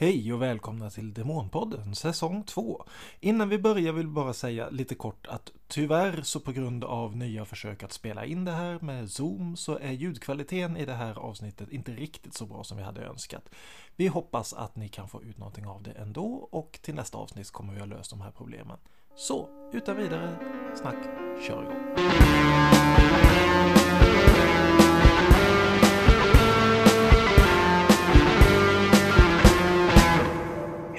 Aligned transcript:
Hej 0.00 0.32
och 0.32 0.42
välkomna 0.42 0.90
till 0.90 1.14
Demonpodden 1.14 1.94
säsong 1.94 2.44
2. 2.44 2.84
Innan 3.20 3.48
vi 3.48 3.58
börjar 3.58 3.92
vill 3.92 4.06
vi 4.06 4.12
bara 4.12 4.32
säga 4.32 4.68
lite 4.70 4.94
kort 4.94 5.26
att 5.26 5.52
tyvärr 5.68 6.22
så 6.22 6.40
på 6.40 6.52
grund 6.52 6.84
av 6.84 7.16
nya 7.16 7.44
försök 7.44 7.82
att 7.82 7.92
spela 7.92 8.24
in 8.24 8.44
det 8.44 8.52
här 8.52 8.78
med 8.80 9.10
Zoom 9.10 9.56
så 9.56 9.78
är 9.78 9.90
ljudkvaliteten 9.90 10.76
i 10.76 10.84
det 10.84 10.94
här 10.94 11.18
avsnittet 11.18 11.72
inte 11.72 11.92
riktigt 11.92 12.34
så 12.34 12.46
bra 12.46 12.64
som 12.64 12.76
vi 12.76 12.82
hade 12.82 13.00
önskat. 13.00 13.48
Vi 13.96 14.06
hoppas 14.06 14.52
att 14.52 14.76
ni 14.76 14.88
kan 14.88 15.08
få 15.08 15.22
ut 15.22 15.38
någonting 15.38 15.66
av 15.66 15.82
det 15.82 15.92
ändå 15.92 16.48
och 16.50 16.78
till 16.82 16.94
nästa 16.94 17.18
avsnitt 17.18 17.50
kommer 17.50 17.72
vi 17.74 17.80
ha 17.80 17.86
löst 17.86 18.10
de 18.10 18.20
här 18.20 18.30
problemen. 18.30 18.78
Så 19.16 19.48
utan 19.72 19.96
vidare 19.96 20.36
snack, 20.74 20.98
kör 21.46 21.62
igång! 21.62 23.47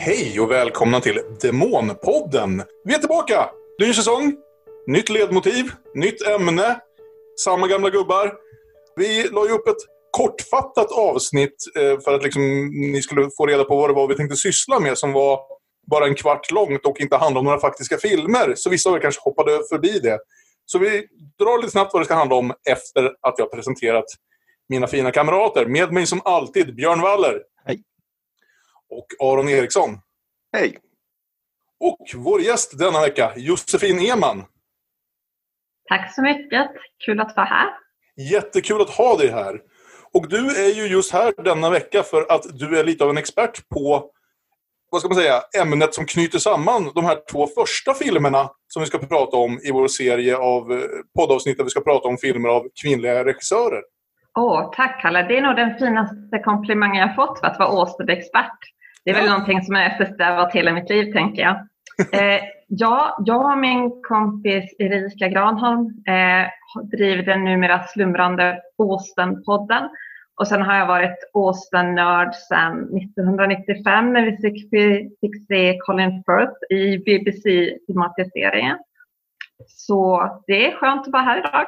Hej 0.01 0.39
och 0.39 0.51
välkomna 0.51 0.99
till 0.99 1.21
Demonpodden! 1.41 2.63
Vi 2.83 2.93
är 2.93 2.99
tillbaka! 2.99 3.49
Ny 3.79 3.93
säsong, 3.93 4.35
nytt 4.87 5.09
ledmotiv, 5.09 5.71
nytt 5.95 6.27
ämne, 6.27 6.79
samma 7.43 7.67
gamla 7.67 7.89
gubbar. 7.89 8.33
Vi 8.95 9.23
la 9.23 9.45
ju 9.47 9.51
upp 9.51 9.67
ett 9.67 9.77
kortfattat 10.11 10.91
avsnitt 10.91 11.55
eh, 11.75 11.99
för 11.99 12.13
att 12.13 12.23
liksom, 12.23 12.41
ni 12.91 13.01
skulle 13.01 13.29
få 13.37 13.45
reda 13.45 13.63
på 13.63 13.75
vad 13.75 13.89
det 13.89 13.93
var 13.93 14.07
vi 14.07 14.15
tänkte 14.15 14.35
syssla 14.35 14.79
med 14.79 14.97
som 14.97 15.13
var 15.13 15.39
bara 15.91 16.05
en 16.05 16.15
kvart 16.15 16.51
långt 16.51 16.85
och 16.85 16.99
inte 16.99 17.15
handlade 17.15 17.39
om 17.39 17.45
några 17.45 17.59
faktiska 17.59 17.97
filmer. 17.97 18.53
Så 18.55 18.69
vissa 18.69 18.89
av 18.89 18.95
er 18.95 18.99
kanske 18.99 19.21
hoppade 19.21 19.51
förbi 19.69 19.99
det. 19.99 20.19
Så 20.65 20.79
vi 20.79 21.07
drar 21.39 21.57
lite 21.57 21.71
snabbt 21.71 21.93
vad 21.93 22.01
det 22.01 22.05
ska 22.05 22.15
handla 22.15 22.35
om 22.35 22.53
efter 22.69 23.03
att 23.21 23.35
jag 23.37 23.51
presenterat 23.51 24.05
mina 24.69 24.87
fina 24.87 25.11
kamrater. 25.11 25.65
Med 25.65 25.91
mig 25.93 26.05
som 26.05 26.21
alltid 26.25 26.75
Björn 26.75 27.01
Waller. 27.01 27.41
Och 28.89 29.07
Aron 29.19 29.49
Eriksson. 29.49 29.97
Hej! 30.53 30.77
Och 31.79 32.07
vår 32.15 32.41
gäst 32.41 32.79
denna 32.79 33.01
vecka, 33.01 33.33
Josefin 33.35 33.99
Eman. 33.99 34.45
Tack 35.89 36.15
så 36.15 36.21
mycket. 36.21 36.71
Kul 37.05 37.19
att 37.19 37.35
vara 37.35 37.45
här. 37.45 37.67
Jättekul 38.31 38.81
att 38.81 38.89
ha 38.89 39.17
dig 39.17 39.31
här. 39.31 39.61
Och 40.13 40.29
du 40.29 40.65
är 40.65 40.75
ju 40.75 40.87
just 40.87 41.13
här 41.13 41.33
denna 41.43 41.69
vecka 41.69 42.03
för 42.03 42.31
att 42.31 42.59
du 42.59 42.79
är 42.79 42.83
lite 42.83 43.03
av 43.03 43.09
en 43.09 43.17
expert 43.17 43.69
på 43.69 44.11
vad 44.91 45.01
ska 45.01 45.09
man 45.09 45.17
säga, 45.17 45.41
ämnet 45.61 45.93
som 45.93 46.05
knyter 46.05 46.39
samman 46.39 46.91
de 46.95 47.05
här 47.05 47.17
två 47.31 47.47
första 47.47 47.93
filmerna 47.93 48.49
som 48.67 48.81
vi 48.81 48.85
ska 48.85 48.97
prata 48.97 49.37
om 49.37 49.59
i 49.63 49.71
vår 49.71 49.87
serie 49.87 50.37
av 50.37 50.71
eh, 50.71 50.79
poddavsnitt 51.17 51.57
där 51.57 51.63
vi 51.63 51.69
ska 51.69 51.81
prata 51.81 52.07
om 52.07 52.17
filmer 52.17 52.49
av 52.49 52.67
kvinnliga 52.81 53.25
regissörer. 53.25 53.81
Åh, 54.37 54.71
tack 54.75 55.01
Kalle. 55.01 55.27
Det 55.27 55.37
är 55.37 55.41
nog 55.41 55.55
den 55.55 55.77
finaste 55.77 56.39
komplimangen 56.43 57.07
jag 57.07 57.15
fått 57.15 57.39
för 57.39 57.47
att 57.47 57.59
vara 57.59 57.71
årsted-expert. 57.71 58.59
Det 59.05 59.11
är 59.11 59.15
väl 59.15 59.25
Ja. 59.25 59.31
någonting 59.31 59.61
som 59.61 59.75
jag 59.75 59.85
eftersträvat 59.85 60.53
hela 60.55 60.73
mitt 60.73 60.89
liv, 60.89 61.13
tänker 61.13 61.41
jag. 61.41 61.55
Eh, 62.13 62.41
ja, 62.67 63.17
jag 63.25 63.51
och 63.51 63.57
min 63.57 64.01
kompis 64.01 64.75
Erika 64.79 65.27
Granholm 65.27 65.85
eh, 66.07 66.47
driver 66.91 67.23
den 67.23 67.43
numera 67.43 67.83
slumrande 67.83 68.61
Austen-podden. 68.77 69.89
Och 70.39 70.47
sen 70.47 70.61
har 70.61 70.75
jag 70.75 70.87
varit 70.87 71.17
Austen-nörd 71.33 72.35
sedan 72.35 72.97
1995 72.97 74.13
när 74.13 74.25
vi 74.25 74.37
fick, 74.37 74.69
fick 75.19 75.47
se 75.47 75.77
Colin 75.79 76.23
Firth 76.25 76.73
i 76.73 76.97
BBC-filmatiseringen. 76.97 78.77
Så 79.67 80.29
det 80.47 80.67
är 80.67 80.75
skönt 80.75 81.07
att 81.07 81.13
vara 81.13 81.23
här 81.23 81.37
idag. 81.39 81.67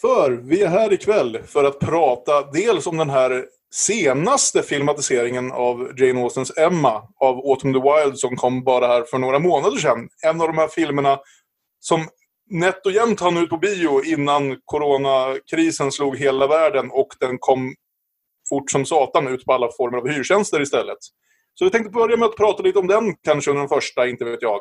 För 0.00 0.30
vi 0.30 0.62
är 0.62 0.68
här 0.68 0.92
ikväll 0.92 1.38
för 1.46 1.64
att 1.64 1.78
prata 1.80 2.32
dels 2.52 2.86
om 2.86 2.96
den 2.96 3.10
här 3.10 3.44
senaste 3.74 4.62
filmatiseringen 4.62 5.52
av 5.52 5.92
Jane 5.98 6.22
Austens 6.22 6.58
Emma 6.58 7.02
av 7.20 7.36
Autumn 7.36 7.74
the 7.74 7.80
Wild 7.80 8.18
som 8.18 8.36
kom 8.36 8.64
bara 8.64 8.86
här 8.86 9.02
för 9.02 9.18
några 9.18 9.38
månader 9.38 9.76
sedan. 9.76 10.08
En 10.24 10.40
av 10.40 10.46
de 10.46 10.58
här 10.58 10.68
filmerna 10.68 11.18
som 11.80 12.08
nätt 12.50 12.86
och 12.86 12.92
jämnt 12.92 13.20
hann 13.20 13.36
ut 13.36 13.50
på 13.50 13.56
bio 13.56 14.04
innan 14.04 14.56
coronakrisen 14.64 15.92
slog 15.92 16.16
hela 16.16 16.46
världen 16.46 16.90
och 16.90 17.08
den 17.20 17.38
kom 17.38 17.74
fort 18.48 18.70
som 18.70 18.86
satan 18.86 19.28
ut 19.28 19.44
på 19.44 19.52
alla 19.52 19.68
former 19.76 19.98
av 19.98 20.08
hyrtjänster 20.08 20.62
istället. 20.62 20.98
Så 21.54 21.64
vi 21.64 21.70
tänkte 21.70 21.90
börja 21.90 22.16
med 22.16 22.26
att 22.26 22.36
prata 22.36 22.62
lite 22.62 22.78
om 22.78 22.86
den 22.86 23.14
kanske 23.22 23.50
under 23.50 23.60
den 23.60 23.68
första, 23.68 24.08
inte 24.08 24.24
vet 24.24 24.42
jag, 24.42 24.60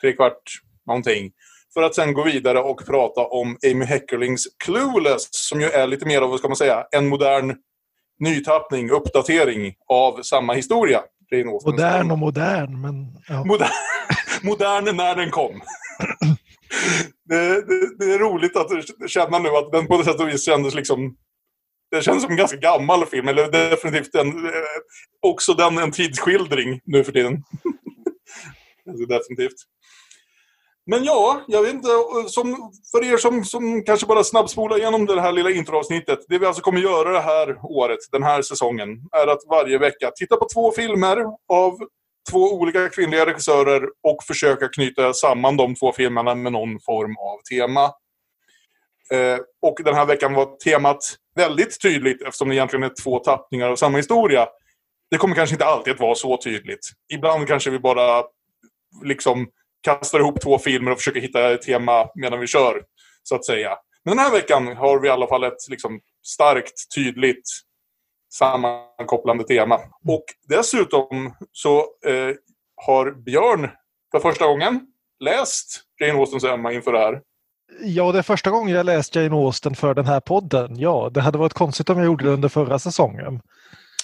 trekvart 0.00 0.42
någonting. 0.86 1.32
För 1.74 1.82
att 1.82 1.94
sen 1.94 2.14
gå 2.14 2.22
vidare 2.22 2.60
och 2.60 2.86
prata 2.86 3.20
om 3.20 3.58
Amy 3.72 3.84
Heckerlings 3.84 4.44
Clueless 4.64 5.28
som 5.30 5.60
ju 5.60 5.66
är 5.66 5.86
lite 5.86 6.06
mer 6.06 6.22
av, 6.22 6.30
vad 6.30 6.38
ska 6.38 6.48
man 6.48 6.56
säga, 6.56 6.86
en 6.90 7.08
modern 7.08 7.56
nytappning, 8.20 8.90
uppdatering 8.90 9.74
av 9.88 10.22
samma 10.22 10.52
historia. 10.52 11.00
Modern 11.64 12.10
och 12.10 12.18
modern, 12.18 12.80
men 12.80 13.06
ja. 13.28 13.44
Modern, 13.44 13.68
modern 14.42 14.96
när 14.96 15.16
den 15.16 15.30
kom. 15.30 15.60
Det, 17.24 17.66
det, 17.66 17.98
det 17.98 18.14
är 18.14 18.18
roligt 18.18 18.56
att 18.56 19.10
känna 19.10 19.38
nu 19.38 19.48
att 19.48 19.72
den 19.72 19.86
på 19.86 19.96
något 19.96 20.06
sätt 20.06 20.20
och 20.20 20.28
vis 20.28 20.44
kändes 20.44 20.74
liksom... 20.74 21.16
Det 21.90 22.02
känns 22.02 22.22
som 22.22 22.30
en 22.30 22.36
ganska 22.36 22.56
gammal 22.56 23.06
film, 23.06 23.28
eller 23.28 23.50
definitivt 23.50 24.14
en, 24.14 24.46
eh, 24.46 24.52
också 25.20 25.54
den 25.54 25.78
en 25.78 25.92
tidsskildring 25.92 26.80
nu 26.84 27.04
för 27.04 27.12
tiden. 27.12 27.32
alltså, 28.90 29.06
definitivt. 29.06 29.56
Men 30.90 31.04
ja, 31.04 31.44
jag 31.46 31.62
vet 31.62 31.74
inte, 31.74 31.88
som, 32.26 32.72
för 32.92 33.12
er 33.12 33.16
som, 33.16 33.44
som 33.44 33.84
kanske 33.84 34.06
bara 34.06 34.24
snabbspolar 34.24 34.78
igenom 34.78 35.06
det 35.06 35.20
här 35.20 35.32
lilla 35.32 35.50
introavsnittet. 35.50 36.18
Det 36.28 36.38
vi 36.38 36.46
alltså 36.46 36.62
kommer 36.62 36.80
göra 36.80 37.12
det 37.12 37.20
här 37.20 37.58
året, 37.62 37.98
den 38.12 38.22
här 38.22 38.42
säsongen, 38.42 38.88
är 39.12 39.26
att 39.26 39.38
varje 39.50 39.78
vecka 39.78 40.10
titta 40.16 40.36
på 40.36 40.46
två 40.54 40.72
filmer 40.72 41.16
av 41.52 41.78
två 42.30 42.38
olika 42.38 42.88
kvinnliga 42.88 43.26
regissörer 43.26 43.82
och 43.82 44.24
försöka 44.26 44.68
knyta 44.68 45.12
samman 45.12 45.56
de 45.56 45.74
två 45.74 45.92
filmerna 45.92 46.34
med 46.34 46.52
någon 46.52 46.80
form 46.80 47.16
av 47.16 47.38
tema. 47.50 47.84
Eh, 49.12 49.38
och 49.62 49.80
den 49.84 49.94
här 49.94 50.06
veckan 50.06 50.34
var 50.34 50.56
temat 50.56 50.98
väldigt 51.36 51.82
tydligt 51.82 52.22
eftersom 52.22 52.48
det 52.48 52.54
egentligen 52.54 52.82
är 52.82 53.02
två 53.02 53.18
tappningar 53.18 53.68
av 53.68 53.76
samma 53.76 53.96
historia. 53.96 54.48
Det 55.10 55.16
kommer 55.16 55.34
kanske 55.34 55.54
inte 55.54 55.66
alltid 55.66 55.94
att 55.94 56.00
vara 56.00 56.14
så 56.14 56.36
tydligt. 56.36 56.90
Ibland 57.14 57.48
kanske 57.48 57.70
vi 57.70 57.78
bara 57.78 58.24
liksom 59.04 59.48
kastar 59.82 60.20
ihop 60.20 60.40
två 60.40 60.58
filmer 60.58 60.90
och 60.90 60.98
försöker 60.98 61.20
hitta 61.20 61.52
ett 61.52 61.62
tema 61.62 62.06
medan 62.14 62.40
vi 62.40 62.46
kör, 62.46 62.82
så 63.22 63.34
att 63.34 63.46
säga. 63.46 63.76
Men 64.04 64.16
den 64.16 64.24
här 64.24 64.32
veckan 64.32 64.66
har 64.76 65.00
vi 65.00 65.08
i 65.08 65.10
alla 65.10 65.26
fall 65.26 65.44
ett 65.44 65.68
liksom, 65.68 66.00
starkt, 66.26 66.94
tydligt 66.94 67.48
sammankopplande 68.32 69.44
tema. 69.44 69.80
Och 70.08 70.24
dessutom 70.48 71.36
så 71.52 71.78
eh, 72.06 72.34
har 72.86 73.10
Björn 73.10 73.70
för 74.12 74.20
första 74.20 74.46
gången 74.46 74.80
läst 75.24 75.80
Jane 76.00 76.18
Austens 76.18 76.44
Emma 76.44 76.72
inför 76.72 76.92
det 76.92 76.98
här. 76.98 77.20
ja, 77.80 78.12
det 78.12 78.18
är 78.18 78.22
första 78.22 78.50
gången 78.50 78.74
jag 78.74 78.86
läst 78.86 79.14
Jane 79.14 79.36
Austen 79.36 79.74
för 79.74 79.94
den 79.94 80.06
här 80.06 80.20
podden. 80.20 80.78
Ja, 80.78 81.10
det 81.14 81.20
hade 81.20 81.38
varit 81.38 81.54
konstigt 81.54 81.90
om 81.90 81.98
jag 81.98 82.06
gjorde 82.06 82.24
det 82.24 82.30
under 82.30 82.48
förra 82.48 82.78
säsongen. 82.78 83.40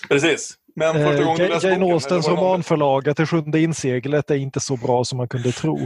Precis. 0.08 0.54
Men 0.76 0.94
första 0.94 1.22
Eh, 1.22 1.24
gången 1.24 1.36
du 1.36 1.68
Jane 1.68 1.78
boken, 1.78 1.92
Austens 1.92 2.28
romanförlaga 2.28 3.14
till 3.14 3.26
Sjunde 3.26 3.60
inseglet 3.60 4.30
är 4.30 4.34
inte 4.34 4.60
så 4.60 4.76
bra 4.76 5.04
som 5.04 5.18
man 5.18 5.28
kunde 5.28 5.52
tro. 5.52 5.78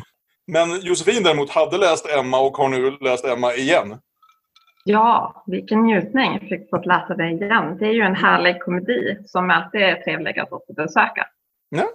Men 0.46 0.80
Josefin 0.80 1.22
däremot 1.22 1.50
hade 1.50 1.78
läst 1.78 2.06
Emma 2.08 2.40
och 2.40 2.56
har 2.56 2.68
nu 2.68 2.90
läst 3.00 3.24
Emma 3.24 3.54
igen. 3.54 3.98
Ja, 4.84 5.44
vilken 5.46 5.82
njutning. 5.86 6.32
Jag 6.32 6.48
fick 6.48 6.70
fått 6.70 6.86
läsa 6.86 7.14
det 7.14 7.30
igen. 7.30 7.76
Det 7.78 7.86
är 7.86 7.92
ju 7.92 8.02
en 8.02 8.14
härlig 8.14 8.62
komedi 8.62 9.16
som 9.26 9.50
alltid 9.50 9.80
är 9.80 9.94
trevlig 9.94 10.38
att 10.38 10.52
återbesöka. 10.52 11.26
Ja. 11.68 11.88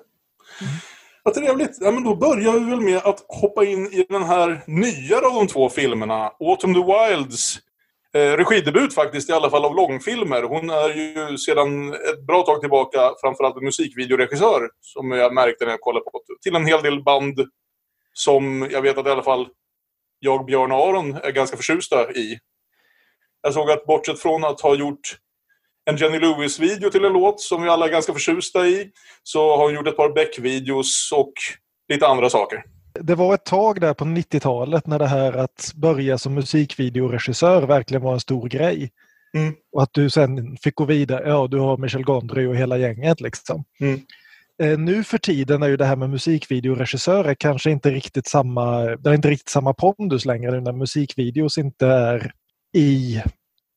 Vad 1.23 1.33
trevligt. 1.33 1.77
Ja, 1.81 1.91
men 1.91 2.03
då 2.03 2.16
börjar 2.16 2.53
vi 2.53 2.69
väl 2.69 2.81
med 2.81 2.97
att 2.97 3.25
hoppa 3.27 3.66
in 3.66 3.85
i 3.85 4.06
den 4.09 4.23
här 4.23 4.62
nyare 4.67 5.25
av 5.25 5.33
de 5.33 5.47
två 5.47 5.69
filmerna. 5.69 6.31
Autumn 6.39 6.73
the 6.73 6.83
Wilds 6.83 7.57
eh, 8.16 8.38
regidebut 8.38 8.94
faktiskt, 8.94 9.30
i 9.30 9.34
alla 9.34 9.50
fall 9.50 9.66
av 9.66 9.76
långfilmer. 9.76 10.44
Hon 10.44 10.70
är 10.70 10.90
ju 10.90 11.38
sedan 11.38 11.94
ett 11.94 12.26
bra 12.28 12.42
tag 12.42 12.62
tillbaka 12.62 13.14
framförallt 13.22 13.58
en 13.58 13.66
musikvideoregissör, 13.66 14.69
som 14.81 15.12
jag 15.12 15.34
märkte 15.34 15.66
när 15.66 15.72
jag 15.72 15.81
kollade 15.81 16.04
på 16.04 16.22
det. 16.28 16.42
Till 16.42 16.56
en 16.56 16.66
hel 16.66 16.81
del 16.81 17.04
band 17.04 17.39
som 18.13 18.68
jag 18.72 18.81
vet 18.81 18.98
att 18.98 19.07
i 19.07 19.10
alla 19.10 19.24
fall 19.24 19.48
jag, 20.19 20.45
Björn 20.45 20.72
och 20.72 20.88
Aron 20.88 21.16
är 21.16 21.31
ganska 21.31 21.57
förtjusta 21.57 22.12
i. 22.12 22.39
Jag 23.42 23.54
såg 23.54 23.72
att 23.72 23.86
bortsett 23.86 24.19
från 24.19 24.44
att 24.44 24.62
ha 24.62 24.75
gjort 24.75 25.18
en 25.86 25.98
Jenny 25.98 26.19
Lewis-video 26.19 26.89
till 26.89 27.06
en 27.06 27.13
låt 27.13 27.42
som 27.42 27.63
vi 27.63 27.69
alla 27.69 27.86
är 27.86 27.92
ganska 27.92 28.13
förtjusta 28.13 28.68
i. 28.68 28.92
Så 29.24 29.57
har 29.57 29.63
hon 29.63 29.74
gjort 29.74 29.88
ett 29.88 29.98
par 29.98 30.10
Beck-videos 30.10 31.12
och 31.13 31.34
lite 31.89 32.07
andra 32.07 32.30
saker. 32.30 32.75
Det 33.00 33.15
var 33.15 33.33
ett 33.33 33.45
tag 33.45 33.81
där 33.81 33.94
på 33.94 34.06
90-talet 34.06 34.88
när 34.88 35.00
det 35.00 35.07
här 35.07 35.33
att 35.33 35.71
börja 35.75 36.18
som 36.18 36.33
musikvideoregissör 36.33 37.62
verkligen 37.68 38.03
var 38.03 38.13
en 38.13 38.19
stor 38.19 38.50
grej. 38.50 38.92
Mm. 39.33 39.53
Och 39.71 39.83
att 39.83 39.94
du 39.94 40.09
sen 40.09 40.57
fick 40.57 40.75
gå 40.75 40.86
vidare. 40.86 41.30
Ja, 41.30 41.47
du 41.47 41.59
har 41.59 41.77
Michel 41.77 42.03
Gondry 42.03 42.47
och 42.47 42.56
hela 42.56 42.77
gänget 42.77 43.21
liksom. 43.21 43.63
Mm. 43.80 44.01
Eh, 44.63 44.80
Nu 44.80 45.03
för 45.03 45.18
tiden 45.18 45.63
är 45.63 45.68
ju 45.68 45.77
det 45.77 45.86
här 45.86 45.95
med 45.95 46.09
musikvideoregissörer 46.09 47.36
kanske 47.36 47.71
inte 47.71 47.92
riktigt 47.92 48.27
samma, 48.27 48.81
det 48.81 49.09
är 49.09 49.13
inte 49.13 49.30
riktigt 49.30 49.50
samma 49.50 49.74
pondus 49.74 50.25
längre 50.25 50.51
nu 50.51 50.62
när 50.62 50.71
musikvideos 50.71 51.57
inte 51.57 51.88
är 51.88 52.31
i 52.74 53.24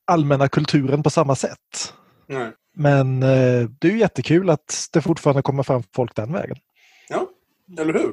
allmänna 0.07 0.49
kulturen 0.49 1.03
på 1.03 1.11
samma 1.11 1.35
sätt. 1.35 1.95
Nej. 2.27 2.51
Men 2.77 3.23
eh, 3.23 3.69
det 3.79 3.89
är 3.89 3.93
ju 3.93 3.99
jättekul 3.99 4.51
att 4.51 4.89
det 4.93 5.03
fortfarande 5.03 5.43
kommer 5.43 5.63
fram 5.63 5.83
folk 5.95 6.17
den 6.17 6.33
vägen. 6.33 6.57
Ja, 7.09 7.29
eller 7.79 7.93
hur? 7.93 8.13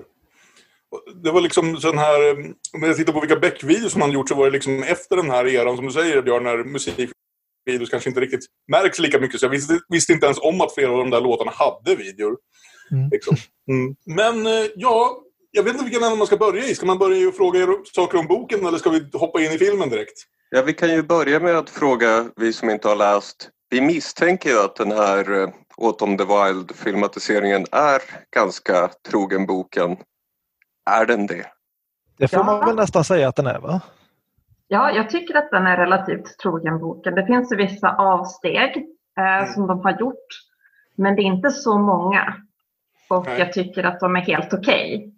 Det 1.24 1.32
var 1.32 1.42
liksom 1.42 1.78
sån 1.78 1.98
här, 1.98 2.30
eh, 2.30 2.46
om 2.74 2.84
jag 2.84 2.98
tittar 2.98 3.14
på 3.14 3.20
vilka 3.20 3.36
Beck-videos 3.36 3.90
som 3.90 4.02
han 4.02 4.12
gjort 4.12 4.30
så 4.30 4.36
var 4.36 4.46
det 4.46 4.52
liksom 4.52 4.84
efter 4.84 5.16
den 5.16 5.32
här 5.32 5.48
eran 5.48 5.76
som 5.76 5.86
du 5.86 5.92
säger 5.92 6.22
Björn, 6.22 6.44
när 6.44 6.64
musikvideos 6.64 7.90
kanske 7.90 8.10
inte 8.10 8.22
riktigt 8.22 8.46
märks 8.72 9.00
lika 9.00 9.20
mycket. 9.20 9.40
Så 9.40 9.46
jag 9.46 9.52
visste, 9.52 9.80
visste 9.90 10.14
inte 10.14 10.26
ens 10.26 10.40
om 10.40 10.62
att 10.62 10.74
flera 10.74 10.92
av 10.92 10.98
de 10.98 11.10
där 11.10 11.22
låtarna 11.22 11.52
hade 11.52 11.96
videor. 11.96 12.38
Mm. 12.92 13.10
Liksom. 13.12 13.36
Mm. 13.72 13.96
Men 14.06 14.48
eh, 14.48 14.70
ja, 14.76 15.22
jag 15.52 15.64
vet 15.64 15.74
inte 15.74 15.86
vilken 15.86 16.04
ände 16.04 16.18
man 16.18 16.28
ska 16.28 16.38
börja 16.38 16.66
i. 16.66 16.76
Ska 16.76 16.86
man 16.86 16.98
börja 16.98 17.28
och 17.28 17.36
fråga 17.36 17.60
er 17.60 17.68
saker 17.96 18.18
om 18.18 18.28
boken 18.28 18.66
eller 18.66 18.78
ska 18.78 18.90
vi 18.90 19.10
hoppa 19.14 19.42
in 19.42 19.52
i 19.52 19.58
filmen 19.58 19.90
direkt? 19.90 20.24
Ja, 20.50 20.62
vi 20.62 20.74
kan 20.74 20.94
ju 20.94 21.04
börja 21.04 21.40
med 21.40 21.56
att 21.56 21.70
fråga 21.70 22.30
vi 22.36 22.54
som 22.54 22.70
inte 22.70 22.88
har 22.88 22.96
läst. 22.96 23.50
Vi 23.70 23.82
misstänker 23.82 24.50
ju 24.50 24.60
att 24.60 24.76
den 24.76 24.92
här 24.92 25.54
Autumn 25.78 26.18
the 26.18 26.24
Wild-filmatiseringen 26.24 27.66
är 27.72 28.02
ganska 28.36 28.90
trogen 29.10 29.46
boken. 29.46 29.98
Är 30.86 31.06
den 31.06 31.28
det? 31.28 31.46
Det 32.18 32.28
får 32.28 32.40
Ja. 32.40 32.44
man 32.46 32.66
väl 32.66 32.76
nästan 32.76 33.04
säga 33.04 33.28
att 33.28 33.36
den 33.36 33.48
är 33.48 33.60
va? 33.60 33.82
Ja, 34.68 34.92
jag 34.92 35.10
tycker 35.10 35.36
att 35.38 35.52
den 35.52 35.68
är 35.68 35.78
relativt 35.78 36.40
trogen 36.40 36.80
boken. 36.80 37.16
Det 37.16 37.26
finns 37.26 37.52
vissa 37.52 37.96
avsteg 37.96 38.86
eh, 39.20 39.54
som 39.54 39.68
de 39.68 39.80
har 39.84 40.00
gjort. 40.00 40.28
Men 40.96 41.16
det 41.16 41.22
är 41.22 41.24
inte 41.24 41.52
så 41.52 41.78
många. 41.78 42.36
Och 43.10 43.26
Nej. 43.26 43.40
jag 43.40 43.54
tycker 43.54 43.84
att 43.84 44.00
de 44.00 44.16
är 44.16 44.20
helt 44.22 44.54
okej. 44.54 45.12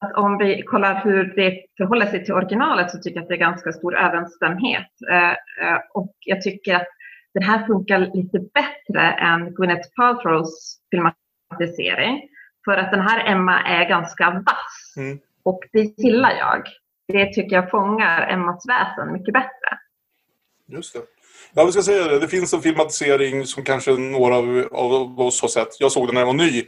Att 0.00 0.12
Om 0.16 0.38
vi 0.38 0.62
kollar 0.62 1.04
hur 1.04 1.36
det 1.36 1.64
förhåller 1.76 2.06
sig 2.06 2.24
till 2.24 2.34
originalet 2.34 2.90
så 2.90 2.98
tycker 2.98 3.16
jag 3.16 3.22
att 3.22 3.28
det 3.28 3.34
är 3.34 3.38
ganska 3.38 3.72
stor 3.72 3.96
överensstämdhet. 3.98 4.88
Eh, 5.10 5.30
eh, 5.30 5.78
och 5.94 6.14
jag 6.20 6.42
tycker 6.42 6.74
att 6.76 6.86
den 7.34 7.42
här 7.42 7.66
funkar 7.66 7.98
lite 7.98 8.38
bättre 8.38 9.12
än 9.12 9.54
Gwyneth 9.54 9.88
Paltrows 9.96 10.78
filmatisering. 10.90 12.28
För 12.64 12.76
att 12.76 12.90
den 12.90 13.00
här 13.00 13.32
Emma 13.32 13.60
är 13.62 13.88
ganska 13.88 14.30
vass. 14.30 14.81
Mm. 14.96 15.18
Och 15.42 15.60
det 15.72 16.02
gillar 16.02 16.30
jag. 16.30 16.62
Det 17.08 17.32
tycker 17.32 17.56
jag 17.56 17.70
fångar 17.70 18.28
Emmas 18.32 18.64
väsen 18.68 19.12
mycket 19.12 19.34
bättre. 19.34 19.78
Just 20.68 20.94
det. 20.94 21.00
Ja, 21.54 21.64
vi 21.64 21.72
ska 21.72 21.82
säga 21.82 22.08
det. 22.08 22.18
Det 22.18 22.28
finns 22.28 22.52
en 22.54 22.62
filmatisering 22.62 23.46
som 23.46 23.64
kanske 23.64 23.90
några 23.92 24.36
av, 24.36 24.68
av 24.72 25.20
oss 25.20 25.40
har 25.42 25.48
sett. 25.48 25.80
Jag 25.80 25.92
såg 25.92 26.08
den 26.08 26.14
när 26.14 26.20
den 26.20 26.36
var 26.36 26.44
ny. 26.46 26.64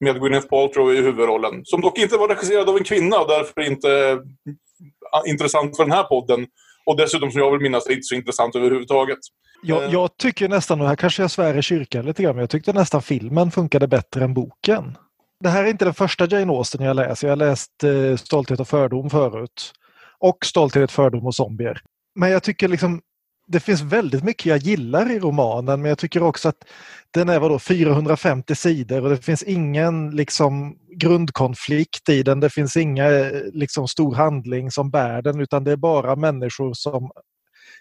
Med 0.00 0.20
Gwyneth 0.20 0.48
Paltrow 0.48 0.94
i 0.94 0.96
huvudrollen. 0.96 1.64
Som 1.64 1.80
dock 1.80 1.98
inte 1.98 2.16
var 2.16 2.28
regisserad 2.28 2.68
av 2.68 2.76
en 2.76 2.84
kvinna 2.84 3.18
och 3.18 3.28
därför 3.28 3.60
inte 3.60 3.90
eh, 4.10 5.30
intressant 5.30 5.76
för 5.76 5.84
den 5.84 5.92
här 5.92 6.02
podden. 6.02 6.46
Och 6.86 6.96
dessutom, 6.96 7.30
som 7.30 7.40
jag 7.40 7.50
vill 7.50 7.60
minnas, 7.60 7.86
är 7.86 7.90
inte 7.90 8.02
så 8.02 8.14
intressant 8.14 8.56
överhuvudtaget. 8.56 9.18
Jag, 9.62 9.84
Eh. 9.84 9.92
jag 9.92 10.16
tycker 10.16 10.48
nästan, 10.48 10.80
och 10.80 10.88
här 10.88 10.96
kanske 10.96 11.22
jag 11.22 11.30
svär 11.30 11.58
i 11.58 11.62
kyrkan 11.62 12.06
lite 12.06 12.22
grann, 12.22 12.34
men 12.34 12.42
jag 12.42 12.50
tyckte 12.50 12.72
nästan 12.72 13.02
filmen 13.02 13.50
funkade 13.50 13.88
bättre 13.88 14.24
än 14.24 14.34
boken. 14.34 14.98
Det 15.40 15.48
här 15.48 15.64
är 15.64 15.68
inte 15.68 15.84
den 15.84 15.94
första 15.94 16.26
Jane 16.26 16.52
Austen 16.52 16.84
jag 16.84 16.96
läser. 16.96 17.28
Jag 17.28 17.32
har 17.32 17.36
läst 17.36 17.84
eh, 17.84 18.16
Stolthet 18.16 18.60
och 18.60 18.68
fördom 18.68 19.10
förut. 19.10 19.72
Och 20.18 20.38
Stolthet, 20.44 20.92
fördom 20.92 21.26
och 21.26 21.34
zombier. 21.34 21.82
Men 22.14 22.30
jag 22.30 22.42
tycker 22.42 22.68
liksom 22.68 23.00
det 23.48 23.60
finns 23.60 23.80
väldigt 23.80 24.24
mycket 24.24 24.46
jag 24.46 24.58
gillar 24.58 25.10
i 25.10 25.18
romanen 25.18 25.82
men 25.82 25.88
jag 25.88 25.98
tycker 25.98 26.22
också 26.22 26.48
att 26.48 26.64
den 27.10 27.28
är 27.28 27.38
vadå, 27.38 27.58
450 27.58 28.54
sidor 28.54 29.04
och 29.04 29.10
det 29.10 29.16
finns 29.16 29.42
ingen 29.42 30.10
liksom, 30.10 30.76
grundkonflikt 30.96 32.08
i 32.08 32.22
den. 32.22 32.40
Det 32.40 32.50
finns 32.50 32.76
inga 32.76 33.10
eh, 33.10 33.42
liksom, 33.52 33.88
stor 33.88 34.14
handling 34.14 34.70
som 34.70 34.90
bär 34.90 35.22
den 35.22 35.40
utan 35.40 35.64
det 35.64 35.72
är 35.72 35.76
bara 35.76 36.16
människor 36.16 36.74
som 36.74 37.10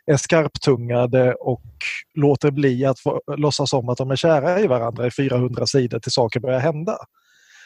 är 0.05 0.17
skarptungade 0.17 1.33
och 1.33 1.65
låter 2.13 2.51
bli 2.51 2.85
att 2.85 2.99
få, 2.99 3.21
låtsas 3.37 3.73
om 3.73 3.89
att 3.89 3.97
de 3.97 4.11
är 4.11 4.15
kära 4.15 4.59
i 4.59 4.67
varandra 4.67 5.07
i 5.07 5.11
400 5.11 5.65
sidor 5.67 5.99
till 5.99 6.11
saker 6.11 6.39
börjar 6.39 6.59
hända. 6.59 6.97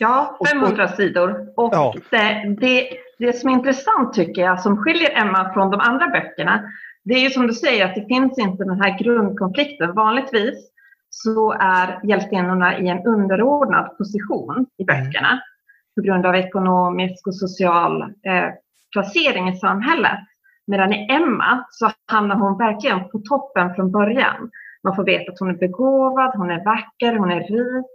Ja, 0.01 0.37
Och- 0.39 0.47
500 0.47 0.87
sidor. 0.87 1.47
Och 1.55 1.73
Ja. 1.73 1.93
det, 2.09 2.55
det, 2.59 2.89
det 3.19 3.33
som 3.33 3.49
är 3.49 3.53
intressant 3.53 4.13
tycker 4.13 4.41
jag, 4.41 4.59
som 4.61 4.77
skiljer 4.77 5.21
Emma 5.21 5.53
från 5.53 5.71
de 5.71 5.79
andra 5.79 6.07
böckerna, 6.07 6.63
det 7.03 7.13
är 7.13 7.19
ju 7.19 7.29
som 7.29 7.47
du 7.47 7.53
säger 7.53 7.85
att 7.85 7.95
det 7.95 8.05
finns 8.07 8.37
inte 8.39 8.63
den 8.63 8.81
här 8.81 8.97
grundkonflikten. 8.99 9.93
Vanligtvis 9.95 10.71
så 11.09 11.51
är 11.51 11.99
hjältinnorna 12.03 12.77
i 12.79 12.87
en 12.87 13.05
underordnad 13.05 13.97
position 13.97 14.65
i 14.77 14.83
böckerna 14.85 15.41
på 15.95 16.01
grund 16.01 16.25
av 16.25 16.35
ekonomisk 16.35 17.27
och 17.27 17.35
social 17.35 18.01
eh, 18.01 18.49
placering 18.93 19.49
i 19.49 19.55
samhället. 19.55 20.19
Medan 20.67 20.93
i 20.93 21.07
Emma 21.11 21.65
så 21.69 21.91
hamnar 22.11 22.35
hon 22.35 22.57
verkligen 22.57 23.09
på 23.09 23.19
toppen 23.19 23.75
från 23.75 23.91
början. 23.91 24.49
Man 24.83 24.95
får 24.95 25.03
veta 25.03 25.31
att 25.31 25.39
hon 25.39 25.49
är 25.49 25.53
begåvad, 25.57 26.31
hon 26.35 26.51
är 26.51 26.65
vacker, 26.65 27.15
hon 27.17 27.31
är 27.31 27.39
rik. 27.39 27.85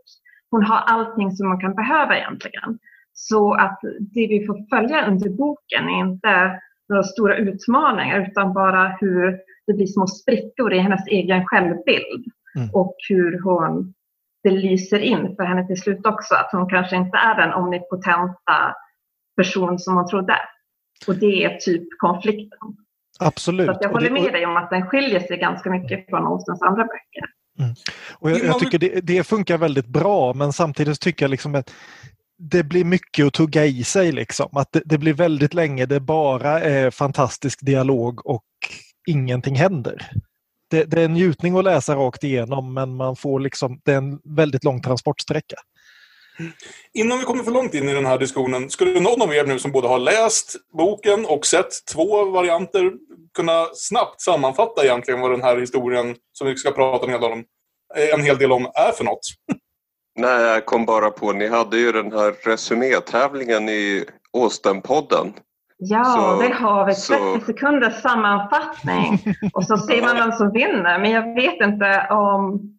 Hon 0.50 0.62
har 0.64 0.76
allting 0.76 1.32
som 1.32 1.48
man 1.48 1.60
kan 1.60 1.75
behöva 1.75 2.16
egentligen. 2.16 2.78
Så 3.12 3.54
att 3.54 3.81
det 3.98 4.26
vi 4.26 4.46
får 4.46 4.76
följa 4.76 5.06
under 5.06 5.31
boken 5.31 5.88
är 5.88 6.00
inte 6.00 6.60
några 6.88 7.02
stora 7.02 7.37
utmaningar 7.37 8.26
utan 8.31 8.52
bara 8.52 8.88
hur 9.00 9.38
det 9.66 9.72
blir 9.72 9.87
små 9.87 10.06
sprickor 10.06 10.72
i 10.72 10.78
hennes 10.78 11.06
egen 11.06 11.46
självbild. 11.46 12.25
Mm. 12.56 12.70
Och 12.72 12.96
hur 13.08 13.40
hon, 13.43 13.94
det 14.43 14.50
lyser 14.50 14.98
in 14.98 15.37
för 15.37 15.44
henne 15.44 15.66
till 15.66 15.81
slut 15.81 16.06
också 16.06 16.34
att 16.34 16.48
hon 16.52 16.69
kanske 16.69 16.96
inte 16.96 17.19
är 17.19 17.34
den 17.34 17.52
omnipotenta 17.52 18.75
person 19.37 19.78
som 19.78 19.94
hon 19.96 20.06
trodde. 20.06 20.37
Och 21.06 21.14
det 21.14 21.44
är 21.44 21.56
typ 21.56 21.88
konflikten. 21.98 22.76
Absolut. 23.20 23.66
Så 23.66 23.78
jag 23.81 23.90
håller 23.90 24.10
med 24.10 24.32
dig 24.32 24.46
om 24.46 24.56
att 24.56 24.70
den 24.70 24.87
skiljer 24.87 25.20
sig 25.20 25.38
ganska 25.38 25.70
mycket 25.70 26.10
från 26.10 26.26
Austens 26.26 26.62
andra 26.62 26.84
böcker. 26.84 27.25
Och 28.12 28.31
jag, 28.31 28.44
jag 28.44 28.58
tycker 28.58 28.79
det, 28.79 29.00
det 29.00 29.25
funkar 29.25 29.58
väldigt 29.58 29.87
bra 29.87 30.35
men 30.35 30.53
samtidigt 30.53 31.00
tycker 31.00 31.25
jag 31.25 31.31
liksom 31.31 31.55
att 31.55 31.70
det 32.38 32.62
blir 32.62 32.85
mycket 32.85 33.26
att 33.26 33.32
tugga 33.32 33.64
i 33.64 33.85
sig. 33.85 34.12
Liksom. 34.12 34.49
Att 34.56 34.73
det, 34.73 34.82
det 34.85 34.99
blir 34.99 35.12
väldigt 35.12 35.55
länge 35.55 35.87
det 35.87 36.00
bara 36.00 36.61
är 36.61 36.91
fantastisk 36.91 37.58
dialog 37.62 38.26
och 38.26 38.44
ingenting 39.06 39.55
händer. 39.55 40.11
Det, 40.70 40.85
det 40.85 41.00
är 41.00 41.05
en 41.05 41.12
njutning 41.12 41.58
att 41.58 41.64
läsa 41.64 41.94
rakt 41.94 42.25
igenom 42.25 42.75
men 42.75 42.97
man 42.97 43.17
får 43.17 43.41
liksom, 43.41 43.81
det 43.85 43.93
är 43.93 43.99
en 43.99 44.20
väldigt 44.25 44.64
lång 44.64 44.82
transportsträcka. 44.82 45.56
Innan 46.94 47.18
vi 47.18 47.24
kommer 47.24 47.42
för 47.44 47.50
långt 47.50 47.74
in 47.74 47.88
i 47.88 47.94
den 47.94 48.06
här 48.06 48.18
diskussionen, 48.18 48.70
skulle 48.70 49.00
någon 49.00 49.22
av 49.22 49.34
er 49.34 49.44
nu 49.46 49.58
som 49.58 49.72
både 49.72 49.88
har 49.88 49.98
läst 49.98 50.56
boken 50.78 51.26
och 51.26 51.46
sett 51.46 51.86
två 51.92 52.24
varianter 52.24 52.92
kunna 53.36 53.66
snabbt 53.74 54.20
sammanfatta 54.20 54.84
egentligen 54.84 55.20
vad 55.20 55.30
den 55.30 55.42
här 55.42 55.56
historien, 55.56 56.16
som 56.32 56.46
vi 56.46 56.56
ska 56.56 56.70
prata 56.70 57.04
en 57.06 57.12
hel 57.12 57.20
del 57.20 57.32
om, 57.32 57.44
eh, 57.96 58.14
en 58.14 58.22
hel 58.24 58.38
del 58.38 58.52
om 58.52 58.66
är 58.74 58.92
för 58.92 59.04
något? 59.04 59.20
Nej, 60.18 60.42
jag 60.42 60.66
kom 60.66 60.84
bara 60.86 61.10
på, 61.10 61.32
ni 61.32 61.48
hade 61.48 61.78
ju 61.78 61.92
den 61.92 62.12
här 62.12 62.34
resumétävlingen 62.44 63.69
i 63.69 64.05
Austen-podden. 64.32 65.32
Ja, 65.78 66.05
Så- 66.05 66.43
det 66.43 66.55
har 66.55 66.86
vi. 66.86 66.94
så- 66.94 67.34
30 67.34 67.46
sekunders 67.46 68.02
sammanfattning. 68.02 69.34
Och 69.52 69.64
så 69.64 69.76
ser 69.76 70.02
man 70.02 70.16
vem 70.16 70.32
som 70.32 70.52
vinner. 70.52 70.98
Men 70.98 71.10
jag 71.10 71.34
vet 71.34 71.60
inte 71.60 72.06
om... 72.10 72.72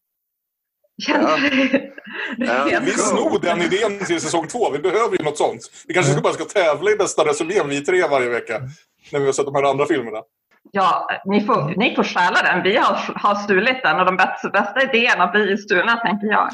Du 1.05 2.45
Ja, 2.45 2.79
Vi 2.81 2.91
snor 2.91 3.39
den 3.41 3.61
idén 3.61 3.99
till 4.05 4.21
säsong 4.21 4.47
två. 4.47 4.71
Vi 4.71 4.79
behöver 4.79 5.17
ju 5.17 5.23
något 5.25 5.37
sånt. 5.37 5.61
Vi 5.87 5.93
kanske 5.93 6.11
ska 6.11 6.21
bara 6.21 6.33
ska 6.33 6.45
tävla 6.45 6.91
i 6.91 6.95
bästa 6.95 7.25
resumén, 7.25 7.69
vi 7.69 7.81
tre 7.81 8.07
varje 8.07 8.29
vecka. 8.29 8.61
När 9.11 9.19
vi 9.19 9.25
har 9.25 9.33
sett 9.33 9.45
de 9.45 9.55
här 9.55 9.63
andra 9.63 9.85
filmerna. 9.85 10.17
Ja, 10.71 11.09
ni 11.25 11.45
får, 11.45 11.73
ni 11.77 11.95
får 11.95 12.03
stjäla 12.03 12.41
den. 12.43 12.63
Vi 12.63 12.77
har, 12.77 13.13
har 13.15 13.35
stulit 13.35 13.83
den 13.83 13.99
och 13.99 14.05
de 14.05 14.17
bästa, 14.17 14.49
bästa 14.49 14.81
idéerna 14.83 15.27
blir 15.27 15.57
stulna, 15.57 15.97
tänker 15.97 16.27
jag. 16.27 16.49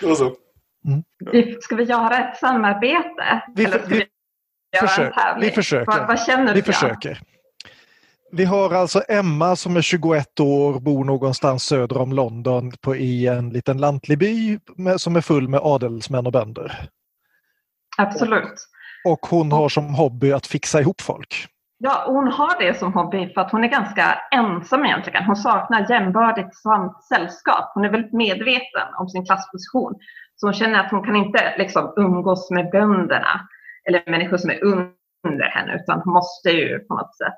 Det 0.00 0.16
så. 0.16 0.34
Vi- 1.32 1.56
Ska 1.60 1.76
vi 1.76 1.84
göra 1.84 2.18
ett 2.30 2.36
samarbete? 2.36 3.42
Vi 3.54 3.64
Eller 3.64 3.78
ska 3.78 3.86
vi, 3.88 3.94
vi 3.96 4.06
göra 4.78 4.88
försöker. 4.88 5.06
en 5.06 5.12
tävling? 5.12 5.48
Vi 5.48 5.54
försöker. 5.54 5.86
Vad, 5.98 6.06
vad 6.08 6.20
känner 6.20 6.54
Vi 6.54 6.60
du? 6.60 6.62
Björn? 6.64 6.74
försöker. 6.74 7.20
Vi 8.32 8.44
har 8.44 8.74
alltså 8.74 9.02
Emma 9.08 9.56
som 9.56 9.76
är 9.76 9.82
21 9.82 10.40
år, 10.40 10.80
bor 10.80 11.04
någonstans 11.04 11.64
söder 11.64 11.98
om 11.98 12.12
London 12.12 12.72
på, 12.80 12.96
i 12.96 13.26
en 13.26 13.50
liten 13.50 13.78
lantlig 13.78 14.18
by 14.18 14.58
med, 14.76 15.00
som 15.00 15.16
är 15.16 15.20
full 15.20 15.48
med 15.48 15.60
adelsmän 15.62 16.26
och 16.26 16.32
bönder. 16.32 16.88
Absolut. 17.98 18.54
Och 19.04 19.18
hon 19.30 19.52
har 19.52 19.68
som 19.68 19.94
hobby 19.94 20.32
att 20.32 20.46
fixa 20.46 20.80
ihop 20.80 21.00
folk. 21.00 21.46
Ja, 21.78 22.04
hon 22.06 22.28
har 22.28 22.58
det 22.60 22.78
som 22.78 22.92
hobby 22.92 23.32
för 23.34 23.40
att 23.40 23.52
hon 23.52 23.64
är 23.64 23.68
ganska 23.68 24.18
ensam 24.32 24.84
egentligen. 24.84 25.24
Hon 25.24 25.36
saknar 25.36 25.90
jämbördigt 25.90 26.56
sällskap. 27.08 27.70
Hon 27.74 27.84
är 27.84 27.90
väldigt 27.90 28.12
medveten 28.12 28.88
om 28.98 29.08
sin 29.08 29.26
klassposition. 29.26 29.94
Så 30.36 30.46
hon 30.46 30.54
känner 30.54 30.80
att 30.80 30.90
hon 30.90 31.04
kan 31.04 31.16
inte 31.16 31.54
liksom 31.58 31.92
umgås 31.96 32.50
med 32.50 32.70
bönderna 32.70 33.48
eller 33.88 34.10
människor 34.10 34.36
som 34.36 34.50
är 34.50 34.64
under 34.64 35.50
henne 35.50 35.74
utan 35.74 36.00
hon 36.04 36.14
måste 36.14 36.50
ju 36.50 36.78
på 36.78 36.94
något 36.94 37.16
sätt 37.16 37.34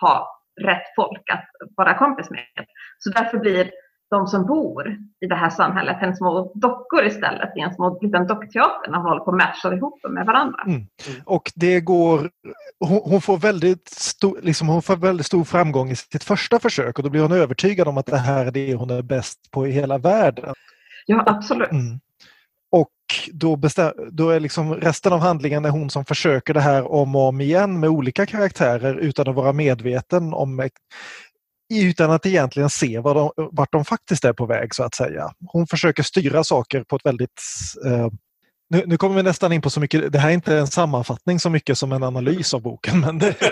ha 0.00 0.40
rätt 0.60 0.94
folk 0.96 1.30
att 1.32 1.44
vara 1.76 1.98
kompis 1.98 2.30
med. 2.30 2.66
Så 2.98 3.10
därför 3.10 3.38
blir 3.38 3.70
de 4.10 4.26
som 4.26 4.46
bor 4.46 4.96
i 5.20 5.26
det 5.26 5.34
här 5.34 5.50
samhället 5.50 5.96
en 6.00 6.16
små 6.16 6.52
dockor 6.54 7.04
istället 7.04 7.56
i 7.56 7.60
en 7.60 7.74
små 7.74 7.98
liten 8.02 8.26
dockteater 8.26 8.90
när 8.90 8.98
hon 8.98 9.06
håller 9.06 9.24
på 9.24 9.30
och 9.30 9.36
matchar 9.36 9.76
ihop 9.76 10.02
dem 10.02 10.14
med 10.14 10.26
varandra. 10.26 10.62
Mm. 10.66 10.86
Och 11.24 11.52
det 11.54 11.80
går... 11.80 12.30
Hon, 12.80 13.00
hon, 13.04 13.20
får 13.20 13.38
väldigt 13.38 13.88
stor, 13.88 14.38
liksom 14.42 14.68
hon 14.68 14.82
får 14.82 14.96
väldigt 14.96 15.26
stor 15.26 15.44
framgång 15.44 15.90
i 15.90 15.96
sitt 15.96 16.24
första 16.24 16.58
försök 16.58 16.98
och 16.98 17.04
då 17.04 17.10
blir 17.10 17.22
hon 17.22 17.32
övertygad 17.32 17.88
om 17.88 17.98
att 17.98 18.06
det 18.06 18.16
här 18.16 18.46
är 18.46 18.50
det 18.50 18.74
hon 18.74 18.90
är 18.90 19.02
bäst 19.02 19.50
på 19.50 19.66
i 19.66 19.70
hela 19.70 19.98
världen. 19.98 20.54
Ja, 21.06 21.22
absolut. 21.26 21.72
Mm. 21.72 22.00
Och 23.28 23.34
då, 23.34 23.58
då 24.10 24.30
är 24.30 24.40
liksom 24.40 24.74
resten 24.74 25.12
av 25.12 25.20
handlingen 25.20 25.64
är 25.64 25.70
hon 25.70 25.90
som 25.90 26.04
försöker 26.04 26.54
det 26.54 26.60
här 26.60 26.92
om 26.92 27.16
och 27.16 27.28
om 27.28 27.40
igen 27.40 27.80
med 27.80 27.90
olika 27.90 28.26
karaktärer 28.26 28.94
utan 28.94 29.28
att 29.28 29.34
vara 29.34 29.52
medveten 29.52 30.34
om 30.34 30.68
utan 31.74 32.10
att 32.10 32.26
egentligen 32.26 32.70
se 32.70 32.98
var 32.98 33.14
de, 33.14 33.30
vart 33.52 33.72
de 33.72 33.84
faktiskt 33.84 34.24
är 34.24 34.32
på 34.32 34.46
väg 34.46 34.74
så 34.74 34.84
att 34.84 34.94
säga. 34.94 35.30
Hon 35.46 35.66
försöker 35.66 36.02
styra 36.02 36.44
saker 36.44 36.84
på 36.84 36.96
ett 36.96 37.06
väldigt 37.06 37.42
eh, 37.84 38.08
nu, 38.70 38.82
nu, 38.86 38.96
kommer 38.96 39.16
vi 39.16 39.22
nästan 39.22 39.52
in 39.52 39.62
på 39.62 39.70
så 39.70 39.80
mycket, 39.80 40.12
det 40.12 40.18
här 40.18 40.28
är 40.28 40.34
inte 40.34 40.56
en 40.56 40.66
sammanfattning 40.66 41.40
så 41.40 41.50
mycket 41.50 41.78
som 41.78 41.92
en 41.92 42.02
analys 42.02 42.54
av 42.54 42.62
boken. 42.62 43.00
Men 43.00 43.18
det... 43.18 43.34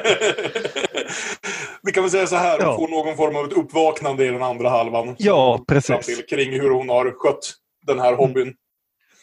vi 1.82 1.92
kan 1.92 2.02
väl 2.02 2.10
säga 2.10 2.26
så 2.26 2.36
här, 2.36 2.58
ja. 2.60 2.76
får 2.76 2.88
någon 2.88 3.16
form 3.16 3.36
av 3.36 3.44
ett 3.44 3.52
uppvaknande 3.52 4.26
i 4.26 4.28
den 4.28 4.42
andra 4.42 4.68
halvan. 4.68 5.16
Ja, 5.18 5.64
precis. 5.68 6.06
Till, 6.06 6.26
kring 6.26 6.52
hur 6.52 6.70
hon 6.70 6.88
har 6.88 7.12
skött 7.16 7.54
den 7.86 7.98
här 7.98 8.14
hobbyn. 8.14 8.42
Mm. 8.42 8.54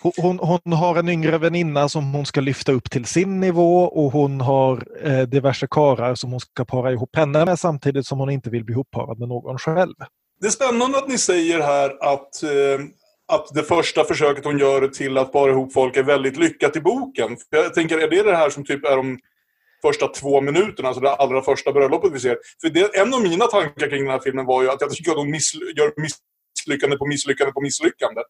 Hon, 0.03 0.39
hon, 0.39 0.73
har 0.73 0.95
en 0.95 1.09
yngre 1.09 1.37
väninna 1.37 1.89
som 1.89 2.13
hon 2.13 2.25
ska 2.25 2.41
lyfta 2.41 2.71
upp 2.71 2.91
till 2.91 3.05
sin 3.05 3.39
nivå 3.39 3.83
och 3.83 4.11
hon 4.11 4.41
har 4.41 4.87
eh, 5.03 5.21
diverse 5.21 5.67
karar 5.71 6.15
som 6.15 6.31
hon 6.31 6.39
ska 6.39 6.65
para 6.65 6.91
ihop 6.91 7.15
henne 7.15 7.45
med 7.45 7.59
samtidigt 7.59 8.05
som 8.05 8.19
hon 8.19 8.29
inte 8.29 8.49
vill 8.49 8.65
bli 8.65 8.73
ihopparad 8.73 9.19
med 9.19 9.27
någon 9.27 9.57
själv. 9.57 9.95
Det 10.39 10.47
är 10.47 10.51
spännande 10.51 10.97
att 10.97 11.07
ni 11.07 11.17
säger 11.17 11.59
här 11.59 11.89
att, 12.13 12.43
eh, 12.43 12.85
att 13.33 13.47
det 13.53 13.63
första 13.63 14.03
försöket 14.03 14.45
hon 14.45 14.57
gör 14.57 14.87
till 14.87 15.17
att 15.17 15.31
para 15.31 15.51
ihop 15.51 15.73
folk 15.73 15.97
är 15.97 16.03
väldigt 16.03 16.37
lyckat 16.37 16.75
i 16.75 16.81
boken. 16.81 17.37
För 17.49 17.57
jag 17.57 17.73
tänker, 17.73 17.97
är 17.97 18.09
det 18.09 18.23
det 18.23 18.35
här 18.35 18.49
som 18.49 18.65
typ 18.65 18.85
är 18.85 18.97
de 18.97 19.19
första 19.81 20.07
två 20.07 20.41
minuterna, 20.41 20.87
alltså 20.87 21.01
det 21.01 21.13
allra 21.13 21.41
första 21.41 21.71
bröllopet 21.71 22.11
vi 22.13 22.19
ser? 22.19 22.37
För 22.61 22.69
det, 22.69 22.97
en 22.97 23.13
av 23.13 23.21
mina 23.21 23.45
tankar 23.45 23.89
kring 23.89 24.03
den 24.03 24.11
här 24.11 24.21
filmen 24.23 24.45
var 24.45 24.63
ju 24.63 24.69
att 24.69 24.81
jag 24.81 24.91
tycker 24.91 25.11
att 25.11 25.17
hon 25.17 25.31
miss, 25.31 25.53
gör 25.77 25.93
misslyckande 26.01 26.97
på 26.97 27.05
misslyckande 27.05 27.51
på 27.53 27.61
misslyckande. 27.61 28.21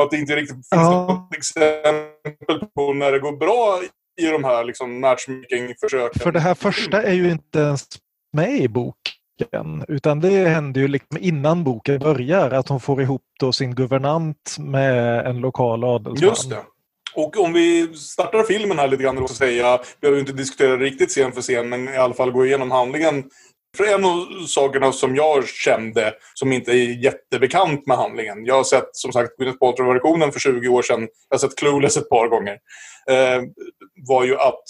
Att 0.00 0.10
det 0.10 0.16
inte 0.16 0.36
riktigt 0.36 0.56
finns 0.56 0.68
ja. 0.70 1.06
något 1.06 1.36
exempel 1.36 2.70
på 2.74 2.92
när 2.92 3.12
det 3.12 3.18
går 3.18 3.36
bra 3.36 3.80
i 4.20 4.26
de 4.26 4.44
här 4.44 4.64
liksom, 4.64 5.00
matchmaking-försöken. 5.00 6.22
För 6.22 6.32
det 6.32 6.40
här 6.40 6.54
första 6.54 7.02
är 7.02 7.12
ju 7.12 7.30
inte 7.30 7.58
ens 7.58 7.82
med 8.32 8.60
i 8.60 8.68
boken. 8.68 9.84
Utan 9.88 10.20
det 10.20 10.48
händer 10.48 10.80
ju 10.80 10.88
liksom 10.88 11.18
innan 11.20 11.64
boken 11.64 11.98
börjar. 11.98 12.50
Att 12.50 12.68
hon 12.68 12.80
får 12.80 13.02
ihop 13.02 13.22
då 13.40 13.52
sin 13.52 13.74
guvernant 13.74 14.56
med 14.58 15.26
en 15.26 15.38
lokal 15.38 15.84
adelsman. 15.84 16.28
Just 16.28 16.50
det. 16.50 16.62
Och 17.14 17.40
om 17.40 17.52
vi 17.52 17.94
startar 17.94 18.42
filmen 18.42 18.78
här 18.78 18.88
lite 18.88 19.02
grann 19.02 19.18
och 19.18 19.30
säga, 19.30 19.78
vi 19.78 20.00
behöver 20.00 20.20
inte 20.20 20.32
diskutera 20.32 20.76
riktigt 20.76 21.10
scen 21.10 21.32
för 21.32 21.42
scen, 21.42 21.68
men 21.68 21.88
i 21.88 21.96
alla 21.96 22.14
fall 22.14 22.30
gå 22.30 22.46
igenom 22.46 22.70
handlingen 22.70 23.24
för 23.76 23.84
en 23.84 24.04
av 24.04 24.46
sakerna 24.46 24.92
som 24.92 25.16
jag 25.16 25.48
kände, 25.48 26.14
som 26.34 26.52
inte 26.52 26.72
är 26.72 27.04
jättebekant 27.04 27.86
med 27.86 27.96
handlingen. 27.96 28.44
Jag 28.44 28.54
har 28.54 28.64
sett 28.64 28.88
som 28.92 29.12
sagt 29.12 29.36
Gwyneth 29.36 29.58
Paltrow-versionen 29.58 30.32
för 30.32 30.40
20 30.40 30.68
år 30.68 30.82
sedan. 30.82 31.00
Jag 31.00 31.34
har 31.34 31.38
sett 31.38 31.58
Clueless 31.58 31.96
ett 31.96 32.08
par 32.08 32.28
gånger. 32.28 32.58
Eh, 33.10 33.42
var 34.08 34.24
ju 34.24 34.36
att 34.36 34.64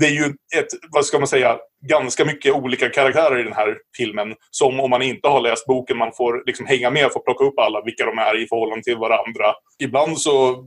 det 0.00 0.06
är 0.06 0.10
ju 0.10 0.24
ett, 0.56 0.66
vad 0.90 1.06
ska 1.06 1.18
man 1.18 1.28
säga, 1.28 1.58
ganska 1.88 2.24
mycket 2.24 2.54
olika 2.54 2.88
karaktärer 2.88 3.40
i 3.40 3.42
den 3.42 3.52
här 3.52 3.76
filmen. 3.96 4.34
Som 4.50 4.80
om 4.80 4.90
man 4.90 5.02
inte 5.02 5.28
har 5.28 5.40
läst 5.40 5.66
boken, 5.66 5.96
man 5.96 6.12
får 6.16 6.42
liksom 6.46 6.66
hänga 6.66 6.90
med 6.90 7.06
och 7.06 7.12
få 7.12 7.20
plocka 7.20 7.44
upp 7.44 7.58
alla, 7.58 7.82
vilka 7.84 8.04
de 8.04 8.18
är 8.18 8.42
i 8.42 8.46
förhållande 8.46 8.82
till 8.82 8.96
varandra. 8.96 9.54
Ibland 9.82 10.18
så 10.18 10.64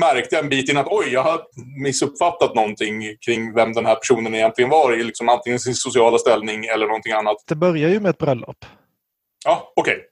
märkte 0.00 0.34
jag 0.36 0.44
en 0.44 0.50
bit 0.50 0.70
in 0.70 0.76
att 0.76 0.86
oj, 0.90 1.08
jag 1.12 1.22
har 1.22 1.40
missuppfattat 1.82 2.54
någonting 2.54 3.02
kring 3.26 3.54
vem 3.54 3.72
den 3.72 3.86
här 3.86 3.94
personen 3.94 4.34
egentligen 4.34 4.70
var 4.70 4.92
i 4.92 5.04
liksom 5.04 5.28
antingen 5.28 5.58
sin 5.58 5.74
sociala 5.74 6.18
ställning 6.18 6.64
eller 6.64 6.86
någonting 6.86 7.12
annat. 7.12 7.36
Det 7.48 7.54
börjar 7.54 7.88
ju 7.88 8.00
med 8.00 8.10
ett 8.10 8.18
bröllop. 8.18 8.64
Ja, 9.44 9.72
okej. 9.76 9.92
Okay. 9.92 10.09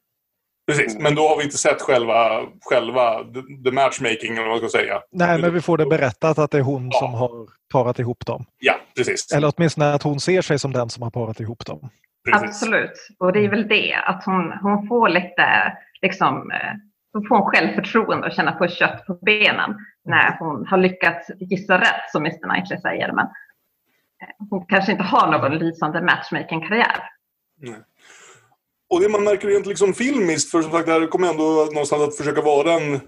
Precis, 0.69 0.99
men 0.99 1.15
då 1.15 1.29
har 1.29 1.37
vi 1.37 1.45
inte 1.45 1.59
sett 1.59 1.83
själva, 1.83 2.41
själva 2.71 3.25
the 3.65 3.71
matchmaking, 3.71 4.33
eller 4.33 4.49
vad 4.49 4.63
man 4.63 4.69
ska 4.69 4.79
säga. 4.79 5.01
Nej, 5.13 5.41
men 5.41 5.55
vi 5.55 5.61
får 5.61 5.79
det 5.79 5.87
berättat 5.87 6.39
att 6.39 6.51
det 6.51 6.59
är 6.59 6.63
hon 6.63 6.91
ja. 6.93 6.99
som 6.99 7.15
har 7.15 7.49
parat 7.73 7.99
ihop 7.99 8.27
dem. 8.27 8.45
Ja, 8.59 8.75
precis. 8.97 9.33
Eller 9.33 9.53
åtminstone 9.57 9.95
att 9.95 10.03
hon 10.03 10.21
ser 10.21 10.43
sig 10.43 10.59
som 10.59 10.73
den 10.73 10.91
som 10.91 11.03
har 11.03 11.11
parat 11.11 11.41
ihop 11.41 11.67
dem. 11.67 11.91
Precis. 12.25 12.49
Absolut, 12.49 13.09
och 13.19 13.33
det 13.33 13.45
är 13.45 13.49
väl 13.49 13.69
det 13.69 13.95
att 13.95 14.25
hon, 14.25 14.53
hon 14.63 14.89
får 14.89 15.09
lite 15.09 15.77
liksom, 16.03 16.51
eh, 16.51 16.73
hon 17.13 17.29
får 17.29 17.51
självförtroende 17.51 18.27
och 18.27 18.33
känna 18.33 18.53
på 18.53 18.69
kött 18.69 19.07
på 19.07 19.15
benen 19.15 19.77
när 20.05 20.39
hon 20.39 20.67
har 20.67 20.79
lyckats 20.79 21.31
gissa 21.41 21.81
rätt, 21.81 22.11
som 22.13 22.23
Mr 22.23 22.39
Knightley 22.49 22.81
säger. 22.81 23.13
Men 23.13 23.25
eh, 23.25 24.47
hon 24.51 24.67
kanske 24.67 24.93
inte 24.93 25.05
har 25.05 25.33
någon 25.33 25.59
lysande 25.59 26.03
matchmaking-karriär. 26.03 27.03
Och 28.91 29.01
det 29.01 29.09
man 29.09 29.25
märker 29.25 29.49
rent 29.49 29.67
liksom 29.67 29.95
filmiskt, 29.95 30.51
för 30.51 30.63
som 30.63 30.73
sagt 30.73 30.87
det 30.87 30.93
här 30.93 31.07
kommer 31.07 31.29
ändå 31.29 31.69
någonstans 31.73 32.03
att 32.03 32.17
försöka 32.17 32.43
vara 32.43 32.73
en, 32.73 33.01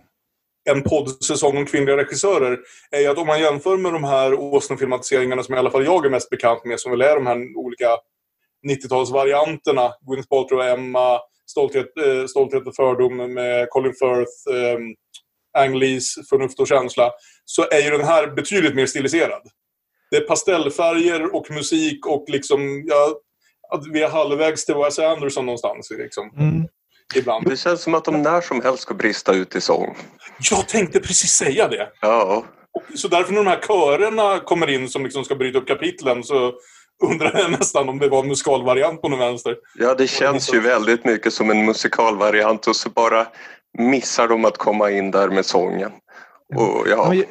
en 0.71 0.83
poddsäsong 0.83 1.57
om 1.57 1.67
kvinnliga 1.67 1.97
regissörer, 1.97 2.59
är 2.91 3.11
att 3.11 3.19
om 3.19 3.27
man 3.27 3.41
jämför 3.41 3.77
med 3.77 3.93
de 3.93 4.05
här 4.05 4.35
åsnefilmatiseringarna 4.35 5.43
som 5.43 5.55
i 5.55 5.59
alla 5.59 5.71
fall 5.71 5.85
jag 5.85 6.07
är 6.07 6.11
mest 6.11 6.31
bekant 6.31 6.65
med, 6.65 6.81
som 6.81 6.91
väl 6.91 7.03
är 7.03 7.15
de 7.15 7.27
här 7.27 7.57
olika 7.57 7.87
90-talsvarianterna, 8.69 9.93
Gwyneth 10.07 10.29
Paltrow 10.29 10.59
och 10.59 10.65
Emma, 10.65 11.21
Stolthet, 11.47 11.97
eh, 11.97 12.27
Stolthet 12.27 12.67
och 12.67 12.77
fördom 12.77 13.35
med 13.35 13.69
Colin 13.71 13.93
Firth, 13.93 14.59
eh, 14.59 14.79
Ang 15.63 15.75
Lees 15.75 16.15
Förnuft 16.31 16.61
och 16.61 16.69
känsla, 16.69 17.11
så 17.45 17.63
är 17.71 17.81
ju 17.81 17.91
den 17.91 18.07
här 18.07 18.27
betydligt 18.27 18.75
mer 18.75 18.87
stiliserad. 18.87 19.43
Det 20.11 20.17
är 20.17 20.21
pastellfärger 20.21 21.35
och 21.35 21.51
musik 21.51 22.07
och 22.07 22.25
liksom, 22.29 22.85
jag 22.87 23.15
att 23.71 23.87
vi 23.93 24.03
är 24.03 24.09
halvvägs 24.09 24.65
till 24.65 24.75
Wes 24.75 24.99
Anderson 24.99 25.47
någonstans. 25.47 25.91
Liksom. 25.91 26.31
Mm. 26.39 26.67
Ibland. 27.15 27.49
Det 27.49 27.57
känns 27.57 27.83
som 27.83 27.95
att 27.95 28.05
de 28.05 28.23
när 28.23 28.41
som 28.41 28.63
helst 28.63 28.83
ska 28.83 28.95
brista 28.95 29.33
ut 29.33 29.57
i 29.57 29.61
sång. 29.61 29.97
Jag 30.51 30.69
tänkte 30.69 31.01
precis 31.01 31.31
säga 31.31 31.69
det. 31.69 31.89
Ja. 32.01 32.45
Så 32.95 33.09
därför 33.09 33.33
när 33.33 33.45
de 33.45 33.51
här 33.51 33.61
körerna 33.67 34.39
kommer 34.39 34.71
in 34.71 34.89
som 34.89 35.05
liksom 35.05 35.25
ska 35.25 35.35
bryta 35.35 35.59
upp 35.59 35.69
kapitlen 35.69 36.25
så 36.25 36.53
undrar 37.05 37.39
jag 37.39 37.51
nästan 37.51 37.89
om 37.89 37.99
det 37.99 38.09
var 38.09 38.21
en 38.21 38.29
musikalvariant 38.29 39.03
på 39.03 39.09
någon 39.09 39.19
vänster. 39.19 39.57
Ja, 39.79 39.95
det 39.95 40.07
känns 40.07 40.55
ju 40.55 40.61
väldigt 40.61 41.05
mycket 41.05 41.33
som 41.33 41.51
en 41.51 41.67
musikalvariant 41.67 42.67
och 42.67 42.77
så 42.77 42.91
bara 42.91 43.27
missar 43.79 44.29
de 44.29 44.45
att 44.45 44.59
komma 44.59 44.91
in 44.91 45.11
där 45.11 45.29
med 45.29 45.47
sången. 45.47 45.93
Och, 46.57 46.89
ja. 46.89 47.15
jag, 47.15 47.25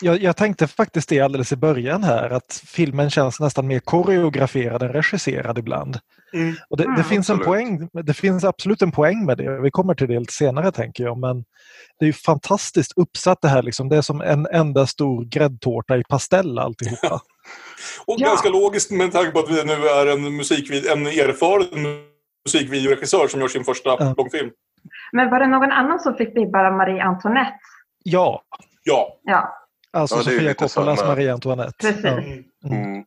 jag, 0.00 0.22
jag, 0.22 0.36
tänkte 0.36 0.66
faktiskt 0.66 1.08
det 1.08 1.20
alldeles 1.20 1.52
i 1.52 1.56
början 1.56 2.04
här 2.04 2.30
att 2.30 2.62
filmen 2.66 3.10
känns 3.10 3.40
nästan 3.40 3.66
mer 3.66 3.80
koreograferad 3.80 4.82
än 4.82 4.92
regisserad 4.92 5.58
ibland. 5.58 5.98
Mm. 6.34 6.54
Och 6.70 6.76
det, 6.76 6.82
det 6.82 6.88
mm, 6.88 7.04
finns 7.04 7.30
en 7.30 7.38
poäng, 7.38 7.88
det 7.92 8.14
finns 8.14 8.44
absolut 8.44 8.82
en 8.82 8.92
poäng 8.92 9.24
med 9.24 9.38
det. 9.38 9.60
Vi 9.60 9.70
kommer 9.70 9.94
till 9.94 10.08
det 10.08 10.18
lite 10.18 10.32
senare 10.32 10.72
tänker 10.72 11.04
jag. 11.04 11.18
Men 11.18 11.44
det 11.98 12.08
är 12.08 12.12
fantastiskt 12.12 12.92
uppsatt 12.96 13.38
det 13.42 13.48
här. 13.48 13.62
Liksom. 13.62 13.88
Det 13.88 13.96
är 13.96 14.02
som 14.02 14.20
en 14.20 14.46
enda 14.46 14.86
stor 14.86 15.24
gräddtårta 15.24 15.96
i 15.96 16.02
pastell 16.08 16.58
alltihopa. 16.58 17.14
Och 18.06 18.16
ja. 18.18 18.26
ganska 18.26 18.48
logiskt 18.48 18.90
med 18.90 19.12
tanke 19.12 19.30
på 19.30 19.38
att 19.38 19.50
vi 19.50 19.64
nu 19.64 19.72
är 19.72 20.06
en, 20.06 20.36
musikvid 20.36 20.86
en 20.86 21.06
erfaren 21.06 22.04
musikvideoregissör 22.44 23.28
som 23.28 23.40
gör 23.40 23.48
sin 23.48 23.64
första 23.64 23.96
ja. 23.98 24.14
långfilm. 24.16 24.50
Men 25.12 25.30
var 25.30 25.40
det 25.40 25.46
någon 25.46 25.72
annan 25.72 26.00
som 26.00 26.14
fick 26.14 26.36
vibbar 26.36 26.64
av 26.64 26.72
Marie 26.72 27.02
Antoinette 27.02 27.58
Ja. 28.04 28.42
Ja. 28.84 29.18
ja. 29.22 29.54
Alltså 29.92 30.16
ja, 30.16 30.22
Sofia 30.22 30.54
Coppolas 30.54 31.04
Marie 31.04 31.32
Antoinette. 31.32 31.72
Precis. 31.78 32.04
Ja. 32.04 32.10
Mm. 32.10 32.44
mm. 32.64 33.04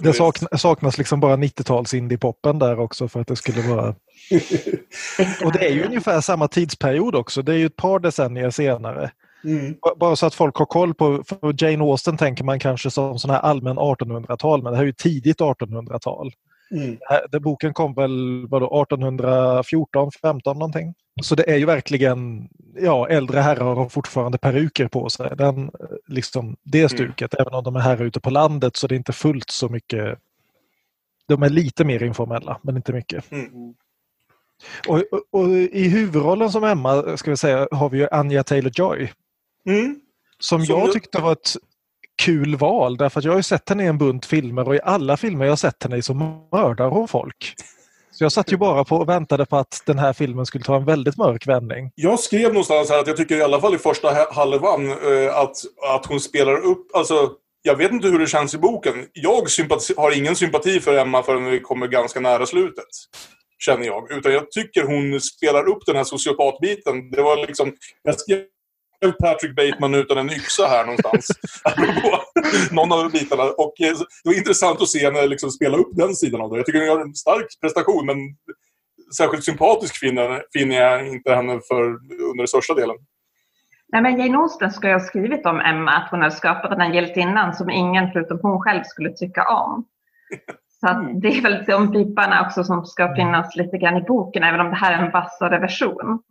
Det 0.00 0.12
saknas, 0.12 0.60
saknas 0.60 0.98
liksom 0.98 1.20
bara 1.20 1.36
90-tals 1.36 1.94
indie-poppen 1.94 2.58
där 2.58 2.80
också 2.80 3.08
för 3.08 3.20
att 3.20 3.26
det 3.26 3.36
skulle 3.36 3.62
vara... 3.62 3.88
och 5.44 5.52
det 5.52 5.68
är 5.68 5.70
ju 5.70 5.84
ungefär 5.84 6.20
samma 6.20 6.48
tidsperiod 6.48 7.14
också. 7.14 7.42
Det 7.42 7.52
är 7.52 7.56
ju 7.56 7.66
ett 7.66 7.76
par 7.76 7.98
decennier 7.98 8.50
senare. 8.50 9.10
Mm. 9.44 9.74
Bara 9.96 10.16
så 10.16 10.26
att 10.26 10.34
folk 10.34 10.56
har 10.56 10.66
koll 10.66 10.94
på, 10.94 11.24
för 11.26 11.64
Jane 11.64 11.84
Austen 11.84 12.16
tänker 12.16 12.44
man 12.44 12.58
kanske 12.58 12.90
som 12.90 13.18
sån 13.18 13.30
här 13.30 13.40
allmän 13.40 13.78
1800-tal 13.78 14.62
men 14.62 14.72
det 14.72 14.76
här 14.76 14.84
är 14.84 14.86
ju 14.86 14.92
tidigt 14.92 15.40
1800-tal. 15.40 16.32
Mm. 16.70 16.98
Boken 17.42 17.74
kom 17.74 17.94
väl 17.94 18.46
vadå, 18.48 18.82
1814, 18.82 20.10
15 20.22 20.58
någonting. 20.58 20.94
Så 21.22 21.34
det 21.34 21.50
är 21.50 21.56
ju 21.56 21.66
verkligen, 21.66 22.48
ja 22.74 23.08
äldre 23.08 23.40
herrar 23.40 23.74
har 23.74 23.88
fortfarande 23.88 24.38
peruker 24.38 24.88
på 24.88 25.10
sig. 25.10 25.36
Den, 25.36 25.70
liksom, 26.06 26.56
det 26.62 26.78
mm. 26.78 26.88
stuket, 26.88 27.34
mm. 27.34 27.42
även 27.42 27.54
om 27.54 27.64
de 27.64 27.76
är 27.76 27.80
här 27.80 28.02
ute 28.02 28.20
på 28.20 28.30
landet 28.30 28.76
så 28.76 28.86
det 28.86 28.94
är 28.94 28.96
inte 28.96 29.12
fullt 29.12 29.50
så 29.50 29.68
mycket. 29.68 30.18
De 31.26 31.42
är 31.42 31.48
lite 31.48 31.84
mer 31.84 32.02
informella 32.02 32.60
men 32.62 32.76
inte 32.76 32.92
mycket. 32.92 33.32
Mm. 33.32 33.74
Och, 34.88 35.02
och, 35.10 35.22
och, 35.30 35.48
i 35.50 35.88
huvudrollen 35.88 36.52
som 36.52 36.64
Emma 36.64 37.16
ska 37.16 37.30
vi 37.30 37.36
säga 37.36 37.68
har 37.70 37.88
vi 37.88 37.98
ju 37.98 38.08
Anja 38.10 38.42
Taylor-Joy. 38.42 39.08
Mm. 39.66 40.00
Som, 40.38 40.66
som 40.66 40.78
jag 40.78 40.92
tyckte 40.92 41.20
var 41.20 41.32
ett 41.32 41.56
kul 42.22 42.56
val 42.56 42.96
därför 42.96 43.18
att 43.18 43.24
jag 43.24 43.32
har 43.32 43.42
sett 43.42 43.68
henne 43.68 43.84
i 43.84 43.86
en 43.86 43.98
bunt 43.98 44.26
filmer 44.26 44.68
och 44.68 44.74
i 44.74 44.80
alla 44.84 45.16
filmer 45.16 45.44
jag 45.44 45.58
sett 45.58 45.82
henne 45.82 45.96
i 45.96 46.02
så 46.02 46.14
mördar 46.14 46.88
hon 46.88 47.08
folk. 47.08 47.54
För 48.20 48.24
jag 48.24 48.32
satt 48.32 48.52
ju 48.52 48.56
bara 48.56 48.84
på 48.84 48.96
och 48.96 49.08
väntade 49.08 49.46
på 49.46 49.56
att 49.56 49.82
den 49.86 49.98
här 49.98 50.12
filmen 50.12 50.46
skulle 50.46 50.64
ta 50.64 50.76
en 50.76 50.84
väldigt 50.84 51.16
mörk 51.16 51.46
vändning. 51.46 51.92
Jag 51.94 52.20
skrev 52.20 52.48
någonstans 52.48 52.90
här 52.90 52.98
att 52.98 53.06
jag 53.06 53.16
tycker 53.16 53.36
i 53.36 53.42
alla 53.42 53.60
fall 53.60 53.74
i 53.74 53.78
första 53.78 54.26
halvan 54.30 54.90
eh, 54.90 55.36
att, 55.36 55.56
att 55.94 56.06
hon 56.06 56.20
spelar 56.20 56.56
upp, 56.56 56.96
alltså 56.96 57.30
jag 57.62 57.76
vet 57.76 57.92
inte 57.92 58.08
hur 58.08 58.18
det 58.18 58.26
känns 58.26 58.54
i 58.54 58.58
boken. 58.58 59.06
Jag 59.12 59.46
har 59.96 60.18
ingen 60.18 60.36
sympati 60.36 60.80
för 60.80 60.98
Emma 60.98 61.22
förrän 61.22 61.44
vi 61.44 61.60
kommer 61.60 61.86
ganska 61.86 62.20
nära 62.20 62.46
slutet. 62.46 62.88
Känner 63.58 63.86
jag. 63.86 64.12
Utan 64.12 64.32
jag 64.32 64.50
tycker 64.50 64.82
hon 64.82 65.20
spelar 65.20 65.68
upp 65.68 65.86
den 65.86 65.96
här 65.96 66.04
sociopatbiten. 66.04 67.10
Det 67.10 67.22
var 67.22 67.46
liksom, 67.46 67.72
jag 68.02 68.20
skrev 68.20 68.44
Patrick 69.22 69.56
Bateman 69.56 69.94
utan 69.94 70.18
en 70.18 70.30
yxa 70.30 70.66
här 70.66 70.84
någonstans. 70.84 71.28
Någon 72.72 72.92
av 72.92 73.12
bitarna. 73.12 73.42
Och 73.42 73.80
eh, 73.80 73.92
det 74.22 74.28
var 74.30 74.38
intressant 74.38 74.82
att 74.82 74.88
se 74.88 75.04
henne 75.04 75.26
liksom 75.26 75.50
spela 75.50 75.76
upp 75.76 75.90
den 75.92 76.14
sidan 76.14 76.40
av 76.40 76.50
det. 76.50 76.56
Jag 76.56 76.66
tycker 76.66 76.78
hon 76.78 76.88
gör 76.88 77.00
en 77.00 77.14
stark 77.14 77.46
prestation 77.60 78.06
men 78.06 78.16
särskilt 79.16 79.44
sympatisk 79.44 79.96
finner, 79.96 80.42
finner 80.52 80.76
jag 80.76 81.08
inte 81.08 81.34
henne 81.34 81.60
för 81.68 81.84
under 82.30 82.46
största 82.46 82.74
delen. 82.74 82.96
Nej, 83.92 84.02
men 84.02 84.20
Jane 84.20 84.38
Austen 84.38 84.70
ska 84.70 84.88
ju 84.88 84.92
ha 84.92 85.00
skrivit 85.00 85.46
om 85.46 85.60
Emma 85.60 85.90
att 85.90 86.10
hon 86.10 86.22
har 86.22 86.30
skapat 86.30 86.70
den 86.70 86.80
här 86.80 86.94
hjältinnan 86.94 87.54
som 87.54 87.70
ingen 87.70 88.12
förutom 88.12 88.38
hon 88.42 88.60
själv 88.60 88.82
skulle 88.84 89.10
tycka 89.12 89.44
om. 89.48 89.84
Så 90.80 90.88
att 90.88 91.22
det 91.22 91.28
är 91.28 91.42
väl 91.42 91.64
de 91.66 91.90
vibbarna 91.92 92.46
också 92.46 92.64
som 92.64 92.86
ska 92.86 93.14
finnas 93.14 93.56
lite 93.56 93.78
grann 93.78 93.96
i 93.96 94.02
boken, 94.02 94.42
även 94.42 94.60
om 94.60 94.70
det 94.70 94.76
här 94.76 94.92
är 94.92 95.04
en 95.04 95.10
vassare 95.10 95.58
version. 95.58 96.22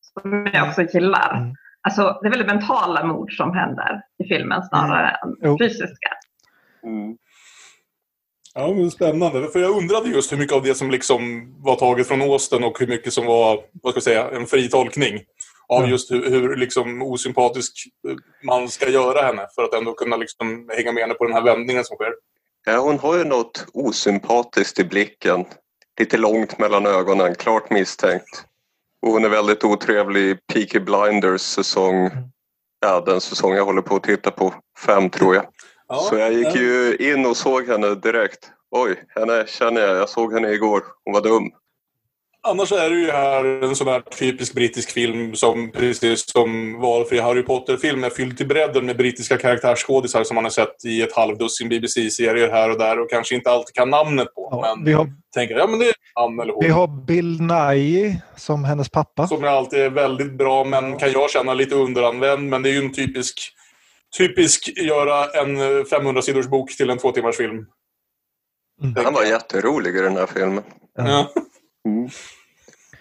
Som 0.00 0.50
jag 0.52 0.68
också 0.68 0.82
gillar. 0.82 1.52
Mm. 1.86 2.08
Alltså, 2.08 2.18
det 2.22 2.28
är 2.28 2.38
väl 2.38 2.46
mentala 2.46 3.04
mord 3.04 3.36
som 3.36 3.54
händer 3.54 4.02
i 4.24 4.28
filmen 4.28 4.62
snarare 4.62 5.16
Jo. 5.42 5.52
än 5.52 5.58
fysiska. 5.58 6.08
Mm. 6.84 7.16
Ja, 8.54 8.74
men 8.74 8.90
spännande. 8.90 9.48
För 9.48 9.58
jag 9.58 9.76
undrade 9.76 10.08
just 10.08 10.32
hur 10.32 10.36
mycket 10.36 10.56
av 10.56 10.62
det 10.62 10.74
som 10.74 10.90
liksom 10.90 11.52
var 11.62 11.76
taget 11.76 12.08
från 12.08 12.22
Austen 12.22 12.64
och 12.64 12.78
hur 12.80 12.86
mycket 12.86 13.12
som 13.12 13.26
var, 13.26 13.60
vad 13.82 13.92
ska 13.92 13.96
jag 13.96 14.02
säga, 14.02 14.30
en 14.30 14.46
fri 14.46 14.68
tolkning. 14.68 15.20
Av 15.68 15.88
just 15.88 16.10
hur, 16.10 16.30
hur 16.30 16.56
liksom 16.56 17.02
osympatisk 17.02 17.72
eh, 18.08 18.16
man 18.42 18.68
ska 18.68 18.88
göra 18.88 19.26
henne 19.26 19.46
för 19.54 19.62
att 19.62 19.74
ändå 19.74 19.92
kunna 19.92 20.16
liksom 20.16 20.70
hänga 20.76 20.92
med 20.92 21.02
henne 21.02 21.14
på 21.14 21.24
den 21.24 21.32
här 21.32 21.42
vändningen 21.42 21.84
som 21.84 21.96
sker. 21.96 22.12
Ja, 22.66 22.78
hon 22.78 22.98
har 22.98 23.18
ju 23.18 23.24
något 23.24 23.66
osympatiskt 23.72 24.78
i 24.78 24.84
blicken. 24.84 25.44
Lite 25.98 26.16
långt 26.16 26.58
mellan 26.58 26.86
ögonen, 26.86 27.34
klart 27.34 27.70
misstänkt. 27.70 28.44
Och 29.06 29.12
hon 29.12 29.24
är 29.24 29.28
väldigt 29.28 29.64
otrevlig 29.64 30.20
i 30.20 30.36
Peaky 30.52 30.80
Blinders 30.80 31.40
säsong, 31.40 32.10
ja 32.80 33.00
den 33.06 33.20
säsong 33.20 33.54
jag 33.54 33.64
håller 33.64 33.82
på 33.82 33.96
att 33.96 34.02
titta 34.02 34.30
på, 34.30 34.54
fem 34.86 35.10
tror 35.10 35.34
jag. 35.34 35.44
Ja, 35.88 35.96
Så 35.96 36.16
jag 36.16 36.32
gick 36.32 36.54
ju 36.54 36.96
in 36.96 37.26
och 37.26 37.36
såg 37.36 37.68
henne 37.68 37.94
direkt. 37.94 38.50
Oj, 38.70 39.04
henne 39.08 39.44
känner 39.46 39.80
jag, 39.80 39.96
jag 39.96 40.08
såg 40.08 40.32
henne 40.32 40.50
igår, 40.50 40.82
hon 41.04 41.14
var 41.14 41.20
dum. 41.20 41.50
Annars 42.46 42.72
är 42.72 42.90
det 42.90 42.96
ju 42.96 43.10
här 43.10 43.44
en 43.44 43.76
sån 43.76 43.88
här 43.88 44.00
typisk 44.00 44.54
brittisk 44.54 44.90
film 44.90 45.34
som 45.34 45.72
precis 45.72 46.32
som 46.32 46.80
valfri 46.80 47.20
Harry 47.20 47.42
Potter-film 47.42 48.04
är 48.04 48.10
fylld 48.10 48.36
till 48.36 48.46
bredden 48.46 48.86
med 48.86 48.96
brittiska 48.96 49.36
karaktärsskådisar 49.36 50.24
som 50.24 50.34
man 50.34 50.44
har 50.44 50.50
sett 50.50 50.84
i 50.84 51.02
ett 51.02 51.12
halvdussin 51.16 51.68
BBC-serier 51.68 52.50
här 52.50 52.70
och 52.70 52.78
där 52.78 53.00
och 53.00 53.10
kanske 53.10 53.34
inte 53.34 53.50
alltid 53.50 53.74
kan 53.74 53.90
namnet 53.90 54.34
på. 54.34 54.48
Ja, 54.50 54.74
men 54.76 54.84
vi, 54.84 54.92
har, 54.92 55.12
tänker 55.34 55.56
ja 55.56 55.66
men 55.66 55.78
det 55.78 55.86
är 55.86 55.94
han 56.14 56.40
eller 56.40 56.52
hon. 56.52 56.64
vi 56.64 56.70
har 56.70 57.04
Bill 57.06 57.40
Nighy 57.40 58.16
som 58.36 58.64
hennes 58.64 58.88
pappa. 58.88 59.28
Som 59.28 59.44
alltid 59.44 59.80
är 59.80 59.90
väldigt 59.90 60.32
bra, 60.32 60.64
men 60.64 60.98
kan 60.98 61.12
jag 61.12 61.30
känna 61.30 61.54
lite 61.54 61.74
underanvänd. 61.74 62.48
Men 62.48 62.62
det 62.62 62.68
är 62.68 62.72
ju 62.72 62.84
en 62.84 62.92
typisk, 62.92 63.52
typisk 64.18 64.68
göra 64.76 65.24
en 65.24 65.56
eh, 65.56 65.84
500-sidors 65.84 66.48
bok 66.48 66.76
till 66.76 66.90
en 66.90 66.98
två 66.98 67.12
timmars 67.12 67.36
film. 67.36 67.66
Han 69.04 69.14
var 69.14 69.24
jätterolig 69.24 69.96
i 69.96 70.00
den 70.00 70.16
här 70.16 70.26
filmen. 70.26 70.62
Ja. 70.96 71.32
Mm. 71.86 72.08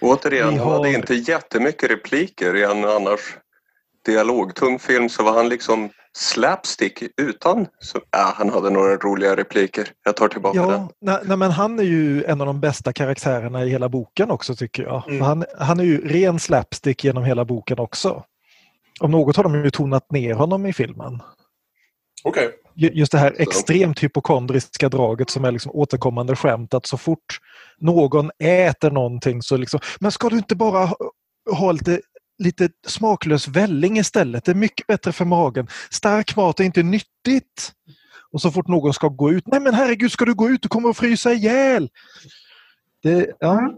Återigen, 0.05 0.49
Vi 0.49 0.57
han 0.57 0.67
hade 0.67 0.77
har- 0.89 0.95
inte 0.95 1.13
jättemycket 1.15 1.89
repliker 1.91 2.55
i 2.55 2.63
en 2.63 2.85
annars 2.85 3.19
dialogtung 4.05 4.79
film 4.79 5.09
så 5.09 5.23
var 5.23 5.33
han 5.33 5.49
liksom 5.49 5.89
slapstick 6.17 7.03
utan. 7.21 7.67
Så, 7.79 7.99
ja, 8.11 8.33
han 8.37 8.49
hade 8.49 8.69
några 8.69 8.95
roliga 8.97 9.35
repliker. 9.35 9.87
Jag 10.05 10.15
tar 10.15 10.27
tillbaka 10.27 10.61
den. 10.61 10.69
Ja, 10.71 10.89
nej, 11.01 11.19
nej, 11.23 11.37
men 11.37 11.51
han 11.51 11.79
är 11.79 11.83
ju 11.83 12.23
en 12.23 12.41
av 12.41 12.47
de 12.47 12.59
bästa 12.59 12.93
karaktärerna 12.93 13.65
i 13.65 13.69
hela 13.69 13.89
boken 13.89 14.31
också 14.31 14.55
tycker 14.55 14.83
jag. 14.83 15.03
Mm. 15.09 15.21
Han, 15.21 15.45
han 15.59 15.79
är 15.79 15.83
ju 15.83 16.07
ren 16.07 16.39
slapstick 16.39 17.03
genom 17.03 17.23
hela 17.23 17.45
boken 17.45 17.79
också. 17.79 18.23
Om 18.99 19.11
något 19.11 19.35
har 19.35 19.43
de 19.43 19.63
ju 19.63 19.69
tonat 19.69 20.11
ner 20.11 20.33
honom 20.33 20.65
i 20.65 20.73
filmen. 20.73 21.21
Ju- 22.75 22.91
Just 22.93 23.11
det 23.11 23.17
här 23.17 23.35
extremt 23.37 24.03
hypokondriska 24.03 24.89
draget 24.89 25.29
som 25.29 25.45
är 25.45 25.51
liksom 25.51 25.71
återkommande 25.75 26.35
skämt 26.35 26.73
att 26.73 26.85
så 26.85 26.97
fort 26.97 27.39
någon 27.77 28.31
äter 28.39 28.91
någonting 28.91 29.41
så 29.41 29.57
liksom, 29.57 29.79
men 29.99 30.11
ska 30.11 30.29
du 30.29 30.37
inte 30.37 30.55
bara 30.55 30.85
ha, 30.85 30.95
ha 31.51 31.71
lite, 31.71 31.99
lite 32.43 32.69
smaklös 32.87 33.47
välling 33.47 33.97
istället? 33.97 34.45
Det 34.45 34.51
är 34.51 34.55
mycket 34.55 34.87
bättre 34.87 35.11
för 35.11 35.25
magen. 35.25 35.67
Stark 35.89 36.35
mat 36.35 36.59
är 36.59 36.63
inte 36.63 36.83
nyttigt. 36.83 37.71
Och 38.31 38.41
så 38.41 38.51
fort 38.51 38.67
någon 38.67 38.93
ska 38.93 39.07
gå 39.07 39.31
ut, 39.31 39.47
nej 39.47 39.59
men 39.59 39.73
herregud 39.73 40.11
ska 40.11 40.25
du 40.25 40.33
gå 40.33 40.49
ut, 40.49 40.61
du 40.61 40.67
kommer 40.67 40.89
att 40.89 40.97
frysa 40.97 41.33
ihjäl. 41.33 41.89
Det, 43.03 43.31
ja, 43.39 43.71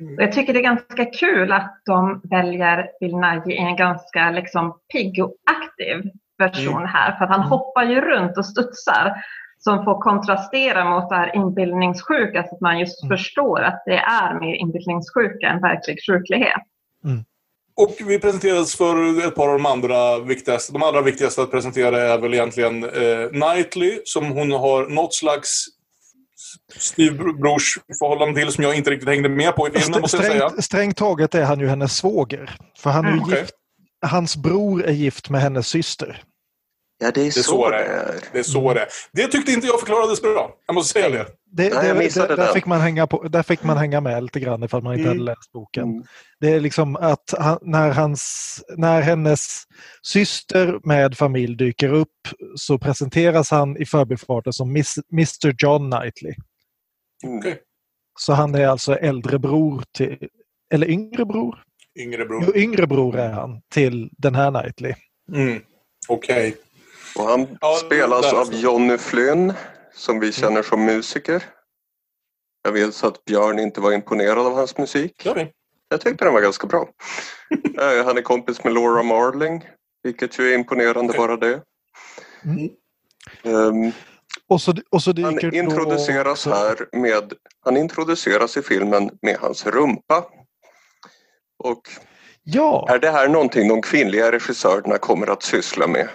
Mm. 0.00 0.14
Jag 0.18 0.32
tycker 0.32 0.52
det 0.52 0.58
är 0.58 0.62
ganska 0.62 1.04
kul 1.04 1.52
att 1.52 1.82
de 1.86 2.20
väljer 2.24 2.86
Bill 3.00 3.16
Nighy 3.16 3.52
i 3.54 3.58
en 3.58 3.76
ganska 3.76 4.30
liksom, 4.30 4.78
pigg 4.92 5.24
och 5.24 5.34
aktiv 5.50 6.10
version 6.40 6.76
Mm. 6.76 6.88
här. 6.88 7.12
För 7.16 7.24
att 7.24 7.30
han 7.30 7.40
Mm. 7.40 7.50
hoppar 7.50 7.84
ju 7.84 8.00
runt 8.00 8.38
och 8.38 8.46
studsar. 8.46 9.14
Som 9.58 9.84
får 9.84 10.00
kontrastera 10.02 10.84
mot 10.84 11.08
det 11.08 11.14
här 11.16 11.36
inbildningssjuka 11.36 12.42
så 12.48 12.54
att 12.54 12.60
man 12.60 12.78
just 12.78 13.02
Mm. 13.02 13.16
förstår 13.18 13.60
att 13.60 13.82
det 13.86 13.98
är 13.98 14.40
mer 14.40 14.54
inbildningssjuka 14.54 15.46
än 15.46 15.60
verklig 15.60 15.98
sjuklighet. 16.06 16.62
Och 17.76 17.96
vi 18.06 18.18
presenterades 18.18 18.76
för 18.76 19.26
ett 19.28 19.34
par 19.34 19.48
av 19.48 19.52
de 19.58 19.66
andra 19.66 20.18
viktigaste. 20.18 20.72
De 20.72 20.82
allra 20.82 21.02
viktigaste 21.02 21.42
att 21.42 21.50
presentera 21.50 22.00
är 22.00 22.18
väl 22.18 22.34
egentligen 22.34 22.84
eh, 22.84 23.28
Knightley 23.32 24.00
som 24.04 24.24
hon 24.32 24.50
har 24.52 24.88
något 24.88 25.14
slags 25.14 25.64
styvbrorsförhållande 26.76 28.40
till 28.40 28.52
som 28.52 28.64
jag 28.64 28.74
inte 28.76 28.90
riktigt 28.90 29.08
hängde 29.08 29.28
med 29.28 29.56
på 29.56 29.68
i 29.68 29.70
filmen 29.70 30.00
måste 30.00 30.16
jag 30.16 30.26
säga. 30.26 30.50
strängt, 30.62 30.96
taget 30.96 31.34
är 31.34 31.44
han 31.44 31.60
ju 31.60 31.66
hennes 31.68 31.96
svåger. 31.96 32.50
För 32.78 32.90
han 32.90 33.04
är 33.04 33.08
ju 33.08 33.14
Mm, 33.14 33.24
okej. 33.24 33.38
gift, 33.40 33.54
hans 34.06 34.36
bror 34.36 34.84
är 34.84 34.92
gift 34.92 35.30
med 35.30 35.40
hennes 35.40 35.66
syster. 35.68 36.22
Ja, 37.02 37.10
det 37.14 37.20
är, 37.20 37.24
Det 37.24 37.28
är 37.28 37.30
så, 37.30 37.42
så 37.42 37.70
det 37.70 37.76
det 37.78 37.84
är. 37.84 38.14
Det 38.32 38.38
är 38.38 38.42
så 38.42 38.74
det 38.74 38.80
är. 38.80 38.88
Det 39.12 39.26
tyckte 39.26 39.52
inte 39.52 39.66
jag 39.66 39.80
förklarades 39.80 40.22
bra. 40.22 40.54
Jag 40.66 40.74
måste 40.74 40.92
säga 40.92 41.08
det. 41.08 41.26
Det, 41.52 41.74
Nej, 41.74 41.94
det, 41.94 42.28
det, 42.28 42.36
där, 42.36 42.52
fick 42.54 42.66
man 42.66 42.80
hänga 42.80 43.06
på, 43.06 43.28
där 43.28 43.42
fick 43.42 43.62
man 43.62 43.76
hänga 43.76 44.00
med 44.00 44.22
lite 44.22 44.40
grann 44.40 44.62
ifall 44.62 44.82
man 44.82 44.92
inte 44.92 45.04
Mm. 45.04 45.18
hade 45.18 45.30
läst 45.30 45.52
boken. 45.52 45.82
Mm. 45.84 46.04
Det 46.40 46.52
är 46.52 46.60
liksom 46.60 46.96
att 46.96 47.34
han, 47.38 47.58
när, 47.62 47.90
hans, 47.90 48.62
när 48.76 49.00
hennes 49.00 49.62
syster 50.02 50.80
med 50.84 51.16
familj 51.16 51.56
dyker 51.56 51.92
upp 51.92 52.28
så 52.56 52.78
presenteras 52.78 53.50
han 53.50 53.76
i 53.76 53.86
förbifarten 53.86 54.52
som 54.52 54.72
Miss, 54.72 54.94
Mr 55.12 55.54
John 55.58 55.90
Knightley. 55.90 56.34
Mm. 57.24 57.38
Okej. 57.38 57.60
Så 58.18 58.32
han 58.32 58.54
är 58.54 58.66
alltså 58.66 58.94
äldre 58.94 59.38
bror 59.38 59.82
till, 59.96 60.28
eller 60.74 60.90
yngre 60.90 61.24
bror? 61.24 61.62
Yngre 61.98 62.24
bror. 62.26 62.44
Jo, 62.46 62.52
yngre 62.54 62.86
bror 62.86 63.16
är 63.18 63.32
han 63.32 63.60
till 63.72 64.10
den 64.18 64.34
här 64.34 64.50
Knightley. 64.50 64.94
Mm. 65.34 65.62
Okej. 66.08 66.56
Och 67.16 67.24
han 67.24 67.58
Ja, 67.60 67.74
spelas 67.76 68.32
av 68.32 68.44
så. 68.44 68.52
Johnny 68.52 68.98
Flynn 68.98 69.52
som 69.94 70.20
vi 70.20 70.32
känner 70.32 70.62
som 70.62 70.84
musiker. 70.84 71.42
Jag 72.62 72.72
vet 72.72 73.04
att 73.04 73.24
Björn 73.24 73.58
inte 73.58 73.80
var 73.80 73.92
imponerad 73.92 74.38
av 74.46 74.54
hans 74.54 74.78
musik. 74.78 75.26
Vi. 75.34 75.52
Jag 75.88 76.00
tyckte 76.00 76.24
den 76.24 76.34
var 76.34 76.40
ganska 76.40 76.66
bra. 76.66 76.88
Eh, 77.80 78.04
Han 78.04 78.18
är 78.18 78.22
kompis 78.22 78.64
med 78.64 78.72
Laura 78.72 79.02
Marling, 79.02 79.64
vilket 80.02 80.38
ju 80.38 80.50
är 80.50 80.54
imponerande 80.54 81.12
bara 81.16 81.36
det. 81.36 81.62
Mm. 82.44 82.68
Ehm, 83.42 83.92
Och 84.48 84.60
så, 84.60 84.74
och 84.90 85.02
så 85.02 85.10
han 85.22 85.34
då 85.36 85.48
introduceras 85.50 86.46
också- 86.46 86.50
här 86.58 86.88
med, 86.92 87.32
han 87.64 87.76
introduceras 87.76 88.56
i 88.56 88.62
filmen 88.62 89.10
med 89.22 89.36
hans 89.36 89.66
rumpa. 89.66 90.24
Och 91.64 91.82
Ja, 92.42 92.86
är 92.90 92.98
det 92.98 93.10
här 93.10 93.28
någonting 93.28 93.68
de 93.68 93.82
kvinnliga 93.82 94.32
regissörerna 94.32 94.98
kommer 94.98 95.26
att 95.30 95.42
syssla 95.42 95.86
med? 95.86 96.08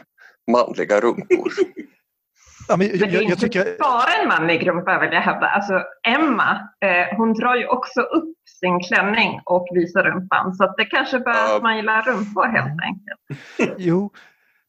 Manliga 0.51 0.99
rumpor. 0.99 1.51
ja 2.67 2.77
men 2.77 2.87
Men 2.87 2.99
jag, 2.99 3.09
det 3.11 3.17
är 3.17 3.21
inte 3.21 3.35
tycker... 3.35 3.77
bara 3.79 4.13
en 4.21 4.27
manlig 4.27 4.67
rumpa 4.67 4.99
vill 4.99 5.13
jag 5.13 5.21
hävda. 5.21 5.47
Alltså, 5.47 5.81
Emma, 6.07 6.51
eh, 6.85 7.17
hon 7.17 7.33
drar 7.33 7.55
ju 7.55 7.67
också 7.67 8.01
upp 8.01 8.35
sin 8.61 8.79
klänning 8.83 9.39
och 9.45 9.67
visar 9.73 10.03
rumpan. 10.03 10.53
Så 10.53 10.63
att 10.63 10.77
det 10.77 10.85
kanske 10.85 11.21
Ja. 11.25 11.55
att 11.55 11.63
man 11.63 11.75
gillar 11.77 12.01
rumpor 12.01 12.45
helt 12.47 12.81
enkelt. 12.83 13.75
Jo, 13.77 14.09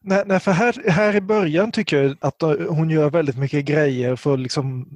nej, 0.03 0.23
nej, 0.25 0.39
för 0.39 0.51
här, 0.51 0.89
här 0.89 1.15
i 1.15 1.21
början 1.21 1.71
tycker 1.71 2.03
jag 2.03 2.15
att 2.21 2.43
eh, 2.43 2.49
hon 2.69 2.89
gör 2.89 3.09
väldigt 3.09 3.37
mycket 3.37 3.65
grejer 3.65 4.15
för 4.15 4.37
liksom 4.37 4.87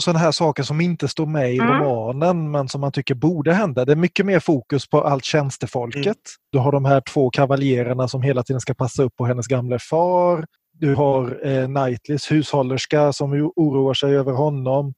sådana 0.00 0.18
här 0.18 0.32
saker 0.32 0.62
som 0.62 0.80
inte 0.80 1.08
står 1.08 1.26
med 1.26 1.54
i 1.54 1.58
Mm. 1.58 1.68
romanen 1.82 2.50
men 2.50 2.68
som 2.68 2.80
man 2.80 2.92
tycker 2.92 3.14
borde 3.14 3.52
hända. 3.54 3.84
Det 3.84 3.92
är 3.92 3.96
mycket 3.96 4.26
mer 4.26 4.40
fokus 4.40 4.88
på 4.88 5.00
allt 5.02 5.24
tjänstefolket. 5.24 6.04
Mm. 6.06 6.14
Du 6.52 6.58
har 6.58 6.72
de 6.72 6.84
här 6.84 7.00
två 7.14 7.30
kavaljererna 7.30 8.08
som 8.08 8.22
hela 8.22 8.42
tiden 8.42 8.60
ska 8.60 8.74
passa 8.74 9.02
upp 9.02 9.16
på 9.16 9.26
hennes 9.26 9.46
gamla 9.46 9.78
far. 9.78 10.44
Du 10.72 10.94
har 10.94 11.46
eh, 11.46 11.66
Knightleys 11.66 12.30
hushållerska 12.32 13.12
som 13.12 13.50
oroar 13.56 13.94
sig 13.94 14.16
över 14.16 14.32
honom. 14.32 14.94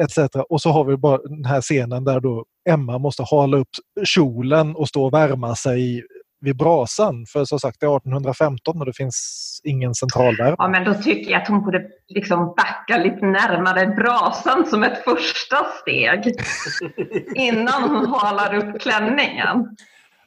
etc. 0.00 0.18
Och 0.48 0.60
så 0.62 0.70
har 0.70 0.84
vi 0.84 0.96
bara 0.96 1.18
den 1.18 1.44
här 1.44 1.60
scenen 1.60 2.04
där 2.04 2.20
då 2.20 2.44
Emma 2.68 2.98
måste 2.98 3.22
hala 3.22 3.56
upp 3.56 3.68
kjolen 4.04 4.76
och 4.76 4.88
stå 4.88 5.04
och 5.04 5.12
värma 5.14 5.56
sig 5.56 6.02
vid 6.40 6.56
brasan. 6.56 7.26
För 7.26 7.44
som 7.44 7.60
sagt 7.60 7.80
det 7.80 7.86
är 7.86 7.96
1815 7.96 8.80
och 8.80 8.86
det 8.86 8.92
finns 8.92 9.60
ingen 9.64 9.94
centralvärme. 9.94 10.56
Ja, 10.58 10.68
men 10.68 10.84
då 10.84 10.94
tycker 10.94 11.30
jag 11.30 11.42
att 11.42 11.48
hon 11.48 11.64
borde 11.64 11.82
liksom 12.08 12.54
backa 12.56 12.96
lite 13.02 13.26
närmare 13.26 13.86
brasan 13.86 14.66
som 14.66 14.82
ett 14.82 15.04
första 15.04 15.66
steg. 15.80 16.34
Innan 17.34 17.82
hon 17.82 18.06
halar 18.06 18.54
upp 18.54 18.80
klänningen. 18.80 19.76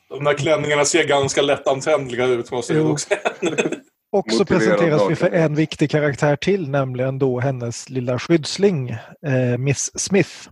De 0.09 0.23
där 0.23 0.33
klänningarna 0.33 0.85
ser 0.85 1.07
ganska 1.07 1.41
lättantändliga 1.41 2.25
ut 2.25 2.51
måste 2.51 2.73
jag 2.73 2.91
också 2.91 3.07
säga. 3.07 3.59
Och 4.11 4.31
så 4.31 4.39
Motiverad 4.39 4.61
presenteras 4.61 5.01
vi 5.09 5.15
för 5.15 5.31
en 5.31 5.55
viktig 5.55 5.91
karaktär 5.91 6.35
till, 6.35 6.69
nämligen 6.69 7.19
då 7.19 7.39
hennes 7.39 7.89
lilla 7.89 8.19
skyddsling, 8.19 8.89
eh, 9.25 9.57
Miss 9.57 9.99
Smith. 9.99 10.49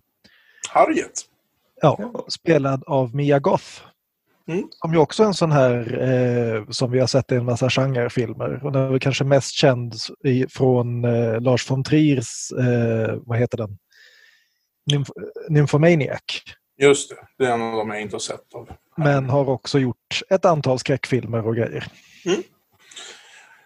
Harriet. 0.69 1.11
Ja, 1.81 2.25
spelad 2.27 2.83
av 2.87 3.15
Mia 3.15 3.39
Goth. 3.39 3.81
Mm. 4.47 4.63
Som 4.71 4.93
ju 4.93 4.99
också 4.99 5.23
är 5.23 5.27
en 5.27 5.33
sån 5.33 5.51
här 5.51 6.01
eh, 6.01 6.65
som 6.69 6.91
vi 6.91 6.99
har 6.99 7.07
sett 7.07 7.31
i 7.31 7.35
en 7.35 7.45
massa 7.45 7.69
genrefilmer. 7.69 8.59
Hon 8.61 8.75
är 8.75 8.87
väl 8.89 8.99
kanske 8.99 9.23
mest 9.23 9.51
känd 9.51 9.93
i, 10.23 10.45
från 10.49 11.05
eh, 11.05 11.41
Lars 11.41 11.71
von 11.71 11.83
Triers, 11.83 12.51
eh, 12.51 13.15
vad 13.25 13.37
heter 13.37 13.57
den? 13.57 13.77
Nymph- 14.91 15.11
Nymphomaniac. 15.49 16.21
Just 16.81 17.09
det, 17.09 17.15
det 17.37 17.45
är 17.45 17.53
en 17.53 17.61
av 17.61 17.75
dem 17.77 17.89
jag 17.89 18.01
inte 18.01 18.15
har 18.15 18.19
sett 18.19 18.53
av. 18.53 18.69
Men 18.97 19.29
har 19.29 19.49
också 19.49 19.79
gjort 19.79 20.21
ett 20.29 20.45
antal 20.45 20.79
skräckfilmer 20.79 21.47
och 21.47 21.55
grejer. 21.55 21.87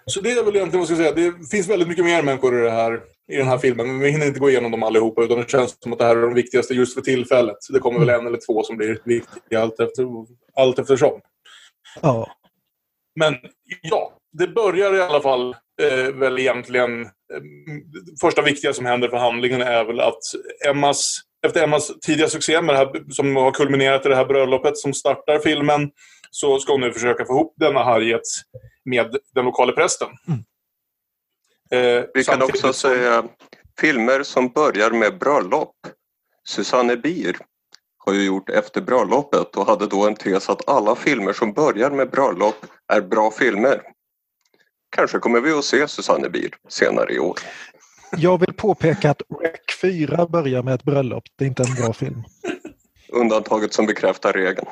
Så 0.06 0.22
det 0.22 0.32
är 0.32 0.46
väl 0.46 0.56
egentligen 0.56 0.72
vad 0.72 0.80
jag 0.80 0.88
ska 0.88 0.96
säga. 0.96 1.32
Det 1.32 1.48
finns 1.52 1.70
väldigt 1.70 1.88
mycket 1.88 2.06
mer 2.06 2.24
människor 2.24 2.60
i, 2.60 2.64
det 2.64 2.72
här, 2.72 3.02
i 3.32 3.38
den 3.38 3.48
här 3.48 3.58
filmen. 3.58 3.88
Men 3.88 4.00
vi 4.00 4.10
hinner 4.10 4.26
inte 4.26 4.40
gå 4.40 4.50
igenom 4.50 4.72
dem 4.72 4.84
allihopa. 4.84 5.24
Utan 5.24 5.38
det 5.38 5.50
känns 5.50 5.78
som 5.80 5.94
att 5.94 6.00
det 6.00 6.06
här 6.06 6.16
är 6.16 6.22
de 6.22 6.34
viktigaste 6.34 6.74
just 6.74 6.94
för 6.94 7.02
tillfället. 7.02 7.58
Det 7.70 7.80
kommer 7.80 8.00
väl 8.00 8.10
en 8.10 8.28
eller 8.28 8.40
två 8.46 8.64
som 8.64 8.78
blir 8.78 9.02
viktiga 9.06 9.62
allt, 9.62 9.80
efter, 9.80 10.04
allt 10.56 10.80
eftersom. 10.80 11.22
Ja, 12.02 12.32
Men 13.15 13.36
ja, 13.82 14.18
det 14.32 14.48
börjar 14.48 14.96
i 14.96 15.02
alla 15.02 15.22
fall 15.22 15.56
eh, 15.82 16.13
väl 16.13 16.39
egentligen... 16.39 17.02
Eh, 17.02 17.10
första 18.22 18.41
viktiga 18.41 18.74
som 18.74 18.86
händer 18.86 19.10
för 19.10 19.18
handlingen 19.18 19.62
är 19.62 19.86
väl 19.86 20.00
att 20.00 20.20
Emmas, 20.68 21.20
efter 21.46 21.63
Emmas 21.63 22.00
tidiga 22.00 22.28
succé 22.28 22.62
med 22.62 22.76
det 22.76 22.80
här, 22.80 23.12
som 23.13 23.36
har 23.36 23.52
kulminerat 23.52 24.06
i 24.06 24.10
det 24.10 24.15
här 24.15 24.26
bröllopet 24.26 24.78
som 24.78 24.94
startar 24.94 25.39
filmen 25.39 25.91
så 26.32 26.60
ska 26.60 26.72
hon 26.72 26.82
nu 26.82 26.94
försöka 26.94 27.26
få 27.26 27.34
ihop 27.34 27.54
denna 27.58 27.84
Harriet 27.84 28.22
med 28.86 29.15
den 29.36 29.46
lokala 29.46 29.72
prästen. 29.72 30.08
Eh, 31.72 32.04
Vi 32.13 32.24
kan 32.24 32.41
också 32.41 32.58
som- 32.58 32.74
säga 32.74 33.24
filmer 33.82 34.24
som 34.24 34.50
börjar 34.50 34.91
med 34.91 35.18
bröllop. 35.20 35.76
Susanne 36.48 36.98
Bier 36.98 37.38
har 38.06 38.13
ju 38.13 38.24
gjort 38.24 38.50
Efter 38.50 38.82
bröllopet 38.82 39.56
och 39.56 39.68
hade 39.68 39.88
då 39.88 40.08
en 40.08 40.15
tes 40.15 40.50
att 40.50 40.70
alla 40.70 40.96
filmer 40.96 41.34
som 41.34 41.54
börjar 41.54 41.91
med 41.91 42.10
bröllop 42.10 42.56
är 42.94 43.02
bra 43.02 43.32
filmer. 43.32 43.82
Kanske 44.96 45.20
kommer 45.20 45.41
vi 45.41 45.52
att 45.52 45.65
se 45.65 45.88
Susanne 45.88 46.30
Bier 46.30 46.52
senare 46.70 47.13
i 47.13 47.20
år. 47.20 47.39
jag 48.18 48.39
vill 48.39 48.54
påpeka 48.54 49.10
att 49.10 49.22
Rec 49.41 49.60
4 49.82 50.26
börjar 50.28 50.63
med 50.63 50.74
ett 50.74 50.84
bröllop. 50.84 51.24
Det 51.36 51.46
är 51.46 51.48
inte 51.48 51.63
en 51.63 51.76
bra 51.84 51.94
film. 51.94 52.24
Undantaget 53.10 53.74
som 53.74 53.86
bekräftar 53.86 54.34
regeln. 54.34 54.68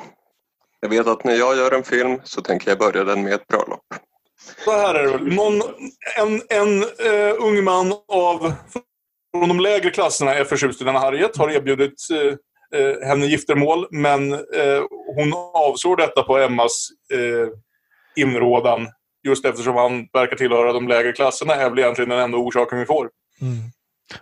Jag 0.80 0.88
vet 0.88 1.06
att 1.06 1.24
när 1.24 1.34
jag 1.34 1.56
gör 1.56 1.72
en 1.72 1.82
film 1.82 2.20
så 2.24 2.42
tänker 2.42 2.70
jag 2.70 2.78
börja 2.78 3.04
den 3.04 3.22
med 3.22 3.32
ett 3.32 3.46
bröllop. 3.46 3.94
Så 4.64 4.70
här 4.70 4.94
är 4.94 5.18
det. 5.18 5.34
Någon, 5.34 5.62
en 6.18 6.42
en 6.48 6.82
eh, 6.82 7.34
ung 7.38 7.64
man 7.64 7.92
av, 8.08 8.52
från 9.36 9.48
de 9.48 9.60
lägre 9.60 9.90
klasserna 9.90 10.34
är 10.34 10.44
förtjust 10.44 10.80
i 10.80 10.84
denna 10.84 10.98
Harriet. 10.98 11.36
Har 11.36 11.50
erbjudit 11.50 12.10
eh, 12.10 12.34
eh, 12.74 13.08
henne 13.08 13.26
giftermål. 13.26 13.86
Men 13.90 14.32
eh, 14.32 14.82
hon 15.16 15.32
avslår 15.54 15.96
detta 15.96 16.22
på 16.22 16.38
Emmas 16.38 16.88
eh, 17.12 17.48
inrådan. 18.24 18.88
Just 19.26 19.44
eftersom 19.44 19.76
han 19.76 20.08
verkar 20.12 20.36
tillhöra 20.36 20.72
de 20.72 20.88
lägre 20.88 21.12
klasserna 21.12 21.54
är 21.54 21.70
väl 21.70 21.78
egentligen 21.78 22.08
den 22.08 22.18
enda 22.18 22.38
orsaken 22.38 22.78
vi 22.78 22.86
får. 22.86 23.10
Mm. 23.40 23.56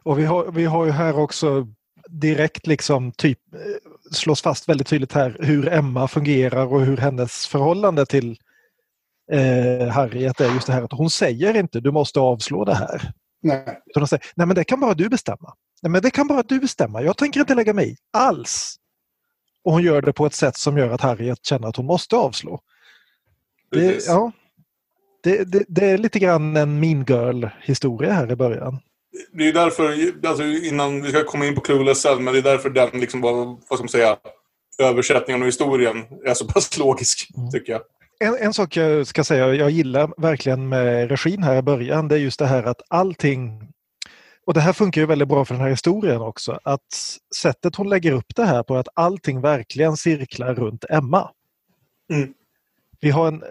Och 0.02 0.18
vi 0.18 0.24
har, 0.24 0.52
vi 0.52 0.64
har 0.64 0.84
ju 0.84 0.90
här 0.90 1.18
också 1.18 1.66
direkt 2.08 2.66
liksom 2.66 3.12
typ 3.12 3.38
eh, 3.54 3.60
slås 4.12 4.42
fast 4.42 4.68
väldigt 4.68 4.86
tydligt 4.86 5.12
här 5.12 5.36
hur 5.40 5.68
Emma 5.68 6.08
fungerar 6.08 6.66
och 6.66 6.80
hur 6.80 6.96
hennes 6.96 7.46
förhållande 7.46 8.06
till 8.06 8.36
eh, 9.32 9.88
Harriet 9.88 10.40
är 10.40 10.54
just 10.54 10.66
det 10.66 10.72
här 10.72 10.82
att 10.82 10.92
hon 10.92 11.10
säger 11.10 11.56
inte 11.56 11.80
du 11.80 11.90
måste 11.90 12.20
avslå 12.20 12.64
det 12.64 12.74
här. 12.74 13.12
Nej. 13.42 13.82
Utan 13.86 14.00
hon 14.00 14.08
säger 14.08 14.24
nej 14.36 14.46
men 14.46 14.56
det 14.56 14.64
kan 14.64 14.80
bara 14.80 14.94
du 14.94 15.08
bestämma. 15.08 15.54
Nej 15.82 15.90
men 15.90 16.02
det 16.02 16.10
kan 16.10 16.26
bara 16.26 16.42
du 16.42 16.60
bestämma. 16.60 17.02
Jag 17.02 17.16
tänker 17.16 17.40
inte 17.40 17.54
lägga 17.54 17.72
mig 17.72 17.90
i 17.90 17.96
alls. 18.12 18.76
Och 19.64 19.72
hon 19.72 19.82
gör 19.82 20.02
det 20.02 20.12
på 20.12 20.26
ett 20.26 20.34
sätt 20.34 20.56
som 20.56 20.78
gör 20.78 20.90
att 20.90 21.00
Harriet 21.00 21.46
känner 21.46 21.68
att 21.68 21.76
hon 21.76 21.86
måste 21.86 22.16
avslå. 22.16 22.60
Det, 23.70 24.06
ja, 24.06 24.32
det, 25.22 25.44
det, 25.44 25.64
det 25.68 25.86
är 25.86 25.98
lite 25.98 26.18
grann 26.18 26.56
en 26.56 26.80
mean 26.80 27.04
girl 27.08 27.46
historia 27.62 28.12
här 28.12 28.32
i 28.32 28.36
början. 28.36 28.78
Det 29.32 29.48
är 29.48 29.52
därför, 29.52 30.12
alltså 30.28 30.44
innan 30.44 31.02
vi 31.02 31.10
ska 31.10 31.24
komma 31.24 31.46
in 31.46 31.54
på 31.54 31.60
Clueless 31.60 32.00
sen, 32.02 32.24
men 32.24 32.32
det 32.34 32.40
är 32.40 32.42
därför 32.42 32.70
den 32.70 33.00
liksom, 33.00 33.20
vad, 33.20 33.46
vad 33.46 33.78
ska 33.78 33.78
man 33.78 33.88
säga, 33.88 34.16
översättningen 34.78 35.42
och 35.42 35.48
historien 35.48 36.04
är 36.24 36.34
så 36.34 36.46
pass 36.46 36.78
logisk, 36.78 37.30
Mm. 37.36 37.50
tycker 37.50 37.72
jag. 37.72 37.82
En, 38.20 38.36
en 38.46 38.54
sak 38.54 38.76
jag 38.76 39.06
ska 39.06 39.24
säga, 39.24 39.54
jag 39.54 39.70
gillar 39.70 40.10
verkligen 40.16 40.68
med 40.68 41.08
regin 41.10 41.42
här 41.42 41.56
i 41.56 41.62
början, 41.62 42.08
det 42.08 42.14
är 42.14 42.18
just 42.18 42.38
det 42.38 42.46
här 42.46 42.62
att 42.62 42.82
allting 42.88 43.68
och 44.46 44.54
det 44.54 44.60
här 44.60 44.72
funkar 44.72 45.00
ju 45.00 45.06
väldigt 45.06 45.28
bra 45.28 45.44
för 45.44 45.54
den 45.54 45.62
här 45.62 45.70
historien 45.70 46.20
också, 46.20 46.58
att 46.62 47.20
sättet 47.42 47.76
hon 47.76 47.88
lägger 47.88 48.12
upp 48.12 48.34
det 48.36 48.44
här 48.44 48.62
på 48.62 48.76
att 48.76 48.88
allting 48.94 49.40
verkligen 49.40 49.96
cirklar 49.96 50.54
runt 50.54 50.84
Emma. 50.90 51.30
Mm. 52.12 52.34
Vi 53.00 53.10
har 53.10 53.28
en 53.28 53.42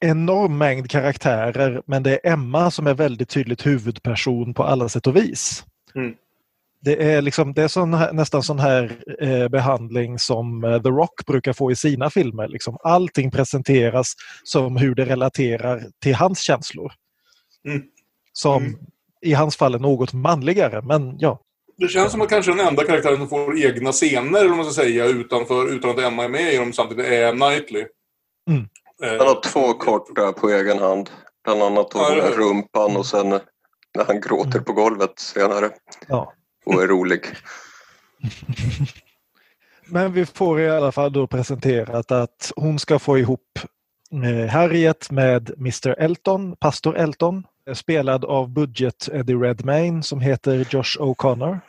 enorm 0.00 0.58
mängd 0.58 0.90
karaktärer 0.90 1.82
men 1.86 2.02
det 2.02 2.26
är 2.26 2.32
Emma 2.32 2.70
som 2.70 2.86
är 2.86 2.94
väldigt 2.94 3.28
tydligt 3.28 3.66
huvudperson 3.66 4.54
på 4.54 4.64
alla 4.64 4.88
sätt 4.88 5.06
och 5.06 5.16
vis. 5.16 5.64
Mm. 5.94 6.14
Det 6.80 7.12
är, 7.12 7.22
liksom, 7.22 7.54
det 7.54 7.62
är 7.62 7.68
sån 7.68 7.94
här, 7.94 8.12
nästan 8.12 8.42
sån 8.42 8.58
här 8.58 9.02
eh, 9.20 9.48
behandling 9.48 10.18
som 10.18 10.64
eh, 10.64 10.82
The 10.82 10.88
Rock 10.88 11.26
brukar 11.26 11.52
få 11.52 11.70
i 11.70 11.76
sina 11.76 12.10
filmer. 12.10 12.48
Liksom, 12.48 12.78
allting 12.82 13.30
presenteras 13.30 14.12
som 14.44 14.76
hur 14.76 14.94
det 14.94 15.04
relaterar 15.04 15.82
till 16.02 16.14
hans 16.14 16.40
känslor. 16.40 16.92
Mm. 17.68 17.82
Som 18.32 18.64
Mm. 18.64 18.78
I 19.20 19.34
hans 19.34 19.56
fall 19.56 19.74
är 19.74 19.78
något 19.78 20.12
manligare, 20.12 20.82
men 20.82 21.18
ja. 21.18 21.40
Det 21.76 21.88
känns 21.88 22.12
som 22.12 22.20
att 22.20 22.28
kanske 22.28 22.52
den 22.52 22.66
enda 22.66 22.84
karaktären 22.84 23.16
som 23.16 23.28
får 23.28 23.58
egna 23.58 23.92
scener, 23.92 24.40
eller 24.40 24.48
man 24.48 24.64
ska 24.64 24.82
säga, 24.82 25.04
utanför, 25.04 25.72
utan 25.72 25.90
att 25.90 25.98
Emma 25.98 26.24
är 26.24 26.28
med 26.28 26.54
i 26.54 26.56
dem 26.56 26.72
samtidigt, 26.72 27.06
är 27.06 27.32
Knightley. 27.32 27.86
Mm. 28.50 28.68
Eh, 29.02 29.18
Han 29.18 29.26
har 29.26 29.40
två 29.40 29.72
korta 29.72 30.32
på 30.32 30.50
egen 30.50 30.78
hand. 30.78 31.10
Bland 31.44 31.62
annat 31.62 31.90
då 31.90 31.98
Ja, 31.98 32.14
den 32.14 32.24
här 32.24 32.30
rumpan 32.30 32.96
och 32.96 33.06
sen 33.06 33.28
när 33.94 34.04
han 34.06 34.20
gråter 34.20 34.60
på 34.60 34.72
golvet 34.72 35.18
senare 35.18 35.70
ja. 36.08 36.32
och 36.66 36.82
är 36.82 36.86
rolig. 36.86 37.20
Men 39.86 40.12
vi 40.12 40.26
får 40.26 40.60
i 40.60 40.70
alla 40.70 40.92
fall 40.92 41.12
då 41.12 41.26
presenterat 41.26 42.12
att 42.12 42.52
hon 42.56 42.78
ska 42.78 42.98
få 42.98 43.18
ihop 43.18 43.58
eh, 44.12 44.50
Harriet 44.50 45.10
med 45.10 45.50
Mr 45.58 45.94
Elton, 45.98 46.56
pastor 46.56 46.96
Elton, 46.96 47.44
spelad 47.74 48.24
av 48.24 48.48
budget 48.48 49.08
Eddie 49.12 49.34
Redmayne 49.34 50.02
som 50.02 50.20
heter 50.20 50.66
Josh 50.70 50.98
O'Connor. 50.98 51.60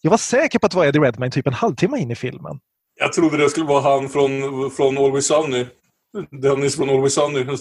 Jag 0.00 0.10
var 0.10 0.18
säker 0.18 0.58
på 0.58 0.66
att 0.66 0.72
det 0.72 0.78
var 0.78 0.86
Eddie 0.86 1.00
Redmayne 1.00 1.32
typ 1.32 1.46
en 1.46 1.52
halvtimme 1.52 1.98
in 1.98 2.10
i 2.10 2.14
filmen. 2.14 2.60
Jag 3.00 3.12
trodde 3.12 3.36
det 3.36 3.50
skulle 3.50 3.66
vara 3.66 3.80
han 3.80 4.08
från, 4.08 4.30
från 4.70 4.98
Always 4.98 5.26
Sunny. 5.26 5.66
Dennis 6.30 6.76
från 6.76 6.88
Always 6.88 7.14
Sunny. 7.14 7.44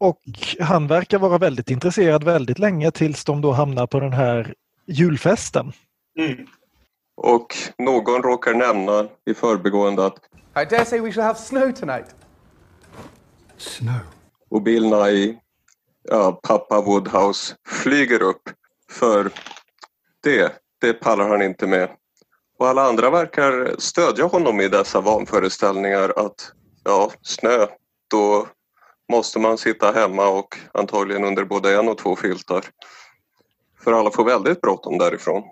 Och 0.00 0.20
han 0.60 0.86
verkar 0.86 1.18
vara 1.18 1.38
väldigt 1.38 1.70
intresserad 1.70 2.24
väldigt 2.24 2.58
länge 2.58 2.90
tills 2.90 3.24
de 3.24 3.40
då 3.40 3.52
hamnar 3.52 3.86
på 3.86 4.00
den 4.00 4.12
här 4.12 4.54
julfesten. 4.86 5.72
Mm. 6.18 6.46
Och 7.16 7.46
någon 7.78 8.22
råkar 8.22 8.54
nämna 8.54 9.08
i 9.30 9.34
förbigående 9.34 10.06
att 10.06 10.18
I 10.62 10.64
dare 10.70 10.84
say 10.84 11.00
we 11.00 11.12
shall 11.12 11.24
have 11.24 11.38
snow 11.38 11.72
tonight. 11.72 12.14
Snow. 13.56 14.00
och 14.50 14.62
Bill 14.62 14.84
Nye, 14.84 15.36
ja, 16.04 16.40
pappa 16.42 16.80
Woodhouse, 16.80 17.54
flyger 17.68 18.22
upp 18.22 18.42
för 18.90 19.30
det, 20.22 20.52
det 20.80 20.92
pallar 20.92 21.28
han 21.28 21.42
inte 21.42 21.66
med. 21.66 21.90
Och 22.58 22.68
alla 22.68 22.82
andra 22.82 23.10
verkar 23.10 23.74
stödja 23.78 24.24
honom 24.24 24.60
i 24.60 24.68
dessa 24.68 25.00
vanföreställningar 25.00 26.12
att 26.16 26.52
ja, 26.84 27.10
snö, 27.22 27.66
då 28.10 28.46
måste 29.12 29.38
man 29.38 29.58
sitta 29.58 29.92
hemma 29.92 30.28
och 30.28 30.58
antagligen 30.72 31.24
under 31.24 31.44
både 31.44 31.78
en 31.78 31.88
och 31.88 31.98
två 31.98 32.16
filtar. 32.16 32.64
För 33.80 33.92
alla 33.92 34.10
får 34.10 34.24
väldigt 34.24 34.60
bråttom 34.60 34.98
därifrån. 34.98 35.42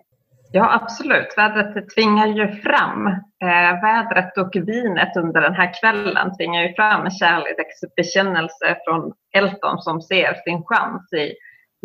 Ja, 0.53 0.81
absolut. 0.83 1.35
Vädret 1.37 1.95
tvingar 1.95 2.27
ju 2.27 2.49
fram. 2.49 3.07
Eh, 3.43 3.81
vädret 3.83 4.39
och 4.39 4.57
vinet 4.69 5.17
under 5.17 5.41
den 5.41 5.55
här 5.55 5.81
kvällen 5.81 6.37
tvingar 6.37 6.63
ju 6.63 6.75
fram 6.75 7.05
en 7.05 7.11
kärleksbekännelse 7.11 8.77
från 8.85 9.13
Elton 9.37 9.79
som 9.79 10.03
ser 10.03 10.35
sin 10.45 10.63
chans 10.65 11.13
i, 11.13 11.35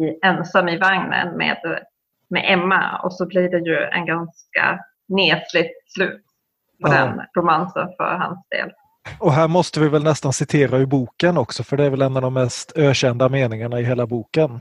i 0.03 0.19
ensam 0.25 0.67
i 0.69 0.77
vagnen 0.77 1.37
med 1.37 1.57
med 2.29 2.43
Emma 2.53 2.99
och 3.03 3.13
så 3.13 3.25
blir 3.25 3.49
det 3.49 3.69
ju 3.69 3.83
en 3.83 4.05
ganska 4.05 4.79
nesligt 5.07 5.91
slut 5.93 6.23
på 6.83 6.93
Ja. 6.93 6.93
den 6.93 7.21
romansen 7.37 7.87
för 7.97 8.17
hans 8.17 8.47
del. 8.49 8.71
Och 9.19 9.31
här 9.33 9.47
måste 9.47 9.79
vi 9.79 9.89
väl 9.89 10.03
nästan 10.03 10.33
citera 10.33 10.77
ur 10.77 10.85
boken 10.85 11.37
också 11.37 11.63
för 11.63 11.77
det 11.77 11.83
är 11.83 11.89
väl 11.89 12.01
en 12.01 12.15
av 12.15 12.21
de 12.21 12.33
mest 12.33 12.71
ökända 12.75 13.29
meningarna 13.29 13.79
i 13.79 13.83
hela 13.83 14.07
boken. 14.07 14.59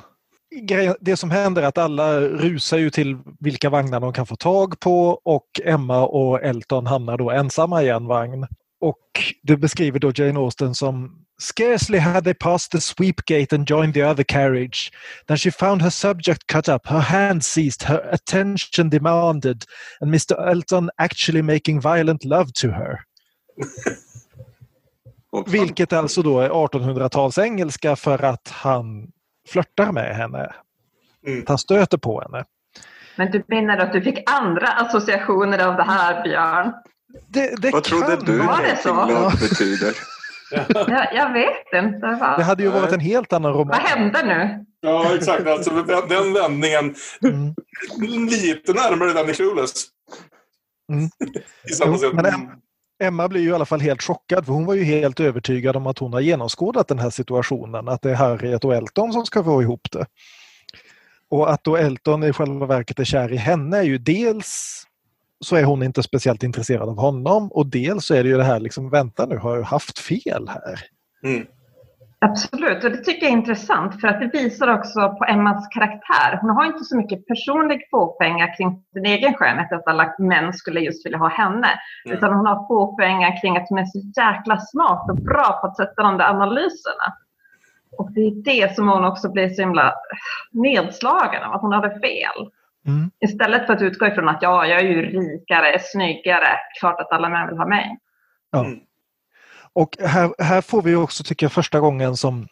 Det 1.00 1.16
som 1.16 1.30
händer 1.30 1.62
är 1.62 1.66
att 1.66 1.78
alla 1.78 2.20
rusar 2.20 2.78
ju 2.78 2.90
till 2.90 3.18
vilka 3.40 3.70
vagnar 3.70 4.00
de 4.00 4.12
kan 4.12 4.26
få 4.26 4.36
tag 4.36 4.80
på 4.80 5.08
och 5.24 5.60
Emma 5.64 6.06
och 6.06 6.42
Elton 6.42 6.86
hamnar 6.86 7.18
då 7.18 7.30
ensamma 7.30 7.82
i 7.82 7.88
en 7.88 8.06
vagn. 8.06 8.46
Och 8.80 9.02
det 9.42 9.56
beskriver 9.56 9.98
då 9.98 10.12
Jane 10.14 10.40
Austen 10.40 10.74
som 10.74 11.22
Scarcely 11.38 11.98
had 11.98 12.24
they 12.24 12.34
passed 12.34 12.70
the 12.70 12.80
sweep 12.80 13.26
gate 13.26 13.52
and 13.52 13.66
joined 13.70 13.94
the 13.94 14.02
other 14.02 14.24
carriage 14.24 14.90
than 15.26 15.36
she 15.36 15.50
found 15.50 15.82
her 15.82 15.90
subject 15.90 16.46
cut 16.46 16.68
up, 16.68 16.86
her 16.86 17.00
hand 17.00 17.44
seized, 17.44 17.82
her 17.82 18.00
attention 18.12 18.90
demanded 18.90 19.64
and 20.00 20.10
Mr 20.10 20.50
Elton 20.50 20.90
actually 20.96 21.42
making 21.42 21.80
violent 21.80 22.24
love 22.24 22.52
to 22.54 22.68
her. 22.68 23.04
Vilket 25.46 25.92
alltså 25.92 26.22
då 26.22 26.40
är 26.40 26.50
1800-tals 26.50 27.38
engelska 27.38 27.96
för 27.96 28.24
att 28.24 28.48
han 28.48 29.10
flörtar 29.48 29.92
med 29.92 30.16
henne. 30.16 30.52
Mm. 31.26 31.42
Att 31.42 31.48
han 31.48 31.58
stöter 31.58 31.98
på 31.98 32.20
henne. 32.20 32.44
Men 33.16 33.30
du 33.30 33.42
menar 33.48 33.78
att 33.78 33.92
du 33.92 34.02
fick 34.02 34.30
andra 34.30 34.66
associationer 34.68 35.66
av 35.66 35.76
det 35.76 35.82
här, 35.82 36.22
Björn? 36.22 36.72
Det, 37.28 37.62
det 37.62 37.70
Vad 37.70 37.84
trodde 37.84 38.16
du 38.16 38.38
Var 38.38 38.56
det 38.62 38.68
dating 38.68 38.76
så? 38.82 38.94
love 39.06 39.36
betyder? 39.40 39.94
Jag, 40.90 41.14
jag 41.14 41.32
vet 41.32 41.84
inte. 41.84 42.18
Vad, 42.20 42.38
Det 42.38 42.44
hade 42.44 42.62
ju 42.62 42.68
varit 42.68 42.92
en 42.92 43.00
helt 43.00 43.32
annan 43.32 43.52
roman. 43.52 43.68
vad 43.68 43.76
hände 43.76 44.22
nu? 44.26 44.64
Ja, 44.80 45.14
exakt. 45.14 45.46
Alltså, 45.46 45.70
den- 45.70 46.08
den 46.08 46.32
vändningen. 46.32 46.94
Mm. 47.24 47.54
Lite 48.28 48.72
närmare 48.72 49.12
den 49.12 49.30
i 49.30 49.34
Clueless. 49.34 49.84
Mm. 50.92 51.08
I 51.70 51.72
samma 51.72 51.98
Jo, 52.02 52.10
men 52.14 52.24
Emma 52.98 53.28
blir 53.28 53.40
ju 53.40 53.48
i 53.48 53.52
alla 53.52 53.64
fall 53.64 53.80
helt 53.80 54.02
chockad 54.02 54.46
för 54.46 54.52
hon 54.52 54.66
var 54.66 54.74
ju 54.74 54.84
helt 54.84 55.20
övertygad 55.20 55.76
om 55.76 55.86
att 55.86 55.98
hon 55.98 56.12
har 56.12 56.20
genomskådat 56.20 56.88
den 56.88 56.98
här 56.98 57.10
situationen. 57.10 57.88
Att 57.88 58.02
det 58.02 58.10
är 58.10 58.14
Harriet 58.14 58.64
och 58.64 58.74
Elton 58.74 59.12
som 59.12 59.26
ska 59.26 59.44
få 59.44 59.62
ihop 59.62 59.88
det. 59.92 60.06
Och 61.28 61.52
att 61.52 61.64
då 61.64 61.76
Elton 61.76 62.24
i 62.24 62.32
själva 62.32 62.66
verket 62.66 62.98
är 62.98 63.04
kär 63.04 63.32
i 63.32 63.36
henne 63.36 63.78
är 63.78 63.82
ju 63.82 63.98
dels 63.98 64.82
så 65.40 65.56
är 65.56 65.64
hon 65.64 65.82
inte 65.82 66.02
speciellt 66.02 66.42
intresserad 66.42 66.88
av 66.88 66.98
honom 66.98 67.52
och 67.52 67.66
dels 67.66 68.06
så 68.06 68.14
är 68.14 68.22
det 68.22 68.28
ju 68.28 68.36
det 68.36 68.44
här 68.44 68.60
liksom, 68.60 68.90
vänta 68.90 69.26
nu, 69.26 69.36
har 69.36 69.56
jag 69.56 69.64
haft 69.64 69.98
fel 69.98 70.48
här? 70.48 70.80
Mm. 71.24 71.46
Absolut, 72.18 72.84
och 72.84 72.90
det 72.90 72.96
tycker 72.96 73.26
jag 73.26 73.32
är 73.32 73.36
intressant 73.36 74.00
för 74.00 74.08
att 74.08 74.20
det 74.20 74.26
visar 74.26 74.68
också 74.68 75.16
på 75.18 75.24
Emmas 75.24 75.68
karaktär. 75.68 76.38
Hon 76.40 76.50
har 76.50 76.64
inte 76.64 76.84
så 76.84 76.96
mycket 76.96 77.26
personlig 77.26 77.88
fåfänga 77.90 78.54
kring 78.56 78.82
sin 78.92 79.06
egen 79.06 79.34
skönhet, 79.34 79.72
att 79.72 79.86
alla 79.86 80.14
män 80.18 80.52
skulle 80.52 80.80
just 80.80 81.06
vilja 81.06 81.18
ha 81.18 81.28
henne. 81.28 81.68
Mm. 82.04 82.16
Utan 82.16 82.32
hon 82.32 82.46
har 82.46 82.68
fåfänga 82.68 83.40
kring 83.40 83.56
att 83.56 83.68
hon 83.68 83.78
är 83.78 83.84
så 83.84 83.98
jäkla 83.98 84.58
smart 84.58 85.10
och 85.10 85.16
bra 85.16 85.58
på 85.60 85.66
att 85.66 85.76
sätta 85.76 86.02
de 86.02 86.18
där 86.18 86.30
analyserna. 86.30 87.06
Och 87.98 88.12
det 88.12 88.20
är 88.20 88.44
det 88.44 88.74
som 88.74 88.88
hon 88.88 89.04
också 89.04 89.32
blir 89.32 89.48
så 89.48 89.62
himla 89.62 89.94
nedslagen 90.50 91.42
av, 91.42 91.52
att 91.54 91.60
hon 91.60 91.72
hade 91.72 91.90
fel. 91.90 92.50
Mm. 92.86 93.10
Istället 93.20 93.66
för 93.66 93.72
att 93.72 93.82
utgå 93.82 94.06
ifrån 94.06 94.28
att 94.28 94.42
ja, 94.42 94.66
jag 94.66 94.80
är 94.80 94.84
ju 94.84 95.02
rikare, 95.02 95.78
snyggare, 95.80 96.48
klart 96.80 97.00
att 97.00 97.12
alla 97.12 97.28
män 97.28 97.48
vill 97.48 97.58
ha 97.58 97.66
mig. 97.66 97.98
Ja. 98.50 98.64
Mm. 98.64 98.80
Och 99.76 99.96
här, 100.00 100.34
här 100.38 100.60
får 100.60 100.82
vi 100.82 100.94
också, 100.94 101.24
tycker 101.24 101.46
jag, 101.46 101.52
första 101.52 101.80
gången 101.80 102.16
som... 102.16 102.48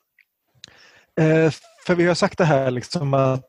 Eh, 1.20 1.52
för 1.86 1.94
vi 1.94 2.06
har 2.06 2.14
sagt 2.14 2.38
det 2.38 2.44
här 2.44 2.70
liksom 2.70 3.14
att 3.14 3.44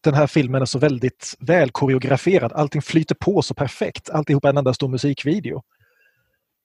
den 0.00 0.14
här 0.14 0.26
filmen 0.26 0.62
är 0.62 0.66
så 0.66 0.78
väldigt 0.78 1.34
väl 1.40 1.70
koreograferad. 1.70 2.52
Allting 2.52 2.82
flyter 2.82 3.14
på 3.14 3.42
så 3.42 3.54
perfekt. 3.54 4.10
Alltihop 4.10 4.44
är 4.44 4.48
en 4.48 4.56
enda 4.56 4.74
stor 4.74 4.88
musikvideo. 4.88 5.62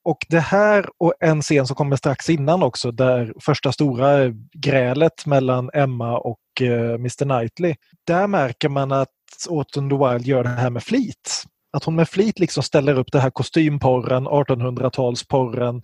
Och 0.04 0.18
det 0.30 0.40
här 0.40 0.90
och 0.98 1.14
en 1.20 1.42
scen 1.42 1.68
som 1.68 1.76
kommer 1.76 1.96
strax 1.96 2.30
innan 2.30 2.64
också 2.64 2.92
där 2.92 3.34
första 3.42 3.72
stora 3.72 4.34
grälet 4.54 5.26
mellan 5.26 5.70
Emma 5.74 6.18
och 6.18 6.62
eh, 6.62 6.94
Mr 6.94 7.24
Knightley. 7.24 7.76
Där 8.08 8.28
märker 8.28 8.70
man 8.70 8.92
att 8.92 9.10
Autumn 9.50 9.90
the 9.90 9.96
Wild 9.96 10.28
gör 10.28 10.44
det 10.44 10.50
här 10.50 10.70
med 10.70 10.84
flit. 10.84 11.46
Att 11.76 11.84
hon 11.84 11.96
med 11.96 12.10
flit 12.10 12.40
liksom 12.40 12.64
ställer 12.64 13.00
upp 13.00 13.12
det 13.12 13.20
här 13.20 13.30
kostymporren, 13.30 14.28
1800-talsporren, 14.28 15.82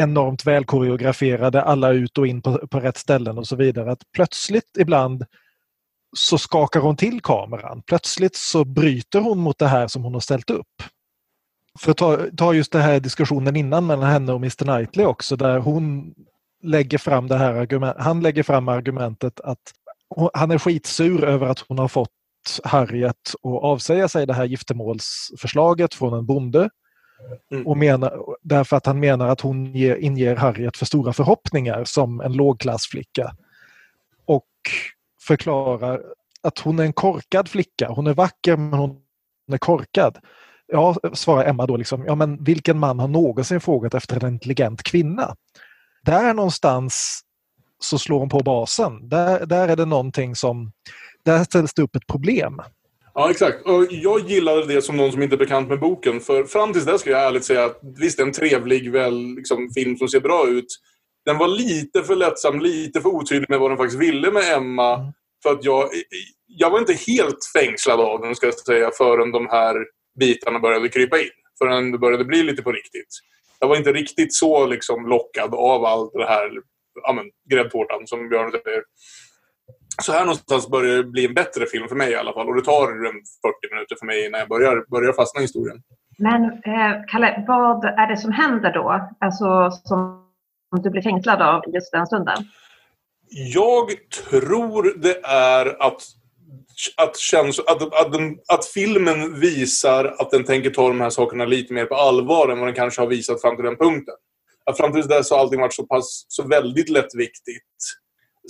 enormt 0.00 0.46
väl 0.46 0.64
koreograferade, 0.64 1.62
alla 1.62 1.90
ut 1.92 2.18
och 2.18 2.26
in 2.26 2.42
på, 2.42 2.66
på 2.68 2.80
rätt 2.80 2.96
ställen 2.96 3.38
och 3.38 3.46
så 3.46 3.56
vidare. 3.56 3.92
Att 3.92 4.02
plötsligt 4.12 4.76
ibland 4.78 5.24
så 6.16 6.38
skakar 6.38 6.80
hon 6.80 6.96
till 6.96 7.20
kameran. 7.20 7.82
Plötsligt 7.86 8.36
så 8.36 8.64
bryter 8.64 9.20
hon 9.20 9.38
mot 9.38 9.58
det 9.58 9.66
här 9.66 9.88
som 9.88 10.04
hon 10.04 10.14
har 10.14 10.20
ställt 10.20 10.50
upp. 10.50 10.82
För 11.78 11.90
att 11.90 11.96
ta, 11.96 12.18
ta 12.36 12.54
just 12.54 12.72
den 12.72 12.82
här 12.82 13.00
diskussionen 13.00 13.56
innan 13.56 13.86
mellan 13.86 14.10
henne 14.10 14.32
och 14.32 14.38
Mr 14.38 14.64
Knightley 14.64 15.06
också 15.06 15.36
där 15.36 15.58
hon 15.58 16.14
lägger 16.62 16.98
fram 16.98 17.28
det 17.28 17.36
här 17.38 17.54
argument, 17.54 17.96
han 17.98 18.20
lägger 18.20 18.42
fram 18.42 18.68
argumentet 18.68 19.40
att 19.40 19.72
hon- 20.08 20.30
han 20.34 20.50
är 20.50 20.58
skitsur 20.58 21.24
över 21.24 21.46
att 21.46 21.64
hon 21.68 21.78
har 21.78 21.88
fått 21.88 22.10
Harriet 22.64 23.34
att 23.42 23.62
avsäga 23.62 24.08
sig 24.08 24.26
det 24.26 24.34
här 24.34 24.44
giftermålsförslaget 24.44 25.94
från 25.94 26.14
en 26.14 26.26
bonde. 26.26 26.70
Mm. 27.50 27.66
Och 27.66 27.76
menar, 27.76 28.18
därför 28.42 28.76
att 28.76 28.86
han 28.86 29.00
menar 29.00 29.28
att 29.28 29.40
hon 29.40 29.72
ger, 29.74 29.96
inger 29.96 30.36
Harriet 30.36 30.76
för 30.76 30.86
stora 30.86 31.12
förhoppningar 31.12 31.84
som 31.84 32.20
en 32.20 32.32
lågklassflicka. 32.32 33.36
Och 34.26 34.48
förklarar 35.26 36.02
att 36.42 36.58
hon 36.58 36.78
är 36.78 36.84
en 36.84 36.92
korkad 36.92 37.48
flicka. 37.48 37.88
Hon 37.88 38.06
är 38.06 38.14
vacker 38.14 38.56
men 38.56 38.78
hon 38.78 39.02
är 39.52 39.58
korkad. 39.58 40.18
Ja, 40.66 40.96
svarar 41.12 41.44
Emma 41.44 41.66
då, 41.66 41.76
liksom, 41.76 42.04
ja 42.06 42.14
men 42.14 42.44
vilken 42.44 42.78
man 42.78 42.98
har 42.98 43.08
någonsin 43.08 43.60
frågat 43.60 43.94
efter 43.94 44.24
en 44.24 44.32
intelligent 44.32 44.82
kvinna? 44.82 45.36
Där 46.02 46.34
någonstans 46.34 47.20
så 47.80 47.98
slår 47.98 48.18
hon 48.18 48.28
på 48.28 48.40
basen. 48.40 49.08
Där, 49.08 49.46
där 49.46 49.68
är 49.68 49.76
det 49.76 49.84
någonting 49.84 50.36
som... 50.36 50.72
Där 51.28 51.44
ställs 51.44 51.74
det 51.74 51.82
upp 51.82 51.96
ett 51.96 52.06
problem. 52.06 52.62
Ja, 53.14 53.30
exakt. 53.30 53.66
Och 53.66 53.86
jag 53.90 54.30
gillade 54.30 54.74
det 54.74 54.82
som 54.82 54.96
någon 54.96 55.12
som 55.12 55.22
inte 55.22 55.34
är 55.34 55.38
bekant 55.38 55.68
med 55.68 55.80
boken. 55.80 56.20
För 56.20 56.44
fram 56.44 56.72
tills 56.72 56.84
dess 56.84 57.00
ska 57.00 57.10
jag 57.10 57.26
ärligt 57.26 57.44
säga 57.44 57.64
att 57.64 57.80
visst, 57.98 58.16
det 58.16 58.22
är 58.22 58.26
en 58.26 58.32
trevlig 58.32 58.92
väl, 58.92 59.34
liksom, 59.34 59.70
film 59.74 59.96
som 59.96 60.08
ser 60.08 60.20
bra 60.20 60.48
ut. 60.48 60.66
Den 61.24 61.38
var 61.38 61.48
lite 61.48 62.02
för 62.02 62.16
lättsam, 62.16 62.60
lite 62.60 63.00
för 63.00 63.08
otydlig 63.08 63.50
med 63.50 63.58
vad 63.58 63.70
den 63.70 63.78
faktiskt 63.78 64.00
ville 64.00 64.30
med 64.30 64.52
Emma. 64.52 64.94
Mm. 64.94 65.12
För 65.42 65.52
att 65.52 65.64
jag, 65.64 65.88
jag 66.46 66.70
var 66.70 66.78
inte 66.78 66.92
helt 67.06 67.38
fängslad 67.56 68.00
av 68.00 68.20
den, 68.20 68.34
ska 68.34 68.46
jag 68.46 68.58
säga, 68.58 68.90
förrän 68.98 69.32
de 69.32 69.46
här 69.46 69.76
bitarna 70.20 70.58
började 70.58 70.88
krypa 70.88 71.18
in. 71.18 71.30
Förrän 71.58 71.92
det 71.92 71.98
började 71.98 72.24
bli 72.24 72.42
lite 72.42 72.62
på 72.62 72.72
riktigt. 72.72 73.14
Jag 73.58 73.68
var 73.68 73.76
inte 73.76 73.92
riktigt 73.92 74.34
så 74.34 74.66
liksom, 74.66 75.08
lockad 75.08 75.54
av 75.54 75.84
allt 75.84 76.12
det 76.12 76.26
här 76.26 76.50
ja, 77.02 77.12
men, 77.12 77.24
gräddtårtan, 77.50 78.06
som 78.06 78.28
Björn 78.28 78.50
säger. 78.50 78.82
Så 80.02 80.12
här 80.12 80.20
någonstans 80.20 80.68
börjar 80.68 80.96
det 80.96 81.04
bli 81.04 81.26
en 81.26 81.34
bättre 81.34 81.66
film 81.66 81.88
för 81.88 81.96
mig 81.96 82.10
i 82.10 82.16
alla 82.16 82.32
fall. 82.32 82.48
Och 82.48 82.54
det 82.54 82.62
tar 82.62 82.82
en 82.82 83.22
40 83.68 83.74
minuter 83.74 83.96
för 83.98 84.06
mig 84.06 84.26
innan 84.26 84.40
jag 84.40 84.48
börjar, 84.48 84.84
börjar 84.90 85.12
fastna 85.12 85.40
i 85.40 85.44
historien. 85.44 85.82
Men 86.18 86.44
eh, 86.44 87.04
Kalle, 87.08 87.44
vad 87.48 87.84
är 87.84 88.06
det 88.06 88.16
som 88.16 88.32
händer 88.32 88.72
då? 88.72 89.08
Alltså 89.20 89.70
som 89.70 90.24
du 90.82 90.90
blir 90.90 91.02
fängslad 91.02 91.42
av 91.42 91.62
just 91.74 91.92
den 91.92 92.06
stunden? 92.06 92.36
Jag 93.30 93.88
tror 94.30 94.98
det 94.98 95.20
är 95.24 95.82
att, 95.82 96.02
att, 96.96 97.16
käns- 97.16 97.60
att, 97.66 98.06
att, 98.06 98.12
den, 98.12 98.38
att 98.48 98.66
filmen 98.66 99.40
visar 99.40 100.04
att 100.04 100.30
den 100.30 100.44
tänker 100.44 100.70
ta 100.70 100.88
de 100.88 101.00
här 101.00 101.10
sakerna 101.10 101.44
lite 101.44 101.74
mer 101.74 101.84
på 101.84 101.94
allvar 101.94 102.48
än 102.48 102.58
vad 102.58 102.68
den 102.68 102.74
kanske 102.74 103.00
har 103.00 103.08
visat 103.08 103.40
fram 103.40 103.56
till 103.56 103.64
den 103.64 103.76
punkten. 103.76 104.14
Att 104.66 104.76
fram 104.76 104.92
till 104.92 105.08
dess 105.08 105.30
har 105.30 105.38
allting 105.38 105.60
varit 105.60 105.74
så 105.74 105.86
pass 105.86 106.24
så 106.28 106.48
väldigt 106.48 106.88
lättviktigt. 106.88 107.74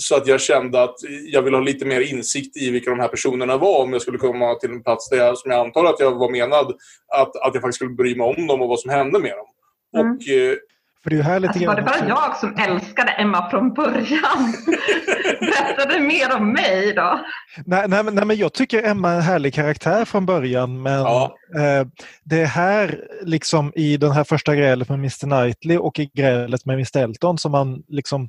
Så 0.01 0.17
att 0.17 0.27
jag 0.27 0.41
kände 0.41 0.83
att 0.83 0.95
jag 1.33 1.43
vill 1.43 1.55
ha 1.55 1.61
lite 1.61 1.85
mer 1.85 2.01
insikt 2.01 2.57
i 2.57 2.71
vilka 2.71 2.91
de 2.91 3.01
här 3.01 3.09
personerna 3.09 3.57
var 3.57 3.83
om 3.83 3.93
jag 3.93 4.03
skulle 4.03 4.19
komma 4.19 4.55
till 4.55 4.71
en 4.71 4.83
plats 4.83 5.09
där 5.11 5.17
jag, 5.17 5.39
som 5.39 5.51
jag 5.51 5.61
antar 5.67 5.85
att 5.85 6.01
jag 6.01 6.15
var 6.19 6.31
menad, 6.33 6.67
att, 7.17 7.37
att 7.37 7.55
jag 7.55 7.63
faktiskt 7.63 7.77
skulle 7.77 7.95
bry 7.95 8.17
mig 8.17 8.27
om 8.37 8.47
dem 8.47 8.63
och 8.63 8.69
vad 8.69 8.81
som 8.81 8.91
hände 8.91 9.19
med 9.19 9.33
dem. 9.33 9.47
Mm. 10.01 10.17
Och 10.17 10.29
eh, 10.29 10.55
För 11.03 11.11
det 11.11 11.17
är 11.19 11.23
här 11.23 11.41
lite 11.41 11.51
Alltså, 11.53 11.67
var 11.67 11.77
det 11.77 11.83
bara 11.83 12.09
jag 12.09 12.37
som 12.37 12.57
älskade 12.57 13.11
Emma 13.13 13.51
från 13.51 13.75
början? 13.75 14.55
Berätta 15.41 15.89
du 15.89 16.01
mer 16.01 16.37
om 16.37 16.53
mig 16.53 16.93
då? 16.95 17.21
Nej, 17.67 17.85
nej, 17.89 18.05
men- 18.05 18.15
nej, 18.15 18.25
men 18.25 18.37
jag 18.37 18.53
tycker 18.53 18.83
Emma 18.83 19.11
är 19.11 19.17
en 19.17 19.23
härlig 19.23 19.55
karaktär 19.55 20.05
från 20.05 20.27
början 20.27 20.83
men 20.83 20.93
Ja. 21.01 21.35
eh, 21.57 21.87
det 22.25 22.41
är 22.41 22.47
här 22.47 23.01
liksom 23.23 23.73
i 23.75 23.97
den 23.97 24.11
här 24.11 24.25
första 24.25 24.55
grälet 24.57 24.89
med 24.89 24.99
Mr 24.99 25.27
Knightley 25.27 25.79
och 25.79 25.99
i 25.99 26.11
grälet 26.15 26.65
med 26.67 26.75
Mr 26.75 26.99
Elton 26.99 27.39
som 27.39 27.53
man 27.53 27.83
liksom 27.89 28.29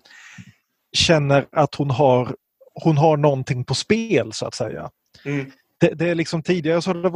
känner 0.97 1.47
att 1.51 1.75
hon 1.75 1.89
har, 1.89 2.35
hon 2.83 2.97
har 2.97 3.17
någonting 3.17 3.65
på 3.65 3.75
spel 3.75 4.33
så 4.33 4.45
att 4.45 4.55
säga. 4.55 4.89
mm, 5.25 5.51
Det, 5.79 5.93
det 5.93 6.09
är 6.09 6.15
liksom 6.15 6.43
tidigare 6.43 6.81
så 6.81 6.89
har 6.89 6.95
det 6.95 7.09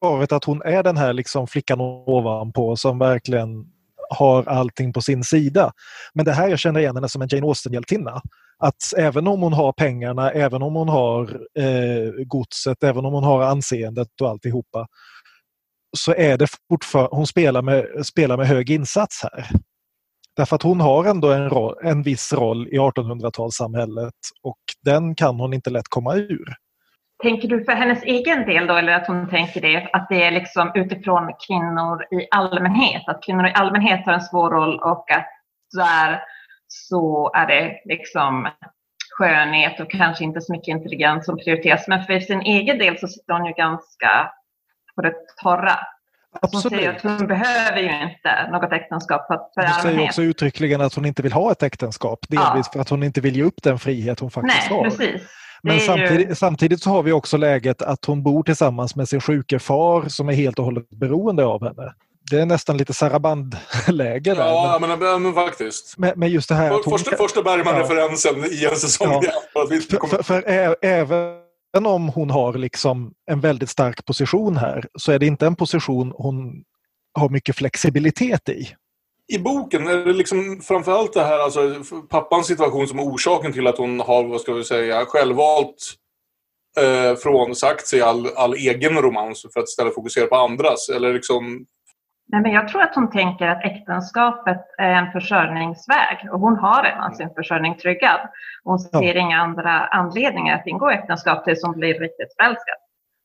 varit 0.00 0.32
att 0.32 0.44
hon 0.44 0.62
är 0.62 0.82
den 0.82 0.96
här 0.96 1.12
liksom 1.12 1.46
flickan 1.46 1.80
ovanpå 1.80 2.76
som 2.76 2.98
verkligen 2.98 3.66
har 4.10 4.48
allting 4.48 4.92
på 4.92 5.00
sin 5.02 5.24
sida. 5.24 5.72
Men 6.14 6.24
det 6.24 6.32
här 6.32 6.48
jag 6.48 6.58
känner 6.58 6.80
igen 6.80 6.96
henne 6.96 7.08
som 7.08 7.22
en 7.22 7.28
Jane 7.30 7.46
Austen-hjältinna. 7.46 8.22
Att 8.58 8.94
även 8.96 9.26
om 9.26 9.42
hon 9.42 9.52
har 9.52 9.72
pengarna, 9.72 10.30
även 10.30 10.62
om 10.62 10.74
hon 10.74 10.88
har 10.88 11.40
eh, 11.58 12.24
godset, 12.26 12.84
även 12.84 13.04
om 13.04 13.14
hon 13.14 13.24
har 13.24 13.42
anseendet 13.42 14.20
och 14.20 14.28
alltihopa 14.28 14.86
så 15.96 16.14
är 16.14 16.38
det 16.38 16.46
fortfarande, 16.68 17.16
hon 17.16 17.26
spelar 17.26 17.62
med, 17.62 18.06
spelar 18.06 18.36
med 18.36 18.46
hög 18.46 18.70
insats 18.70 19.22
här. 19.22 19.46
Därför 20.36 20.56
att 20.56 20.62
hon 20.62 20.80
har 20.80 21.04
ändå 21.04 21.32
en, 21.32 21.50
roll, 21.50 21.74
en 21.82 22.02
viss 22.02 22.32
roll 22.32 22.68
i 22.68 22.78
1800-talssamhället 22.78 24.12
och 24.42 24.58
den 24.84 25.14
kan 25.14 25.40
hon 25.40 25.54
inte 25.54 25.70
lätt 25.70 25.88
komma 25.88 26.14
ur. 26.14 26.54
Tänker 27.22 27.48
du 27.48 27.64
för 27.64 27.72
hennes 27.72 28.02
egen 28.02 28.46
del 28.46 28.66
då, 28.66 28.74
eller 28.74 28.92
att 28.92 29.06
hon 29.06 29.28
tänker 29.28 29.60
det, 29.60 29.90
att 29.92 30.08
det 30.08 30.22
är 30.22 30.30
liksom 30.30 30.72
utifrån 30.74 31.32
kvinnor 31.46 32.20
i 32.20 32.28
allmänhet, 32.30 33.02
att 33.06 33.24
kvinnor 33.24 33.46
i 33.46 33.52
allmänhet 33.52 34.06
har 34.06 34.12
en 34.12 34.20
svår 34.20 34.50
roll 34.50 34.78
och 34.78 35.10
att 35.10 35.26
där 35.76 36.20
så 36.68 37.32
är 37.34 37.46
det 37.46 37.80
liksom 37.84 38.48
skönhet 39.18 39.80
och 39.80 39.90
kanske 39.90 40.24
inte 40.24 40.40
så 40.40 40.52
mycket 40.52 40.68
intelligens 40.68 41.26
som 41.26 41.36
prioriteras. 41.36 41.88
Men 41.88 42.04
för 42.04 42.20
sin 42.20 42.40
egen 42.40 42.78
del 42.78 42.98
så 42.98 43.08
sitter 43.08 43.32
hon 43.32 43.46
ju 43.46 43.52
ganska 43.52 44.30
på 44.94 45.02
det 45.02 45.14
torra. 45.42 45.78
Hon 46.52 46.62
säger 46.62 46.90
att 46.96 47.02
hon 47.02 47.26
behöver 47.26 47.76
ju 47.78 48.02
inte 48.02 48.50
något 48.52 48.72
äktenskap 48.72 49.26
för, 49.26 49.36
för 49.54 49.72
Hon 49.72 49.82
säger 49.82 50.04
också 50.08 50.22
uttryckligen 50.22 50.80
att 50.80 50.94
hon 50.94 51.04
inte 51.06 51.22
vill 51.22 51.32
ha 51.32 51.52
ett 51.52 51.62
äktenskap. 51.62 52.18
Delvis 52.28 52.66
Ja. 52.66 52.72
för 52.72 52.80
att 52.80 52.88
hon 52.88 53.02
inte 53.02 53.20
vill 53.20 53.36
ge 53.36 53.42
upp 53.42 53.62
den 53.62 53.78
frihet 53.78 54.20
hon 54.20 54.30
faktiskt 54.30 54.70
Nej, 54.70 54.78
har. 54.78 54.84
precis. 54.84 55.22
Men 55.62 55.80
samtidigt, 55.80 56.30
ju- 56.30 56.34
samtidigt 56.34 56.82
så 56.82 56.90
har 56.90 57.02
vi 57.02 57.12
också 57.12 57.36
läget 57.36 57.82
att 57.82 58.04
hon 58.04 58.22
bor 58.22 58.42
tillsammans 58.42 58.96
med 58.96 59.08
sin 59.08 59.20
sjuke 59.20 59.58
far 59.58 60.08
som 60.08 60.28
är 60.28 60.32
helt 60.32 60.58
och 60.58 60.64
hållet 60.64 60.90
beroende 60.90 61.44
av 61.44 61.64
henne. 61.64 61.94
Det 62.30 62.40
är 62.40 62.46
nästan 62.46 62.76
lite 62.76 62.92
Saraband-läge 62.94 64.34
där. 64.34 64.46
Ja, 64.46 64.78
Men, 64.80 64.98
men, 64.98 65.22
men, 65.22 65.34
faktiskt. 65.34 65.94
men, 65.98 66.12
men 66.16 66.28
just 66.30 66.48
det 66.48 66.54
här 66.54 66.70
att 66.70 66.84
hon... 66.84 66.98
Första, 66.98 67.16
första 67.16 67.42
Bergman-referensen 67.42 68.44
i 68.44 68.64
en 68.70 68.76
säsong. 68.76 69.22
Ja. 69.22 69.32
för 69.52 69.62
att 69.62 69.68
För, 69.84 70.22
för, 70.22 70.22
för 70.22 70.48
ä, 70.84 71.04
även 71.76 71.86
om 71.86 72.08
hon 72.08 72.30
har 72.30 72.54
liksom 72.54 73.12
en 73.30 73.40
väldigt 73.40 73.70
stark 73.70 74.04
position 74.04 74.56
här 74.56 74.86
så 74.94 75.12
är 75.12 75.18
det 75.18 75.26
inte 75.26 75.46
en 75.46 75.56
position 75.56 76.12
hon 76.16 76.64
har 77.18 77.28
mycket 77.28 77.56
flexibilitet 77.56 78.48
i. 78.48 78.68
I 79.32 79.38
boken 79.38 79.86
är 79.86 79.96
det 79.96 80.12
liksom 80.12 80.60
framförallt 80.60 81.12
det 81.12 81.24
här, 81.24 81.38
alltså 81.38 81.74
pappans 82.10 82.46
situation 82.46 82.88
som 82.88 82.98
är 82.98 83.02
orsaken 83.02 83.52
till 83.52 83.66
att 83.66 83.78
hon 83.78 84.00
har, 84.00 84.24
vad 84.24 84.40
ska 84.40 84.52
vi 84.52 84.64
säga, 84.64 85.04
självvalt 85.06 85.94
eh, 86.78 87.16
frånsagt 87.16 87.86
sig 87.86 88.00
all, 88.00 88.26
all 88.36 88.54
egen 88.54 89.02
romans 89.02 89.46
för 89.52 89.60
att 89.60 89.68
istället 89.68 89.94
fokusera 89.94 90.26
på 90.26 90.36
andras. 90.36 90.88
Eller 90.88 91.14
liksom, 91.14 91.66
Nej, 92.32 92.42
men 92.42 92.52
jag 92.52 92.68
tror 92.68 92.82
att 92.82 92.94
hon 92.94 93.10
tänker 93.10 93.48
att 93.48 93.64
äktenskapet 93.64 94.60
är 94.78 94.90
en 94.90 95.12
försörjningsväg 95.12 96.28
och 96.32 96.40
hon 96.40 96.56
har 96.56 96.82
redan 96.82 97.14
sin 97.14 97.30
försörjning 97.34 97.76
tryggad. 97.76 98.20
Hon 98.64 98.78
ser 98.78 99.16
inga 99.16 99.40
andra 99.40 99.86
anledningar 99.86 100.54
att 100.54 100.66
ingå 100.66 100.90
äktenskap 100.90 101.44
tills 101.44 101.64
hon 101.64 101.78
blir 101.78 101.94
riktigt 101.94 102.34
förälskad. 102.36 102.76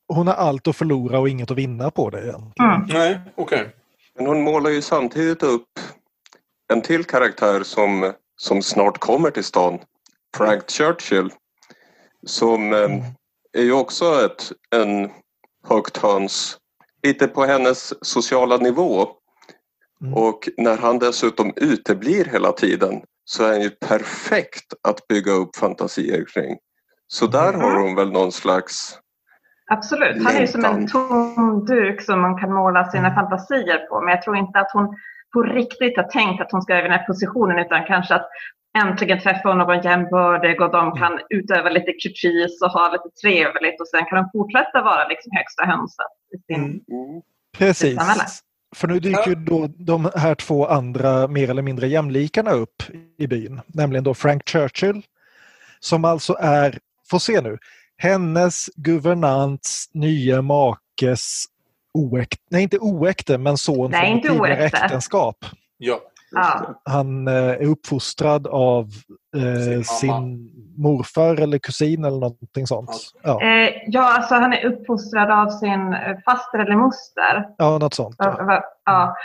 Hon 0.08 0.26
har 0.26 0.34
allt 0.34 0.68
att 0.68 0.76
förlora 0.76 1.18
och 1.18 1.28
inget 1.28 1.50
att 1.50 1.56
vinna 1.56 1.90
på 1.90 2.10
det 2.10 2.22
igen. 2.22 2.52
Mm. 2.60 2.86
nej, 2.88 3.20
okej. 3.34 3.68
Men 4.16 4.26
hon 4.26 4.42
målar 4.42 4.70
ju 4.70 4.82
samtidigt 4.82 5.42
upp 5.42 5.68
en 6.72 6.82
till 6.82 7.04
karaktär 7.04 7.62
som, 7.62 8.12
som 8.36 8.62
snart 8.62 8.98
kommer 8.98 9.30
till 9.30 9.44
stan. 9.44 9.78
Frank 10.36 10.70
Churchill. 10.70 11.30
Som 12.26 12.72
eh, 12.72 12.88
är 13.52 13.62
ju 13.62 13.72
också 13.72 14.04
ett, 14.04 14.52
en 14.76 15.10
högt 15.68 15.96
höns. 15.96 16.58
Lite 17.06 17.28
på 17.28 17.44
hennes 17.44 18.06
sociala 18.06 18.56
nivå. 18.56 19.06
Mm. 20.02 20.14
Och 20.14 20.48
när 20.56 20.76
han 20.76 20.98
dessutom 20.98 21.52
uteblir 21.56 22.24
hela 22.24 22.52
tiden 22.52 23.02
så 23.24 23.44
är 23.44 23.48
han 23.48 23.62
ju 23.62 23.70
perfekt 23.70 24.74
att 24.88 25.08
bygga 25.08 25.32
upp 25.32 25.56
fantasier 25.56 26.24
kring. 26.34 26.56
Så 27.06 27.26
där 27.26 27.48
Mm. 27.48 27.60
har 27.60 27.80
hon 27.80 27.94
väl 27.94 28.12
någon 28.12 28.32
slags... 28.32 28.98
Absolut, 29.70 30.24
han 30.24 30.36
är 30.36 30.40
ju 30.40 30.46
som 30.46 30.64
en 30.64 30.88
tom 30.88 31.64
duk 31.64 32.02
som 32.02 32.20
man 32.20 32.38
kan 32.38 32.52
måla 32.52 32.90
sina 32.90 33.14
fantasier 33.14 33.78
på. 33.78 34.00
Men 34.00 34.10
jag 34.10 34.22
tror 34.22 34.36
inte 34.36 34.58
att 34.58 34.72
hon 34.72 34.96
på 35.32 35.42
riktigt 35.42 35.96
har 35.96 36.04
tänkt 36.04 36.40
att 36.40 36.52
hon 36.52 36.62
ska 36.62 36.72
över 36.72 36.88
den 36.88 36.98
här 36.98 37.06
positionen 37.06 37.58
utan 37.58 37.84
kanske 37.84 38.14
att 38.14 38.28
äntligen 38.78 39.20
träffa 39.20 39.54
någon 39.54 39.82
jämbördig 39.82 40.60
och 40.60 40.72
de 40.72 40.92
kan 40.96 41.20
utöva 41.30 41.68
lite 41.70 41.92
kurtis 41.92 42.62
och 42.62 42.70
ha 42.70 42.92
lite 42.92 43.10
trevligt 43.22 43.80
och 43.80 43.88
sen 43.88 44.04
kan 44.04 44.18
de 44.18 44.30
fortsätta 44.32 44.82
vara 44.82 45.08
liksom 45.08 45.32
högsta 45.36 45.64
hönset 45.64 46.12
sin 46.46 46.56
Mm. 46.56 46.70
Mm. 46.70 47.22
Precis. 47.58 47.98
För 48.76 48.88
nu 48.88 49.00
dyker 49.00 49.28
ju 49.28 49.34
då 49.34 49.66
de 49.66 50.10
här 50.14 50.34
två 50.34 50.66
andra 50.66 51.28
mer 51.28 51.50
eller 51.50 51.62
mindre 51.62 51.88
jämlikarna 51.88 52.50
upp 52.50 52.82
i 53.18 53.26
byn. 53.26 53.60
Nämligen 53.66 54.04
då 54.04 54.14
Frank 54.14 54.48
Churchill 54.48 55.02
som 55.80 56.04
alltså 56.04 56.36
är, 56.40 56.78
får 57.10 57.18
se 57.18 57.40
nu, 57.40 57.58
hennes 57.96 58.66
guvernants 58.76 59.90
nya 59.92 60.42
makes 60.42 61.44
oäkta, 61.94 62.42
nej 62.50 62.62
inte 62.62 62.78
oäkta 62.78 63.38
men 63.38 63.56
son 63.56 63.90
Nej, 63.90 64.22
från 64.22 64.22
tidigare 64.22 64.64
äktenskap. 64.66 65.44
Ja. 65.78 66.00
Ja. 66.30 66.80
Han 66.84 67.28
eh, 67.28 67.34
är 67.34 67.64
uppfostrad 67.64 68.46
av 68.46 68.90
eh, 69.36 69.82
sin 69.82 70.52
morfar 70.78 71.40
eller 71.40 71.58
kusin 71.58 72.04
eller 72.04 72.18
någonting 72.20 72.66
sånt. 72.66 72.90
Ja, 73.22 73.42
Eh, 73.42 73.70
ja, 73.86 74.16
alltså 74.16 74.34
han 74.34 74.52
är 74.52 74.64
uppfostrad 74.66 75.30
av 75.30 75.50
sin 75.50 75.96
faster 76.24 76.58
eller 76.58 76.76
moster. 76.76 77.46
ja 77.58 77.78
något 77.78 77.94
sånt. 77.94 78.16
Ja. 78.18 78.62
Ja. 78.84 79.16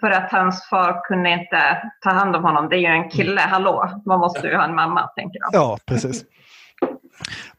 för 0.00 0.10
att 0.10 0.32
hans 0.32 0.68
far 0.68 1.00
kunde 1.08 1.30
inte 1.30 1.78
ta 2.04 2.10
hand 2.10 2.36
om 2.36 2.44
honom. 2.44 2.68
Det 2.68 2.76
är 2.76 2.78
ju 2.78 2.86
en 2.86 3.10
kille, 3.10 3.40
hallå. 3.40 4.02
Man 4.06 4.20
måste 4.20 4.46
ju 4.46 4.56
ha 4.56 4.64
en 4.64 4.74
mamma, 4.74 5.06
tänker 5.16 5.40
de. 5.40 5.48
Ja, 5.52 5.78
precis. 5.86 6.24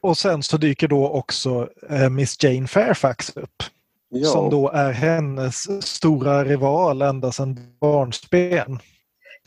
Och 0.00 0.16
sen 0.16 0.42
så 0.42 0.56
dyker 0.56 0.88
då 0.88 1.08
också 1.08 1.68
eh, 1.90 2.08
Miss 2.10 2.42
Jane 2.44 2.66
Fairfax 2.66 3.36
upp. 3.36 3.62
Ja. 4.08 4.28
Som 4.28 4.50
då 4.50 4.70
är 4.70 4.92
hennes 4.92 5.84
stora 5.86 6.44
rival 6.44 7.02
ända 7.02 7.32
sedan 7.32 7.56
barnsben. 7.80 8.78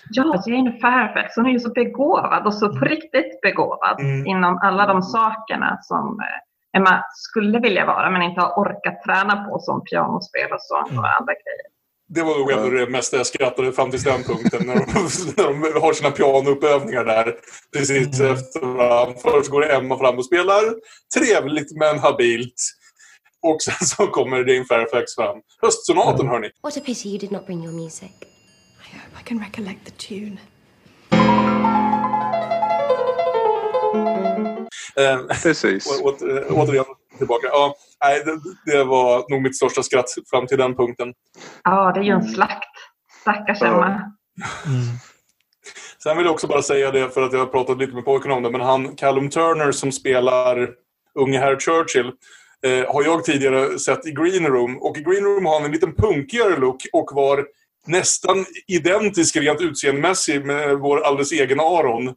Ja, 0.09 0.43
Jane 0.47 0.71
Fairfax, 0.71 1.35
hon 1.35 1.45
är 1.45 1.49
ju 1.51 1.59
så 1.59 1.69
begåvad 1.69 2.45
och 2.47 2.53
så 2.53 2.69
på 2.69 2.85
riktigt 2.85 3.41
begåvad 3.41 3.99
Mm. 3.99 4.25
inom 4.27 4.59
alla 4.63 4.85
de 4.87 5.01
sakerna 5.01 5.77
som 5.81 6.19
eh, 6.19 6.79
Emma 6.79 7.03
skulle 7.13 7.59
vilja 7.59 7.85
vara 7.85 8.09
men 8.11 8.21
inte 8.21 8.41
har 8.41 8.49
orkat 8.59 9.03
träna 9.03 9.35
på 9.45 9.59
som 9.59 9.83
pianospel 9.83 10.51
och 10.51 10.61
så 10.61 10.77
Mm. 10.77 10.99
och 10.99 11.05
andra 11.19 11.33
grejer. 11.33 11.65
Det 12.07 12.21
var 12.21 12.39
nog 12.39 12.51
ändå 12.51 12.69
det 12.69 12.89
mesta 12.91 13.17
jag 13.17 13.25
skrattade 13.25 13.71
fram 13.71 13.91
till 13.91 14.01
den 14.03 14.23
punkten. 14.23 14.67
När 14.67 14.75
de, 14.75 14.81
när 15.63 15.73
de 15.73 15.81
har 15.81 15.93
sina 15.93 16.11
pianouppövningar 16.11 17.03
där. 17.05 17.35
Precis 17.77 18.19
Mm. 18.19 18.33
efter 18.33 18.59
varandra. 18.65 19.15
Först 19.21 19.49
går 19.51 19.71
Emma 19.71 19.97
fram 19.97 20.17
och 20.17 20.25
spelar 20.25 20.61
trevligt 21.17 21.77
men 21.79 21.99
habilt. 21.99 22.53
Och 23.41 23.61
sen 23.61 23.87
så 23.87 24.07
kommer 24.07 24.37
Jane 24.37 24.65
Fairfax 24.65 25.15
fram. 25.15 25.37
Höstsonaten 25.61 26.27
hörni. 26.27 26.49
What 26.63 26.77
a 26.77 26.81
pity 26.85 27.09
you 27.09 27.17
did 27.19 27.31
not 27.31 27.45
bring 27.45 27.63
your 27.63 27.73
music. 27.73 28.11
Can 29.25 29.39
recollect 29.39 29.85
the 29.85 29.91
tune. 29.91 30.37
Eh, 34.97 35.19
Precis. 35.43 36.01
å- 36.01 36.17
återigen 36.49 36.85
tillbaka. 37.17 37.47
Ja, 37.47 37.75
nej, 38.03 38.23
det, 38.25 38.71
det 38.71 38.83
var 38.83 39.25
nog 39.31 39.41
mitt 39.41 39.55
största 39.55 39.83
skratt 39.83 40.05
fram 40.29 40.47
till 40.47 40.57
den 40.57 40.75
punkten. 40.75 41.13
Ja, 41.63 41.91
det 41.91 41.99
är 41.99 42.03
ju 42.03 42.11
en 42.11 42.23
slakt. 42.27 42.69
Stackars 43.21 43.61
Emma. 43.61 44.11
Sen 46.03 46.17
vill 46.17 46.25
jag 46.25 46.33
också 46.33 46.47
bara 46.47 46.61
säga 46.61 46.91
det 46.91 47.09
för 47.09 47.21
att 47.21 47.33
jag 47.33 47.39
har 47.39 47.45
pratat 47.45 47.77
lite 47.77 47.93
med 47.95 48.05
pojken 48.05 48.31
om 48.31 48.43
det. 48.43 48.51
Men 48.51 48.61
han 48.61 48.95
Callum 48.95 49.29
Turner 49.29 49.71
som 49.71 49.91
spelar 49.91 50.69
unge 51.15 51.39
herr 51.39 51.59
Churchill 51.59 52.11
eh, 52.65 52.93
har 52.93 53.03
jag 53.03 53.23
tidigare 53.23 53.79
sett 53.79 54.07
i 54.07 54.11
Green 54.11 54.47
Room. 54.47 54.77
Och 54.81 54.97
i 54.97 55.01
Green 55.01 55.23
Room 55.23 55.45
har 55.45 55.53
han 55.53 55.65
en 55.65 55.71
liten 55.71 55.95
punkigare 55.95 56.57
look 56.59 56.81
och 56.93 57.09
var 57.13 57.45
nästan 57.87 58.45
identisk 58.67 59.35
rent 59.35 59.61
utseendemässigt 59.61 60.45
med 60.45 60.79
vår 60.79 61.01
alldeles 61.01 61.31
egen 61.31 61.59
Aron. 61.59 62.13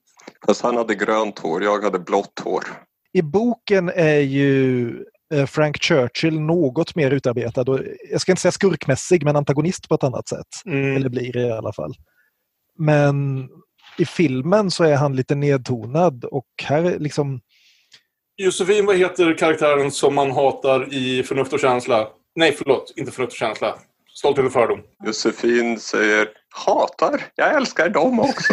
Fast 0.47 0.63
han 0.63 0.77
hade 0.77 0.95
grönt 0.95 1.39
hår, 1.39 1.63
jag 1.63 1.83
hade 1.83 1.99
blått 1.99 2.41
hår. 2.45 2.65
I 3.13 3.23
boken 3.23 3.89
är 3.95 4.21
ju 4.21 4.89
eh, 5.35 5.47
Frank 5.47 5.83
Churchill 5.83 6.41
något 6.41 6.95
mer 6.95 7.11
utarbetad. 7.11 7.65
Jag 8.11 8.21
ska 8.21 8.33
inte 8.33 8.43
säga 8.43 8.53
skurkmässig, 8.53 9.25
men 9.25 9.37
antagonist 9.37 9.89
på 9.89 9.95
ett 9.95 10.05
annat 10.05 10.29
sätt. 10.29 10.47
Mm. 10.67 10.97
Eller 10.97 11.09
blir 11.09 11.33
det 11.33 11.41
i 11.41 11.53
alla 11.53 11.73
fall. 11.73 11.95
Men 12.79 13.49
i 13.99 14.05
filmen 14.05 14.71
så 14.71 14.85
är 14.85 14.97
han 14.97 15.17
lite 15.17 15.35
nedtonad 15.35 16.25
och 16.25 16.47
här 16.65 16.85
är 16.85 16.99
liksom... 16.99 17.41
Josefin, 18.37 18.87
vad 18.87 18.97
heter 18.97 19.39
karaktären 19.39 19.91
som 19.91 20.15
man 20.15 20.31
hatar 20.31 20.95
i 20.95 21.23
Förnuft 21.23 21.53
och 21.53 21.61
känsla? 21.61 22.09
Nej, 22.37 22.53
förlåt. 22.53 22.93
Inte 22.97 23.13
Förnuft 23.13 23.33
och 23.33 23.39
känsla. 23.39 23.79
Stolthet 24.19 24.47
och 24.47 24.53
fördom. 24.53 24.81
Josefin 25.05 25.81
säger 25.81 26.29
hatar, 26.67 27.23
jag 27.35 27.55
älskar 27.55 27.89
dem 27.89 28.21
också. 28.21 28.53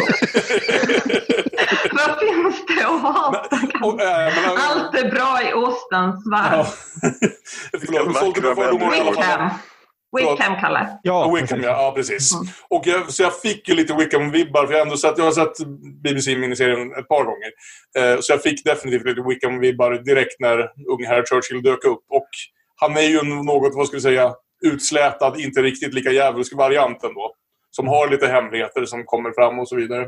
Vad 1.92 2.18
finns 2.18 2.66
det 2.66 2.86
att 2.86 3.00
hata? 3.00 3.60
Och, 3.82 4.00
äh, 4.00 4.34
men, 4.34 4.58
Allt 4.58 4.94
är 4.94 5.10
bra 5.10 5.42
i 5.42 5.52
Austens 5.52 6.22
ja. 6.24 6.30
värld. 6.30 6.66
Förlåt, 7.86 8.16
Stolthet 8.16 8.44
och 8.44 8.56
fördom. 8.56 8.90
Wickham. 8.90 9.50
Wickham, 10.16 10.60
Kalle. 10.60 10.98
Ja, 11.02 11.34
Wickham, 11.34 11.62
ja, 11.62 11.68
ja 11.68 11.92
precis. 11.96 12.32
Och 12.68 12.82
jag, 12.86 13.12
så 13.12 13.22
jag 13.22 13.40
fick 13.40 13.68
ju 13.68 13.74
lite 13.74 13.92
Wickham-vibbar, 13.92 14.66
för 14.66 14.72
jag, 14.72 14.78
har 14.78 14.86
ändå 14.86 14.96
sett, 14.96 15.18
jag 15.18 15.24
har 15.24 15.32
sett 15.32 15.66
BBC-miniserien 16.04 16.92
ett 16.98 17.08
par 17.08 17.24
gånger. 17.24 17.50
Eh, 17.98 18.20
så 18.20 18.32
jag 18.32 18.42
fick 18.42 18.64
definitivt 18.64 19.06
lite 19.06 19.20
Wickham-vibbar 19.20 20.04
direkt 20.04 20.40
när 20.40 20.58
unge 20.92 21.06
herr 21.08 21.24
Churchill 21.26 21.62
dök 21.62 21.84
upp. 21.84 22.04
Och 22.10 22.28
han 22.76 22.96
är 22.96 23.08
ju 23.08 23.22
något, 23.22 23.74
vad 23.74 23.86
ska 23.86 23.96
vi 23.96 24.00
säga, 24.00 24.34
utslätad, 24.66 25.40
inte 25.40 25.62
riktigt 25.62 25.94
lika 25.94 26.10
djävulsk 26.10 26.56
variant 26.56 27.04
ändå. 27.04 27.32
Som 27.70 27.88
har 27.88 28.08
lite 28.08 28.26
hemligheter 28.26 28.84
som 28.84 29.04
kommer 29.04 29.32
fram 29.32 29.58
och 29.58 29.68
så 29.68 29.76
vidare. 29.76 30.06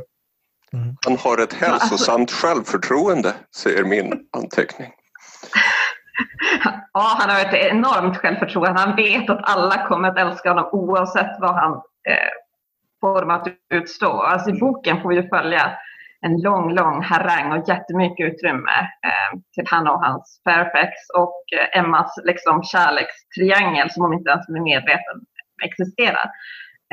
Han 1.04 1.16
har 1.16 1.42
ett 1.42 1.52
hälsosamt 1.52 2.30
självförtroende, 2.30 3.34
säger 3.56 3.84
min 3.84 4.28
anteckning. 4.36 4.92
Ja, 6.92 7.16
han 7.18 7.30
har 7.30 7.40
ett 7.40 7.54
enormt 7.54 8.16
självförtroende. 8.16 8.80
Han 8.80 8.96
vet 8.96 9.30
att 9.30 9.50
alla 9.50 9.86
kommer 9.88 10.08
att 10.08 10.18
älska 10.18 10.48
honom 10.48 10.68
oavsett 10.72 11.36
vad 11.40 11.54
han 11.54 11.72
eh, 12.08 12.32
får 13.00 13.32
att 13.32 13.48
utstå. 13.74 14.22
Alltså, 14.22 14.50
I 14.50 14.52
boken 14.52 15.02
får 15.02 15.08
vi 15.08 15.16
ju 15.16 15.28
följa 15.28 15.72
en 16.26 16.40
lång, 16.40 16.74
lång 16.74 17.02
harang 17.02 17.52
och 17.52 17.68
jättemycket 17.68 18.32
utrymme 18.32 18.78
eh, 18.80 19.38
till 19.54 19.64
han 19.66 19.88
och 19.88 20.04
hans 20.04 20.40
Fairfax 20.44 20.92
och 21.18 21.42
eh, 21.58 21.80
Emmas 21.80 22.14
liksom, 22.24 22.62
kärlekstriangel 22.62 23.90
som 23.90 24.02
hon 24.02 24.14
inte 24.14 24.30
ens 24.30 24.46
blir 24.46 24.60
medveten 24.60 25.16
existerar. 25.64 26.30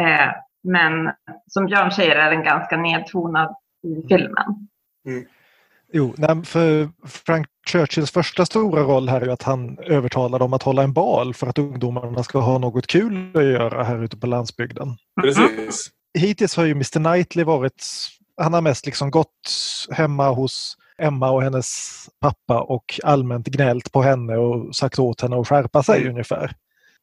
Eh, 0.01 0.31
men 0.63 1.11
som 1.47 1.65
Björn 1.65 1.91
säger 1.91 2.15
är 2.15 2.31
den 2.31 2.43
ganska 2.43 2.77
nedtonad 2.77 3.55
i 3.83 4.07
filmen. 4.07 4.67
Mm. 5.07 5.25
Jo, 5.93 6.13
för 6.45 6.89
Frank 7.07 7.47
Churchills 7.71 8.11
första 8.11 8.45
stora 8.45 8.81
roll 8.81 9.09
här 9.09 9.21
är 9.21 9.27
att 9.27 9.43
han 9.43 9.77
övertalar 9.79 10.39
dem 10.39 10.53
att 10.53 10.63
hålla 10.63 10.83
en 10.83 10.93
bal 10.93 11.33
för 11.33 11.47
att 11.47 11.57
ungdomarna 11.57 12.23
ska 12.23 12.39
ha 12.39 12.57
något 12.57 12.87
kul 12.87 13.31
att 13.37 13.43
göra 13.43 13.83
här 13.83 14.03
ute 14.03 14.17
på 14.17 14.27
landsbygden. 14.27 14.87
Precis. 15.21 15.91
Hittills 16.19 16.57
har 16.57 16.65
ju 16.65 16.71
Mr 16.71 16.99
Knightley 16.99 17.45
varit, 17.45 17.85
han 18.41 18.53
har 18.53 18.61
mest 18.61 18.85
liksom 18.85 19.11
gått 19.11 19.49
hemma 19.91 20.29
hos 20.29 20.77
Emma 20.97 21.31
och 21.31 21.43
hennes 21.43 21.99
pappa 22.21 22.61
och 22.61 22.99
allmänt 23.03 23.47
gnällt 23.47 23.91
på 23.91 24.01
henne 24.01 24.37
och 24.37 24.75
sagt 24.75 24.99
åt 24.99 25.21
henne 25.21 25.39
att 25.39 25.47
skärpa 25.47 25.83
sig 25.83 26.01
Mm. 26.01 26.11
ungefär. 26.11 26.51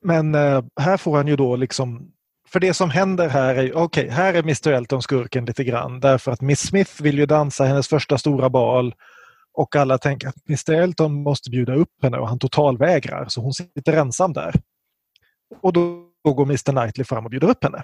Men 0.05 0.35
eh, 0.35 0.65
här 0.81 0.97
får 0.97 1.17
han 1.17 1.29
ju 1.29 1.37
då 1.37 1.57
liksom 1.57 2.13
för 2.49 2.61
det 2.61 2.75
som 2.75 2.91
händer 2.91 3.29
här 3.29 3.55
är, 3.55 3.77
okej, 3.77 4.09
här 4.09 4.35
är 4.35 4.39
Mr 4.39 4.69
Elton 4.69 5.03
skurken 5.03 5.45
lite 5.45 5.65
grann 5.65 6.01
därför 6.01 6.33
att 6.33 6.41
Miss 6.41 6.61
Smith 6.61 7.03
vill 7.03 7.19
ju 7.19 7.27
dansa 7.27 7.65
hennes 7.65 7.89
första 7.89 8.19
stora 8.19 8.51
bal 8.51 8.95
och 9.55 9.77
alla 9.77 9.99
tänker 9.99 10.29
att 10.29 10.49
Mr 10.49 10.73
Elton 10.73 11.23
måste 11.23 11.51
bjuda 11.51 11.75
upp 11.75 12.03
henne 12.03 12.19
och 12.19 12.29
han 12.29 12.39
totalvägrar 12.39 13.27
så 13.29 13.41
hon 13.41 13.53
sitter 13.53 13.93
ensam 13.93 14.33
där. 14.33 14.55
Och 15.63 15.73
då, 15.73 16.05
då 16.25 16.35
går 16.35 16.45
Mr 16.45 16.73
Knightley 16.73 17.05
fram 17.05 17.25
och 17.25 17.31
bjuder 17.31 17.49
upp 17.51 17.65
henne. 17.65 17.83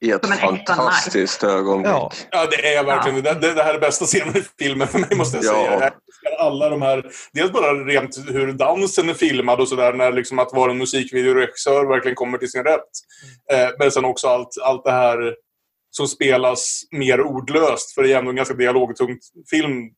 I 0.00 0.10
ett 0.10 0.26
fantastiskt 0.26 1.44
ögonblick. 1.44 1.92
Ja. 1.92 2.12
Ja, 2.30 2.46
det 2.50 2.74
är 2.74 2.84
verkligen 2.84 3.22
det. 3.22 3.34
Det, 3.34 3.54
det 3.54 3.62
här 3.62 3.74
är 3.74 3.78
bästa 3.80 4.04
scenen 4.04 4.36
i 4.36 4.42
filmen 4.58 4.88
för 4.88 4.98
mig, 4.98 5.16
måste 5.16 5.36
jag 5.36 5.44
Ja. 5.44 5.50
säga. 5.50 5.70
Jag 5.72 5.82
älskar 5.82 6.46
alla 6.46 6.68
de 6.68 6.82
här... 6.82 7.06
Dels 7.32 7.52
bara 7.52 7.72
rent 7.84 8.16
hur 8.28 8.52
dansen 8.52 9.08
är 9.08 9.14
filmad 9.14 9.60
och 9.60 9.68
sådär, 9.68 9.92
när 9.92 10.12
liksom 10.12 10.38
att 10.38 10.52
vara 10.52 10.70
en 10.70 10.78
musikvideoregissör 10.78 11.86
verkligen 11.88 12.14
kommer 12.14 12.38
till 12.38 12.50
sin 12.50 12.64
rätt. 12.64 12.80
Eh, 13.52 13.68
men 13.78 13.90
sen 13.90 14.04
också 14.04 14.28
allt, 14.28 14.48
allt 14.62 14.84
det 14.84 14.90
här 14.92 15.34
som 15.90 16.08
spelas 16.08 16.80
mer 16.90 17.20
ordlöst, 17.20 17.94
för 17.94 18.02
det 18.02 18.12
är 18.12 18.18
ändå 18.18 18.30
en 18.30 18.36
ganska 18.36 18.54
dialogtungt 18.54 19.20
film 19.50 19.90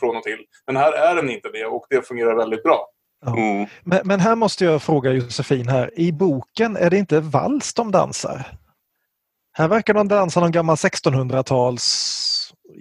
från 0.00 0.16
och 0.16 0.22
till. 0.22 0.38
Men 0.66 0.76
här 0.76 0.92
är 0.92 1.14
den 1.16 1.30
inte 1.30 1.48
det 1.48 1.64
och 1.64 1.86
det 1.90 2.06
fungerar 2.08 2.36
väldigt 2.36 2.62
bra. 2.62 2.86
Mm. 3.26 3.66
Men, 3.84 4.00
men 4.04 4.20
här 4.20 4.34
måste 4.36 4.64
jag 4.64 4.82
fråga 4.82 5.12
Josefin 5.12 5.68
här. 5.68 5.90
I 5.96 6.12
boken 6.12 6.76
är 6.76 6.90
det 6.90 6.96
inte 6.98 7.20
vals 7.20 7.74
de 7.74 7.90
dansar? 7.92 8.46
Här 9.58 9.68
verkar 9.68 9.94
de 9.94 10.08
dansa 10.08 10.40
någon 10.40 10.52
gammal 10.52 10.76
1600-tals 10.76 12.24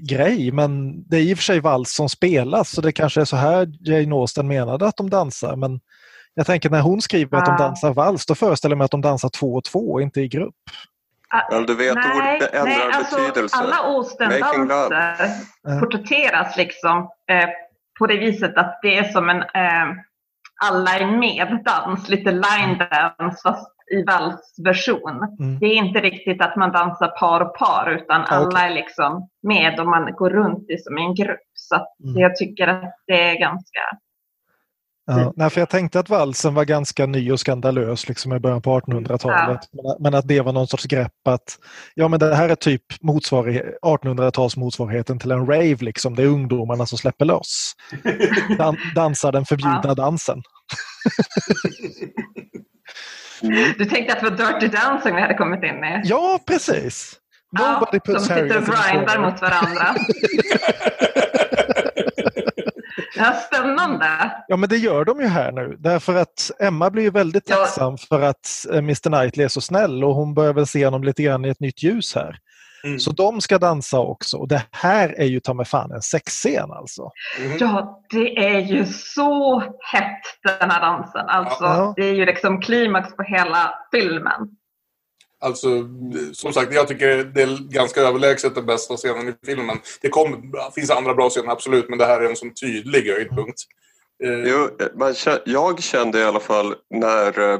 grej 0.09 0.51
men 0.51 1.03
det 1.09 1.17
är 1.17 1.21
i 1.21 1.33
och 1.33 1.37
för 1.37 1.43
sig 1.43 1.59
vals 1.59 1.93
som 1.93 2.09
spelas 2.09 2.69
så 2.69 2.81
det 2.81 2.91
kanske 2.91 3.21
är 3.21 3.25
så 3.25 3.35
här 3.35 3.67
Jane 3.79 4.15
Austen 4.15 4.47
menade 4.47 4.87
att 4.87 4.97
de 4.97 5.09
dansar 5.09 5.55
men 5.55 5.79
jag 6.33 6.45
tänker 6.45 6.69
när 6.69 6.81
hon 6.81 7.01
skriver 7.01 7.37
att 7.37 7.45
de 7.45 7.51
Ah. 7.51 7.57
dansar 7.57 7.93
vals 7.93 8.25
då 8.25 8.35
föreställer 8.35 8.73
jag 8.73 8.77
mig 8.77 8.85
att 8.85 8.91
de 8.91 9.01
dansar 9.01 9.29
två 9.29 9.53
och 9.53 9.63
två, 9.63 10.01
inte 10.01 10.21
i 10.21 10.27
grupp. 10.27 10.55
Men 11.51 11.65
du 11.65 11.75
vet, 11.75 11.97
ord 11.97 12.03
ändrar 12.53 12.89
alltså, 12.93 13.17
betydelse. 13.17 13.57
Alla 13.57 13.75
Austen-danser 13.75 15.79
porträtteras 15.79 16.57
liksom 16.57 16.97
eh, 17.31 17.49
på 17.99 18.07
det 18.07 18.17
viset 18.17 18.57
att 18.57 18.79
det 18.81 18.97
är 18.97 19.11
som 19.11 19.29
en 19.29 19.41
eh, 19.41 19.87
alla 20.65 20.99
är 20.99 21.05
med-dans, 21.05 22.09
lite 22.09 22.31
line 22.31 22.77
dance 22.77 23.41
fast 23.43 23.76
i 23.91 24.03
valsversion. 24.03 25.23
Mm. 25.39 25.59
Det 25.59 25.65
är 25.65 25.73
inte 25.75 25.99
riktigt 25.99 26.41
att 26.41 26.55
man 26.55 26.71
dansar 26.71 27.07
par 27.07 27.41
och 27.41 27.55
par 27.57 27.91
utan 27.91 28.21
alla 28.25 28.47
okej. 28.47 28.61
är 28.65 28.69
liksom 28.75 29.29
med 29.43 29.79
och 29.79 29.87
man 29.87 30.13
går 30.15 30.29
runt 30.29 30.69
i 30.69 30.77
som 30.77 30.97
en 30.97 31.15
grupp. 31.15 31.39
Så 31.53 31.75
att 31.75 31.87
Mm. 32.03 32.21
jag 32.21 32.35
tycker 32.35 32.67
att 32.67 32.95
det 33.07 33.21
är 33.29 33.39
ganska... 33.39 33.79
Ja, 35.09 35.33
nej, 35.35 35.49
för 35.49 35.61
jag 35.61 35.69
tänkte 35.69 35.99
att 35.99 36.09
valsen 36.09 36.53
var 36.53 36.65
ganska 36.65 37.05
ny 37.05 37.31
och 37.31 37.39
skandalös 37.39 38.07
liksom 38.07 38.33
i 38.33 38.39
början 38.39 38.61
på 38.61 38.79
1800-talet. 38.79 39.59
Men, 39.71 39.95
men 39.99 40.15
att 40.19 40.27
det 40.27 40.41
var 40.41 40.53
någon 40.53 40.67
sorts 40.67 40.85
grepp 40.85 41.27
att 41.29 41.59
ja, 41.95 42.07
men 42.07 42.19
det 42.19 42.35
här 42.35 42.49
är 42.49 42.55
typ 42.55 42.81
motsvarighet, 43.01 43.65
1800-tals 43.81 44.57
motsvarigheten 44.57 45.19
till 45.19 45.31
en 45.31 45.45
rave. 45.45 45.77
Liksom. 45.79 46.15
Det 46.15 46.23
är 46.23 46.27
ungdomarna 46.27 46.85
som 46.85 46.97
släpper 46.97 47.25
loss. 47.25 47.73
Dan, 48.57 48.77
dansar 48.95 49.31
den 49.31 49.45
förbjudna 49.45 49.81
Ja. 49.83 49.95
dansen. 49.95 50.41
Du 53.77 53.85
tänkte 53.85 54.13
att 54.13 54.19
det 54.37 54.43
var 54.43 54.59
Dirty 54.59 54.67
Dancing 54.77 55.15
vi 55.15 55.21
hade 55.21 55.33
kommit 55.33 55.63
in 55.63 55.83
i? 55.83 56.01
Ja, 56.03 56.39
precis. 56.47 57.13
Nobody 57.59 57.89
Ja, 57.97 57.99
puts 58.05 58.25
som 58.25 58.35
sitter 58.35 58.57
och 58.57 58.65
grindar 58.65 59.19
mot 59.19 59.41
varandra. 59.41 59.95
Ja, 63.19 63.33
spännande. 63.33 64.31
Ja, 64.47 64.57
men 64.57 64.69
det 64.69 64.77
gör 64.77 65.05
de 65.05 65.21
ju 65.21 65.27
här 65.27 65.51
nu. 65.51 65.75
Därför 65.79 66.15
att 66.15 66.51
Emma 66.59 66.89
blir 66.89 67.03
ju 67.03 67.09
väldigt 67.09 67.49
Ja. 67.49 67.55
tacksam 67.55 67.97
för 67.97 68.21
att 68.21 68.65
eh, 68.71 68.77
Mr 68.77 69.09
Knightley 69.09 69.43
är 69.45 69.47
så 69.49 69.61
snäll 69.61 70.03
och 70.03 70.15
hon 70.15 70.33
börjar 70.33 70.53
väl 70.53 70.67
se 70.67 70.85
honom 70.85 71.03
lite 71.03 71.23
grann 71.23 71.45
i 71.45 71.49
ett 71.49 71.59
nytt 71.59 71.83
ljus 71.83 72.15
här. 72.15 72.37
Mm. 72.83 72.99
Så 72.99 73.11
de 73.11 73.41
ska 73.41 73.57
dansa 73.57 73.99
också. 73.99 74.37
Och 74.37 74.47
det 74.47 74.63
här 74.71 75.09
är 75.17 75.25
ju 75.25 75.39
ta 75.39 75.53
mig 75.53 75.65
fan 75.65 75.91
en 75.91 76.01
sexscen 76.01 76.71
alltså. 76.71 77.11
Ja, 77.59 78.03
det 78.09 78.37
är 78.45 78.59
ju 78.59 78.85
så 78.85 79.59
hett 79.91 80.21
den 80.59 80.71
här 80.71 80.81
dansen. 80.81 81.25
Alltså, 81.27 81.63
Ja. 81.63 81.93
Det 81.95 82.05
är 82.05 82.13
ju 82.13 82.25
liksom 82.25 82.61
klimax 82.61 83.15
på 83.15 83.23
hela 83.23 83.73
filmen. 83.91 84.49
Alltså, 85.39 85.67
som 86.33 86.53
sagt, 86.53 86.73
jag 86.73 86.87
tycker 86.87 87.23
det 87.23 87.41
är 87.41 87.69
ganska 87.71 88.01
överlägset 88.01 88.55
den 88.55 88.65
bästa 88.65 88.95
scenen 88.95 89.27
i 89.29 89.33
filmen. 89.45 89.77
Det 90.01 90.09
kom, 90.09 90.53
finns 90.75 90.91
andra 90.91 91.13
bra 91.13 91.29
scener, 91.29 91.51
absolut, 91.51 91.89
men 91.89 91.97
det 91.99 92.05
här 92.05 92.21
är 92.21 92.29
en 92.29 92.35
sån 92.35 92.53
tydlig 92.53 93.11
höjdpunkt. 93.11 93.59
Eh, 94.23 94.29
Jo, 94.51 94.69
man, 94.95 95.11
kä- 95.11 95.41
jag 95.45 95.83
kände 95.83 96.19
i 96.19 96.23
alla 96.23 96.39
fall 96.39 96.75
när, 96.89 97.53
eh, 97.53 97.59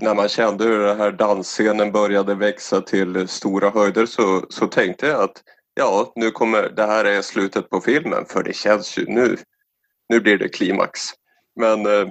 när 0.00 0.14
man 0.14 0.28
kände 0.28 0.64
hur 0.64 0.78
den 0.78 0.98
här 0.98 1.12
dansscenen 1.12 1.92
började 1.92 2.34
växa 2.34 2.80
till 2.80 3.28
stora 3.28 3.70
höjder 3.70 4.06
så, 4.06 4.46
så 4.48 4.66
tänkte 4.66 5.06
jag 5.06 5.22
att 5.22 5.42
ja, 5.74 6.12
nu 6.16 6.30
kommer 6.30 6.68
det 6.68 6.86
här 6.86 7.04
är 7.04 7.22
slutet 7.22 7.70
på 7.70 7.80
filmen 7.80 8.24
för 8.28 8.42
det 8.42 8.56
känns 8.56 8.98
ju 8.98 9.04
nu, 9.08 9.36
nu 10.08 10.20
blir 10.20 10.38
det 10.38 10.48
klimax. 10.48 11.00
Men 11.56 11.86
eh, 11.86 12.08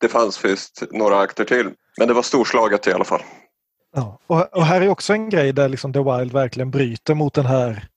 det 0.00 0.08
fanns 0.08 0.44
visst 0.44 0.82
några 0.90 1.18
akter 1.18 1.44
till. 1.44 1.70
Men 1.98 2.08
det 2.08 2.14
var 2.14 2.22
storslaget 2.22 2.86
i 2.86 2.92
alla 2.92 3.04
fall. 3.04 3.22
Ja. 3.94 4.18
Och, 4.26 4.56
och 4.56 4.64
här 4.64 4.80
är 4.80 4.88
också 4.88 5.12
en 5.12 5.30
grej 5.30 5.52
där 5.52 5.68
liksom 5.68 5.92
The 5.92 5.98
Wild 6.02 6.32
verkligen 6.32 6.70
bryter 6.70 7.14
mot 7.14 7.34
den 7.34 7.46
här 7.46 7.88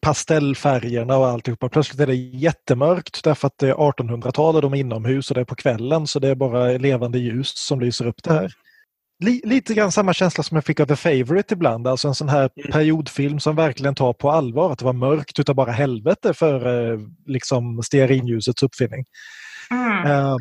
pastellfärgerna 0.00 1.16
och 1.16 1.26
alltihopa. 1.26 1.68
Plötsligt 1.68 2.00
är 2.00 2.06
det 2.06 2.14
jättemörkt 2.14 3.24
därför 3.24 3.46
att 3.46 3.58
det 3.58 3.68
är 3.68 3.74
1800-tal 3.74 4.54
och 4.54 4.62
de 4.62 4.74
är 4.74 4.78
inomhus 4.78 5.30
och 5.30 5.34
det 5.34 5.40
är 5.40 5.44
på 5.44 5.54
kvällen 5.54 6.06
så 6.06 6.18
det 6.18 6.28
är 6.28 6.34
bara 6.34 6.66
levande 6.66 7.18
ljus 7.18 7.52
som 7.56 7.80
lyser 7.80 8.06
upp 8.06 8.22
det 8.22 8.32
här. 8.32 8.52
Li- 9.24 9.42
lite 9.44 9.74
grann 9.74 9.92
samma 9.92 10.12
känsla 10.12 10.44
som 10.44 10.54
jag 10.54 10.64
fick 10.64 10.80
av 10.80 10.86
The 10.86 10.96
Favourite 10.96 11.54
ibland, 11.54 11.86
alltså 11.86 12.08
en 12.08 12.14
sån 12.14 12.28
här 12.28 12.48
periodfilm 12.72 13.40
som 13.40 13.56
verkligen 13.56 13.94
tar 13.94 14.12
på 14.12 14.30
allvar 14.30 14.72
att 14.72 14.78
det 14.78 14.84
var 14.84 14.92
mörkt 14.92 15.38
utav 15.38 15.54
bara 15.54 15.72
helvete 15.72 16.34
för 16.34 16.90
eh, 16.92 16.98
liksom 17.26 17.82
stearinljusets 17.82 18.62
uppfinning. 18.62 19.04
Mm. 19.70 20.06
Eh, 20.06 20.36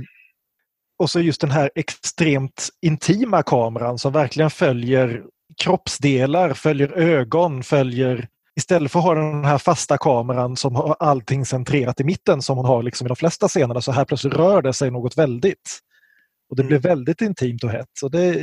och 0.99 1.09
så 1.09 1.19
just 1.19 1.41
den 1.41 1.51
här 1.51 1.71
extremt 1.75 2.69
intima 2.81 3.43
kameran 3.43 3.97
som 3.97 4.13
verkligen 4.13 4.49
följer 4.49 5.23
kroppsdelar, 5.63 6.53
följer 6.53 6.91
ögon, 6.91 7.63
följer 7.63 8.27
Istället 8.57 8.91
för 8.91 8.99
att 8.99 9.05
ha 9.05 9.15
den 9.15 9.45
här 9.45 9.57
fasta 9.57 9.97
kameran 9.97 10.55
som 10.55 10.75
har 10.75 10.95
allting 10.99 11.45
centrerat 11.45 11.99
i 11.99 12.03
mitten 12.03 12.41
som 12.41 12.57
hon 12.57 12.65
har 12.65 12.83
liksom 12.83 13.07
i 13.07 13.09
de 13.09 13.15
flesta 13.15 13.47
scenerna 13.47 13.81
så 13.81 13.91
här 13.91 14.05
plötsligt 14.05 14.33
rör 14.33 14.61
det 14.61 14.73
sig 14.73 14.91
något 14.91 15.17
väldigt. 15.17 15.79
Och 16.49 16.55
det 16.55 16.63
blir 16.63 16.79
väldigt 16.79 17.21
intimt 17.21 17.63
och 17.63 17.69
hett. 17.69 17.89
Så 17.93 18.09
det, 18.09 18.35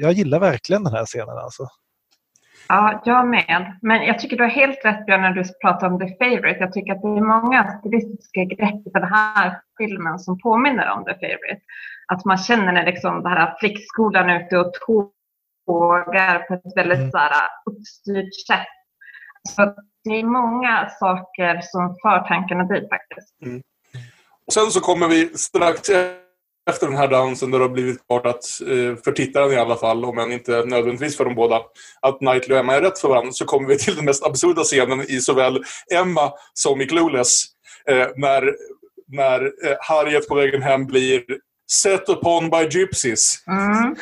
jag 0.00 0.12
gillar 0.12 0.40
verkligen 0.40 0.84
den 0.84 0.92
här 0.92 1.06
scenen. 1.06 1.38
Alltså. 1.38 1.66
Ja, 2.68 3.02
jag 3.04 3.28
med. 3.28 3.78
Men 3.82 4.02
jag 4.02 4.18
tycker 4.18 4.36
du 4.36 4.42
har 4.42 4.50
helt 4.50 4.84
rätt 4.84 5.06
Björn 5.06 5.20
när 5.20 5.32
du 5.32 5.44
pratar 5.62 5.86
om 5.90 5.98
The 5.98 6.08
Favourite. 6.18 6.60
Jag 6.60 6.72
tycker 6.72 6.92
att 6.92 7.02
det 7.02 7.08
är 7.08 7.42
många 7.42 7.78
stilistiska 7.78 8.44
grepp 8.44 8.86
i 8.86 8.90
den 8.92 9.08
här 9.12 9.60
filmen 9.78 10.18
som 10.18 10.38
påminner 10.38 10.90
om 10.90 11.04
The 11.04 11.14
Favourite. 11.14 11.60
Att 12.12 12.24
man 12.24 12.38
känner 12.38 12.72
när 12.72 12.86
liksom 12.86 13.22
den 13.22 13.32
här 13.32 13.54
flickskolan 13.60 14.30
ute 14.30 14.58
och 14.58 14.72
tågar 14.72 16.38
på 16.38 16.54
ett 16.54 16.76
väldigt 16.76 16.98
mm. 16.98 17.10
så 17.10 17.18
här, 17.18 17.48
uppstyrt 17.70 18.46
sätt. 18.46 18.79
Så 19.48 19.74
det 20.04 20.10
är 20.10 20.24
många 20.24 20.90
saker 21.00 21.60
som 21.62 21.96
för 22.02 22.28
tankarna 22.28 22.64
dit 22.64 22.88
faktiskt. 22.88 23.42
Mm. 23.42 23.62
Och 24.46 24.52
sen 24.52 24.70
så 24.70 24.80
kommer 24.80 25.08
vi 25.08 25.38
strax 25.38 25.90
efter 26.70 26.86
den 26.86 26.96
här 26.96 27.08
dansen 27.08 27.50
där 27.50 27.58
det 27.58 27.64
har 27.64 27.70
blivit 27.70 28.06
klart 28.06 28.26
att, 28.26 28.44
eh, 28.60 29.02
för 29.04 29.12
tittaren 29.12 29.52
i 29.52 29.56
alla 29.56 29.76
fall, 29.76 30.04
om 30.04 30.18
än 30.18 30.32
inte 30.32 30.64
nödvändigtvis 30.64 31.16
för 31.16 31.24
de 31.24 31.34
båda, 31.34 31.60
att 32.00 32.18
Knightley 32.18 32.54
och 32.54 32.60
Emma 32.60 32.74
är 32.74 32.82
rätt 32.82 32.98
för 32.98 33.08
varandra, 33.08 33.32
så 33.32 33.44
kommer 33.44 33.68
vi 33.68 33.78
till 33.78 33.96
den 33.96 34.04
mest 34.04 34.26
absurda 34.26 34.62
scenen 34.62 35.00
i 35.00 35.20
såväl 35.20 35.62
Emma 35.94 36.32
som 36.54 36.80
i 36.80 36.86
Clueless. 36.86 37.44
Eh, 37.88 38.06
när 38.16 38.54
när 39.12 39.44
eh, 39.44 39.76
Harriet 39.80 40.28
på 40.28 40.34
vägen 40.34 40.62
hem 40.62 40.86
blir 40.86 41.24
set 41.72 42.08
upon 42.08 42.50
by 42.50 42.78
gypsies. 42.78 43.44
Mm. 43.46 43.96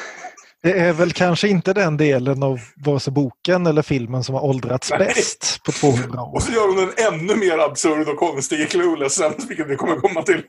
Det 0.62 0.72
är 0.72 0.92
väl 0.92 1.12
kanske 1.12 1.48
inte 1.48 1.72
den 1.72 1.96
delen 1.96 2.42
av 2.42 2.60
vare 2.76 3.00
sig 3.00 3.12
boken 3.12 3.66
eller 3.66 3.82
filmen 3.82 4.24
som 4.24 4.34
har 4.34 4.44
åldrats 4.44 4.90
Nej. 4.90 4.98
bäst 4.98 5.60
på 5.64 5.72
200 5.72 6.22
år. 6.22 6.34
Och 6.34 6.42
så 6.42 6.52
gör 6.52 6.68
hon 6.68 6.78
en 6.78 7.14
ännu 7.14 7.36
mer 7.36 7.58
absurd 7.58 8.08
och 8.08 8.16
konstig 8.16 8.60
i 8.60 8.66
Clueless 8.66 9.14
sen, 9.14 9.32
vilket 9.48 9.68
vi 9.68 9.76
kommer 9.76 9.96
komma 9.96 10.22
till. 10.22 10.42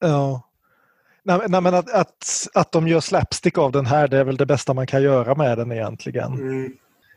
ja. 0.00 0.50
Nej, 1.26 1.38
nej, 1.48 1.60
men 1.60 1.74
att, 1.74 1.90
att, 1.90 2.48
att 2.54 2.72
de 2.72 2.88
gör 2.88 3.00
slapstick 3.00 3.58
av 3.58 3.72
den 3.72 3.86
här, 3.86 4.08
det 4.08 4.18
är 4.18 4.24
väl 4.24 4.36
det 4.36 4.46
bästa 4.46 4.74
man 4.74 4.86
kan 4.86 5.02
göra 5.02 5.34
med 5.34 5.58
den 5.58 5.72
egentligen. 5.72 6.32
Mm. 6.32 6.72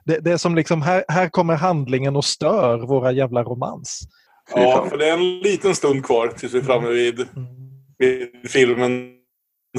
Det, 0.05 0.19
det, 0.19 0.31
är 0.31 0.37
som 0.37 0.55
liksom, 0.55 0.81
här, 0.81 1.03
här 1.07 1.29
kommer 1.29 1.55
handlingen 1.55 2.15
och 2.15 2.25
stör 2.25 2.77
våra 2.77 3.11
jävla 3.11 3.43
romans. 3.43 4.01
Ja, 4.55 4.87
för 4.89 4.97
det 4.97 5.09
är 5.09 5.13
en 5.13 5.39
liten 5.39 5.75
stund 5.75 6.05
kvar 6.05 6.27
tills 6.27 6.53
vi 6.53 6.59
är 6.59 6.63
framme 6.63 6.89
vid, 6.89 7.19
mm. 7.19 7.47
vid 7.97 8.29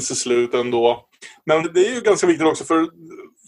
filmens 0.07 0.19
slut 0.19 0.53
ändå. 0.53 1.05
Men 1.45 1.73
det 1.73 1.87
är 1.87 1.95
ju 1.95 2.01
ganska 2.01 2.27
viktigt 2.27 2.47
också 2.47 2.63
för, 2.63 2.87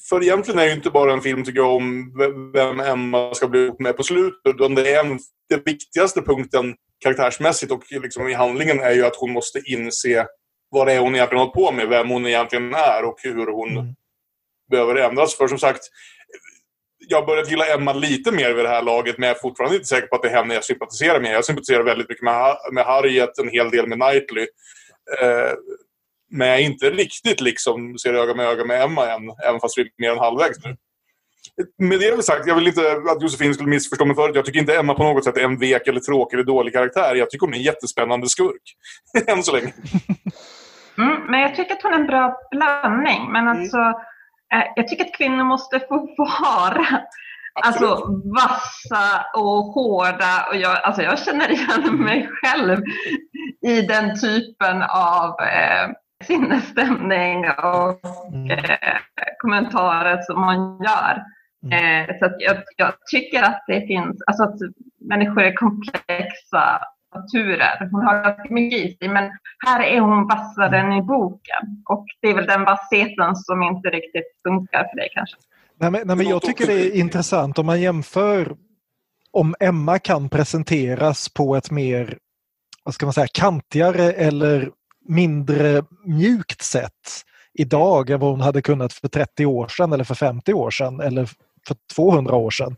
för 0.09 0.23
egentligen 0.23 0.59
är 0.59 0.65
det 0.65 0.73
inte 0.73 0.89
bara 0.89 1.13
en 1.13 1.21
film 1.21 1.43
tycker 1.43 1.59
jag 1.59 1.75
om 1.75 2.13
vem 2.53 2.79
Emma 2.79 3.33
ska 3.33 3.47
bli 3.47 3.65
ihop 3.65 3.79
med 3.79 3.97
på 3.97 4.03
slutet. 4.03 4.55
Utan 4.55 4.75
det 4.75 4.95
är 4.95 5.05
en, 5.05 5.19
den 5.49 5.61
viktigaste 5.65 6.21
punkten 6.21 6.75
karaktärsmässigt 7.03 7.71
och 7.71 7.83
liksom 7.89 8.29
i 8.29 8.33
handlingen 8.33 8.79
är 8.79 8.91
ju 8.91 9.05
att 9.05 9.15
hon 9.15 9.31
måste 9.31 9.61
inse 9.65 10.27
vad 10.69 10.87
det 10.87 10.93
är 10.93 10.99
hon 10.99 11.15
egentligen 11.15 11.39
hållit 11.39 11.53
på 11.53 11.71
med, 11.71 11.87
vem 11.89 12.09
hon 12.09 12.25
egentligen 12.25 12.73
är 12.73 13.03
och 13.03 13.19
hur 13.23 13.47
hon 13.51 13.71
mm. 13.71 13.85
behöver 14.71 14.95
ändras. 14.95 15.35
För 15.35 15.47
som 15.47 15.59
sagt, 15.59 15.81
jag 17.07 17.21
har 17.21 17.27
börjat 17.27 17.49
gilla 17.49 17.65
Emma 17.65 17.93
lite 17.93 18.31
mer 18.31 18.53
vid 18.53 18.65
det 18.65 18.69
här 18.69 18.81
laget 18.81 19.17
men 19.17 19.27
jag 19.27 19.37
är 19.37 19.41
fortfarande 19.41 19.75
inte 19.75 19.87
säker 19.87 20.07
på 20.07 20.15
att 20.15 20.21
det 20.21 20.29
är 20.29 20.35
henne 20.35 20.53
jag 20.53 20.65
sympatiserar 20.65 21.21
med. 21.21 21.33
Jag 21.33 21.45
sympatiserar 21.45 21.83
väldigt 21.83 22.09
mycket 22.09 22.23
med, 22.23 22.57
med 22.71 22.85
Harriet, 22.85 23.37
en 23.37 23.49
hel 23.49 23.69
del 23.69 23.87
med 23.87 23.97
Knightley. 24.01 24.47
Eh, 25.21 25.53
men 26.31 26.47
jag 26.47 26.59
är 26.59 26.63
inte 26.63 26.89
riktigt 26.89 27.41
liksom 27.41 27.97
ser 27.97 28.13
öga 28.13 28.33
med 28.33 28.45
öga 28.45 28.65
med 28.65 28.81
Emma 28.81 29.11
än, 29.11 29.21
även 29.47 29.59
fast 29.59 29.77
vi 29.77 29.81
är 29.81 29.89
mer 29.97 30.11
än 30.11 30.17
halvvägs 30.17 30.65
nu. 30.65 30.77
Med 31.77 31.99
det 31.99 32.23
sagt, 32.23 32.47
jag 32.47 32.55
vill 32.55 32.67
inte 32.67 32.91
att 32.91 33.21
Josefin 33.21 33.53
skulle 33.53 33.69
missförstå 33.69 34.05
mig 34.05 34.15
förut. 34.15 34.35
Jag 34.35 34.45
tycker 34.45 34.59
inte 34.59 34.75
Emma 34.75 34.93
på 34.93 35.03
något 35.03 35.23
sätt 35.23 35.37
är 35.37 35.43
en 35.43 35.59
vek 35.59 35.87
eller 35.87 35.99
tråkig 35.99 36.37
eller 36.37 36.45
dålig 36.45 36.73
karaktär. 36.73 37.15
Jag 37.15 37.29
tycker 37.29 37.45
hon 37.45 37.53
är 37.53 37.57
en 37.57 37.63
jättespännande 37.63 38.29
skurk. 38.29 38.61
än 39.27 39.43
så 39.43 39.51
länge. 39.51 39.73
Mm, 40.97 41.31
men 41.31 41.39
jag 41.39 41.55
tycker 41.55 41.73
att 41.73 41.81
hon 41.83 41.93
är 41.93 41.99
en 41.99 42.07
bra 42.07 42.37
blandning. 42.51 43.31
Men 43.31 43.47
mm. 43.47 43.61
alltså, 43.61 43.77
mm. 43.77 44.67
jag 44.75 44.87
tycker 44.87 45.05
att 45.05 45.13
kvinnor 45.17 45.43
måste 45.43 45.79
få 45.79 46.15
vara 46.17 46.87
alltså, 47.53 48.05
vassa 48.35 49.25
och 49.35 49.65
hårda. 49.65 50.47
Och 50.49 50.55
jag, 50.55 50.83
alltså, 50.83 51.01
jag 51.01 51.19
känner 51.19 51.51
igen 51.51 51.95
mig 51.95 52.29
själv 52.31 52.77
i 53.61 53.81
den 53.81 54.19
typen 54.19 54.81
av 54.83 55.39
eh, 55.39 55.89
sinnesstämning 56.23 57.45
och 57.49 58.05
mm. 58.33 58.51
eh, 58.51 58.97
kommentarer 59.37 60.21
som 60.21 60.41
man 60.41 60.79
gör. 60.83 61.23
Mm. 61.63 62.09
Eh, 62.09 62.17
så 62.19 62.35
jag, 62.39 62.57
jag, 62.77 62.93
tycker 63.11 63.43
att 63.43 63.63
det 63.67 63.87
finns, 63.87 64.21
alltså 64.27 64.43
att 64.43 64.55
människor 64.99 65.41
är 65.41 65.53
komplexa 65.53 66.81
naturer. 67.15 67.89
Hon 67.91 68.05
har 68.05 68.23
ganska 68.23 68.53
mycket 68.53 68.79
i 68.79 68.97
sig, 68.99 69.07
men 69.07 69.31
här 69.67 69.83
är 69.83 69.99
hon 69.99 70.27
vassare 70.27 70.79
än 70.79 70.93
i 70.93 71.01
boken. 71.01 71.83
Och 71.89 72.05
det 72.21 72.27
är 72.27 72.33
väl 72.33 72.45
den 72.45 72.63
vassheten 72.63 73.35
som 73.35 73.63
inte 73.63 73.89
riktigt 73.89 74.41
funkar 74.47 74.87
för 74.89 74.95
dig 74.95 75.09
kanske. 75.13 75.37
Nej, 75.79 75.91
men, 75.91 76.01
nej, 76.07 76.15
men 76.15 76.27
jag 76.27 76.41
tycker 76.41 76.67
det 76.67 76.73
är 76.73 76.99
intressant 76.99 77.59
om 77.59 77.65
man 77.65 77.81
jämför 77.81 78.55
om 79.31 79.55
Emma 79.59 79.99
kan 79.99 80.29
presenteras 80.29 81.29
på 81.29 81.55
ett 81.55 81.71
mer 81.71 82.17
vad 82.83 82.93
ska 82.93 83.05
man 83.05 83.13
säga, 83.13 83.27
kantigare 83.33 84.11
eller 84.11 84.71
mindre 85.07 85.83
mjukt 86.05 86.61
sätt 86.61 87.23
idag 87.53 88.09
än 88.09 88.19
vad 88.19 88.31
hon 88.31 88.41
hade 88.41 88.61
kunnat 88.61 88.93
för 88.93 89.07
30 89.07 89.45
år 89.45 89.67
sedan 89.67 89.93
eller 89.93 90.03
för 90.03 90.15
50 90.15 90.53
år 90.53 90.71
sedan 90.71 90.99
eller 90.99 91.25
för 91.67 91.75
200 91.95 92.35
år 92.35 92.51
sedan. 92.51 92.75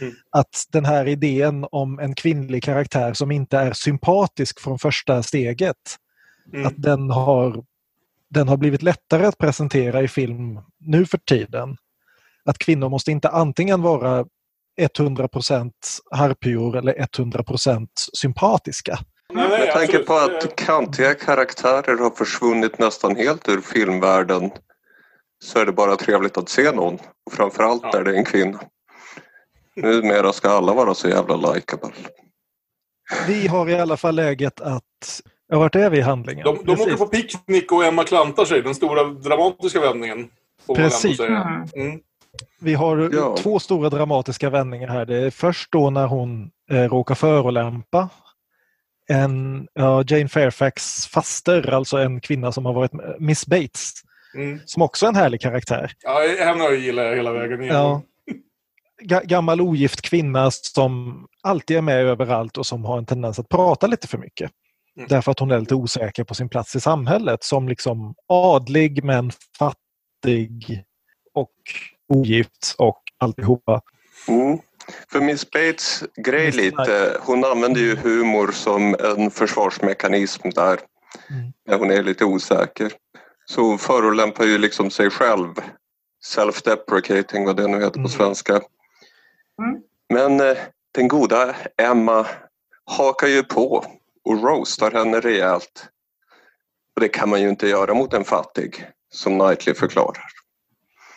Mm. 0.00 0.14
Att 0.30 0.64
den 0.72 0.84
här 0.84 1.08
idén 1.08 1.66
om 1.70 1.98
en 1.98 2.14
kvinnlig 2.14 2.62
karaktär 2.62 3.12
som 3.12 3.30
inte 3.30 3.58
är 3.58 3.72
sympatisk 3.72 4.60
från 4.60 4.78
första 4.78 5.22
steget, 5.22 5.76
mm. 6.52 6.66
att 6.66 6.74
den 6.76 7.10
har, 7.10 7.64
den 8.30 8.48
har 8.48 8.56
blivit 8.56 8.82
lättare 8.82 9.26
att 9.26 9.38
presentera 9.38 10.02
i 10.02 10.08
film 10.08 10.60
nu 10.78 11.06
för 11.06 11.18
tiden. 11.18 11.76
Att 12.44 12.58
kvinnor 12.58 12.88
måste 12.88 13.10
inte 13.10 13.28
antingen 13.28 13.82
vara 13.82 14.26
100% 14.80 15.72
harpior 16.10 16.76
eller 16.76 16.94
100% 16.94 17.88
sympatiska. 18.12 18.98
Med 19.34 19.72
tanke 19.72 19.98
på 19.98 20.14
att 20.14 20.56
kantiga 20.56 21.14
karaktärer 21.14 21.98
har 21.98 22.10
försvunnit 22.10 22.78
nästan 22.78 23.16
helt 23.16 23.48
ur 23.48 23.60
filmvärlden 23.60 24.50
så 25.44 25.58
är 25.58 25.66
det 25.66 25.72
bara 25.72 25.96
trevligt 25.96 26.38
att 26.38 26.48
se 26.48 26.70
någon. 26.70 26.94
Och 27.26 27.32
framförallt 27.32 27.82
ja. 27.82 27.98
är 27.98 28.04
det 28.04 28.16
en 28.16 28.24
kvinna. 28.24 28.60
Numera 29.76 30.32
ska 30.32 30.50
alla 30.50 30.72
vara 30.74 30.94
så 30.94 31.08
jävla 31.08 31.36
likeable. 31.36 31.90
Vi 33.26 33.46
har 33.46 33.68
i 33.68 33.74
alla 33.74 33.96
fall 33.96 34.14
läget 34.14 34.60
att... 34.60 35.22
Ja, 35.48 35.58
vart 35.58 35.74
är 35.74 35.90
vi 35.90 35.98
i 35.98 36.00
handlingen? 36.00 36.44
De, 36.44 36.58
de 36.64 36.72
åker 36.82 36.96
på 36.96 37.06
picknick 37.06 37.72
och 37.72 37.84
Emma 37.84 38.04
klantar 38.04 38.44
sig. 38.44 38.62
Den 38.62 38.74
stora 38.74 39.04
dramatiska 39.04 39.80
vändningen. 39.80 40.28
Precis. 40.76 41.20
Mm. 41.20 41.42
mm. 41.74 42.00
Vi 42.60 42.74
har 42.74 43.10
ja. 43.12 43.36
två 43.36 43.58
stora 43.58 43.90
dramatiska 43.90 44.50
vändningar 44.50 44.88
här. 44.88 45.06
Det 45.06 45.16
är 45.16 45.30
först 45.30 45.72
då 45.72 45.90
när 45.90 46.06
hon 46.06 46.50
eh, 46.70 46.76
råkar 46.76 47.14
förolämpa 47.14 48.08
en 49.08 49.66
ja, 49.72 50.04
Jane 50.06 50.28
Fairfax 50.28 51.06
faster, 51.06 51.70
alltså 51.70 51.96
en 51.96 52.20
kvinna 52.20 52.52
som 52.52 52.66
har 52.66 52.72
varit 52.72 52.92
Miss 53.18 53.46
Bates. 53.46 53.92
Mm. 54.34 54.60
Som 54.64 54.82
också 54.82 55.06
är 55.06 55.08
en 55.08 55.16
härlig 55.16 55.40
karaktär. 55.40 55.92
Ja, 56.02 56.20
henne 56.38 56.74
gillar 56.74 57.02
jag 57.02 57.16
hela 57.16 57.32
vägen 57.32 57.62
igenom. 57.62 58.02
Ja. 59.02 59.20
Gammal 59.24 59.60
ogift 59.60 60.02
kvinna 60.02 60.50
som 60.50 61.26
alltid 61.42 61.76
är 61.76 61.80
med 61.80 61.96
överallt 61.96 62.58
och 62.58 62.66
som 62.66 62.84
har 62.84 62.98
en 62.98 63.06
tendens 63.06 63.38
att 63.38 63.48
prata 63.48 63.86
lite 63.86 64.08
för 64.08 64.18
mycket. 64.18 64.50
Mm. 64.96 65.08
Därför 65.08 65.32
att 65.32 65.38
hon 65.38 65.50
är 65.50 65.60
lite 65.60 65.74
osäker 65.74 66.24
på 66.24 66.34
sin 66.34 66.48
plats 66.48 66.76
i 66.76 66.80
samhället 66.80 67.44
som 67.44 67.68
liksom 67.68 68.14
adlig 68.28 69.04
men 69.04 69.30
fattig 69.58 70.82
och 71.34 71.52
ogift 72.08 72.74
och 72.78 73.02
alltihopa. 73.18 73.80
Mm. 74.28 74.58
För 75.08 75.20
Miss 75.20 75.50
Bates 75.50 76.04
grej 76.16 76.50
lite, 76.50 77.18
hon 77.20 77.44
använder 77.44 77.80
ju 77.80 77.96
humor 77.96 78.52
som 78.52 78.96
en 79.00 79.30
försvarsmekanism 79.30 80.50
där 80.50 80.80
mm. 81.30 81.52
när 81.66 81.78
hon 81.78 81.90
är 81.90 82.02
lite 82.02 82.24
osäker. 82.24 82.92
Så 83.44 83.60
hon 83.60 83.78
förolämpar 83.78 84.44
ju 84.44 84.58
liksom 84.58 84.90
sig 84.90 85.10
själv. 85.10 85.54
Self-deprecating 86.24 87.44
vad 87.44 87.56
det 87.56 87.68
nu 87.68 87.76
heter 87.76 87.90
på 87.90 87.98
mm. 87.98 88.08
svenska. 88.08 88.52
Mm. 88.52 89.80
Men 90.08 90.40
eh, 90.40 90.56
den 90.92 91.08
goda 91.08 91.54
Emma 91.76 92.26
hakar 92.84 93.26
ju 93.26 93.42
på 93.42 93.84
och 94.24 94.42
roastar 94.42 94.90
henne 94.90 95.20
rejält. 95.20 95.88
Och 96.94 97.00
det 97.00 97.08
kan 97.08 97.28
man 97.28 97.42
ju 97.42 97.48
inte 97.48 97.68
göra 97.68 97.94
mot 97.94 98.14
en 98.14 98.24
fattig, 98.24 98.86
som 99.10 99.38
Knightley 99.38 99.74
förklarar. 99.74 100.24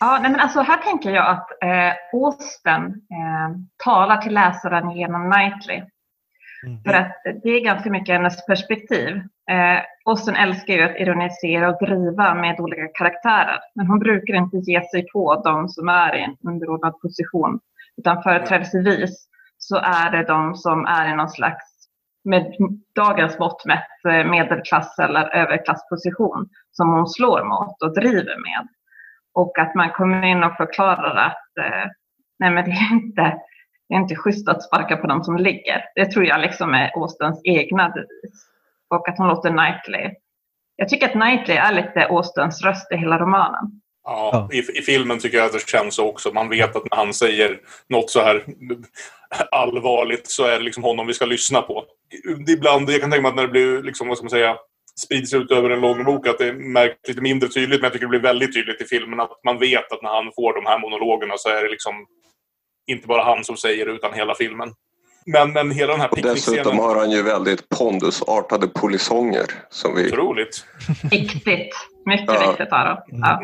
Ja, 0.00 0.18
nej 0.22 0.30
men 0.30 0.40
alltså 0.40 0.60
här 0.60 0.76
tänker 0.76 1.10
jag 1.10 1.28
att 1.28 1.50
eh, 1.62 1.92
Austen 2.12 2.84
eh, 2.86 3.56
talar 3.84 4.16
till 4.16 4.34
läsaren 4.34 4.90
genom 4.90 5.32
Knightley. 5.32 5.82
Mm. 6.66 6.82
För 6.82 6.94
att 6.94 7.12
det 7.42 7.48
är 7.48 7.64
ganska 7.64 7.90
mycket 7.90 8.14
hennes 8.14 8.46
perspektiv. 8.46 9.16
Eh, 9.50 9.80
Austen 10.04 10.36
älskar 10.36 10.74
ju 10.74 10.82
att 10.82 10.96
ironisera 10.96 11.68
och 11.68 11.86
driva 11.86 12.34
med 12.34 12.60
olika 12.60 12.88
karaktärer. 12.94 13.58
Men 13.74 13.86
hon 13.86 13.98
brukar 13.98 14.34
inte 14.34 14.56
ge 14.56 14.82
sig 14.82 15.06
på 15.12 15.42
de 15.44 15.68
som 15.68 15.88
är 15.88 16.14
i 16.14 16.22
en 16.22 16.36
underordnad 16.48 17.00
position. 17.00 17.60
Utan 17.96 18.22
företrädesvis 18.22 19.28
så 19.58 19.76
är 19.76 20.10
det 20.10 20.24
de 20.24 20.54
som 20.54 20.86
är 20.86 21.12
i 21.12 21.16
någon 21.16 21.28
slags, 21.28 21.64
med 22.24 22.52
dagens 22.94 23.38
mått 23.38 23.64
mätt, 23.64 24.04
eh, 24.08 24.30
medelklass 24.30 24.98
eller 24.98 25.34
överklassposition 25.34 26.48
som 26.70 26.88
hon 26.88 27.08
slår 27.08 27.44
mot 27.44 27.82
och 27.82 27.94
driver 27.94 28.36
med. 28.42 28.68
Och 29.38 29.58
att 29.58 29.74
man 29.74 29.90
kommer 29.90 30.22
in 30.24 30.44
och 30.44 30.56
förklarar 30.56 31.16
att 31.16 31.64
eh, 31.64 31.90
nej 32.38 32.50
men 32.50 32.64
det 32.64 32.70
är 32.70 32.92
inte, 32.92 33.22
det 33.88 33.94
är 33.94 33.98
inte 33.98 34.16
schysst 34.16 34.48
att 34.48 34.62
sparka 34.62 34.96
på 34.96 35.06
dem 35.06 35.24
som 35.24 35.36
ligger. 35.36 35.84
Det 35.94 36.06
tror 36.06 36.24
jag 36.24 36.40
liksom 36.40 36.74
är 36.74 36.90
Austens 36.96 37.40
egna 37.44 37.88
bevis. 37.88 38.46
Och 38.90 39.08
att 39.08 39.18
hon 39.18 39.28
låter 39.28 39.50
Knightley. 39.50 40.14
Jag 40.76 40.88
tycker 40.88 41.06
att 41.06 41.12
Knightley 41.12 41.56
är 41.56 41.72
lite 41.72 42.06
Austens 42.06 42.64
röst 42.64 42.92
i 42.92 42.96
hela 42.96 43.18
romanen. 43.18 43.80
Ja, 44.04 44.48
i, 44.52 44.58
I 44.58 44.82
filmen 44.82 45.18
tycker 45.18 45.38
jag 45.38 45.46
att 45.46 45.52
det 45.52 45.68
känns 45.68 45.94
så 45.94 46.08
också. 46.08 46.32
Man 46.32 46.48
vet 46.48 46.76
att 46.76 46.90
när 46.90 46.96
han 46.96 47.14
säger 47.14 47.60
något 47.88 48.10
så 48.10 48.20
här 48.20 48.44
allvarligt 49.50 50.30
så 50.30 50.44
är 50.44 50.58
det 50.58 50.64
liksom 50.64 50.84
honom 50.84 51.06
vi 51.06 51.14
ska 51.14 51.24
lyssna 51.24 51.62
på. 51.62 51.84
Ibland, 52.48 52.90
jag 52.90 53.00
kan 53.00 53.10
tänka 53.10 53.22
mig 53.22 53.28
att 53.28 53.36
när 53.36 53.42
det 53.42 53.48
blir, 53.48 53.82
liksom, 53.82 54.08
vad 54.08 54.16
ska 54.16 54.24
man 54.24 54.30
säga, 54.30 54.56
sprids 54.98 55.34
ut 55.34 55.50
över 55.50 55.70
en 55.70 55.80
lång 55.80 56.04
bok 56.04 56.26
att 56.26 56.38
det 56.38 56.52
märks 56.52 57.08
lite 57.08 57.20
mindre 57.20 57.48
tydligt. 57.48 57.80
Men 57.80 57.84
jag 57.86 57.92
tycker 57.92 58.06
det 58.06 58.10
blir 58.10 58.20
väldigt 58.20 58.54
tydligt 58.54 58.80
i 58.80 58.84
filmen 58.84 59.20
att 59.20 59.30
man 59.44 59.58
vet 59.58 59.92
att 59.92 60.02
när 60.02 60.10
han 60.10 60.32
får 60.36 60.54
de 60.54 60.66
här 60.66 60.78
monologerna 60.78 61.34
så 61.36 61.48
är 61.48 61.62
det 61.62 61.68
liksom 61.68 61.94
inte 62.90 63.06
bara 63.06 63.24
han 63.24 63.44
som 63.44 63.56
säger 63.56 63.86
det 63.86 63.92
utan 63.92 64.12
hela 64.14 64.34
filmen. 64.34 64.68
Men, 65.26 65.52
men 65.52 65.70
hela 65.70 65.92
den 65.92 66.00
här 66.00 66.10
Och 66.12 66.22
dessutom 66.22 66.78
har 66.78 66.96
han 66.96 67.10
ju 67.10 67.22
väldigt 67.22 67.68
pondusartade 67.68 68.66
polisonger. 68.68 69.46
Som 69.70 69.94
vi... 69.96 70.08
Otroligt. 70.12 70.64
Viktigt. 71.10 71.74
Mycket 72.06 72.26
Ja. 72.34 72.48
viktigt 72.50 72.72
Aron. 72.72 72.96
Ja. 73.06 73.42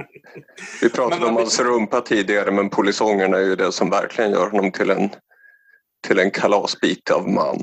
Vi 0.82 0.90
pratade 0.90 1.20
Men- 1.20 1.28
om 1.28 1.36
hans 1.36 1.60
rumpa 1.60 2.00
tidigare 2.00 2.50
men 2.50 2.70
polisongerna 2.70 3.36
är 3.36 3.42
ju 3.44 3.56
det 3.56 3.72
som 3.72 3.90
verkligen 3.90 4.30
gör 4.30 4.50
honom 4.50 4.72
till 4.72 4.90
en, 4.90 5.10
till 6.06 6.18
en 6.18 6.30
kalasbit 6.30 7.10
av 7.10 7.28
man. 7.28 7.62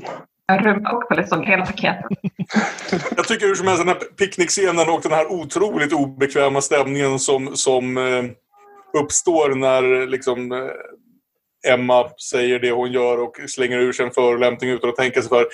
Rumpa 0.50 0.90
och 0.90 1.08
polisong, 1.08 1.46
hela 1.46 1.66
paketet. 1.66 2.04
Jag 3.16 3.28
tycker 3.28 3.46
hur 3.46 3.54
som 3.54 3.66
helst 3.66 3.84
den 3.84 3.88
här 3.88 3.98
picknickscenen 4.18 4.88
och 4.88 5.02
den 5.02 5.12
här 5.12 5.26
otroligt 5.26 5.92
obekväma 5.92 6.60
stämningen 6.60 7.18
som, 7.18 7.56
som 7.56 7.96
eh, 7.96 8.24
uppstår 9.02 9.54
när 9.54 10.06
liksom, 10.06 10.52
eh, 10.52 11.72
Emma 11.72 12.10
säger 12.30 12.58
det 12.58 12.70
hon 12.70 12.92
gör 12.92 13.18
och 13.18 13.36
slänger 13.48 13.78
ur 13.78 13.92
sig 13.92 14.06
en 14.06 14.12
förolämpning 14.12 14.70
utan 14.70 14.90
att 14.90 14.96
tänka 14.96 15.20
sig 15.20 15.28
för 15.28 15.46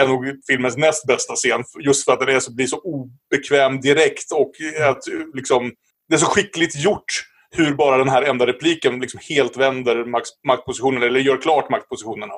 är 0.00 0.08
nog 0.08 0.24
filmens 0.46 0.76
näst 0.76 1.06
bästa 1.06 1.34
scen. 1.34 1.64
Just 1.80 2.04
för 2.04 2.12
att 2.12 2.20
den 2.20 2.28
är 2.28 2.40
så, 2.40 2.54
blir 2.54 2.66
så 2.66 2.78
obekväm 2.78 3.80
direkt 3.80 4.32
och 4.32 4.52
att 4.88 5.02
liksom, 5.34 5.72
det 6.08 6.14
är 6.14 6.18
så 6.18 6.26
skickligt 6.26 6.84
gjort 6.84 7.04
hur 7.50 7.74
bara 7.74 7.98
den 7.98 8.08
här 8.08 8.22
enda 8.22 8.46
repliken 8.46 9.00
liksom 9.00 9.20
helt 9.28 9.56
vänder 9.56 10.04
maktpositionerna, 10.04 10.56
maktpositionen 10.56 11.02
eller 11.02 11.20
gör 11.20 11.36
klart 11.36 11.70
maktpositionerna. 11.70 12.34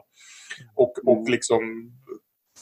Och, 0.74 0.92
och 1.06 1.28
liksom 1.28 1.90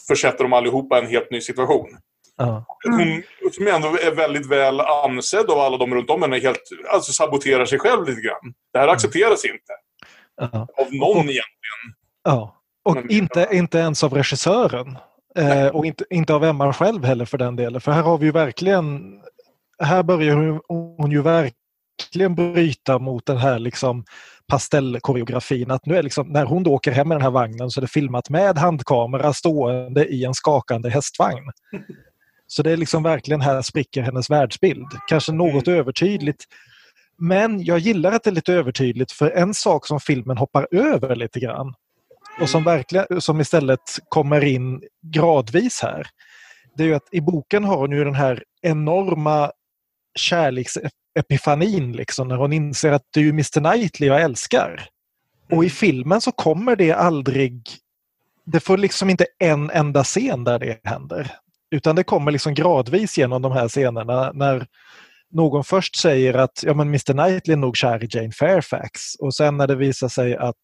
försätter 0.09 0.45
dem 0.45 0.53
allihopa 0.53 0.99
i 0.99 1.03
en 1.03 1.11
helt 1.11 1.31
ny 1.31 1.41
situation. 1.41 1.89
Ja. 2.37 2.65
Hon, 2.85 3.23
som 3.53 3.67
ändå 3.67 3.89
är 3.89 4.15
väldigt 4.15 4.51
väl 4.51 4.81
ansedd 4.81 5.51
av 5.51 5.59
alla 5.59 5.77
de 5.77 5.95
runt 5.95 6.11
om 6.11 6.23
henne, 6.23 6.39
helt, 6.39 6.61
alltså 6.93 7.13
saboterar 7.13 7.67
sig 7.67 7.79
själv 7.79 8.09
lite 8.09 8.21
grann. 8.21 8.55
Det 8.73 8.79
här 8.79 8.89
accepteras 8.89 9.45
inte. 9.45 9.73
Ja. 10.37 10.67
Av 10.77 10.95
någon 10.95 11.17
egentligen. 11.17 11.95
Ja. 12.25 12.57
Och 12.85 12.95
Men- 12.95 13.11
inte, 13.11 13.49
inte 13.53 13.79
ens 13.79 14.05
av 14.05 14.15
regissören. 14.15 14.99
Eh, 15.37 15.67
och 15.67 15.87
inte, 15.87 16.05
inte 16.11 16.35
av 16.35 16.45
Emma 16.45 16.73
själv 16.73 17.05
heller 17.05 17.25
för 17.25 17.39
den 17.39 17.57
delen. 17.57 17.81
För 17.81 17.93
här 17.93 18.03
har 18.03 18.19
vi 18.19 18.27
ju 18.27 18.33
verkligen... 18.33 19.19
Här 19.83 20.03
börjar 20.03 20.35
hon, 20.35 20.61
hon 20.99 21.11
ju 21.11 21.23
verkligen 21.23 22.35
bryta 22.35 22.99
mot 22.99 23.27
den 23.27 23.37
här 23.37 23.59
liksom 23.59 24.05
pastellkoreografin. 24.53 25.71
Att 25.71 25.87
nu 25.87 25.97
är 25.97 26.03
liksom, 26.03 26.29
när 26.29 26.45
hon 26.45 26.63
då 26.63 26.73
åker 26.73 26.93
hem 26.93 27.09
med 27.09 27.17
den 27.17 27.23
här 27.23 27.31
vagnen 27.31 27.71
så 27.71 27.81
är 27.81 27.83
det 27.83 27.89
filmat 27.89 28.31
med 28.31 28.59
handkamera 28.59 29.33
stående 29.33 30.07
i 30.07 30.25
en 30.25 30.35
skakande 30.35 30.91
hästvagn. 30.91 31.51
Så 32.47 32.63
det 32.63 32.73
är 32.73 32.77
liksom 32.77 33.03
verkligen 33.03 33.41
här 33.41 33.63
spricker 33.63 34.03
hennes 34.03 34.31
världsbild. 34.31 34.87
Kanske 35.09 35.33
något 35.33 35.69
övertydligt. 35.69 36.45
Men 37.19 37.65
jag 37.65 37.79
gillar 37.79 38.13
att 38.13 38.25
det 38.25 38.31
är 38.31 38.35
lite 38.35 38.53
övertydligt 38.53 39.13
för 39.13 39.31
en 39.31 39.55
sak 39.55 39.87
som 39.87 40.01
filmen 40.01 40.37
hoppar 40.37 40.69
över 40.71 41.17
lite 41.17 41.41
grann 41.41 41.75
och 42.41 42.49
som, 42.49 42.65
verkligen, 42.65 43.21
som 43.21 43.41
istället 43.41 43.99
kommer 44.09 44.45
in 44.45 44.83
gradvis 45.03 45.81
här. 45.83 46.07
Det 46.77 46.85
är 46.85 46.95
att 46.95 47.09
i 47.11 47.21
boken 47.21 47.65
har 47.65 47.77
hon 47.77 47.93
ju 47.93 48.05
den 48.05 48.15
här 48.15 48.45
enorma 48.63 49.51
kärleksepifanin 51.15 51.93
liksom 51.93 52.29
när 52.29 52.37
hon 52.37 52.53
inser 52.53 52.93
att 52.93 53.03
det 53.15 53.21
är 53.21 53.29
Mr 53.29 53.61
Knightley 53.61 54.09
jag 54.09 54.23
älskar. 54.23 54.89
Och 55.51 55.65
i 55.65 55.71
filmen 55.71 56.21
så 56.21 56.33
kommer 56.33 56.77
det 56.77 56.93
aldrig... 56.93 57.69
Det 58.45 58.61
får 58.61 58.79
liksom 58.79 59.11
inte 59.11 59.27
en 59.39 59.71
enda 59.71 60.05
scen 60.05 60.45
där 60.45 60.59
det 60.59 60.81
händer. 60.85 61.31
Utan 61.71 61.97
det 61.97 62.05
kommer 62.05 62.33
liksom 62.33 62.55
gradvis 62.55 63.19
genom 63.19 63.43
de 63.43 63.53
här 63.53 63.69
scenerna 63.69 64.33
när 64.33 64.67
någon 65.31 65.65
först 65.65 65.97
säger 65.97 66.35
att 66.35 66.63
ja, 66.63 66.75
men 66.75 66.89
Mr 66.89 67.13
Knightley 67.13 67.53
är 67.55 67.57
nog 67.57 67.77
kär 67.77 68.05
i 68.05 68.09
Jane 68.11 68.33
Fairfax 68.33 69.01
och 69.19 69.35
sen 69.35 69.57
när 69.57 69.67
det 69.67 69.77
visar 69.77 70.09
sig 70.09 70.37
att 70.37 70.57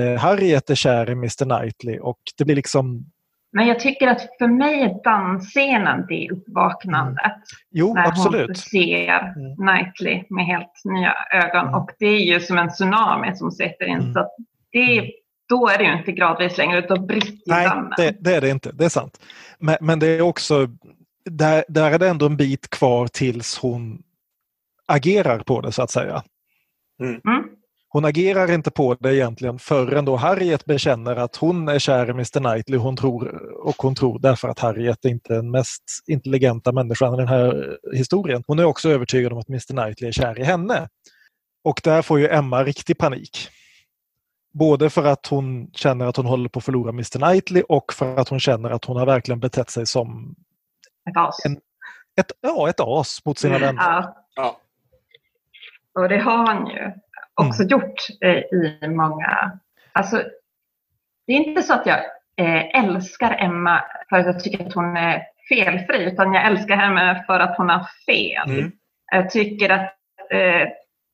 eh, 0.00 0.20
Harriet 0.20 0.70
är 0.70 0.74
kär 0.74 1.10
i 1.10 1.12
Mr 1.12 1.44
Knightley 1.44 1.98
och 1.98 2.18
det 2.36 2.44
blir 2.44 2.56
liksom 2.56 3.06
Men 3.52 3.66
jag 3.66 3.80
tycker 3.80 4.08
att 4.08 4.20
för 4.38 4.46
mig 4.46 4.82
är 4.82 5.02
dansscenen 5.04 6.06
det 6.08 6.28
uppvaknandet. 6.30 7.32
Jo, 7.70 7.94
när 7.94 8.02
hon 8.02 8.10
absolut. 8.10 8.58
ser 8.58 9.08
Mm. 9.08 9.56
Knightley 9.56 10.24
med 10.30 10.46
helt 10.46 10.84
nya 10.84 11.14
ögon. 11.32 11.68
Mm. 11.68 11.74
Och 11.74 11.90
det 11.98 12.06
är 12.06 12.20
ju 12.20 12.40
som 12.40 12.58
en 12.58 12.68
tsunami 12.68 13.36
som 13.36 13.50
sätter 13.50 13.86
in. 13.86 13.98
Mm. 13.98 14.12
Så 14.12 14.20
att 14.20 14.30
det, 14.72 15.10
då 15.48 15.68
är 15.68 15.78
det 15.78 15.84
ju 15.84 15.98
inte 15.98 16.12
gradvis 16.12 16.58
längre, 16.58 16.78
utan 16.78 17.06
brister 17.06 17.40
Nej, 17.46 17.70
det, 17.96 18.16
det 18.20 18.36
är 18.36 18.40
det 18.40 18.50
inte. 18.50 18.72
Det 18.72 18.84
är 18.84 18.88
sant. 18.88 19.20
Men, 19.58 19.76
men 19.80 19.98
det 19.98 20.06
är 20.06 20.20
också... 20.20 20.68
Där, 21.24 21.64
där 21.68 21.90
är 21.90 21.98
det 21.98 22.08
ändå 22.08 22.26
en 22.26 22.36
bit 22.36 22.70
kvar 22.70 23.06
tills 23.06 23.58
hon 23.58 24.02
agerar 24.86 25.38
på 25.38 25.60
det 25.60 25.72
så 25.72 25.82
att 25.82 25.90
säga. 25.90 26.22
Mm. 27.00 27.44
Hon 27.92 28.04
agerar 28.04 28.50
inte 28.50 28.70
på 28.70 28.94
det 28.94 29.14
egentligen 29.16 29.58
förrän 29.58 30.04
då 30.04 30.16
Harriet 30.16 30.64
bekänner 30.64 31.16
att 31.16 31.36
hon 31.36 31.68
är 31.68 31.78
kär 31.78 32.06
i 32.06 32.10
Mr 32.10 32.40
Knightley 32.40 32.78
hon 32.78 32.96
tror, 32.96 33.28
och 33.66 33.74
hon 33.78 33.94
tror 33.94 34.18
därför 34.18 34.48
att 34.48 34.58
Harriet 34.58 35.04
är 35.04 35.08
inte 35.08 35.34
den 35.34 35.50
mest 35.50 35.82
intelligenta 36.06 36.72
människan 36.72 37.14
i 37.14 37.16
den 37.16 37.28
här 37.28 37.76
historien. 37.94 38.42
Hon 38.46 38.58
är 38.58 38.64
också 38.64 38.88
övertygad 38.88 39.32
om 39.32 39.38
att 39.38 39.48
Mr 39.48 39.60
Knightley 39.72 40.08
är 40.08 40.12
kär 40.12 40.40
i 40.40 40.44
henne. 40.44 40.88
Och 41.64 41.80
där 41.84 42.02
får 42.02 42.18
ju 42.20 42.28
Emma 42.28 42.64
riktig 42.64 42.98
panik. 42.98 43.48
Både 44.54 44.90
för 44.90 45.04
att 45.04 45.26
hon 45.26 45.70
känner 45.72 46.06
att 46.06 46.16
hon 46.16 46.26
håller 46.26 46.48
på 46.48 46.58
att 46.58 46.64
förlora 46.64 46.90
Mr 46.90 47.18
Knightley 47.18 47.62
och 47.68 47.92
för 47.92 48.16
att 48.16 48.28
hon 48.28 48.40
känner 48.40 48.70
att 48.70 48.84
hon 48.84 48.96
har 48.96 49.06
verkligen 49.06 49.40
betett 49.40 49.70
sig 49.70 49.86
som 49.86 50.34
Ett 51.10 51.16
as. 51.16 51.44
En- 51.46 51.60
ett, 52.20 52.32
ja, 52.40 52.68
ett 52.68 52.80
as 52.80 53.24
mot 53.24 53.38
sina 53.38 53.58
vänner. 53.58 53.82
Ja, 53.82 54.16
Ja. 54.34 54.60
och 56.02 56.08
det 56.08 56.18
har 56.18 56.46
han 56.46 56.66
ju 56.66 56.92
också 57.34 57.62
Mm. 57.62 57.68
gjort 57.70 57.94
eh, 58.20 58.30
i 58.30 58.88
många... 58.88 59.58
Alltså, 59.92 60.16
det 61.26 61.32
är 61.32 61.36
inte 61.36 61.62
så 61.62 61.74
att 61.74 61.86
jag 61.86 61.98
eh, 62.36 62.84
älskar 62.84 63.36
Emma 63.38 63.84
för 64.08 64.16
att 64.16 64.26
jag 64.26 64.44
tycker 64.44 64.66
att 64.66 64.74
hon 64.74 64.96
är 64.96 65.22
felfri, 65.48 66.04
utan 66.04 66.34
jag 66.34 66.46
älskar 66.46 66.76
henne 66.76 67.24
för 67.26 67.40
att 67.40 67.56
hon 67.56 67.68
har 67.68 67.86
fel. 68.06 68.50
Mm. 68.58 68.72
Jag 69.12 69.30
tycker 69.30 69.70
att 69.70 69.94
eh, 70.30 70.68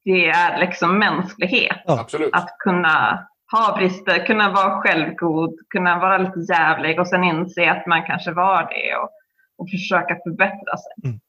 det 0.05 0.29
är 0.29 0.61
liksom 0.61 0.99
mänsklighet. 0.99 1.77
Ja. 1.85 2.07
Att 2.33 2.59
kunna 2.59 3.27
ha 3.53 3.77
brister, 3.77 4.27
kunna 4.27 4.51
vara 4.51 4.81
självgod, 4.81 5.55
kunna 5.71 5.99
vara 5.99 6.19
lite 6.19 6.53
jävlig 6.53 7.01
och 7.01 7.09
sen 7.09 7.25
inse 7.25 7.71
att 7.71 7.87
man 7.87 8.03
kanske 8.07 8.33
var 8.33 8.63
det 8.63 8.97
och, 8.97 9.11
och 9.59 9.71
försöka 9.71 10.17
förbättra 10.25 10.77
sig. 10.77 11.21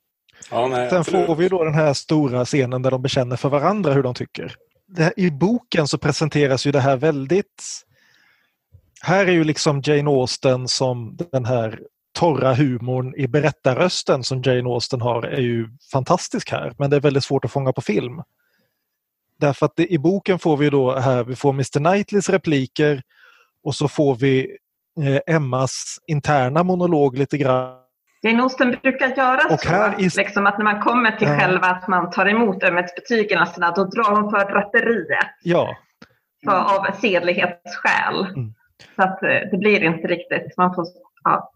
Ja, 0.52 0.68
nej, 0.68 0.90
Sen 0.90 1.00
absolut. 1.00 1.26
får 1.26 1.36
vi 1.36 1.50
då 1.50 1.64
den 1.64 1.74
här 1.74 1.94
stora 1.94 2.46
scenen 2.46 2.82
där 2.82 2.92
de 2.92 3.02
bekänner 3.02 3.36
för 3.36 3.50
varandra 3.50 3.92
hur 3.92 4.04
de 4.04 4.14
tycker. 4.14 4.56
Det 4.90 5.04
här, 5.04 5.14
I 5.18 5.32
boken 5.32 5.88
så 5.88 5.98
presenteras 5.98 6.68
ju 6.68 6.72
det 6.72 6.80
här 6.80 6.98
väldigt... 6.98 7.86
Här 9.02 9.26
är 9.26 9.32
ju 9.32 9.44
liksom 9.44 9.82
Jane 9.86 10.10
Austen 10.10 10.68
som 10.68 11.18
den 11.32 11.46
här 11.46 11.80
torra 12.14 12.54
humorn 12.54 13.16
i 13.18 13.28
berättarrösten 13.28 14.24
som 14.24 14.42
Jane 14.42 14.70
Austen 14.70 15.02
har 15.02 15.24
är 15.24 15.42
ju 15.42 15.70
fantastisk 15.92 16.52
här 16.52 16.74
men 16.78 16.90
det 16.90 16.96
är 16.96 17.02
väldigt 17.02 17.24
svårt 17.24 17.46
att 17.46 17.52
fånga 17.52 17.74
på 17.74 17.82
film. 17.82 18.22
Därför 19.40 19.66
att 19.66 19.76
det, 19.76 19.94
i 19.94 19.98
boken 19.98 20.40
får 20.40 20.58
vi 20.58 20.70
då 20.70 20.96
här, 20.96 21.24
vi 21.24 21.36
får 21.36 21.54
Mr 21.54 21.80
Knightleys 21.80 22.30
repliker 22.30 23.04
och 23.64 23.76
så 23.76 23.88
får 23.88 24.16
vi 24.16 24.58
eh, 25.02 25.36
Emmas 25.36 26.00
interna 26.08 26.64
monolog 26.64 27.18
lite 27.18 27.38
grann 27.38 27.89
Jane 28.22 28.43
Austen 28.43 28.76
brukar 28.84 29.07
göra 29.17 29.53
Och 29.53 29.59
så, 29.59 29.70
här 29.70 29.95
i- 30.01 30.09
liksom 30.17 30.47
att 30.47 30.57
när 30.57 30.63
man 30.65 30.82
kommer 30.82 31.11
till 31.11 31.28
Ja. 31.28 31.39
själva 31.39 31.67
att 31.67 31.88
man 31.88 32.09
tar 32.11 32.26
emot 32.26 32.63
ömhetsbetygen, 32.63 33.39
alltså, 33.39 33.59
då 33.76 33.84
drar 33.86 34.15
hon 34.22 34.30
för 34.32 34.51
draperiet 34.51 35.28
Ja, 35.43 35.78
för, 36.45 36.51
av 36.51 36.88
sedlighetsskäl. 37.01 38.26
Mm. 38.36 38.53
Så 38.95 39.01
att 39.03 39.24
eh, 39.24 39.30
det 39.51 39.57
blir 39.57 39.84
inte 39.84 40.07
riktigt, 40.07 40.57
man 40.57 40.76
får, 40.76 40.86
ja. 41.24 41.51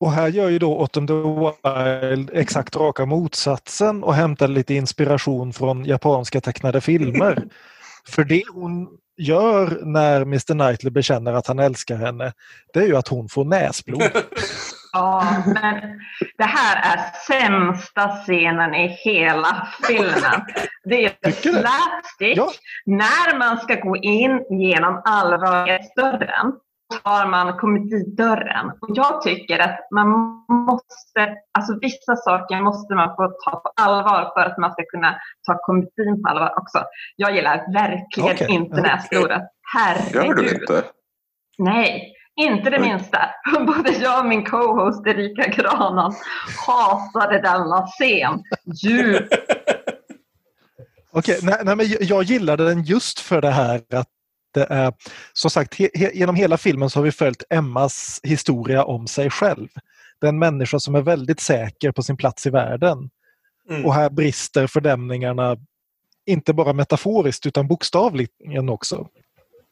Och 0.00 0.12
här 0.12 0.28
gör 0.28 0.48
ju 0.48 0.58
då 0.58 0.80
Autumn 0.80 1.06
the 1.06 1.12
Wild 1.14 2.30
exakt 2.32 2.76
raka 2.76 3.06
motsatsen 3.06 4.02
och 4.04 4.14
hämtar 4.14 4.48
lite 4.48 4.74
inspiration 4.74 5.52
från 5.52 5.84
japanska 5.84 6.40
tecknade 6.40 6.80
filmer. 6.80 7.42
För 8.08 8.24
det 8.24 8.42
hon 8.54 8.88
gör 9.16 9.78
när 9.84 10.20
Mr 10.22 10.52
Knightley 10.54 10.90
bekänner 10.90 11.32
att 11.32 11.46
han 11.46 11.58
älskar 11.58 11.96
henne, 11.96 12.32
det 12.72 12.80
är 12.80 12.86
ju 12.86 12.96
att 12.96 13.08
hon 13.08 13.28
får 13.28 13.44
näsblod. 13.44 14.02
Ja, 14.96 15.42
men 15.46 16.00
det 16.38 16.44
här 16.44 16.96
är 16.96 17.00
sämsta 17.26 18.08
scenen 18.08 18.74
i 18.74 18.88
hela 18.88 19.68
filmen. 19.86 20.40
Det 20.84 21.04
är 21.04 21.32
slapstick. 21.32 22.38
Ja. 22.38 22.48
När 22.86 23.38
man 23.38 23.58
ska 23.58 23.74
gå 23.74 23.96
in 23.96 24.44
genom 24.50 25.02
allvarlighetsdörren 25.04 26.52
tar 27.04 27.26
man 27.26 27.58
komedidörren. 27.58 28.70
Och 28.80 28.88
jag 28.94 29.22
tycker 29.22 29.58
att 29.58 29.78
man 29.90 30.08
måste, 30.48 31.36
alltså 31.58 31.78
vissa 31.80 32.16
saker 32.16 32.60
måste 32.60 32.94
man 32.94 33.16
få 33.16 33.32
ta 33.44 33.50
på 33.50 33.72
allvar 33.76 34.32
för 34.34 34.40
att 34.40 34.58
man 34.58 34.72
ska 34.72 34.82
kunna 34.84 35.16
ta 35.46 35.58
komedin 35.62 36.22
på 36.22 36.28
allvar 36.28 36.58
också. 36.58 36.84
Jag 37.16 37.34
gillar 37.34 37.72
verkligen 37.72 38.34
Okej, 38.34 38.46
inte 38.50 38.76
ja. 38.76 38.82
näsblodet. 38.82 39.28
Gör 39.28 39.94
du 40.12 40.20
Herregud. 40.20 40.52
inte? 40.52 40.82
Nej, 41.58 42.12
inte 42.36 42.70
det 42.70 42.80
minsta. 42.80 43.18
Både 43.66 43.90
jag 43.90 44.20
och 44.20 44.26
min 44.26 44.44
co-host 44.44 45.06
Erika 45.06 45.48
Granan 45.48 46.14
hatade 46.66 47.40
denna 47.40 47.86
scen 47.86 48.42
djupt. 48.82 49.34
Okej, 51.10 51.38
nej, 51.42 51.60
nej, 51.64 51.76
men 51.76 51.86
jag- 52.00 52.22
gillade 52.22 52.64
den 52.64 52.82
just 52.82 53.20
för 53.20 53.40
det 53.40 53.50
här 53.50 53.82
att 53.90 54.08
det 54.54 54.66
är, 54.70 54.92
som 55.32 55.50
sagt, 55.50 55.74
he, 55.74 55.88
he, 55.94 56.10
genom 56.14 56.34
hela 56.36 56.56
filmen 56.56 56.90
så 56.90 56.98
har 56.98 57.04
vi 57.04 57.12
följt 57.12 57.44
Emmas 57.50 58.20
historia 58.22 58.84
om 58.84 59.06
sig 59.06 59.30
själv. 59.30 59.68
Det 60.20 60.26
är 60.26 60.28
en 60.28 60.38
människa 60.38 60.80
som 60.80 60.94
är 60.94 61.02
väldigt 61.02 61.40
säker 61.40 61.92
på 61.92 62.02
sin 62.02 62.16
plats 62.16 62.46
i 62.46 62.50
världen. 62.50 63.10
Mm. 63.70 63.86
Och 63.86 63.94
här 63.94 64.10
brister 64.10 64.66
fördämningarna 64.66 65.56
inte 66.26 66.52
bara 66.52 66.72
metaforiskt 66.72 67.46
utan 67.46 67.68
bokstavligen 67.68 68.68
också. 68.68 69.08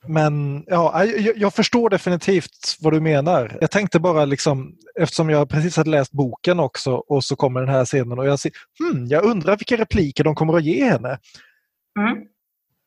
Men 0.09 0.65
ja, 0.67 1.05
jag, 1.05 1.37
jag 1.37 1.55
förstår 1.55 1.91
definitivt 1.91 2.77
vad 2.81 2.93
du 2.93 3.01
menar. 3.01 3.59
Jag 3.61 3.71
tänkte 3.71 4.01
bara 4.01 4.25
liksom, 4.25 4.75
eftersom 5.01 5.31
jag 5.31 5.49
precis 5.49 5.77
hade 5.77 5.91
läst 5.91 6.13
boken 6.13 6.61
också 6.61 6.93
och 6.95 7.25
så 7.25 7.37
kommer 7.37 7.61
den 7.61 7.69
här 7.75 7.85
scenen 7.85 8.19
och 8.19 8.27
jag 8.27 8.39
ser, 8.39 8.53
hmm, 8.79 9.07
jag 9.07 9.25
undrar 9.25 9.57
vilka 9.57 9.77
repliker 9.77 10.25
de 10.25 10.35
kommer 10.35 10.57
att 10.57 10.65
ge 10.65 10.85
henne. 10.85 11.19
Mm. 11.99 12.17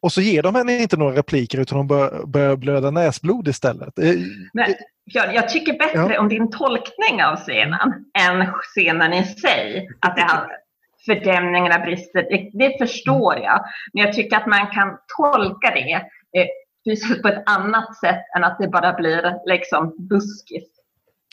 Och 0.02 0.12
så 0.12 0.22
ger 0.22 0.44
de 0.44 0.56
henne 0.56 0.78
inte 0.78 0.98
några 0.98 1.16
repliker 1.16 1.60
utan 1.60 1.78
hon 1.78 1.88
bör, 1.88 2.26
börjar 2.26 2.56
blöda 2.56 2.92
näsblod 2.92 3.48
istället. 3.48 4.00
Eh, 4.00 4.14
Men 4.54 4.74
jag, 5.04 5.36
jag 5.36 5.50
tycker 5.50 5.74
bättre 5.78 6.14
Ja. 6.14 6.20
om 6.20 6.30
din 6.30 6.52
tolkning 6.52 7.24
av 7.24 7.36
scenen 7.36 7.94
än 8.20 8.46
scenen 8.62 9.14
i 9.14 9.24
sig. 9.26 9.88
Att 10.02 10.16
det 10.16 10.22
har 10.22 10.48
fördämningarna 11.06 11.80
brister, 11.86 12.22
det, 12.22 12.66
det 12.66 12.78
förstår 12.78 13.36
jag. 13.36 13.66
Men 13.94 14.04
jag 14.06 14.14
tycker 14.14 14.38
att 14.38 14.48
man 14.48 14.68
kan 14.68 14.98
tolka 15.18 15.72
det 15.74 16.02
precis 16.88 17.22
på 17.22 17.28
ett 17.28 17.44
annat 17.46 17.98
sätt 17.98 18.26
än 18.38 18.44
att 18.44 18.58
det 18.60 18.68
bara 18.68 18.94
blir 18.94 19.34
liksom 19.46 19.96
buskis. 20.10 20.64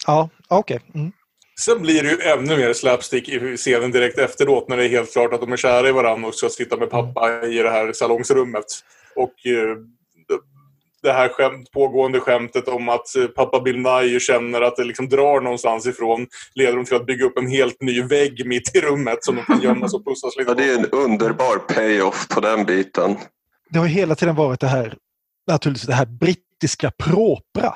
Ja, 0.07 0.29
okej. 0.49 0.81
Mm. 0.95 1.13
Sen 1.61 1.83
blir 1.83 2.03
det 2.03 2.11
ju 2.11 2.21
ännu 2.21 2.57
mer 2.57 2.73
slapstick 2.73 3.29
i 3.29 3.57
scenen 3.57 3.91
direkt 3.91 4.19
efteråt 4.19 4.69
när 4.69 4.77
det 4.77 4.85
är 4.85 4.89
helt 4.89 5.13
klart 5.13 5.33
att 5.33 5.41
de 5.41 5.53
är 5.53 5.57
kära 5.57 5.89
i 5.89 5.93
varandra 5.93 6.29
och 6.29 6.35
ska 6.35 6.49
sitta 6.49 6.77
med 6.77 6.91
pappa 6.91 7.47
i 7.47 7.59
det 7.59 7.71
här 7.71 7.93
salongsrummet. 7.93 8.65
Och 9.17 9.47
eh, 9.47 9.77
det 11.03 11.13
här 11.13 11.29
skämt, 11.29 11.71
pågående 11.71 12.21
skämtet 12.21 12.69
om 12.69 12.89
att 12.89 13.17
eh, 13.17 13.27
pappa 13.27 13.61
Bill 13.61 13.79
Nye 13.79 14.21
känner 14.21 14.63
att 14.63 14.77
det 14.77 14.85
liksom 14.85 15.09
drar 15.09 15.41
någonstans 15.41 15.87
ifrån 15.87 16.27
leder 16.55 16.77
dem 16.77 16.85
till 16.85 16.97
att 16.97 17.07
bygga 17.07 17.25
upp 17.25 17.39
en 17.39 17.49
helt 17.49 17.83
ny 17.83 18.03
vägg 18.03 18.47
mitt 18.47 18.77
i 18.77 18.81
rummet 18.81 19.25
som 19.25 19.37
de 19.37 19.43
kan 19.43 19.61
gömmas 19.63 19.95
och 19.95 20.05
pussas 20.05 20.37
lite 20.37 20.51
Ja, 20.51 20.55
det 20.55 20.71
är 20.71 20.79
en 20.79 20.91
underbar 20.91 21.59
payoff 21.59 22.29
på 22.29 22.41
den 22.41 22.65
biten. 22.65 23.17
Det 23.71 23.79
har 23.79 23.87
hela 23.87 24.15
tiden 24.15 24.35
varit 24.35 24.61
det 24.61 24.67
här, 24.67 24.97
naturligtvis 25.47 25.87
det 25.87 25.95
här 25.95 26.07
brittiska 26.07 26.91
propra. 26.99 27.75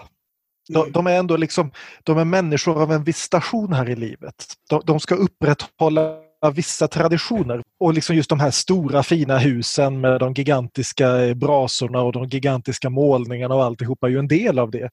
De, 0.69 0.79
Mm. 0.81 0.93
de 0.93 1.07
är 1.07 1.19
ändå 1.19 1.37
liksom, 1.37 1.71
de 2.03 2.19
är 2.19 2.25
människor 2.25 2.83
av 2.83 2.93
en 2.93 3.05
viss 3.05 3.19
station 3.19 3.73
här 3.73 3.89
i 3.91 3.97
livet. 3.97 4.35
De, 4.71 4.83
de 4.85 5.01
ska 5.01 5.14
upprätthålla 5.14 6.16
vissa 6.55 6.89
traditioner. 6.89 7.62
Och 7.81 7.95
liksom 7.95 8.16
just 8.16 8.31
de 8.31 8.41
här 8.41 8.51
stora 8.51 9.03
fina 9.03 9.39
husen 9.39 10.01
med 10.01 10.21
de 10.21 10.33
gigantiska 10.35 11.25
eh, 11.25 11.35
brasorna 11.35 12.03
och 12.03 12.12
de 12.12 12.25
gigantiska 12.29 12.91
målningarna 12.91 13.55
och 13.55 13.64
alltihopa 13.64 14.07
är 14.07 14.11
ju 14.11 14.19
en 14.19 14.29
del 14.29 14.59
av 14.59 14.71
det. 14.71 14.91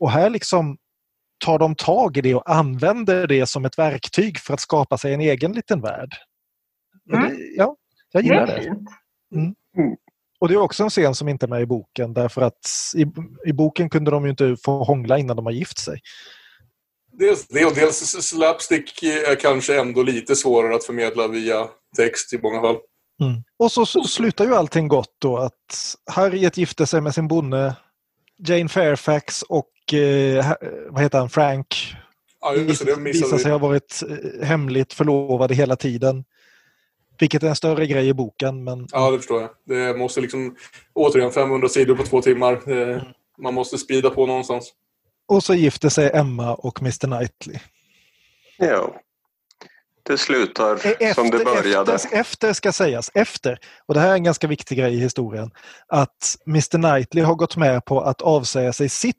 Och 0.00 0.10
här 0.10 0.30
liksom 0.30 0.76
tar 1.44 1.58
de 1.58 1.74
tag 1.74 2.16
i 2.16 2.20
det 2.20 2.34
och 2.34 2.50
använder 2.50 3.26
det 3.26 3.46
som 3.46 3.64
ett 3.64 3.78
verktyg 3.78 4.38
för 4.38 4.54
att 4.54 4.60
skapa 4.60 4.98
sig 4.98 5.14
en 5.14 5.20
egen 5.20 5.52
liten 5.52 5.80
värld. 5.80 6.14
Mm. 7.12 7.28
Det, 7.28 7.34
ja, 7.56 7.76
jag 8.12 8.22
Det 8.22 8.28
gillar 8.28 8.46
det. 8.46 8.62
fint. 8.62 8.88
Och 10.40 10.48
det 10.48 10.54
är 10.54 10.58
också 10.58 10.82
en 10.82 10.90
scen 10.90 11.14
som 11.14 11.28
inte 11.28 11.46
är 11.46 11.48
med 11.48 11.62
i 11.62 11.66
boken 11.66 12.14
därför 12.14 12.42
att 12.42 12.68
i, 12.96 13.06
i 13.46 13.52
boken 13.52 13.90
kunde 13.90 14.10
de 14.10 14.24
ju 14.24 14.30
inte 14.30 14.56
få 14.64 14.84
hångla 14.84 15.18
innan 15.18 15.36
de 15.36 15.46
har 15.46 15.52
gift 15.52 15.78
sig. 15.78 16.00
Dels 17.12 17.46
det 17.48 17.64
och 17.64 17.74
dels 17.74 17.98
slapstick 18.28 19.02
är 19.02 19.34
kanske 19.34 19.80
ändå 19.80 20.02
lite 20.02 20.36
svårare 20.36 20.74
att 20.74 20.84
förmedla 20.84 21.28
via 21.28 21.66
text 21.96 22.32
i 22.32 22.38
många 22.38 22.60
fall. 22.60 22.76
Och 23.58 23.72
så, 23.72 23.86
så 23.86 24.04
slutar 24.04 24.44
ju 24.44 24.54
allting 24.54 24.88
gott 24.88 25.16
då 25.18 25.36
att 25.36 25.96
Harriet 26.10 26.56
gifte 26.56 26.86
sig 26.86 27.00
med 27.00 27.14
sin 27.14 27.28
bonde 27.28 27.76
Jane 28.46 28.68
Fairfax 28.68 29.42
och 29.42 29.94
eh, 29.94 30.52
vad 30.90 31.02
heter 31.02 31.18
han, 31.18 31.30
Frank 31.30 31.96
Ja, 32.40 32.54
just 32.54 32.86
det. 32.86 32.96
Missade 32.96 33.38
sig 33.38 33.50
ha 33.50 33.58
varit 33.58 34.02
eh, 34.08 34.46
hemligt 34.46 34.92
förlovade 34.92 35.54
hela 35.54 35.76
tiden. 35.76 36.24
Vilket 37.20 37.42
är 37.42 37.48
en 37.48 37.56
större 37.56 37.86
grej 37.86 38.08
i 38.08 38.14
boken. 38.14 38.64
Men 38.64 38.86
Ja, 38.92 39.10
det 39.10 39.16
förstår 39.18 39.40
jag. 39.40 39.50
Det 39.66 39.98
måste 39.98 40.20
liksom, 40.20 40.56
återigen, 40.94 41.30
500 41.32 41.68
sidor 41.68 41.94
på 41.94 42.02
två 42.02 42.22
timmar. 42.22 42.52
Eh, 42.78 43.02
Man 43.38 43.54
måste 43.54 43.78
speeda 43.78 44.10
på 44.10 44.26
någonstans. 44.26 44.72
Och 45.28 45.44
så 45.44 45.54
gifter 45.54 45.88
sig 45.88 46.10
Emma 46.14 46.54
och 46.54 46.80
Mr 46.82 47.06
Knightley. 47.06 47.58
Ja. 48.58 48.94
Det 50.02 50.18
slutar 50.18 50.86
E- 51.02 51.14
som 51.14 51.30
det 51.30 51.44
började. 51.44 51.92
Efter, 51.94 52.16
efter 52.20 52.52
ska 52.52 52.72
sägas, 52.72 53.10
efter, 53.14 53.58
och 53.86 53.94
det 53.94 54.00
här 54.00 54.08
är 54.10 54.14
en 54.14 54.24
ganska 54.24 54.46
viktig 54.46 54.78
grej 54.78 54.94
i 54.94 54.98
historien, 55.00 55.50
att 55.88 56.36
Mr 56.46 56.78
Knightley 56.78 57.24
har 57.24 57.34
gått 57.34 57.56
med 57.56 57.84
på 57.84 58.00
att 58.00 58.22
avsäga 58.22 58.72
sig 58.72 58.88
sitt 58.88 59.14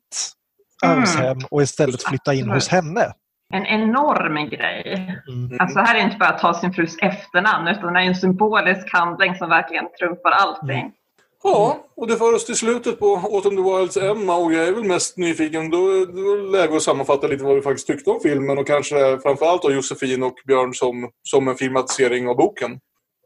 Mm. 0.84 1.00
arvshem 1.00 1.38
och 1.52 1.62
istället 1.62 2.04
flytta 2.04 2.34
in 2.34 2.50
hos 2.50 2.68
henne. 2.68 3.14
En 3.54 3.66
enorm 3.66 4.50
grej. 4.50 5.22
Mm. 5.28 5.58
Alltså 5.60 5.80
här 5.80 5.96
är 5.96 6.00
det 6.00 6.06
inte 6.06 6.18
bara 6.18 6.30
att 6.30 6.40
ta 6.40 6.54
sin 6.54 6.74
frus 6.74 6.98
efternamn 7.02 7.68
utan 7.68 7.94
det 7.94 8.00
är 8.00 8.04
en 8.04 8.16
symbolisk 8.16 8.94
handling 8.94 9.36
som 9.36 9.50
verkligen 9.50 9.86
trumfar 10.00 10.32
allting. 10.32 10.94
Ja, 11.44 11.78
och 11.96 12.08
det 12.08 12.16
för 12.16 12.36
oss 12.36 12.46
till 12.46 12.56
slutet 12.56 13.00
på 13.00 13.06
Autumn 13.16 13.56
the 13.56 13.62
Wilds 13.62 13.98
Emma 13.98 14.36
och 14.36 14.54
jag 14.54 14.68
är 14.68 14.74
väl 14.74 14.84
mest 14.84 15.18
nyfiken. 15.18 15.70
Då, 15.70 15.78
då 15.78 16.32
är 16.34 16.46
det 16.46 16.58
läge 16.58 16.76
att 16.76 16.82
sammanfatta 16.82 17.28
lite 17.28 17.44
vad 17.44 17.56
vi 17.56 17.62
faktiskt 17.62 17.88
tyckte 17.88 18.10
om 18.10 18.20
filmen 18.24 18.58
och 18.58 18.68
kanske 18.68 19.20
framförallt 19.20 19.62
då 19.62 19.72
Josefin 19.72 20.24
och 20.24 20.36
Björn 20.48 20.74
som, 20.74 21.10
som 21.24 21.48
en 21.48 21.56
filmatisering 21.56 22.28
av 22.28 22.36
boken. 22.36 22.80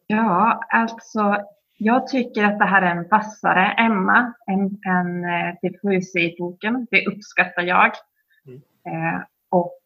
Ja, 0.07 0.59
alltså 0.69 1.37
jag 1.77 2.07
tycker 2.07 2.43
att 2.43 2.59
det 2.59 2.65
här 2.65 2.81
är 2.81 2.95
en 2.95 3.07
vassare 3.07 3.71
Emma 3.71 4.33
än, 4.51 4.61
än 4.93 5.23
eh, 5.23 5.55
det 5.61 5.81
får 5.81 5.89
vi 5.89 6.01
se 6.01 6.19
i 6.19 6.35
boken. 6.39 6.87
Det 6.91 7.07
uppskattar 7.07 7.63
jag. 7.63 7.91
Mm. 8.47 8.61
Eh, 8.87 9.21
och 9.49 9.79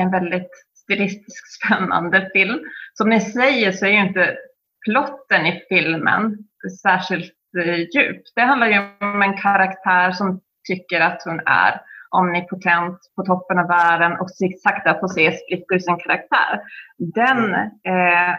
en 0.00 0.10
väldigt 0.10 0.50
stilistiskt 0.74 1.62
spännande 1.62 2.30
film. 2.32 2.60
Som 2.94 3.08
ni 3.08 3.20
säger 3.20 3.72
så 3.72 3.86
är 3.86 3.90
ju 3.90 4.06
inte 4.06 4.36
plotten 4.84 5.46
i 5.46 5.62
filmen 5.68 6.38
särskilt 6.82 7.34
eh, 7.64 7.74
djup. 7.74 8.22
Det 8.34 8.40
handlar 8.40 8.66
ju 8.66 8.78
om 9.00 9.22
en 9.22 9.36
karaktär 9.36 10.12
som 10.12 10.40
tycker 10.68 11.00
att 11.00 11.22
hon 11.24 11.40
är 11.46 11.80
omnipotent 12.10 12.98
på 13.16 13.24
toppen 13.24 13.58
av 13.58 13.68
världen 13.68 14.12
och 14.12 14.30
sakta 14.62 15.00
får 15.00 15.08
se 15.08 15.32
sprickor 15.32 15.76
i 15.76 15.80
sin 15.80 15.98
karaktär. 15.98 16.60
Den 16.98 17.54
eh, 17.54 18.34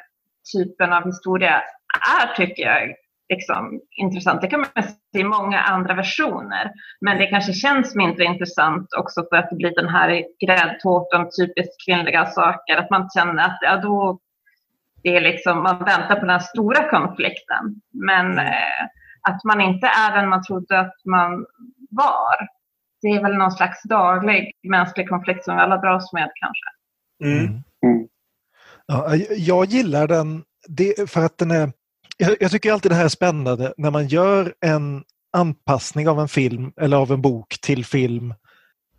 typen 0.53 0.93
av 0.93 1.05
historia 1.05 1.61
är, 2.21 2.35
tycker 2.35 2.63
jag, 2.63 2.95
liksom, 3.31 3.81
intressant. 3.91 4.41
Det 4.41 4.47
kan 4.47 4.59
man 4.59 4.83
se 4.83 5.19
i 5.19 5.23
många 5.23 5.59
andra 5.59 5.93
versioner. 5.93 6.71
Men 7.01 7.17
det 7.17 7.27
kanske 7.27 7.53
känns 7.53 7.95
mindre 7.95 8.23
intressant 8.23 8.87
också 8.97 9.25
för 9.29 9.35
att 9.35 9.49
det 9.49 9.55
blir 9.55 9.75
den 9.75 9.89
här 9.89 10.23
gräddtårtan, 10.45 11.29
typiskt 11.39 11.85
kvinnliga 11.85 12.25
saker. 12.25 12.77
Att 12.77 12.89
man 12.89 13.09
känner 13.09 13.43
att 13.43 13.59
ja, 13.61 13.77
då, 13.77 14.19
det 15.03 15.15
är 15.17 15.21
liksom, 15.21 15.63
man 15.63 15.77
väntar 15.77 16.19
på 16.19 16.25
den 16.25 16.39
stora 16.39 16.89
konflikten. 16.89 17.63
Men 17.93 18.39
eh, 18.39 18.81
att 19.29 19.43
man 19.43 19.61
inte 19.61 19.87
är 19.87 20.15
den 20.15 20.29
man 20.29 20.43
trodde 20.43 20.79
att 20.79 20.95
man 21.05 21.45
var. 21.89 22.47
Det 23.01 23.07
är 23.07 23.21
väl 23.21 23.37
någon 23.37 23.51
slags 23.51 23.83
daglig 23.83 24.51
mänsklig 24.63 25.09
konflikt 25.09 25.43
som 25.43 25.55
vi 25.55 25.61
alla 25.61 25.77
dras 25.77 26.13
med 26.13 26.29
kanske. 26.35 26.69
Mm. 27.23 27.63
Ja, 28.85 29.15
jag 29.37 29.65
gillar 29.65 30.07
den 30.07 30.43
det, 30.67 31.09
för 31.09 31.25
att 31.25 31.37
den 31.37 31.51
är... 31.51 31.71
Jag, 32.21 32.37
jag 32.39 32.51
tycker 32.51 32.71
alltid 32.71 32.91
det 32.91 32.95
här 32.95 33.05
är 33.05 33.09
spännande 33.09 33.73
när 33.77 33.91
man 33.91 34.07
gör 34.07 34.53
en 34.59 35.03
anpassning 35.33 36.09
av 36.09 36.19
en 36.19 36.27
film 36.27 36.71
eller 36.81 36.97
av 36.97 37.11
en 37.11 37.21
bok 37.21 37.57
till 37.61 37.85
film. 37.85 38.33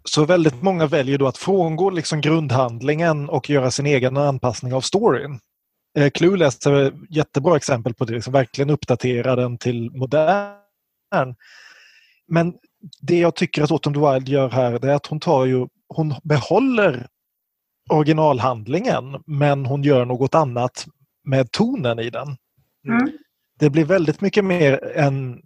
Så 0.05 0.25
väldigt 0.25 0.63
många 0.63 0.87
väljer 0.87 1.19
då 1.19 1.27
att 1.27 1.39
frångå 1.39 1.91
liksom 1.91 2.21
grundhandlingen 2.21 3.29
och 3.29 3.51
göra 3.51 3.71
sin 3.71 3.87
egen 3.87 4.17
anpassning 4.17 4.75
av 4.75 4.81
storyn. 4.81 5.41
Eh, 5.99 6.11
Clueless 6.11 6.67
är 6.67 6.83
ett 6.83 6.95
jättebra 7.11 7.57
exempel 7.57 7.95
på 7.95 8.05
det, 8.05 8.13
liksom 8.13 8.33
verkligen 8.33 8.71
uppdatera 8.71 9.37
den 9.37 9.59
till 9.59 9.91
modern. 9.91 11.35
Men 12.29 12.55
det 13.01 13.19
jag 13.19 13.35
tycker 13.35 13.63
att 13.63 13.71
Autumn 13.71 14.13
Wild 14.13 14.29
gör 14.29 14.49
här 14.51 14.79
det 14.79 14.91
är 14.91 14.95
att 14.95 15.07
hon 15.07 15.21
tar 15.21 15.47
ju, 15.47 15.67
hon 15.89 16.15
behåller 16.23 17.07
originalhandlingen 17.91 19.23
men 19.27 19.67
hon 19.67 19.83
gör 19.83 20.05
något 20.05 20.35
annat 20.35 20.87
med 21.25 21.53
tonen 21.53 21.99
i 21.99 22.11
den. 22.11 22.37
Mm. 22.89 23.13
Det 23.59 23.71
blir 23.71 23.85
väldigt 23.85 24.21
mycket 24.21 24.45
mer 24.45 24.93
en 24.95 25.43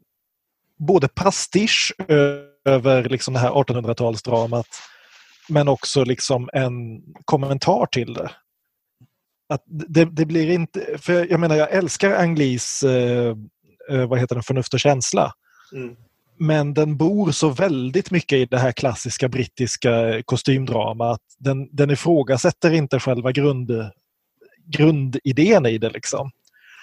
både 0.79 1.09
pastisch 1.09 1.95
över 2.65 3.09
liksom 3.09 3.35
det 3.35 3.41
här 3.41 3.51
1800-talsdramat 3.51 4.67
men 5.49 5.69
också 5.69 6.05
liksom 6.05 6.51
en 6.53 7.03
kommentar 7.25 7.87
till 7.87 8.15
det. 8.15 8.31
Att 9.49 9.63
det, 9.67 10.05
det 10.05 10.27
blir 10.27 10.51
inte, 10.51 10.99
för 10.99 11.31
jag 11.31 11.41
menar 11.41 11.57
jag 11.57 11.73
älskar 11.73 12.11
Ang 12.11 12.39
Lees, 12.39 12.83
eh, 12.83 13.37
eh, 13.91 14.09
vad 14.09 14.19
heter 14.19 14.35
den, 14.35 14.43
Förnuft 14.43 14.75
och 14.75 14.81
känsla. 14.81 15.33
Mm. 15.73 15.97
Men 16.39 16.75
den 16.75 16.97
bor 16.97 17.31
så 17.31 17.49
väldigt 17.49 18.11
mycket 18.11 18.39
i 18.39 18.47
det 18.47 18.59
här 18.59 18.73
klassiska 18.73 19.29
brittiska 19.29 20.23
kostymdramat. 20.25 21.21
Den, 21.39 21.77
den 21.77 21.91
ifrågasätter 21.91 22.73
inte 22.73 23.01
själva 23.01 23.33
grund, 23.33 23.71
grundidén 24.65 25.67
i 25.67 25.79
det. 25.79 25.91
liksom. 25.91 26.31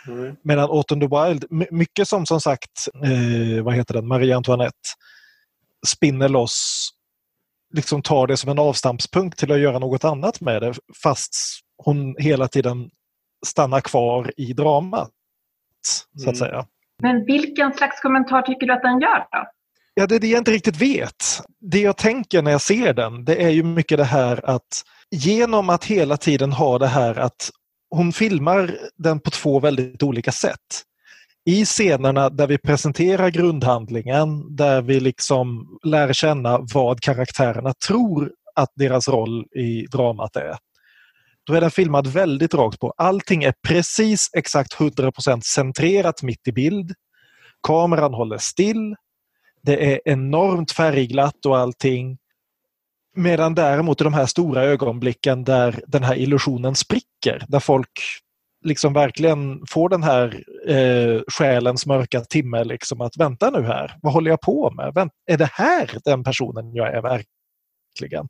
Mm. 0.08 0.36
Medan 0.43 0.70
Autumn 0.70 0.99
the 1.01 1.08
Wild, 1.08 1.45
my- 1.49 1.68
mycket 1.72 2.08
som 2.08 2.26
som 2.26 2.41
sagt, 2.41 2.88
eh, 3.04 3.64
vad 3.64 3.74
heter 3.74 3.93
den, 3.93 4.08
Marie 4.08 4.36
Antoinette 4.36 4.78
spinner 5.88 6.30
loss, 6.30 6.89
liksom 7.74 8.01
tar 8.01 8.28
det 8.28 8.38
som 8.38 8.49
en 8.51 8.60
avstampspunkt 8.60 9.39
till 9.39 9.51
att 9.51 9.60
göra 9.60 9.80
något 9.80 10.04
annat 10.04 10.41
med 10.41 10.62
det 10.62 10.74
fast 11.04 11.30
hon 11.78 12.16
hela 12.20 12.47
tiden 12.47 12.89
stannar 13.45 13.82
kvar 13.82 14.32
i 14.38 14.54
dramat. 14.54 15.10
Så 16.18 16.30
att 16.30 16.36
Mm. 16.36 16.36
säga. 16.36 16.66
Men 17.01 17.26
vilken 17.26 17.74
slags 17.74 18.01
kommentar 18.01 18.41
tycker 18.41 18.68
du 18.68 18.74
att 18.74 18.82
den 18.82 18.99
gör 18.99 19.18
då? 19.32 19.47
Ja, 19.93 20.08
det 20.08 20.16
är 20.16 20.20
det 20.20 20.28
jag 20.28 20.38
inte 20.41 20.51
riktigt 20.51 20.82
vet. 20.82 21.16
Det 21.60 21.80
jag 21.82 21.97
tänker 21.97 22.41
när 22.41 22.51
jag 22.51 22.62
ser 22.62 22.93
den, 22.93 23.26
det 23.26 23.43
är 23.43 23.49
ju 23.49 23.64
mycket 23.64 23.97
det 23.97 24.04
här 24.04 24.49
att 24.49 24.84
genom 25.12 25.70
att 25.70 25.86
hela 25.86 26.18
tiden 26.18 26.51
ha 26.54 26.80
det 26.80 26.88
här 26.88 27.16
att 27.16 27.49
hon 27.96 28.14
filmar 28.14 28.78
den 28.96 29.20
på 29.20 29.30
två 29.30 29.60
väldigt 29.60 30.04
olika 30.04 30.32
sätt. 30.32 30.84
I 31.46 31.66
scenerna 31.66 32.30
där 32.30 32.48
vi 32.48 32.58
presenterar 32.58 33.30
grundhandlingen, 33.30 34.56
där 34.56 34.82
vi 34.82 35.00
liksom 35.00 35.68
lär 35.84 36.14
känna 36.14 36.60
vad 36.74 37.00
karaktärerna 37.00 37.74
tror 37.88 38.32
att 38.56 38.70
deras 38.76 39.08
roll 39.08 39.46
i 39.56 39.86
dramat 39.86 40.36
är. 40.36 40.58
Då 41.46 41.54
är 41.54 41.62
den 41.62 41.72
filmad 41.72 42.08
väldigt 42.08 42.54
rakt 42.54 42.80
på. 42.80 42.94
Allting 42.98 43.44
är 43.44 43.54
precis 43.68 44.30
exakt 44.34 44.74
100% 44.74 45.41
centrerat 45.41 46.24
mitt 46.24 46.48
i 46.48 46.52
bild. 46.52 46.94
Kameran 47.68 48.14
håller 48.14 48.38
still. 48.38 48.96
Det 49.64 49.94
är 49.94 50.02
enormt 50.06 50.72
färgglatt 50.72 51.46
och 51.46 51.58
allting. 51.58 52.18
Medan 53.16 53.55
däremot 53.55 54.01
i 54.01 54.03
de 54.03 54.14
här 54.14 54.26
stora 54.26 54.64
ögonblicken 54.64 55.43
där 55.43 55.82
den 55.88 56.03
här 56.03 56.16
illusionen 56.16 56.76
spricker, 56.76 57.45
där 57.47 57.59
folk 57.59 57.89
liksom 58.66 58.93
verkligen 58.93 59.61
får 59.70 59.89
den 59.89 60.03
här 60.03 60.43
eh, 60.68 61.22
själens 61.28 61.86
mörka 61.86 62.22
timme, 62.22 62.64
liksom 62.64 63.01
att 63.01 63.18
vänta 63.18 63.49
nu 63.49 63.64
här, 63.64 63.97
vad 64.01 64.14
håller 64.14 64.30
jag 64.32 64.41
på 64.41 64.72
med? 64.72 64.93
Vänt, 64.93 65.11
är 65.26 65.38
det 65.38 65.49
här 65.53 65.97
den 66.05 66.24
personen 66.24 66.74
jag 66.74 66.93
är 66.93 67.01
verkligen? 67.01 68.28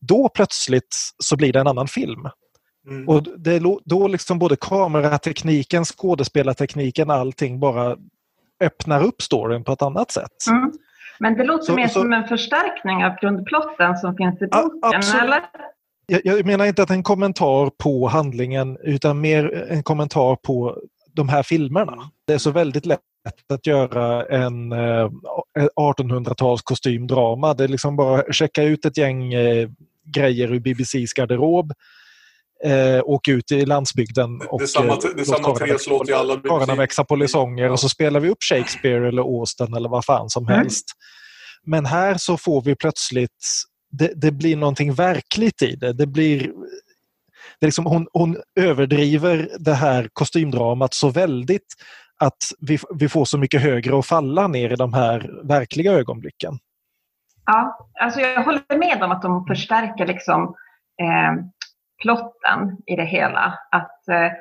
Då 0.00 0.28
plötsligt 0.28 0.96
så 1.18 1.36
blir 1.36 1.52
det 1.52 1.60
en 1.60 1.66
annan 1.66 1.88
film. 1.88 2.28
Mm. 2.88 3.08
Och 3.08 3.22
det 3.22 3.62
då 3.84 4.08
liksom 4.08 4.38
både 4.38 4.56
kameratekniken, 4.56 5.84
skådespelartekniken, 5.84 7.10
allting 7.10 7.60
bara 7.60 7.96
öppnar 8.60 9.04
upp 9.04 9.22
storyn 9.22 9.64
på 9.64 9.72
ett 9.72 9.82
annat 9.82 10.10
sätt. 10.10 10.46
Mm. 10.50 10.72
Men 11.20 11.36
det 11.36 11.44
låter 11.44 11.64
Så- 11.64 11.74
mer 11.74 11.88
så- 11.88 12.00
som 12.00 12.12
en 12.12 12.24
förstärkning 12.28 13.04
av 13.04 13.16
grundplotten 13.20 13.96
som 13.96 14.16
finns 14.16 14.42
i 14.42 14.46
boken, 14.46 14.80
absolut. 14.82 15.22
eller? 15.22 15.40
Jag, 16.06 16.20
jag 16.24 16.46
menar 16.46 16.64
inte 16.64 16.82
att 16.82 16.90
en 16.90 17.02
kommentar 17.02 17.70
på 17.78 18.08
handlingen 18.08 18.78
utan 18.82 19.20
mer 19.20 19.66
en 19.70 19.82
kommentar 19.82 20.36
på 20.36 20.76
de 21.12 21.28
här 21.28 21.42
filmerna. 21.42 21.96
Det 22.26 22.32
är 22.32 22.38
så 22.38 22.50
väldigt 22.50 22.86
lätt 22.86 23.00
att 23.52 23.66
göra 23.66 24.24
en 24.26 24.72
eh, 24.72 25.10
1800-tals 25.80 26.62
kostymdrama. 26.62 27.54
Det 27.54 27.64
är 27.64 27.68
liksom 27.68 27.96
bara 27.96 28.32
checka 28.32 28.62
ut 28.62 28.84
ett 28.84 28.96
gäng 28.98 29.32
eh, 29.34 29.68
grejer 30.04 30.52
ur 30.54 30.60
BBCs 30.60 31.12
garderob. 31.14 31.72
Eh, 32.64 33.00
åka 33.04 33.30
ut 33.32 33.52
i 33.52 33.66
landsbygden 33.66 34.40
och 34.48 34.58
det 34.58 34.64
är 34.64 34.66
samma, 34.66 34.92
eh, 34.92 34.98
det 35.02 35.08
är 35.08 35.16
låt 35.16 35.26
samma 35.26 35.38
karlarna 35.38 35.58
tre 35.58 35.66
växa 35.72 35.84
slott 35.84 36.08
i 36.08 36.12
på- 36.12 36.18
alla 36.18 36.36
karlarna 36.36 36.74
växa 36.74 37.04
polisonger 37.04 37.70
och 37.70 37.80
så 37.80 37.88
spelar 37.88 38.20
vi 38.20 38.28
upp 38.28 38.42
Shakespeare 38.42 39.08
eller 39.08 39.22
Austen 39.22 39.74
eller 39.74 39.88
vad 39.88 40.04
fan 40.04 40.30
som 40.30 40.44
Mm. 40.46 40.58
helst. 40.58 40.84
Men 41.66 41.86
här 41.86 42.14
så 42.14 42.36
får 42.36 42.62
vi 42.62 42.74
plötsligt, 42.76 43.44
det, 43.90 44.12
det 44.16 44.30
blir 44.32 44.56
någonting 44.56 44.92
verkligt 44.94 45.62
i 45.62 45.76
det. 45.76 45.92
Det 45.92 46.06
blir 46.06 46.38
det 47.58 47.64
är 47.64 47.68
liksom, 47.68 47.86
hon, 47.86 48.06
hon 48.12 48.36
överdriver 48.60 49.50
det 49.58 49.74
här 49.74 50.08
kostymdramat 50.12 50.94
så 50.94 51.08
väldigt 51.08 51.66
att 52.18 52.36
vi, 52.58 52.78
vi 52.94 53.08
får 53.08 53.24
så 53.24 53.38
mycket 53.38 53.62
högre 53.62 53.98
att 53.98 54.06
falla 54.06 54.46
ner 54.48 54.72
i 54.72 54.76
de 54.76 54.92
här 54.94 55.30
verkliga 55.44 55.92
ögonblicken. 55.92 56.58
Ja, 57.46 57.88
alltså 58.00 58.20
jag 58.20 58.44
håller 58.44 58.78
med 58.78 59.02
om 59.02 59.10
att 59.10 59.22
de 59.22 59.46
förstärker 59.46 60.06
liksom, 60.06 60.42
eh, 61.02 61.44
plotten 62.00 62.76
i 62.86 62.96
det 62.96 63.04
hela. 63.04 63.58
Att, 63.70 64.08
eh, 64.08 64.32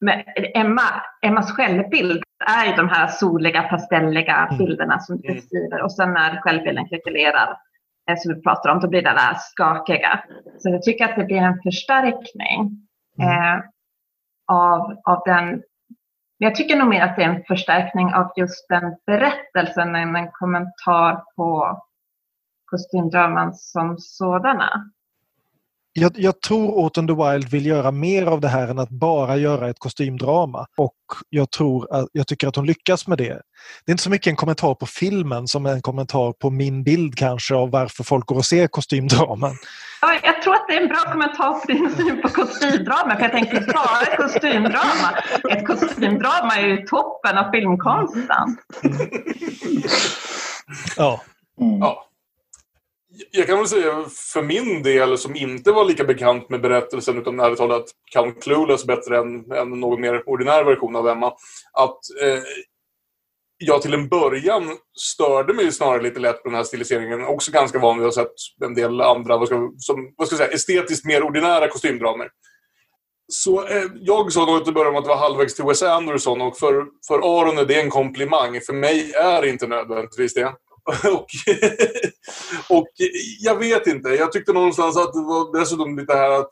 men 0.00 0.22
Emma, 0.54 0.82
Emmas 1.22 1.52
självbild 1.52 2.22
är 2.46 2.66
ju 2.66 2.72
de 2.76 2.88
här 2.88 3.06
soliga, 3.06 3.62
pastelliga 3.62 4.36
Mm. 4.36 4.58
bilderna 4.58 4.98
som 4.98 5.16
du 5.20 5.28
Mm. 5.28 5.36
beskriver. 5.36 5.82
Och 5.82 5.92
sen 5.92 6.12
när 6.12 6.40
självbilden 6.40 6.88
kracelerar, 6.88 7.56
eh, 8.10 8.16
som 8.18 8.34
vi 8.34 8.42
pratar 8.42 8.70
om, 8.70 8.80
då 8.80 8.88
blir 8.88 9.02
det 9.02 9.10
där 9.10 9.34
skakiga. 9.38 10.24
Så 10.58 10.68
jag 10.70 10.82
tycker 10.82 11.04
att 11.04 11.16
det 11.16 11.24
blir 11.24 11.36
en 11.42 11.62
förstärkning 11.62 12.86
eh, 13.22 13.58
av, 14.52 14.96
av 15.04 15.22
den 15.26 15.62
men 16.42 16.48
jag 16.48 16.54
tycker 16.56 16.76
nog 16.76 16.88
mer 16.88 17.02
att 17.02 17.16
det 17.16 17.22
är 17.22 17.28
en 17.28 17.44
förstärkning 17.44 18.14
av 18.14 18.32
just 18.36 18.68
den 18.68 18.96
berättelsen 19.06 19.94
än 19.94 20.16
en 20.16 20.30
kommentar 20.32 21.22
på 21.36 21.80
kostymdraman 22.64 23.54
som 23.54 23.98
sådana. 23.98 24.90
Jag, 25.92 26.12
jag 26.14 26.40
tror 26.40 26.82
Autumn 26.82 27.06
the 27.06 27.14
Wild 27.14 27.48
vill 27.48 27.66
göra 27.66 27.90
mer 27.90 28.26
av 28.26 28.40
det 28.40 28.48
här 28.48 28.68
än 28.68 28.78
att 28.78 28.88
bara 28.88 29.36
göra 29.36 29.70
ett 29.70 29.78
kostymdrama. 29.78 30.66
Och 30.76 30.94
jag, 31.28 31.50
tror 31.50 31.94
att, 31.94 32.08
jag 32.12 32.26
tycker 32.26 32.48
att 32.48 32.56
hon 32.56 32.66
lyckas 32.66 33.06
med 33.06 33.18
det. 33.18 33.40
Det 33.84 33.90
är 33.90 33.92
inte 33.92 34.02
så 34.02 34.10
mycket 34.10 34.26
en 34.26 34.36
kommentar 34.36 34.74
på 34.74 34.86
filmen 34.86 35.48
som 35.48 35.66
en 35.66 35.82
kommentar 35.82 36.32
på 36.32 36.50
min 36.50 36.82
bild 36.82 37.16
kanske 37.16 37.54
av 37.54 37.70
varför 37.70 38.04
folk 38.04 38.26
går 38.26 38.36
och 38.36 38.44
ser 38.44 38.66
kostymdraman. 38.66 39.56
Ja, 40.00 40.18
jag 40.22 40.42
tror 40.42 40.54
att 40.54 40.64
det 40.68 40.74
är 40.74 40.80
en 40.80 40.88
bra 40.88 41.12
kommentar 41.12 41.52
på 41.52 41.66
din 41.66 41.94
syn 41.96 42.22
på 42.22 42.28
kostymdrama. 42.28 43.16
För 43.16 43.22
jag 43.22 43.32
tänker 43.32 43.72
bara 43.72 44.16
kostymdrama. 44.16 45.10
Ett 45.50 45.66
kostymdrama 45.66 46.56
är 46.56 46.66
ju 46.66 46.76
toppen 46.86 47.38
av 47.38 47.50
filmkonsten. 47.50 48.56
Ja. 50.96 51.20
Ja. 51.80 52.09
Jag 53.30 53.46
kan 53.46 53.58
väl 53.58 53.68
säga 53.68 54.04
för 54.32 54.42
min 54.42 54.82
del, 54.82 55.18
som 55.18 55.36
inte 55.36 55.72
var 55.72 55.84
lika 55.84 56.04
bekant 56.04 56.50
med 56.50 56.60
berättelsen 56.60 57.18
utan 57.18 57.40
ärligt 57.40 57.58
talat 57.58 57.84
kan 58.12 58.34
Clueless 58.34 58.86
bättre 58.86 59.18
än, 59.18 59.52
än 59.52 59.80
någon 59.80 60.00
mer 60.00 60.28
ordinär 60.28 60.64
version 60.64 60.96
av 60.96 61.08
Emma, 61.08 61.26
att 61.72 61.98
eh, 62.22 62.42
jag 63.58 63.82
till 63.82 63.94
en 63.94 64.08
början 64.08 64.76
störde 64.98 65.54
mig 65.54 65.72
snarare 65.72 66.02
lite 66.02 66.20
lätt 66.20 66.42
på 66.42 66.48
den 66.48 66.56
här 66.56 66.64
stiliseringen. 66.64 67.24
Också 67.24 67.52
ganska 67.52 67.78
van 67.78 67.98
vid 67.98 68.08
att 68.08 68.16
ha 68.16 68.24
sett 68.24 68.64
en 68.64 68.74
del 68.74 69.00
andra, 69.00 69.36
vad 69.36 69.48
ska, 69.48 69.72
som, 69.78 70.14
vad 70.16 70.26
ska 70.26 70.36
jag 70.36 70.46
säga, 70.46 70.54
estetiskt 70.54 71.04
mer 71.04 71.22
ordinära 71.22 71.68
kostymdramer. 71.68 72.28
Så 73.32 73.66
eh, 73.66 73.84
jag 73.94 74.32
sa 74.32 74.46
nog 74.46 74.64
till 74.64 74.74
början 74.74 74.96
att 74.96 75.04
det 75.04 75.08
var 75.08 75.16
halvvägs 75.16 75.54
till 75.54 75.64
Wes 75.64 75.82
Anderson 75.82 76.40
och 76.40 76.58
för, 76.58 76.86
för 77.08 77.40
Aron 77.40 77.58
är 77.58 77.64
det 77.64 77.80
en 77.80 77.90
komplimang. 77.90 78.60
För 78.60 78.72
mig 78.72 79.12
är 79.12 79.42
det 79.42 79.48
inte 79.48 79.66
nödvändigtvis 79.66 80.34
det. 80.34 80.54
och, 81.14 81.26
och 82.78 82.88
jag 83.40 83.54
vet 83.58 83.86
inte. 83.86 84.08
Jag 84.08 84.32
tyckte 84.32 84.52
någonstans 84.52 84.96
att 84.96 85.12
det 85.12 85.20
var 85.20 85.58
dessutom 85.58 85.98
lite 85.98 86.14
här 86.14 86.30
att 86.30 86.50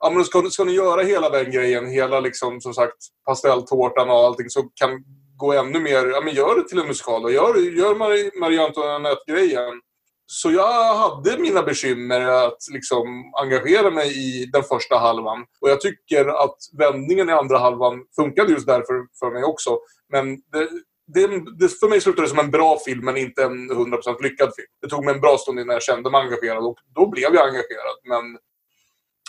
ja, 0.00 0.10
men 0.10 0.24
ska, 0.24 0.42
ska 0.50 0.64
ni 0.64 0.72
göra 0.72 1.02
hela 1.02 1.30
den 1.30 1.50
grejen, 1.50 1.86
hela 1.86 2.20
liksom 2.20 2.60
som 2.60 2.74
sagt 2.74 2.96
pastelltårtan 3.26 4.10
och 4.10 4.16
allting 4.16 4.50
så 4.50 4.62
kan 4.62 4.90
gå 5.36 5.52
ännu 5.52 5.80
mer, 5.80 6.06
ja 6.06 6.20
men 6.20 6.34
gör 6.34 6.56
det 6.56 6.68
till 6.68 6.78
en 6.78 6.86
musikal 6.86 7.24
och 7.24 7.32
gör, 7.32 7.56
gör 7.56 7.94
Marie, 7.94 8.30
Marie 8.40 8.62
Antoinette-grejen. 8.62 9.80
Så 10.26 10.50
jag 10.50 10.94
hade 10.94 11.38
mina 11.38 11.62
bekymmer 11.62 12.20
att 12.20 12.58
liksom 12.72 13.32
engagera 13.42 13.90
mig 13.90 14.08
i 14.08 14.46
den 14.46 14.62
första 14.62 14.98
halvan. 14.98 15.44
Och 15.60 15.70
jag 15.70 15.80
tycker 15.80 16.44
att 16.44 16.56
vändningen 16.78 17.28
i 17.28 17.32
andra 17.32 17.58
halvan 17.58 18.04
funkade 18.16 18.52
just 18.52 18.66
därför 18.66 19.18
för 19.18 19.30
mig 19.30 19.44
också. 19.44 19.78
Men 20.12 20.36
det, 20.36 20.68
det, 21.14 21.26
det, 21.58 21.68
för 21.68 21.88
mig 21.88 22.00
slutade 22.00 22.26
det 22.26 22.30
som 22.30 22.38
en 22.38 22.50
bra 22.50 22.78
film, 22.78 23.04
men 23.04 23.16
inte 23.16 23.42
en 23.42 23.70
100% 23.70 24.22
lyckad 24.22 24.54
film. 24.56 24.68
Det 24.82 24.88
tog 24.88 25.04
mig 25.04 25.14
en 25.14 25.20
bra 25.20 25.38
stund 25.38 25.60
innan 25.60 25.72
jag 25.72 25.82
kände 25.82 26.10
mig 26.10 26.20
engagerad 26.20 26.64
och 26.64 26.78
då 26.94 27.06
blev 27.06 27.34
jag 27.34 27.48
engagerad. 27.48 27.96
Men, 28.04 28.38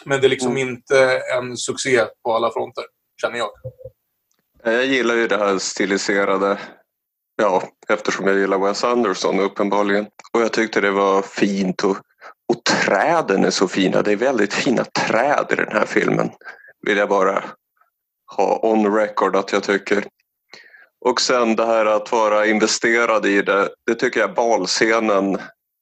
men 0.05 0.21
det 0.21 0.27
är 0.27 0.29
liksom 0.29 0.57
inte 0.57 1.21
en 1.37 1.57
succé 1.57 2.05
på 2.23 2.33
alla 2.33 2.51
fronter, 2.51 2.83
känner 3.21 3.37
jag. 3.37 3.49
Jag 4.63 4.85
gillar 4.85 5.15
ju 5.15 5.27
det 5.27 5.37
här 5.37 5.57
stiliserade, 5.57 6.59
ja, 7.35 7.63
eftersom 7.87 8.27
jag 8.27 8.37
gillar 8.37 8.57
Wes 8.57 8.83
Anderson 8.83 9.39
uppenbarligen. 9.39 10.05
Och 10.33 10.41
jag 10.41 10.53
tyckte 10.53 10.81
det 10.81 10.91
var 10.91 11.21
fint 11.21 11.83
och 11.83 11.97
Och 12.49 12.63
träden 12.63 13.45
är 13.45 13.49
så 13.49 13.67
fina. 13.67 14.01
Det 14.01 14.11
är 14.11 14.15
väldigt 14.15 14.53
fina 14.53 14.85
träd 14.85 15.45
i 15.49 15.55
den 15.55 15.71
här 15.71 15.85
filmen. 15.85 16.31
Vill 16.85 16.97
jag 16.97 17.09
bara 17.09 17.43
ha 18.35 18.59
on 18.63 18.95
record 18.95 19.35
att 19.35 19.51
jag 19.51 19.63
tycker. 19.63 20.03
Och 21.05 21.21
sen 21.21 21.55
det 21.55 21.65
här 21.65 21.85
att 21.85 22.11
vara 22.11 22.45
investerad 22.45 23.25
i 23.25 23.41
det. 23.41 23.69
Det 23.85 23.95
tycker 23.95 24.19
jag 24.19 24.33
balscenen 24.33 25.37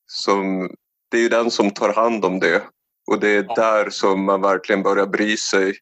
som 0.05 0.69
det 1.11 1.17
är 1.17 1.22
ju 1.22 1.30
den 1.30 1.51
som 1.51 1.72
tar 1.72 1.93
hand 1.93 2.26
om 2.26 2.39
det. 2.39 2.63
Och 3.07 3.19
det 3.19 3.30
är 3.30 3.55
där 3.55 3.89
som 3.89 4.24
man 4.24 4.41
verkligen 4.41 4.84
börjar 4.84 5.05
bry 5.05 5.38
sig. 5.38 5.78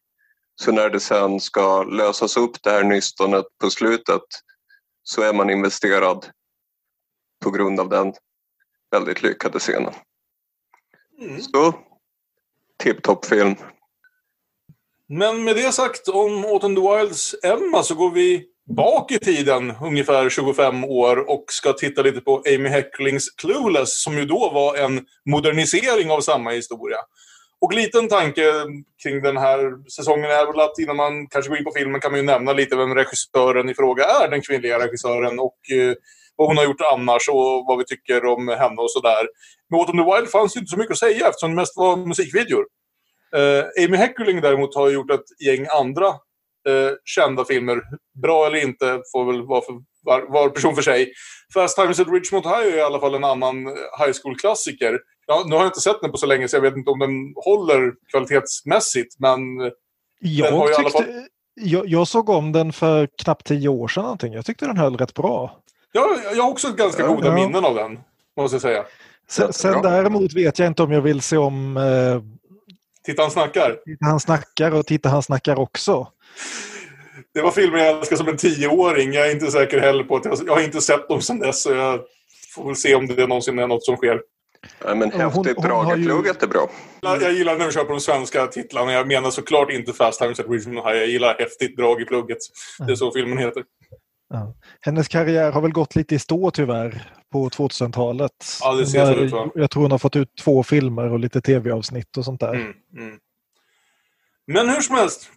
Så 0.54 0.72
när 0.72 0.90
det 0.90 1.00
sen 1.00 1.40
ska 1.40 1.82
lösas 1.82 2.36
upp 2.36 2.62
det 2.62 2.70
här 2.70 2.84
nystonet 2.84 3.44
på 3.60 3.70
slutet 3.70 4.22
så 5.02 5.22
är 5.22 5.32
man 5.32 5.50
investerad 5.50 6.26
på 7.44 7.50
grund 7.50 7.80
av 7.80 7.88
den 7.88 8.12
väldigt 8.90 9.22
lyckade 9.22 9.58
scenen. 9.58 9.94
Mm. 11.20 11.40
Så, 11.40 11.74
tipptopp-film. 12.82 13.54
Men 15.08 15.44
med 15.44 15.56
det 15.56 15.72
sagt 15.72 16.08
om 16.08 16.44
Autumn 16.44 16.74
the 16.74 16.80
Wilds 16.80 17.34
Emma 17.42 17.82
så 17.82 17.94
går 17.94 18.10
vi 18.10 18.50
bak 18.76 19.12
i 19.12 19.18
tiden 19.18 19.72
ungefär 19.82 20.28
25 20.28 20.84
år 20.84 21.30
och 21.30 21.44
ska 21.48 21.72
titta 21.72 22.02
lite 22.02 22.20
på 22.20 22.42
Amy 22.46 22.68
Hecklings 22.68 23.30
Clueless 23.30 24.02
som 24.02 24.18
ju 24.18 24.24
då 24.24 24.50
var 24.54 24.76
en 24.76 25.06
modernisering 25.30 26.10
av 26.10 26.20
samma 26.20 26.50
historia. 26.50 26.96
Och 27.60 27.74
liten 27.74 28.08
tanke 28.08 28.42
kring 29.02 29.22
den 29.22 29.36
här 29.36 29.88
säsongen 29.90 30.30
är 30.30 30.46
väl 30.46 30.60
att 30.60 30.78
innan 30.78 30.96
man 30.96 31.26
kanske 31.26 31.48
går 31.48 31.58
in 31.58 31.64
på 31.64 31.72
filmen 31.76 32.00
kan 32.00 32.10
man 32.10 32.20
ju 32.20 32.26
nämna 32.26 32.52
lite 32.52 32.76
vem 32.76 32.94
regissören 32.94 33.68
i 33.68 33.74
fråga 33.74 34.04
är, 34.04 34.30
den 34.30 34.42
kvinnliga 34.42 34.78
regissören 34.78 35.38
och 35.38 35.58
eh, 35.72 35.94
vad 36.36 36.48
hon 36.48 36.56
har 36.56 36.64
gjort 36.64 36.80
annars 36.92 37.28
och 37.28 37.64
vad 37.68 37.78
vi 37.78 37.84
tycker 37.84 38.24
om 38.24 38.48
henne 38.48 38.82
och 38.82 38.90
sådär. 38.90 39.26
Med 39.70 39.80
Autumn 39.80 39.98
the 39.98 40.14
Wild 40.14 40.30
fanns 40.30 40.56
ju 40.56 40.60
inte 40.60 40.70
så 40.70 40.78
mycket 40.78 40.92
att 40.92 40.98
säga 40.98 41.28
eftersom 41.28 41.50
det 41.50 41.56
mest 41.56 41.76
var 41.76 41.96
musikvideor. 41.96 42.64
Eh, 43.36 43.84
Amy 43.84 43.96
Heckerling 43.96 44.40
däremot 44.40 44.74
har 44.74 44.90
gjort 44.90 45.10
ett 45.10 45.46
gäng 45.46 45.66
andra 45.80 46.14
eh, 46.70 46.92
kända 47.04 47.44
filmer. 47.44 47.80
Bra 48.22 48.46
eller 48.46 48.62
inte 48.62 49.02
får 49.12 49.24
väl 49.32 49.42
vara 49.46 49.60
för 49.60 49.74
var, 50.02 50.22
var 50.32 50.48
person 50.48 50.74
för 50.74 50.82
sig. 50.82 51.12
Fast 51.54 51.76
Times 51.76 52.00
at 52.00 52.08
Ridgemont 52.08 52.46
High 52.46 52.74
är 52.74 52.76
i 52.76 52.80
alla 52.80 53.00
fall 53.00 53.14
en 53.14 53.24
annan 53.24 53.56
high 53.98 54.12
school-klassiker. 54.22 54.98
Ja, 55.26 55.42
nu 55.46 55.54
har 55.54 55.62
jag 55.62 55.68
inte 55.68 55.80
sett 55.80 56.00
den 56.02 56.10
på 56.10 56.16
så 56.16 56.26
länge 56.26 56.48
så 56.48 56.56
jag 56.56 56.60
vet 56.62 56.76
inte 56.76 56.90
om 56.90 56.98
den 56.98 57.10
håller 57.44 57.92
kvalitetsmässigt 58.10 59.16
men 59.18 59.40
Jag, 60.20 60.52
har 60.52 60.66
ju 60.68 60.72
i 60.72 60.76
alla 60.76 60.90
tyckte, 60.90 61.02
fall- 61.04 61.26
jag, 61.54 61.88
jag 61.88 62.08
såg 62.08 62.28
om 62.28 62.52
den 62.52 62.72
för 62.72 63.08
knappt 63.22 63.46
tio 63.46 63.68
år 63.68 63.88
sedan 63.88 64.02
någonting. 64.02 64.32
Jag 64.32 64.46
tyckte 64.46 64.66
den 64.66 64.76
höll 64.76 64.96
rätt 64.96 65.14
bra. 65.14 65.60
ja, 65.92 66.16
jag 66.34 66.42
har 66.42 66.50
också 66.50 66.72
ganska 66.72 67.06
goda 67.06 67.26
Ja. 67.28 67.34
minnen 67.34 67.64
av 67.64 67.74
den. 67.74 67.98
Måste 68.36 68.54
jag 68.54 68.62
säga. 68.62 68.84
Sen, 69.28 69.52
sen 69.52 69.82
däremot 69.82 70.32
vet 70.32 70.58
jag 70.58 70.66
inte 70.66 70.82
om 70.82 70.92
jag 70.92 71.00
vill 71.00 71.20
se 71.20 71.36
om 71.36 71.76
eh, 71.76 72.22
Titta 73.04 73.22
han 73.22 73.30
snackar. 73.30 73.78
Titta 73.84 74.04
han 74.06 74.20
snackar 74.20 74.70
och 74.74 74.86
Titta 74.86 75.08
han 75.08 75.22
snackar 75.22 75.58
också. 75.58 76.08
Det 77.34 77.42
var 77.42 77.50
filmer 77.50 77.78
jag 77.78 77.98
älskade 77.98 78.18
som 78.18 78.28
en 78.28 78.36
tioåring. 78.36 79.12
Jag 79.12 79.26
är 79.28 79.32
inte 79.32 79.50
säker 79.50 79.80
heller 79.80 80.04
på 80.04 80.16
att 80.16 80.24
jag, 80.24 80.38
jag 80.46 80.54
har 80.54 80.62
inte 80.62 80.80
sett 80.80 81.08
dem 81.08 81.20
sedan 81.22 81.38
dess. 81.38 81.62
Så 81.62 81.72
jag 81.72 82.00
får 82.54 82.66
väl 82.66 82.76
se 82.76 82.94
om 82.94 83.06
det 83.06 83.26
någonsin 83.26 83.58
är 83.58 83.66
något 83.66 83.84
som 83.84 83.96
sker. 83.96 84.20
Ja, 84.84 84.94
men 84.94 85.12
Hon- 85.12 85.20
häftigt 85.20 85.56
hon 85.56 85.66
drag 85.66 85.84
har 85.84 85.96
i 85.96 86.00
ju- 86.00 86.10
är 86.10 86.46
bra. 86.46 86.70
Jag, 87.00 87.32
gillar 87.32 87.58
när 87.58 87.66
vi 87.66 87.72
kör 87.72 87.84
på 87.84 87.92
de 87.92 88.00
svenska 88.00 88.46
titlarna. 88.46 88.92
Jag 88.92 89.06
menar 89.08 89.30
såklart 89.30 89.70
inte 89.70 89.92
Fast 89.92 90.20
Times 90.20 90.40
at 90.40 90.46
Ridgemont 90.48 90.86
High. 90.86 90.96
Jag 90.96 91.06
gillar 91.06 91.38
häftigt 91.38 91.76
drag 91.76 92.02
i 92.02 92.04
plugget. 92.04 92.38
Det 92.86 92.92
är 92.92 92.96
så 92.96 93.12
filmen 93.12 93.38
heter. 93.38 93.62
Ja. 94.32 94.54
Hennes 94.80 95.08
karriär 95.08 95.52
har 95.52 95.60
väl 95.60 95.72
gått 95.72 95.96
lite 95.96 96.14
i 96.14 96.18
stå 96.18 96.50
tyvärr 96.50 97.12
på 97.32 97.48
2000-talet. 97.48 98.30
Ja, 98.60 98.74
det 98.74 98.86
ser 98.86 99.04
Hon 99.06 99.14
så 99.14 99.20
ut, 99.20 99.32
va? 99.32 99.50
Jag 99.54 99.70
tror 99.70 99.82
hon 99.82 99.90
har 99.90 99.98
fått 99.98 100.16
ut 100.16 100.28
två 100.44 100.62
filmer 100.62 101.12
och 101.12 101.18
lite 101.18 101.40
tv-avsnitt 101.40 102.16
och 102.16 102.24
sånt 102.24 102.40
där. 102.40 102.54
Mm, 102.54 102.72
mm. 102.96 103.18
Men 104.46 104.68
hur 104.68 104.80
som 104.80 104.96
helst. 104.96 105.30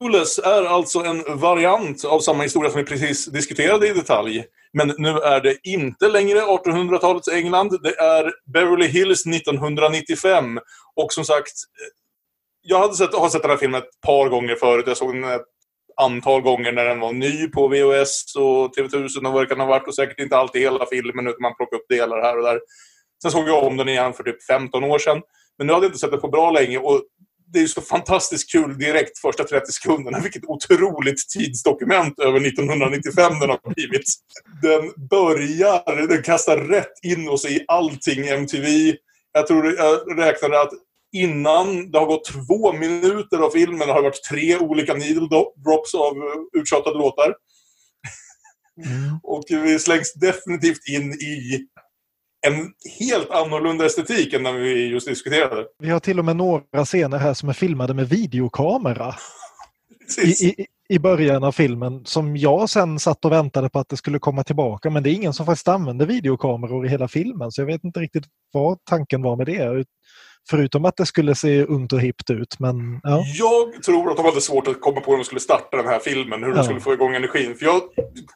Clueless 0.00 0.38
är 0.38 0.64
alltså 0.64 0.98
en 0.98 1.38
variant 1.38 2.04
av 2.04 2.20
samma 2.20 2.42
historia 2.42 2.70
som 2.70 2.80
vi 2.80 2.86
precis 2.86 3.26
diskuterade 3.26 3.88
i 3.88 3.92
detalj. 3.92 4.44
Men 4.72 4.94
nu 4.98 5.08
är 5.08 5.40
det 5.40 5.56
inte 5.62 6.08
längre 6.08 6.40
1800-talets 6.40 7.28
England. 7.28 7.82
Det 7.82 7.98
är 7.98 8.32
Beverly 8.52 8.86
Hills 8.86 9.26
1995. 9.26 10.58
Och 10.96 11.12
som 11.12 11.24
sagt, 11.24 11.52
jag 12.62 12.78
hade 12.78 12.94
sett, 12.94 13.14
har 13.14 13.28
sett 13.28 13.42
den 13.42 13.50
här 13.50 13.58
filmen 13.58 13.82
ett 13.82 14.00
par 14.06 14.28
gånger 14.28 14.54
förut. 14.54 14.84
Jag 14.86 14.96
såg 14.96 15.14
den 15.14 15.24
ett 15.24 15.46
antal 16.00 16.42
gånger 16.42 16.72
när 16.72 16.84
den 16.84 17.00
var 17.00 17.12
ny 17.12 17.48
på 17.48 17.68
VHS 17.68 18.36
och 18.36 18.76
TV1000 18.76 19.26
och 19.26 19.32
vad 19.32 19.42
det 19.42 19.46
kan 19.46 19.60
ha 19.60 19.66
varit. 19.66 19.88
Och 19.88 19.94
säkert 19.94 20.20
inte 20.20 20.36
alltid 20.36 20.62
hela 20.62 20.86
filmen 20.86 21.26
utan 21.26 21.42
man 21.42 21.56
plockade 21.56 21.82
upp 21.82 21.88
delar 21.88 22.22
här 22.22 22.36
och 22.36 22.44
där. 22.44 22.60
Sen 23.22 23.30
såg 23.30 23.48
jag 23.48 23.64
om 23.64 23.76
den 23.76 23.88
igen 23.88 24.12
för 24.12 24.24
typ 24.24 24.44
15 24.44 24.84
år 24.84 24.98
sedan. 24.98 25.22
Men 25.58 25.66
nu 25.66 25.72
hade 25.72 25.84
jag 25.84 25.88
inte 25.88 25.98
sett 25.98 26.10
den 26.10 26.20
på 26.20 26.28
bra 26.28 26.50
länge. 26.50 26.78
Och 26.78 27.02
det 27.52 27.58
är 27.58 27.62
ju 27.62 27.68
så 27.68 27.80
fantastiskt 27.80 28.52
kul 28.52 28.78
direkt 28.78 29.18
första 29.18 29.44
30 29.44 29.72
sekunderna. 29.72 30.20
Vilket 30.20 30.44
otroligt 30.44 31.28
tidsdokument 31.28 32.18
över 32.18 32.46
1995 32.46 33.32
den 33.40 33.50
har 33.50 33.74
blivit. 33.74 34.04
Den 34.62 35.08
börjar, 35.10 36.06
den 36.06 36.22
kastar 36.22 36.56
rätt 36.56 36.92
in 37.02 37.28
oss 37.28 37.44
i 37.44 37.64
allting 37.68 38.28
MTV. 38.28 38.96
Jag 39.32 39.46
tror 39.46 39.74
jag 39.76 40.18
räknade 40.18 40.60
att 40.60 40.70
innan 41.12 41.90
det 41.90 41.98
har 41.98 42.06
gått 42.06 42.24
två 42.24 42.72
minuter 42.72 43.38
av 43.38 43.50
filmen 43.50 43.88
har 43.88 43.96
det 43.96 44.02
varit 44.02 44.24
tre 44.30 44.58
olika 44.58 44.94
needle 44.94 45.28
drops 45.64 45.94
av 45.94 46.16
eh, 46.16 46.60
uttjatade 46.60 46.98
låtar. 46.98 47.34
Och 49.22 49.44
vi 49.48 49.78
slängs 49.78 50.14
definitivt 50.14 50.88
in 50.88 51.12
i 51.12 51.66
en 52.46 52.72
helt 52.98 53.30
annorlunda 53.30 53.86
estetik 53.86 54.32
än 54.34 54.42
den 54.42 54.56
vi 54.56 54.88
just 54.88 55.08
diskuterade. 55.08 55.66
Vi 55.78 55.90
har 55.90 56.00
till 56.00 56.18
och 56.18 56.24
med 56.24 56.36
några 56.36 56.84
scener 56.84 57.18
här 57.18 57.34
som 57.34 57.48
är 57.48 57.52
filmade 57.52 57.94
med 57.94 58.08
videokamera 58.08 59.14
i, 60.22 60.28
i, 60.28 60.66
i 60.88 60.98
början 60.98 61.44
av 61.44 61.52
filmen 61.52 62.04
som 62.04 62.36
jag 62.36 62.70
sen 62.70 62.98
satt 62.98 63.24
och 63.24 63.32
väntade 63.32 63.70
på 63.70 63.78
att 63.78 63.88
det 63.88 63.96
skulle 63.96 64.18
komma 64.18 64.44
tillbaka 64.44 64.90
men 64.90 65.02
det 65.02 65.10
är 65.10 65.14
ingen 65.14 65.32
som 65.32 65.46
faktiskt 65.46 65.68
använder 65.68 66.06
videokameror 66.06 66.86
i 66.86 66.88
hela 66.88 67.08
filmen 67.08 67.52
så 67.52 67.60
jag 67.60 67.66
vet 67.66 67.84
inte 67.84 68.00
riktigt 68.00 68.24
vad 68.52 68.84
tanken 68.84 69.22
var 69.22 69.36
med 69.36 69.46
det. 69.46 69.84
Förutom 70.50 70.84
att 70.84 70.96
det 70.96 71.06
skulle 71.06 71.34
se 71.34 71.62
ungt 71.64 71.92
och 71.92 72.00
hippt 72.00 72.30
ut 72.30 72.56
men 72.58 73.00
ja. 73.02 73.24
Jag 73.38 73.82
tror 73.82 74.10
att 74.10 74.16
de 74.16 74.26
hade 74.26 74.40
svårt 74.40 74.68
att 74.68 74.80
komma 74.80 75.00
på 75.00 75.10
hur 75.10 75.18
de 75.18 75.24
skulle 75.24 75.40
starta 75.40 75.76
den 75.76 75.86
här 75.86 75.98
filmen. 75.98 76.42
Hur 76.42 76.50
de 76.50 76.56
Ja. 76.56 76.64
skulle 76.64 76.80
få 76.80 76.92
igång 76.92 77.14
energin. 77.14 77.54
För 77.54 77.64
jag 77.66 77.80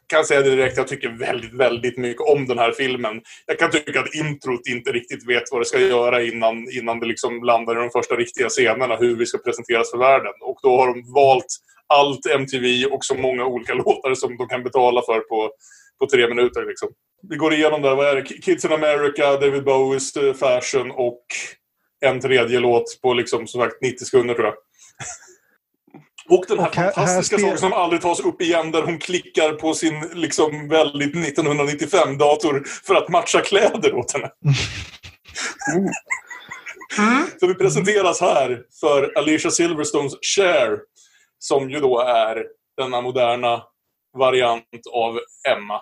kan 0.07 0.25
säga 0.25 0.41
det 0.43 0.51
direkt, 0.51 0.77
jag 0.77 0.89
tycker 0.89 1.09
väldigt, 1.09 1.53
väldigt 1.55 1.99
mycket 1.99 2.23
om 2.23 2.47
den 2.47 2.59
här 2.59 2.73
filmen. 2.73 3.21
Jag 3.47 3.59
kan 3.59 3.71
tycka 3.71 4.01
att 4.01 4.15
introt 4.15 4.67
inte 4.69 4.93
riktigt 4.93 5.29
vet 5.29 5.43
vad 5.51 5.61
det 5.61 5.65
ska 5.65 5.81
göra 5.81 6.23
innan, 6.23 6.67
innan 6.71 7.01
det 7.01 7.07
liksom 7.07 7.43
landar 7.43 7.73
i 7.73 7.81
de 7.81 7.91
första 7.91 8.15
riktiga 8.15 8.49
scenerna. 8.49 8.97
Hur 8.97 9.17
vi 9.17 9.27
ska 9.27 9.39
presenteras 9.39 9.91
för 9.91 9.99
världen. 9.99 10.33
Och 10.41 10.59
då 10.63 10.77
har 10.77 10.87
de 10.87 11.13
valt 11.13 11.47
allt 11.95 12.27
MTV 12.27 12.85
och 12.87 13.05
så 13.05 13.15
många 13.15 13.45
olika 13.47 13.75
låtar 13.85 14.15
som 14.15 14.37
de 14.37 14.49
kan 14.49 14.63
betala 14.63 15.03
för 15.03 15.21
på, 15.21 15.51
på 16.01 16.07
tre 16.07 16.29
minuter. 16.29 16.67
Liksom. 16.67 16.89
Vi 17.29 17.37
går 17.37 17.53
igenom 17.55 17.83
där, 17.83 17.95
vad 17.95 18.07
är 18.09 18.15
det? 18.15 18.23
Kids 18.23 18.65
in 18.65 18.73
America, 18.73 19.37
David 19.37 19.65
Bowies 19.65 20.17
eh, 20.17 20.35
Fashion 20.35 20.91
och 20.91 21.25
en 22.03 22.21
tredje 22.21 22.61
låt 22.61 23.01
på 23.03 23.15
liksom, 23.15 23.47
som 23.47 23.61
sagt 23.61 23.83
90 23.83 24.05
sekunder 24.05 24.35
tror 24.35 24.47
jag. 24.47 24.55
Och 26.29 26.45
den 26.49 26.59
här 26.59 26.69
Och 26.69 26.75
här- 26.77 26.85
här 26.85 26.93
fantastiska 26.93 27.37
spel- 27.37 27.47
saken 27.49 27.59
som 27.59 27.73
aldrig 27.73 28.03
tas 28.03 28.21
upp 28.21 28.43
igen 28.43 28.71
där 28.71 28.83
hon 28.83 28.99
klickar 28.99 29.53
på 29.53 29.75
sin 29.75 30.01
liksom 30.15 30.69
väldigt 30.69 31.15
1995-dator 31.15 32.63
för 32.87 32.95
att 32.95 33.09
matcha 33.09 33.41
kläder 33.41 33.95
åt 33.95 34.13
henne. 34.13 34.31
Så 37.41 37.47
vi 37.47 37.55
presenteras 37.55 38.21
här 38.21 38.63
för 38.81 39.19
Alicia 39.19 39.51
Silverstones 39.51 40.13
Cher 40.37 40.79
som 41.39 41.71
ju 41.71 41.81
då 41.81 42.01
är 42.01 42.45
denna 42.77 43.01
moderna 43.01 43.63
variant 44.19 44.65
av 44.93 45.19
Emma. 45.49 45.81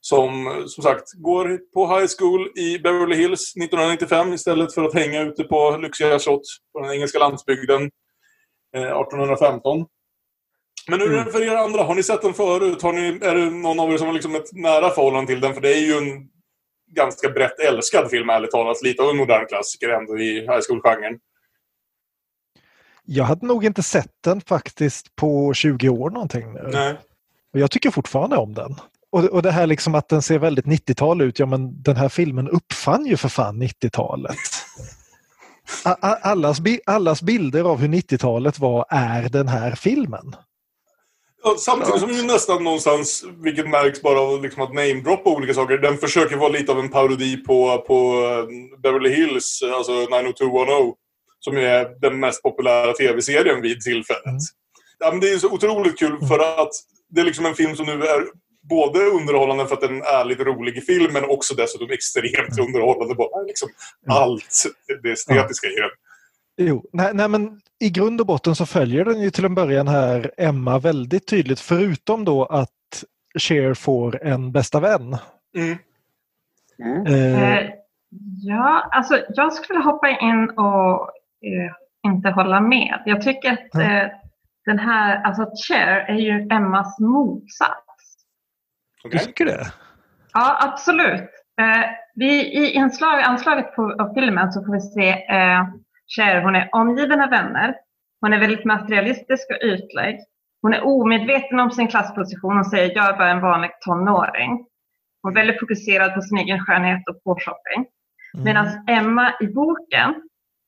Som 0.00 0.64
som 0.66 0.82
sagt 0.82 1.12
går 1.14 1.58
på 1.74 1.86
high 1.86 2.08
school 2.18 2.52
i 2.56 2.78
Beverly 2.78 3.16
Hills 3.16 3.56
1995 3.56 4.32
istället 4.32 4.74
för 4.74 4.84
att 4.84 4.94
hänga 4.94 5.22
ute 5.22 5.44
på 5.44 5.76
lyxiga 5.76 6.18
slott 6.18 6.42
på 6.72 6.80
den 6.80 6.92
engelska 6.92 7.18
landsbygden 7.18 7.90
eh, 8.76 8.82
1815. 8.82 9.86
Men 10.88 11.00
hur 11.00 11.14
är 11.14 11.24
det 11.24 11.32
för 11.32 11.42
er 11.42 11.56
andra? 11.56 11.82
Har 11.82 11.94
ni 11.94 12.02
sett 12.02 12.22
den 12.22 12.34
förut? 12.34 12.82
Har 12.82 12.92
ni, 12.92 13.18
är 13.22 13.34
det 13.34 13.50
någon 13.50 13.80
av 13.80 13.92
er 13.92 13.98
som 13.98 14.06
har 14.06 14.14
liksom 14.14 14.34
ett 14.34 14.52
nära 14.52 14.90
förhållande 14.90 15.26
till 15.26 15.40
den? 15.40 15.54
För 15.54 15.60
det 15.60 15.72
är 15.72 15.80
ju 15.80 15.92
en 15.92 16.28
ganska 16.90 17.28
brett 17.28 17.60
älskad 17.60 18.10
film, 18.10 18.30
ärligt 18.30 18.50
talat. 18.50 18.82
Lite 18.82 19.02
av 19.02 19.10
en 19.10 19.16
modern 19.16 19.46
klassiker 19.46 19.88
ändå 19.88 20.18
i 20.18 20.40
high 20.40 20.60
school-genren. 20.68 21.18
Jag 23.04 23.24
hade 23.24 23.46
nog 23.46 23.64
inte 23.64 23.82
sett 23.82 24.12
den 24.24 24.40
faktiskt 24.40 25.16
på 25.16 25.54
20 25.54 25.88
år 25.88 26.10
någonting 26.10 26.52
nu. 26.52 26.68
Nej. 26.72 26.94
Och 27.52 27.60
jag 27.60 27.70
tycker 27.70 27.90
fortfarande 27.90 28.36
om 28.36 28.54
den. 28.54 28.74
Och, 29.12 29.24
och 29.24 29.42
det 29.42 29.50
här 29.50 29.66
liksom 29.66 29.94
att 29.94 30.08
den 30.08 30.22
ser 30.22 30.38
väldigt 30.38 30.64
90-tal 30.64 31.20
ut, 31.22 31.38
ja 31.38 31.46
men 31.46 31.82
den 31.82 31.96
här 31.96 32.08
filmen 32.08 32.48
uppfann 32.48 33.06
ju 33.06 33.16
för 33.16 33.28
fan 33.28 33.62
90-talet. 33.62 34.36
A- 35.84 35.96
a- 36.00 36.18
Allas, 36.22 36.58
allas 36.86 37.22
bilder 37.22 37.64
av 37.64 37.78
hur 37.78 37.88
90-talet 37.88 38.58
var 38.58 38.86
är 38.90 39.28
den 39.28 39.48
här 39.48 39.74
filmen. 39.74 40.36
Samtidigt 41.58 42.00
som 42.00 42.10
ju 42.10 42.22
nästan 42.22 42.64
någonstans, 42.64 43.24
vilket 43.44 43.68
märks 43.68 44.02
bara 44.02 44.20
av 44.20 44.42
liksom 44.42 44.62
att 44.62 44.74
namedroppa 44.74 45.30
olika 45.30 45.54
saker, 45.54 45.78
den 45.78 45.98
försöker 45.98 46.36
vara 46.36 46.48
lite 46.48 46.72
av 46.72 46.78
en 46.78 46.88
parodi 46.88 47.36
på, 47.36 47.84
på 47.86 47.94
eh, 47.94 48.78
Beverly 48.82 49.10
Hills, 49.10 49.62
alltså 49.76 49.92
90210, 49.92 50.94
som 51.40 51.56
är 51.56 52.00
den 52.00 52.20
mest 52.20 52.42
populära 52.42 52.92
tv-serien 52.92 53.62
vid 53.62 53.80
tillfället. 53.80 54.26
Mm. 54.26 54.38
Ja, 54.98 55.10
men 55.10 55.20
det 55.20 55.30
är 55.30 55.38
så 55.38 55.48
otroligt 55.48 55.98
kul 55.98 56.26
för 56.28 56.38
att 56.62 56.70
det 57.10 57.20
är 57.20 57.24
liksom 57.24 57.46
en 57.46 57.54
film 57.54 57.76
som 57.76 57.86
nu 57.86 57.92
är 57.92 58.24
både 58.68 58.98
underhållande 58.98 59.66
för 59.66 59.74
att 59.74 59.80
den 59.80 60.02
är 60.02 60.24
lite 60.24 60.44
rolig 60.44 60.76
i 60.76 60.80
film 60.80 61.12
men 61.12 61.24
också 61.24 61.54
dessutom 61.54 61.90
extremt 61.90 62.58
underhållande. 62.58 63.14
Bara 63.14 63.42
liksom 63.42 63.68
allt 64.06 64.64
det 65.02 65.12
estetiska 65.12 65.66
i 65.66 65.76
den. 65.76 65.90
Jo, 66.60 66.84
nej, 66.92 67.10
nej, 67.14 67.28
men 67.28 67.60
i 67.80 67.90
grund 67.90 68.20
och 68.20 68.26
botten 68.26 68.54
så 68.54 68.66
följer 68.66 69.04
den 69.04 69.20
ju 69.20 69.30
till 69.30 69.44
en 69.44 69.54
början 69.54 69.88
här 69.88 70.30
Emma 70.36 70.78
väldigt 70.78 71.26
tydligt 71.26 71.60
förutom 71.60 72.24
då 72.24 72.44
att 72.44 73.04
Cher 73.38 73.74
får 73.74 74.24
en 74.24 74.52
bästa 74.52 74.80
vän. 74.80 75.16
Mm. 75.56 75.78
Mm. 76.78 77.06
Eh, 77.06 77.70
ja, 78.42 78.88
alltså 78.92 79.18
jag 79.28 79.52
skulle 79.52 79.80
hoppa 79.80 80.08
in 80.08 80.50
och 80.50 81.10
eh, 81.42 81.72
inte 82.12 82.30
hålla 82.30 82.60
med. 82.60 83.02
Jag 83.06 83.22
tycker 83.22 83.52
att 83.52 83.74
eh, 83.74 84.12
den 84.64 84.78
här, 84.78 85.22
alltså 85.22 85.50
Cher 85.68 86.04
är 86.08 86.18
ju 86.18 86.48
Emmas 86.50 86.98
motsats. 86.98 87.87
Okay. 89.04 89.18
Tycker 89.18 89.44
det? 89.44 89.66
Ja, 90.32 90.58
absolut. 90.60 91.30
Eh, 91.60 91.84
vi, 92.14 92.58
I 92.64 92.72
inslag, 92.72 93.20
anslaget 93.20 93.74
på, 93.74 93.96
av 94.02 94.14
filmen 94.14 94.52
så 94.52 94.64
får 94.64 94.72
vi 94.72 94.80
se 94.80 95.08
eh, 95.10 95.62
Cher, 96.16 96.40
hon 96.40 96.56
är 96.56 96.68
omgiven 96.72 97.20
av 97.20 97.30
vänner. 97.30 97.74
Hon 98.20 98.32
är 98.32 98.38
väldigt 98.38 98.64
materialistisk 98.64 99.50
och 99.50 99.66
ytlig. 99.66 100.18
Hon 100.62 100.74
är 100.74 100.86
omedveten 100.86 101.60
om 101.60 101.70
sin 101.70 101.88
klassposition 101.88 102.58
och 102.58 102.66
säger 102.66 102.96
jag 102.96 103.08
är 103.08 103.18
bara 103.18 103.30
en 103.30 103.40
vanlig 103.40 103.70
tonåring. 103.80 104.66
Hon 105.22 105.32
är 105.32 105.40
väldigt 105.40 105.60
fokuserad 105.60 106.14
på 106.14 106.22
sin 106.22 106.38
egen 106.38 106.60
skönhet 106.60 107.08
och 107.08 107.24
på 107.24 107.38
shopping. 107.40 107.86
Mm. 108.34 108.44
Medan 108.44 108.88
Emma 108.88 109.34
i 109.40 109.46
boken, 109.46 110.14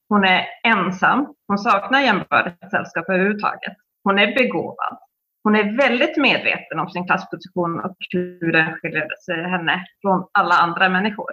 hon 0.09 0.25
är 0.25 0.47
ensam. 0.65 1.35
Hon 1.47 1.59
saknar 1.59 2.01
jämbördigt 2.01 2.71
sällskap 2.71 3.09
överhuvudtaget. 3.09 3.77
Hon 4.05 4.19
är 4.19 4.35
begåvad. 4.35 4.99
Hon 5.43 5.57
är 5.57 5.77
väldigt 5.77 6.17
medveten 6.17 6.79
om 6.79 6.91
sin 6.91 7.07
klassposition 7.07 7.81
och 7.81 7.97
hur 8.13 8.53
den 8.53 8.75
skiljer 8.75 9.09
sig 9.25 9.51
henne 9.51 9.85
från 10.03 10.27
alla 10.33 10.55
andra 10.55 10.89
människor. 10.89 11.31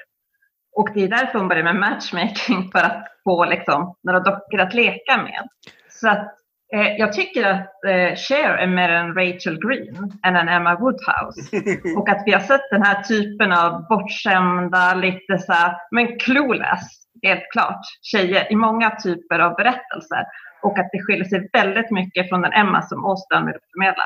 Och 0.76 0.90
det 0.94 1.04
är 1.04 1.08
därför 1.08 1.40
hon 1.40 1.48
börjar 1.48 1.64
med 1.64 1.76
matchmaking, 1.76 2.72
för 2.72 2.80
att 2.80 3.08
få 3.24 3.46
liksom, 3.46 3.96
några 4.04 4.20
dockor 4.20 4.60
att 4.60 4.74
leka 4.74 5.18
med. 5.18 5.48
Så 5.90 6.10
att, 6.10 6.28
eh, 6.74 6.88
jag 6.98 7.14
tycker 7.14 7.46
att 7.46 7.84
eh, 7.88 8.16
Cher 8.16 8.50
är 8.50 8.68
mer 8.68 8.90
en 8.90 9.14
Rachel 9.14 9.60
Green 9.60 10.12
än 10.26 10.36
en 10.36 10.50
Emma 10.50 10.76
Woodhouse. 10.80 11.58
Och 11.98 12.10
att 12.10 12.24
vi 12.26 12.32
har 12.32 12.40
sett 12.40 12.70
den 12.72 12.84
här 12.84 13.04
typen 13.04 13.52
av 13.52 13.88
bortskämda, 13.88 14.94
lite 14.94 15.38
så 15.40 15.54
här, 15.54 15.76
men 15.92 16.20
clueless, 16.20 17.08
helt 17.24 17.52
klart, 17.52 17.82
tjejer 18.02 18.52
i 18.52 18.56
många 18.56 18.90
typer 18.90 19.40
av 19.40 19.56
berättelser. 19.56 20.24
Och 20.64 20.80
att 20.80 20.90
det 20.92 21.04
skiljer 21.04 21.26
sig 21.26 21.50
väldigt 21.54 21.92
mycket 21.92 22.30
från 22.30 22.42
den 22.42 22.54
Emma 22.54 22.82
som 22.82 23.06
Åström 23.06 23.46
vill 23.46 23.56
förmedla. 23.72 24.04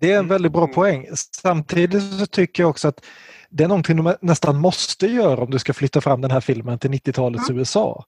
Det 0.00 0.12
är 0.12 0.18
en 0.18 0.28
väldigt 0.28 0.52
bra 0.52 0.66
poäng. 0.66 1.06
Samtidigt 1.42 2.02
så 2.02 2.26
tycker 2.26 2.62
jag 2.62 2.70
också 2.70 2.88
att 2.88 3.06
det 3.50 3.64
är 3.64 3.68
någonting 3.68 4.04
du 4.04 4.16
nästan 4.20 4.56
måste 4.56 5.06
göra 5.06 5.40
om 5.40 5.50
du 5.50 5.58
ska 5.58 5.72
flytta 5.72 6.00
fram 6.00 6.20
den 6.20 6.30
här 6.30 6.40
filmen 6.40 6.78
till 6.78 6.90
90-talets 6.90 7.50
mm. 7.50 7.58
USA. 7.58 8.04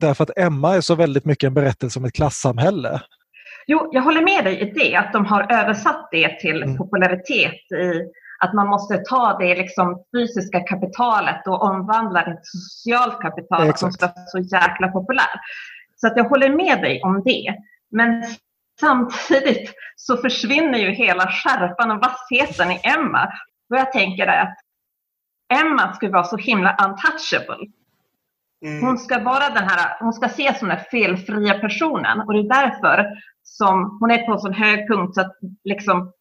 Därför 0.00 0.24
att 0.24 0.38
Emma 0.38 0.76
är 0.76 0.80
så 0.80 0.94
väldigt 0.94 1.24
mycket 1.24 1.46
en 1.46 1.54
berättelse 1.54 1.98
om 1.98 2.04
ett 2.04 2.14
klassamhälle. 2.14 3.00
Jo, 3.66 3.90
jag 3.92 4.02
håller 4.02 4.22
med 4.22 4.44
dig 4.44 4.60
i 4.60 4.70
det, 4.70 4.96
att 4.96 5.12
de 5.12 5.26
har 5.26 5.52
översatt 5.52 6.08
det 6.10 6.40
till 6.40 6.62
mm. 6.62 6.76
popularitet 6.76 7.72
i 7.72 8.02
att 8.38 8.54
man 8.54 8.68
måste 8.68 8.98
ta 8.98 9.38
det 9.38 9.54
liksom 9.54 10.04
fysiska 10.16 10.60
kapitalet 10.60 11.46
och 11.46 11.62
omvandla 11.62 12.20
det 12.20 12.34
till 12.34 12.60
socialt 12.60 13.20
kapital 13.20 13.62
Exakt. 13.62 13.78
som 13.78 13.92
ska 13.92 14.06
vara 14.06 14.26
så 14.26 14.38
jäkla 14.38 14.88
populärt. 14.88 15.40
Så 15.96 16.06
att 16.06 16.16
jag 16.16 16.24
håller 16.24 16.50
med 16.50 16.82
dig 16.82 17.02
om 17.02 17.22
det. 17.24 17.56
Men 17.90 18.24
samtidigt 18.80 19.74
så 19.96 20.16
försvinner 20.16 20.78
ju 20.78 20.90
hela 20.90 21.30
skärpan 21.30 21.90
och 21.90 22.04
vassheten 22.04 22.70
i 22.70 22.80
Emma. 22.82 23.32
Vad 23.68 23.80
jag 23.80 23.92
tänker 23.92 24.26
är 24.26 24.42
att 24.42 24.56
Emma 25.60 25.94
skulle 25.94 26.12
vara 26.12 26.24
så 26.24 26.36
himla 26.36 26.76
untouchable. 26.86 27.66
Mm. 28.64 28.84
Hon 28.84 28.98
ska 28.98 29.18
vara 29.18 29.48
den 29.48 29.68
här, 29.68 29.96
hon 30.00 30.12
ska 30.12 30.26
ses 30.26 30.58
som 30.58 30.68
den 30.68 30.80
felfria 30.90 31.58
personen 31.58 32.20
och 32.20 32.32
det 32.32 32.38
är 32.38 32.62
därför 32.62 33.06
som 33.42 33.98
hon 34.00 34.10
är 34.10 34.26
på 34.26 34.32
en 34.32 34.38
sån 34.38 34.52
hög 34.52 34.88
punkt 34.88 35.14
så 35.14 35.20
att 35.20 35.36
liksom 35.64 36.12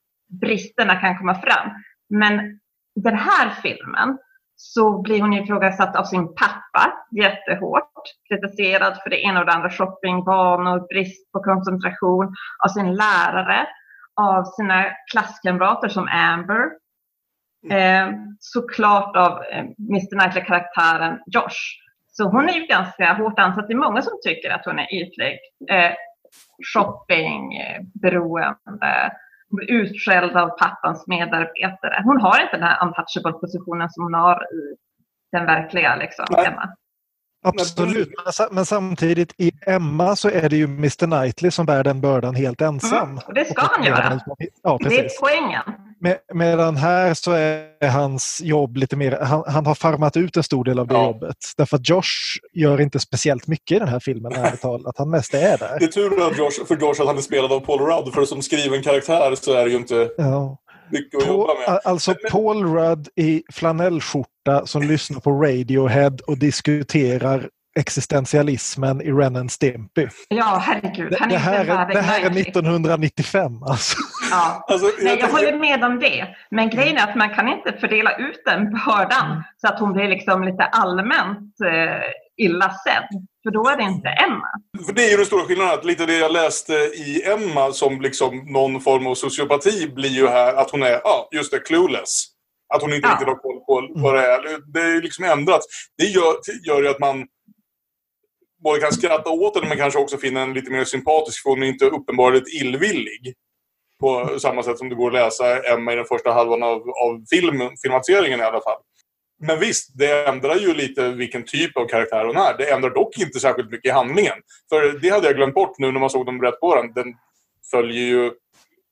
bristerna 0.42 0.96
kan 0.96 1.18
komma 1.18 1.36
fram. 1.36 1.70
Men 2.10 2.60
den 2.96 3.16
här 3.16 3.50
filmen 3.62 4.18
så 4.56 5.02
blir 5.02 5.22
hon 5.22 5.34
ifrågasatt 5.34 5.96
av 5.96 6.04
sin 6.04 6.28
pappa 6.28 6.94
jättehårt. 7.12 7.95
Kritiserad 8.30 8.98
för 9.04 9.10
det 9.10 9.22
ena 9.22 9.40
och 9.40 9.46
det 9.46 9.52
andra, 9.52 9.70
shoppingvanor, 9.70 10.88
brist 10.88 11.32
på 11.32 11.40
koncentration, 11.40 12.36
av 12.66 12.70
sin 12.70 12.96
lärare, 12.96 13.68
av 14.22 14.44
sina 14.44 14.86
klasskamrater 15.12 15.88
som 15.88 16.08
Amber, 16.08 16.70
Eh, 17.72 18.10
såklart 18.40 19.16
av 19.16 19.44
eh, 19.44 19.60
Mr 19.60 20.20
Knightley-karaktären 20.20 21.20
Josh. 21.26 21.82
Så 22.08 22.24
hon 22.24 22.50
är 22.50 22.54
ju 22.54 22.66
ganska 22.66 23.14
hårt 23.14 23.40
ansatt. 23.40 23.68
Det 23.68 23.74
är 23.74 23.78
många 23.78 24.02
som 24.02 24.14
tycker 24.24 24.50
att 24.50 24.66
hon 24.66 24.80
är 24.80 24.94
ytlig. 24.94 25.40
Eh, 25.70 25.92
shopping, 26.74 27.54
beroende, 28.02 29.12
utskälld 29.68 30.38
av 30.38 30.48
pappans 30.48 31.08
medarbetare. 31.08 32.02
Hon 32.04 32.22
har 32.22 32.42
inte 32.42 32.58
den 32.58 32.68
här 32.68 32.88
untouchable-positionen 32.88 33.90
som 33.90 34.04
hon 34.04 34.14
har 34.14 34.44
i 34.54 34.76
den 35.32 35.46
verkliga 35.46 35.96
liksom, 35.96 36.26
Emma. 36.48 36.76
Absolut, 37.46 38.10
men 38.52 38.66
samtidigt 38.66 39.34
i 39.38 39.52
Emma 39.66 40.16
så 40.16 40.30
är 40.30 40.50
det 40.50 40.56
ju 40.56 40.64
Mr 40.64 41.06
Knightley 41.06 41.52
som 41.52 41.66
bär 41.66 41.84
den 41.84 42.02
bördan 42.02 42.36
helt 42.36 42.62
ensam. 42.62 43.10
Mm, 43.10 43.22
det 43.36 43.46
ska 43.46 43.62
han 43.62 43.86
göra. 43.86 44.20
Ja, 44.64 44.80
det 44.84 45.00
är 45.00 45.10
poängen. 45.22 45.62
Med, 46.00 46.18
medan 46.34 46.76
här 46.76 47.14
så 47.14 47.32
är 47.32 47.90
hans 47.90 48.42
jobb 48.44 48.78
lite 48.78 48.96
mer, 48.96 49.20
han, 49.22 49.44
han, 49.48 49.66
har 49.66 49.76
farmat 49.76 50.18
ut 50.18 50.38
en 50.38 50.44
stor 50.44 50.64
del 50.64 50.80
av 50.80 50.88
det 50.88 50.94
ja. 50.94 51.06
jobbet. 51.06 51.38
Därför 51.58 51.78
att 51.78 51.90
Josh 51.90 52.40
gör 52.54 52.82
inte 52.82 53.00
speciellt 53.00 53.48
mycket 53.48 53.76
i 53.76 53.80
den 53.80 53.88
här 53.88 54.00
filmen, 54.00 54.34
ärligt 54.36 54.62
talat. 54.62 54.98
Han 54.98 55.10
mest 55.10 55.34
är 55.34 55.58
där. 55.58 55.80
Det 55.80 55.86
är 55.86 55.88
tur 55.88 56.28
att 56.28 56.38
Josh, 56.38 56.66
för 56.68 56.78
Josh 56.78 57.02
att 57.02 57.08
han 57.08 57.18
är 57.18 57.22
spelad 57.22 57.52
av 57.52 57.60
Paul 57.60 57.80
Rudd, 57.80 58.14
för 58.14 58.26
som 58.26 58.42
skriven 58.42 58.84
karaktär 58.84 59.36
så 59.36 59.54
är 59.54 59.66
det 59.66 59.72
ju 59.72 59.78
inte... 59.78 60.10
Ja 60.18 60.58
mycket 60.90 61.22
att 61.22 61.28
jobba 61.28 61.54
med. 61.54 61.80
Alltså 61.84 62.16
Paul 62.32 62.66
Rudd 62.66 63.08
i 63.16 63.44
flanellskjorta 63.54 64.66
som 64.66 64.82
lyssnar 64.88 65.20
på 65.20 65.32
Radiohead 65.32 66.18
och 66.28 66.38
diskuterar 66.38 67.50
existentialismen 67.80 69.02
i 69.02 69.12
Ren 69.12 69.36
and 69.36 69.52
Stimpy. 69.52 70.08
Ja, 70.28 70.62
herregud. 70.66 71.16
Han 71.20 71.32
är 71.32 71.34
det, 71.34 71.40
här 71.40 71.66
är, 71.66 71.94
det 71.94 72.02
här 72.02 72.22
är 72.22 72.40
1995 72.42 73.64
alltså. 73.64 73.98
Ja. 74.32 74.66
Alltså, 74.68 74.88
jag, 74.88 75.04
Nej, 75.04 75.18
jag 75.20 75.28
håller 75.28 75.60
med 75.60 75.84
om 75.84 76.00
det. 76.00 76.28
Men 76.52 76.70
grejen 76.70 76.98
är 76.98 77.04
att 77.10 77.16
man 77.16 77.36
kan 77.36 77.48
inte 77.48 77.74
fördela 77.80 78.18
ut 78.18 78.42
den 78.46 78.72
bördan 78.72 79.32
mm. 79.32 79.44
så 79.58 79.68
att 79.68 79.80
hon 79.80 79.94
blir 79.94 80.08
liksom 80.08 80.44
lite 80.44 80.64
allmänt 80.64 81.62
eh, 81.66 82.46
illa 82.46 82.70
sedd. 82.70 83.26
För 83.46 83.52
då 83.52 83.70
är 83.70 83.78
det 83.78 83.84
inte 83.84 84.10
Emma. 84.10 84.48
För 84.86 84.94
det 84.94 85.06
är 85.06 85.12
ju 85.12 85.18
den 85.18 85.26
stora 85.26 85.46
skillnaden. 85.46 85.74
Att 85.74 85.86
lite 85.86 86.06
det 86.06 86.18
jag 86.18 86.32
läste 86.32 86.74
i 86.74 87.24
Emma 87.26 87.72
som 87.72 88.02
liksom 88.02 88.38
någon 88.38 88.82
form 88.82 89.08
av 89.08 89.16
sociopati 89.16 89.88
blir 89.88 90.10
ju 90.10 90.28
här 90.28 90.54
att 90.54 90.72
hon 90.72 90.84
är, 90.84 91.02
ja, 91.04 91.30
just 91.32 91.52
det, 91.52 91.60
clueless. 91.60 92.26
Att 92.74 92.82
hon 92.82 92.94
inte 92.94 93.08
ja. 93.08 93.12
riktigt 93.12 93.28
har 93.28 93.36
koll 93.36 93.88
på 93.88 94.00
vad 94.02 94.14
det 94.16 94.26
är. 94.26 94.72
Det 94.74 94.82
är 94.82 95.02
liksom 95.02 95.26
ändrat. 95.26 95.62
Det 95.98 96.06
gör, 96.06 96.36
gör 96.68 96.82
ju 96.82 96.88
att 96.88 97.00
man 97.00 97.26
både 98.64 98.80
kan 98.80 98.92
skratta 98.92 99.30
åt 99.30 99.56
henne 99.56 99.68
men 99.68 99.78
kanske 99.78 100.00
också 100.00 100.18
finna 100.18 100.42
en 100.42 100.54
lite 100.54 100.72
mer 100.72 100.84
sympatisk 100.84 101.44
för 101.44 101.50
hon 101.50 101.64
är 101.64 101.68
inte 101.68 101.86
uppenbarligen 101.86 102.46
illvillig. 102.62 103.34
På 104.00 104.40
samma 104.40 104.64
sätt 104.64 104.78
som 104.78 104.90
det 104.90 104.96
går 104.96 105.08
att 105.08 105.14
läsa 105.14 105.64
Emma 105.64 105.94
i 105.94 105.96
den 105.96 106.06
första 106.06 106.32
halvan 106.32 106.64
av, 106.64 106.90
av 106.90 107.26
film, 107.30 107.70
filmatiseringen 107.84 108.40
i 108.40 108.44
alla 108.44 108.62
fall. 108.62 108.82
Men 109.40 109.60
visst, 109.60 109.98
det 109.98 110.28
ändrar 110.28 110.56
ju 110.56 110.74
lite 110.74 111.10
vilken 111.10 111.46
typ 111.46 111.78
av 111.78 111.88
karaktär 111.88 112.26
hon 112.26 112.38
är. 112.38 112.58
Det 112.58 112.72
ändrar 112.72 112.90
dock 112.90 113.18
inte 113.18 113.40
särskilt 113.40 113.72
mycket 113.72 113.90
i 113.90 113.94
handlingen. 113.94 114.36
För 114.70 115.00
det 115.00 115.10
hade 115.10 115.28
jag 115.28 115.36
glömt 115.36 115.54
bort 115.54 115.80
nu 115.80 115.92
när 115.92 116.00
man 116.00 116.10
såg 116.10 116.26
dem 116.26 116.42
rätt 116.42 116.60
på 116.60 116.76
den. 116.76 116.94
Den 116.94 117.14
följer 117.72 118.04
ju 118.04 118.32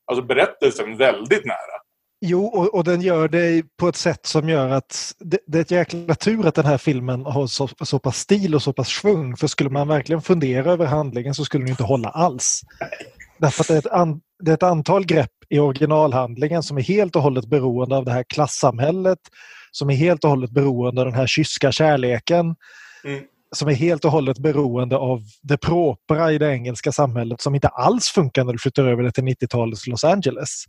alltså 0.06 0.26
berättelsen 0.26 0.98
väldigt 0.98 1.46
nära. 1.46 1.84
Jo, 2.26 2.46
och, 2.46 2.74
och, 2.74 2.84
den 2.84 3.02
gör 3.02 3.28
det 3.28 3.64
på 3.80 3.88
ett 3.88 3.96
sätt 3.96 4.26
som 4.26 4.50
gör 4.50 4.70
att 4.70 5.14
det, 5.20 5.40
det 5.48 5.58
är 5.58 5.62
ett 5.62 5.72
jäkla 5.72 6.16
tur 6.16 6.48
att 6.48 6.56
den 6.56 6.66
här 6.66 6.78
filmen 6.78 7.26
har 7.26 7.48
så, 7.48 7.70
så 7.82 8.00
pass 8.00 8.18
stil 8.18 8.56
och 8.56 8.64
så 8.64 8.74
pass 8.74 8.88
svung. 8.88 9.38
För 9.38 9.48
skulle 9.48 9.70
man 9.70 9.88
verkligen 9.88 10.22
fundera 10.22 10.72
över 10.72 10.86
handlingen 10.86 11.34
så 11.34 11.46
skulle 11.46 11.64
den 11.64 11.72
inte 11.72 11.84
hålla 11.84 12.10
alls. 12.10 12.62
Därför 13.38 13.64
att 13.64 13.68
det 13.68 13.74
är, 13.74 13.78
ett 13.78 13.88
an, 13.88 14.22
det 14.44 14.52
är 14.52 14.56
ett 14.56 14.64
antal 14.64 15.06
grepp 15.06 15.32
i 15.50 15.60
originalhandlingen 15.60 16.64
som 16.64 16.78
är 16.78 16.82
helt 16.82 17.16
och 17.16 17.22
hållet 17.22 17.46
beroende 17.46 17.98
av 17.98 18.06
det 18.06 18.12
här 18.12 18.24
klassamhället 18.24 19.20
som 19.78 19.90
är 19.90 19.96
helt 19.96 20.24
och 20.24 20.30
hållet 20.30 20.52
beroende 20.52 21.02
av 21.02 21.06
den 21.08 21.16
här 21.16 21.28
kyska 21.28 21.72
kärleken. 21.72 22.56
Mm. 23.06 23.24
som 23.56 23.68
är 23.68 23.74
helt 23.74 24.06
och 24.06 24.12
hållet 24.12 24.38
beroende 24.38 24.98
av 24.98 25.22
det 25.42 25.58
propra 25.58 26.32
i 26.32 26.38
det 26.38 26.52
engelska 26.52 26.92
samhället 26.92 27.42
som 27.42 27.56
inte 27.56 27.68
alls 27.68 28.08
funkar 28.08 28.44
när 28.44 28.54
du 28.54 28.60
flyttar 28.60 28.84
över 28.84 29.04
det 29.04 29.12
till 29.12 29.24
90-talets 29.24 29.88
Los 29.88 30.04
Angeles. 30.04 30.64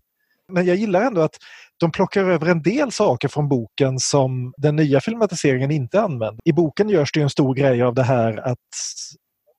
Men 0.52 0.66
jag 0.66 0.76
gillar 0.76 1.02
ändå 1.02 1.20
att 1.20 1.36
de 1.80 1.92
plockar 1.92 2.24
över 2.24 2.46
en 2.46 2.62
del 2.62 2.92
saker 2.92 3.28
från 3.28 3.48
boken 3.48 3.98
som 3.98 4.54
den 4.56 4.76
nya 4.76 5.00
filmatiseringen 5.00 5.70
inte 5.70 6.00
använder. 6.00 6.40
I 6.44 6.52
boken 6.52 6.88
görs 6.88 7.12
det 7.12 7.20
en 7.20 7.30
stor 7.30 7.54
grej 7.54 7.82
av 7.82 7.94
det 7.94 8.02
här 8.02 8.48
att, 8.48 8.58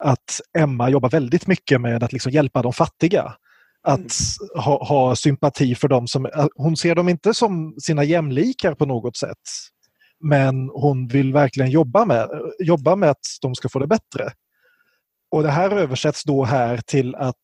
att 0.04 0.42
Emma 0.58 0.90
jobbar 0.90 1.10
väldigt 1.10 1.48
mycket 1.48 1.82
med 1.82 2.04
att 2.04 2.14
liksom 2.14 2.32
hjälpa 2.32 2.62
de 2.62 2.74
fattiga. 2.74 3.34
Att 3.86 4.00
mm. 4.00 4.64
ha, 4.64 4.84
ha, 4.84 5.16
sympati 5.16 5.76
för 5.76 5.88
dem 5.88 6.08
som... 6.08 6.30
Hon 6.56 6.78
ser 6.78 6.96
dem 6.96 7.10
inte 7.10 7.34
som 7.34 7.76
sina 7.78 8.04
jämlikar 8.04 8.74
på 8.76 8.86
något 8.86 9.18
sätt. 9.18 9.38
Men 10.20 10.70
hon 10.70 11.08
vill 11.08 11.34
verkligen 11.34 11.72
jobba 11.72 12.06
med, 12.06 12.30
jobba 12.60 12.96
med 12.96 13.10
att 13.10 13.26
de 13.42 13.56
ska 13.56 13.70
få 13.70 13.80
det 13.80 13.88
bättre. 13.88 14.32
Och 15.32 15.44
det 15.44 15.52
här 15.52 15.72
översätts 15.72 16.24
då 16.24 16.44
här 16.44 16.78
till 16.78 17.16
att 17.16 17.36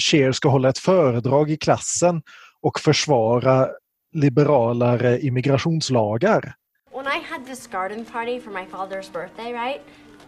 Cher 0.00 0.32
ska 0.32 0.48
hålla 0.48 0.68
ett 0.68 0.78
föredrag 0.78 1.50
i 1.50 1.56
klassen 1.56 2.22
och 2.62 2.80
försvara 2.80 3.68
liberalare 4.12 5.20
immigrationslagar. 5.20 6.54
When 6.94 7.06
I 7.06 7.20
had 7.30 7.46
this 7.46 7.66
garden 7.66 8.04
party 8.04 8.40
for 8.40 8.50
my 8.50 8.64
father's 8.64 9.12
birthday, 9.12 9.52
right? 9.52 9.80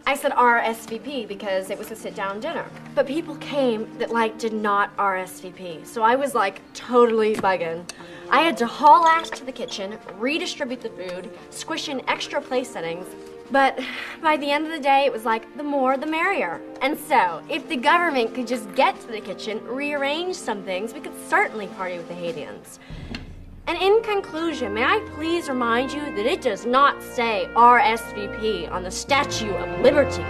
I 0.07 0.15
said 0.15 0.33
RSVP 0.33 1.27
because 1.27 1.71
it 1.71 1.79
was 1.79 1.91
a 1.91 1.97
sit 1.97 2.15
down 2.15 2.39
dinner. 2.39 2.67
But 2.95 3.07
people 3.07 3.37
came 3.37 3.89
that 3.97 4.11
like 4.11 4.39
did 4.39 4.53
not 4.53 4.95
RSVP. 4.99 5.87
So 5.87 6.03
I 6.03 6.15
was 6.15 6.35
like 6.35 6.61
totally 6.75 7.35
bugging. 7.37 7.89
I 8.31 8.43
had 8.43 8.59
to 8.59 8.67
haul 8.67 9.07
ass 9.07 9.31
to 9.31 9.47
the 9.47 9.53
kitchen, 9.53 9.99
redistribute 10.19 10.83
the 10.83 10.91
food, 10.91 11.31
squish 11.49 11.89
in 11.89 12.07
extra 12.07 12.43
place 12.43 12.71
settings. 12.71 13.07
But 13.51 13.81
by 14.23 14.37
the 14.37 14.51
end 14.51 14.67
of 14.67 14.73
the 14.73 14.81
day, 14.81 15.07
it 15.07 15.13
was 15.13 15.25
like 15.25 15.57
the 15.57 15.63
more 15.63 15.97
the 15.97 16.07
merrier. 16.07 16.61
And 16.83 16.99
so, 16.99 17.43
if 17.49 17.67
the 17.69 17.77
government 17.77 18.35
could 18.35 18.47
just 18.47 18.75
get 18.75 19.01
to 19.01 19.07
the 19.07 19.21
kitchen, 19.21 19.65
rearrange 19.67 20.35
some 20.35 20.63
things, 20.65 20.93
we 20.93 21.01
could 21.01 21.19
certainly 21.29 21.67
party 21.69 21.97
with 21.97 22.09
the 22.09 22.15
Haitians. 22.15 22.79
And 23.67 23.79
in 23.81 24.03
conclusion, 24.03 24.75
may 24.75 24.85
I 24.85 25.01
please 25.17 25.49
remind 25.49 25.91
you 25.91 26.05
that 26.17 26.27
it 26.27 26.43
does 26.43 26.67
not 26.67 27.03
say 27.03 27.49
RSVP 27.55 28.71
on 28.71 28.83
the 28.83 28.91
Statue 28.91 29.55
of 29.55 29.83
Liberty. 29.83 30.23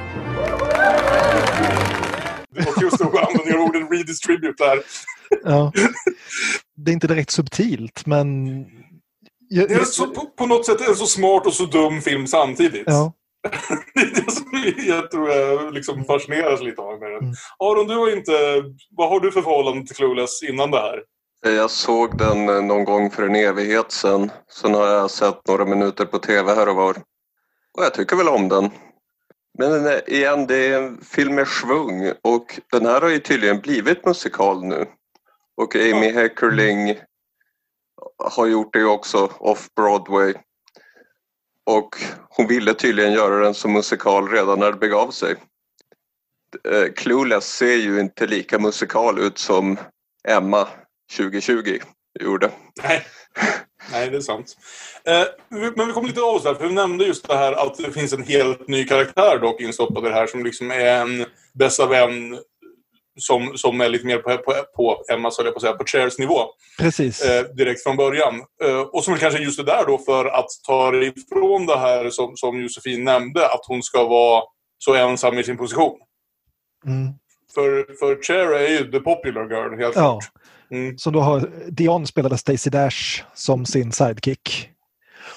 Och 2.53 2.83
just 2.83 2.99
då 2.99 3.05
använder 3.05 3.51
jag 3.51 3.63
ordet 3.63 3.91
redistribute 3.91 4.65
där. 4.65 4.83
Ja. 5.45 5.73
Det 6.77 6.91
är 6.91 6.93
inte 6.93 7.07
direkt 7.07 7.31
subtilt, 7.31 8.07
men... 8.07 8.57
Jag, 9.49 9.69
det 9.69 9.75
är 9.75 9.85
så, 9.85 10.07
på, 10.07 10.27
på, 10.27 10.47
något 10.47 10.67
sätt 10.67 10.89
en 10.89 10.97
så 10.97 11.07
smart 11.07 11.47
och 11.47 11.55
så 11.55 11.65
dum 11.65 12.01
film 12.01 12.27
samtidigt. 12.27 12.85
Ja. 12.87 13.13
det 13.95 14.01
är 14.01 14.25
det 14.25 14.33
som 14.33 14.75
jag 14.87 15.11
tror 15.11 15.31
jag 15.31 15.75
liksom 15.75 16.05
fascineras 16.05 16.61
lite 16.61 16.83
av 16.83 17.01
med 17.01 17.11
den. 17.11 17.23
Mm. 17.23 17.35
Aron, 17.59 17.87
du 17.87 17.95
har 17.95 18.17
inte... 18.17 18.33
Vad 18.91 19.09
har 19.09 19.21
du 19.21 19.33
för 19.33 19.43
förhållande 19.43 19.87
till 19.87 19.97
Clueless 19.97 20.43
innan 20.43 20.71
det 20.71 20.81
här? 20.81 21.01
Jag 21.51 21.71
såg 21.71 22.19
den 22.19 22.49
eh, 22.49 22.63
någon 22.63 22.85
gång 22.85 23.11
för 23.11 23.23
en 23.23 23.35
evighet 23.35 23.93
sedan. 23.93 24.31
Sen 24.49 24.75
har 24.75 24.87
jag 24.87 25.11
sett 25.11 25.47
några 25.49 25.65
minuter 25.65 26.05
på 26.05 26.19
tv 26.19 26.55
här 26.55 26.69
och 26.69 26.77
var. 26.77 26.97
Och 27.73 27.85
jag 27.85 27.95
tycker 27.95 28.17
väl 28.17 28.29
om 28.29 28.49
den. 28.49 28.71
Men 29.59 29.87
eh, 29.87 29.99
igen, 30.07 30.47
det 30.47 30.57
är 30.57 30.83
en 30.83 31.01
film 31.01 31.35
med 31.35 31.49
svung 31.49 32.13
och 32.23 32.61
den 32.73 32.87
här 32.87 33.01
har 33.01 33.09
ju 33.09 33.19
tydligen 33.19 33.61
blivit 33.61 34.07
musikal 34.07 34.65
nu. 34.65 34.87
Och 35.57 35.77
Amy 35.77 36.13
Heckerling 36.13 36.99
har 38.19 38.47
gjort 38.47 38.73
det 38.73 38.85
också 38.85 39.31
off-Broadway. 39.39 40.35
Och 41.65 41.97
hon 42.29 42.47
ville 42.47 42.75
tydligen 42.75 43.13
göra 43.13 43.45
den 43.45 43.55
som 43.55 43.73
musikal 43.73 44.29
redan 44.29 44.59
när 44.59 44.73
det 44.73 44.79
begav 44.79 45.11
sig. 45.11 45.37
Eh, 46.69 46.93
Clueless 46.97 47.57
ser 47.57 47.77
ju 47.77 48.01
inte 48.01 48.27
lika 48.27 48.59
musikal 48.59 49.19
ut 49.19 49.39
som 49.39 49.77
Emma 50.29 50.69
2020 51.17 51.79
gjorde. 52.21 52.51
Nej. 52.83 53.03
Nej, 53.93 54.11
det 54.11 54.17
är 54.17 54.21
sant. 54.21 54.57
Eh, 55.05 55.25
men 55.77 55.87
vi 55.87 55.93
kommer 55.93 56.09
lite 56.09 56.21
av 56.21 56.35
oss 56.35 56.43
där, 56.43 56.55
för 56.55 56.67
vi 56.67 56.75
nämnde 56.75 57.05
just 57.05 57.29
det 57.29 57.37
här 57.37 57.53
att 57.53 57.77
det 57.77 57.93
finns 57.93 58.13
en 58.13 58.23
helt 58.23 58.69
ny 58.69 58.85
karaktär 58.85 59.39
dock 59.39 59.61
instoppad 59.61 60.07
i 60.07 60.09
det 60.09 60.15
här 60.15 60.27
som 60.27 60.45
liksom 60.45 60.71
är 60.71 61.01
en 61.01 61.27
bästa 61.55 61.87
vän 61.87 62.39
som, 63.21 63.53
som 63.57 63.81
är 63.81 63.89
lite 63.89 64.07
mer 64.07 64.19
på, 64.19 64.37
på, 64.37 64.55
på 64.77 65.05
Emmas, 65.13 65.41
jag 65.45 65.55
på 65.55 65.61
säga, 65.61 65.73
på 65.73 65.85
Chairs 65.85 66.19
nivå. 66.19 66.41
Precis. 66.79 67.23
Eh, 67.23 67.45
direkt 67.45 67.83
från 67.83 67.97
början. 67.97 68.35
Eh, 68.65 68.81
och 68.81 69.05
som 69.05 69.17
kanske 69.17 69.41
just 69.41 69.57
det 69.57 69.65
där 69.65 69.87
då 69.87 69.99
för 69.99 70.25
att 70.25 70.49
ta 70.67 70.95
ifrån 70.95 71.67
det 71.67 71.79
här 71.79 72.11
som, 72.11 72.37
som 72.37 72.63
Josefin 72.63 73.05
nämnde, 73.05 73.47
att 73.47 73.67
hon 73.67 73.83
ska 73.83 74.05
vara 74.05 74.43
så 74.79 74.95
ensam 74.95 75.39
i 75.39 75.45
sin 75.45 75.57
position. 75.57 75.99
Mm. 76.87 77.13
För, 77.55 77.97
för 77.99 78.23
Cher 78.23 78.53
är 78.53 78.69
ju 78.69 78.91
the 78.91 79.01
popular 79.01 79.43
girl, 79.51 79.81
helt 79.81 79.97
ja. 79.97 80.01
klart. 80.01 80.25
Mm. 80.71 80.99
Så 80.99 81.11
då 81.11 81.21
har 81.21 81.51
Dion 81.71 82.07
spelade 82.07 82.39
Stacey 82.39 82.71
Dash 82.71 83.23
som 83.35 83.67
sin 83.67 83.93
sidekick. 83.93 84.71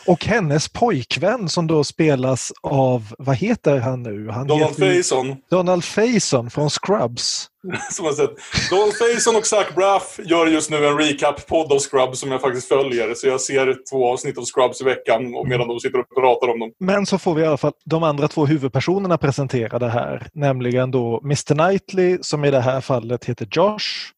Och 0.08 0.26
hennes 0.26 0.70
pojkvän 0.70 1.50
som 1.50 1.68
då 1.68 1.84
spelas 1.84 2.54
av, 2.64 3.14
vad 3.18 3.36
heter 3.36 3.80
han 3.80 4.04
nu? 4.04 4.30
Han 4.30 4.48
Donald 4.48 4.76
Faison. 4.76 5.36
Donald 5.50 5.84
Faison 5.84 6.50
från 6.50 6.70
Scrubs. 6.70 7.50
som 7.92 8.06
har 8.06 8.14
sett. 8.14 8.30
Donald 8.70 8.94
Faison 8.94 9.36
och 9.36 9.46
Zach 9.46 9.76
Braff 9.76 10.20
gör 10.26 10.48
just 10.48 10.70
nu 10.70 10.88
en 10.88 10.98
recap-podd 10.98 11.72
av 11.72 11.80
Scrubs 11.80 12.20
som 12.20 12.32
jag 12.32 12.42
faktiskt 12.42 12.68
följer. 12.68 13.14
Så 13.14 13.28
jag 13.28 13.42
ser 13.42 13.76
två 13.92 14.08
avsnitt 14.14 14.38
av 14.38 14.46
Scrubs 14.46 14.82
i 14.82 14.84
veckan 14.84 15.36
och 15.36 15.48
medan 15.48 15.68
de 15.68 15.80
sitter 15.80 16.00
och 16.00 16.16
pratar 16.16 16.48
om 16.48 16.60
dem. 16.60 16.72
Men 16.80 17.06
så 17.06 17.18
får 17.18 17.36
vi 17.36 17.42
i 17.42 17.46
alla 17.46 17.58
fall 17.58 17.74
de 17.86 18.04
andra 18.04 18.28
två 18.28 18.46
huvudpersonerna 18.46 19.18
presenterade 19.18 19.90
här. 19.90 20.28
Nämligen 20.34 20.92
då 20.92 21.22
Mr 21.24 21.56
Knightley 21.56 22.18
som 22.22 22.46
i 22.46 22.52
det 22.52 22.62
här 22.62 22.82
fallet 22.82 23.26
heter 23.26 23.48
Josh 23.52 24.17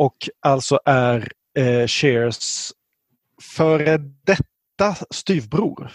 och 0.00 0.16
alltså 0.40 0.80
är 0.84 1.32
eh, 1.58 1.86
Shears 1.86 2.72
före 3.56 3.98
detta 4.26 5.04
styvbror. 5.10 5.92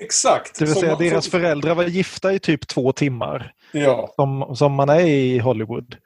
Exakt. 0.00 0.58
Det 0.58 0.64
vill 0.64 0.74
säga 0.74 0.96
som, 0.96 1.04
deras 1.04 1.24
som... 1.24 1.30
föräldrar 1.30 1.74
var 1.74 1.84
gifta 1.84 2.32
i 2.32 2.38
typ 2.38 2.68
två 2.68 2.92
timmar. 2.92 3.52
Ja. 3.72 4.12
Som, 4.14 4.56
som 4.56 4.72
man 4.72 4.88
är 4.88 5.00
i 5.00 5.38
Hollywood. 5.38 5.96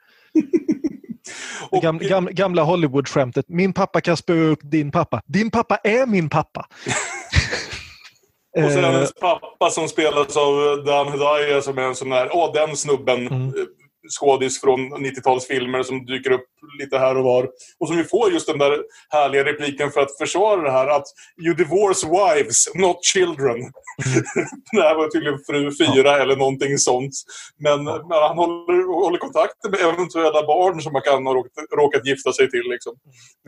och, 1.71 1.81
Gam, 1.81 1.97
gam, 1.97 2.29
gamla 2.31 2.63
Hollywood-skämtet. 2.63 3.45
Min 3.47 3.73
pappa 3.73 4.01
kan 4.01 4.17
spöa 4.17 4.47
upp 4.47 4.59
din 4.63 4.91
pappa. 4.91 5.21
Din 5.25 5.51
pappa 5.51 5.77
är 5.77 6.05
min 6.05 6.29
pappa. 6.29 6.67
och 8.65 8.71
sen 8.71 8.83
hennes 8.83 9.13
pappa 9.13 9.69
som 9.69 9.87
spelas 9.87 10.37
av 10.37 10.83
Dan 10.85 11.07
Hedaya 11.07 11.61
som 11.61 11.77
är 11.77 11.81
en 11.81 11.95
sån 11.95 12.09
där, 12.09 12.29
åh 12.31 12.53
den 12.53 12.77
snubben. 12.77 13.27
Mm 13.27 13.53
skådis 14.09 14.61
från 14.61 14.79
90-talsfilmer 14.79 15.83
som 15.83 16.05
dyker 16.05 16.31
upp 16.31 16.45
lite 16.79 16.97
här 16.97 17.17
och 17.17 17.23
var. 17.23 17.49
Och 17.79 17.87
som 17.87 17.97
vi 17.97 18.03
får 18.03 18.31
just 18.31 18.47
den 18.47 18.57
där 18.57 18.79
härliga 19.09 19.45
repliken 19.45 19.91
för 19.91 20.01
att 20.01 20.17
försvara 20.17 20.61
det 20.61 20.71
här 20.71 20.87
att 20.87 21.05
You 21.45 21.53
divorce 21.53 22.07
wives, 22.07 22.75
not 22.75 23.05
children. 23.05 23.57
det 24.71 24.81
här 24.81 24.95
var 24.95 25.09
tydligen 25.09 25.39
fru 25.47 25.71
fyra 25.85 26.09
ja. 26.09 26.17
eller 26.17 26.35
någonting 26.35 26.77
sånt. 26.77 27.13
Men, 27.57 27.85
ja. 27.85 28.05
men 28.09 28.17
han 28.17 28.37
håller, 28.37 29.03
håller 29.03 29.17
kontakt 29.17 29.53
med 29.69 29.79
eventuella 29.79 30.41
barn 30.47 30.81
som 30.81 30.93
man 30.93 31.01
kan 31.01 31.25
ha 31.25 31.33
råkat, 31.33 31.51
råkat 31.77 32.05
gifta 32.05 32.33
sig 32.33 32.49
till. 32.49 32.63
Liksom. 32.69 32.95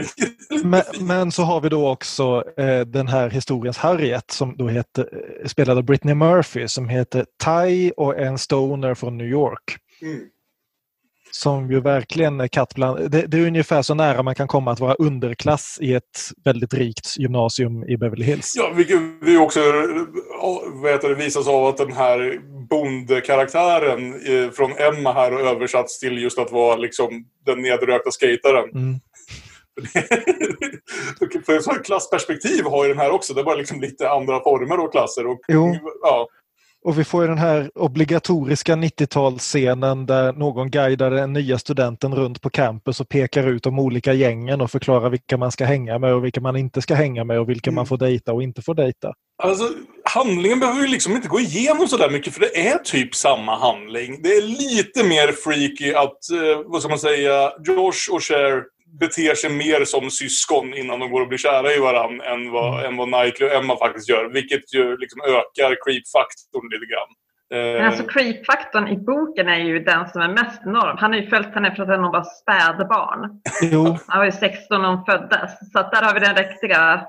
men, 0.63 0.83
men, 0.99 1.31
så 1.31 1.43
har 1.43 1.61
vi 1.61 1.69
då 1.69 1.89
också 1.89 2.43
eh, 2.57 2.79
den 2.79 3.07
här 3.07 3.29
historiens 3.29 3.77
Harriet 3.77 4.31
som 4.31 4.57
då 4.57 4.67
heter, 4.67 5.09
eh, 5.41 5.47
spelade 5.47 5.83
Britney 5.83 6.15
Murphy 6.15 6.67
som 6.67 6.89
heter 6.89 7.25
Ty 7.45 7.91
och 7.91 8.19
en 8.19 8.37
stoner 8.37 8.93
från 8.93 9.17
New 9.17 9.27
York. 9.27 9.77
Mm. 10.01 10.21
Som 11.31 11.71
ju 11.71 11.81
verkligen 11.81 12.41
är 12.41 12.47
katt 12.47 12.75
bland... 12.75 13.11
Det, 13.11 13.21
det, 13.27 13.37
är 13.37 13.47
ungefär 13.47 13.81
så 13.81 13.93
nära 13.93 14.23
man 14.23 14.35
kan 14.35 14.47
komma 14.47 14.71
att 14.71 14.79
vara 14.79 14.93
underklass 14.93 15.77
i 15.81 15.93
ett 15.93 16.19
väldigt 16.45 16.73
rikt 16.73 17.17
gymnasium 17.17 17.83
i 17.83 17.97
Beverly 17.97 18.25
Hills. 18.25 18.53
Ja, 18.57 18.71
vilket 18.75 18.99
vi 19.21 19.37
också 19.37 19.59
vet 20.83 21.01
det, 21.01 21.15
visas 21.15 21.47
av 21.47 21.65
att 21.65 21.77
den 21.77 21.93
här 21.93 22.39
bondkaraktären 22.69 24.13
från 24.51 24.71
Emma 24.71 25.13
här 25.13 25.31
har 25.31 25.39
översatts 25.39 25.99
till 25.99 26.17
just 26.17 26.39
att 26.39 26.51
vara 26.51 26.75
liksom 26.75 27.25
den 27.45 27.61
nedrökta 27.61 28.11
skataren. 28.11 28.69
Mm. 28.69 28.99
För 31.45 31.75
ett 31.75 31.85
klassperspektiv 31.85 32.65
har 32.65 32.85
ju 32.85 32.89
den 32.89 32.99
här 32.99 33.11
också. 33.11 33.33
Det 33.33 33.41
är 33.41 33.45
bara 33.45 33.55
liksom 33.55 33.81
lite 33.81 34.09
andra 34.09 34.43
former 34.43 34.79
och 34.79 34.91
klasser. 34.91 35.27
Och, 35.27 35.39
jo. 35.47 35.75
Ja. 36.01 36.27
Och 36.83 36.99
vi 36.99 37.03
får 37.03 37.27
den 37.27 37.37
här 37.37 37.71
obligatoriska 37.75 38.75
90-talsscenen 38.75 40.05
där 40.05 40.33
någon 40.33 40.71
guidar 40.71 41.11
den 41.11 41.33
nya 41.33 41.57
studenten 41.57 42.15
runt 42.15 42.41
på 42.41 42.49
campus 42.49 42.99
och 42.99 43.09
pekar 43.09 43.47
ut 43.47 43.63
de 43.63 43.79
olika 43.79 44.13
gängen 44.13 44.61
och 44.61 44.71
förklarar 44.71 45.09
vilka 45.09 45.37
man 45.37 45.51
ska 45.51 45.65
hänga 45.65 45.99
med 45.99 46.13
och 46.13 46.25
vilka 46.25 46.41
man 46.41 46.55
inte 46.55 46.81
ska 46.81 46.95
hänga 46.95 47.23
med 47.23 47.39
och 47.39 47.49
vilka 47.49 47.69
mm. 47.69 47.75
man 47.75 47.85
får 47.85 47.97
dejta 47.97 48.33
och 48.33 48.43
inte 48.43 48.61
får 48.61 48.75
dejta. 48.75 49.13
Alltså, 49.43 49.69
handlingen 50.03 50.59
behöver 50.59 50.81
ju 50.81 50.87
liksom 50.87 51.15
inte 51.15 51.27
gå 51.27 51.39
igenom 51.39 51.87
så 51.87 51.97
där 51.97 52.09
mycket 52.09 52.33
för 52.33 52.39
det 52.41 52.67
är 52.67 52.77
typ 52.77 53.15
samma 53.15 53.57
handling. 53.57 54.21
Det 54.23 54.29
är 54.29 54.41
lite 54.41 55.03
mer 55.03 55.31
freaky 55.31 55.93
att, 55.93 56.31
eh, 56.31 56.61
vad 56.65 56.81
ska 56.81 56.89
man 56.89 56.99
säga, 56.99 57.51
Josh 57.67 58.13
och 58.13 58.23
Cher 58.23 58.63
beter 58.99 59.35
sig 59.35 59.49
mer 59.49 59.85
som 59.85 60.11
syskon 60.11 60.73
innan 60.73 60.99
de 60.99 61.11
går 61.11 61.21
och 61.21 61.27
blir 61.27 61.37
kära 61.37 61.73
i 61.73 61.79
varandra 61.79 62.25
än 62.25 62.51
vad, 62.51 62.73
mm. 62.73 62.85
än 62.85 62.97
vad 62.97 63.07
Knightley 63.07 63.49
och 63.49 63.55
Emma 63.55 63.77
faktiskt 63.77 64.09
gör. 64.09 64.25
Vilket 64.33 64.73
ju 64.73 64.97
liksom 64.97 65.21
ökar 65.21 65.71
creep-faktorn 65.83 66.69
lite 66.73 66.85
grann. 66.91 67.11
Men 67.53 67.85
alltså 67.85 68.03
creep-faktorn 68.03 68.87
i 68.87 68.97
boken 68.97 69.47
är 69.47 69.59
ju 69.59 69.79
den 69.79 70.09
som 70.09 70.21
är 70.21 70.27
mest 70.27 70.61
enorm. 70.65 70.97
Han 70.97 71.11
har 71.11 71.19
ju 71.19 71.29
följt 71.29 71.53
henne 71.53 71.75
från 71.75 71.91
att 71.91 71.99
hon 71.99 72.11
var 72.11 72.23
spädbarn. 72.41 73.41
Jo. 73.61 73.97
Han 74.07 74.19
var 74.19 74.25
ju 74.25 74.31
16 74.31 74.81
när 74.81 74.89
hon 74.89 75.05
föddes. 75.05 75.51
Så 75.71 75.79
att 75.79 75.91
där 75.91 76.01
har 76.01 76.13
vi 76.13 76.19
den 76.19 76.35
riktiga... 76.35 77.05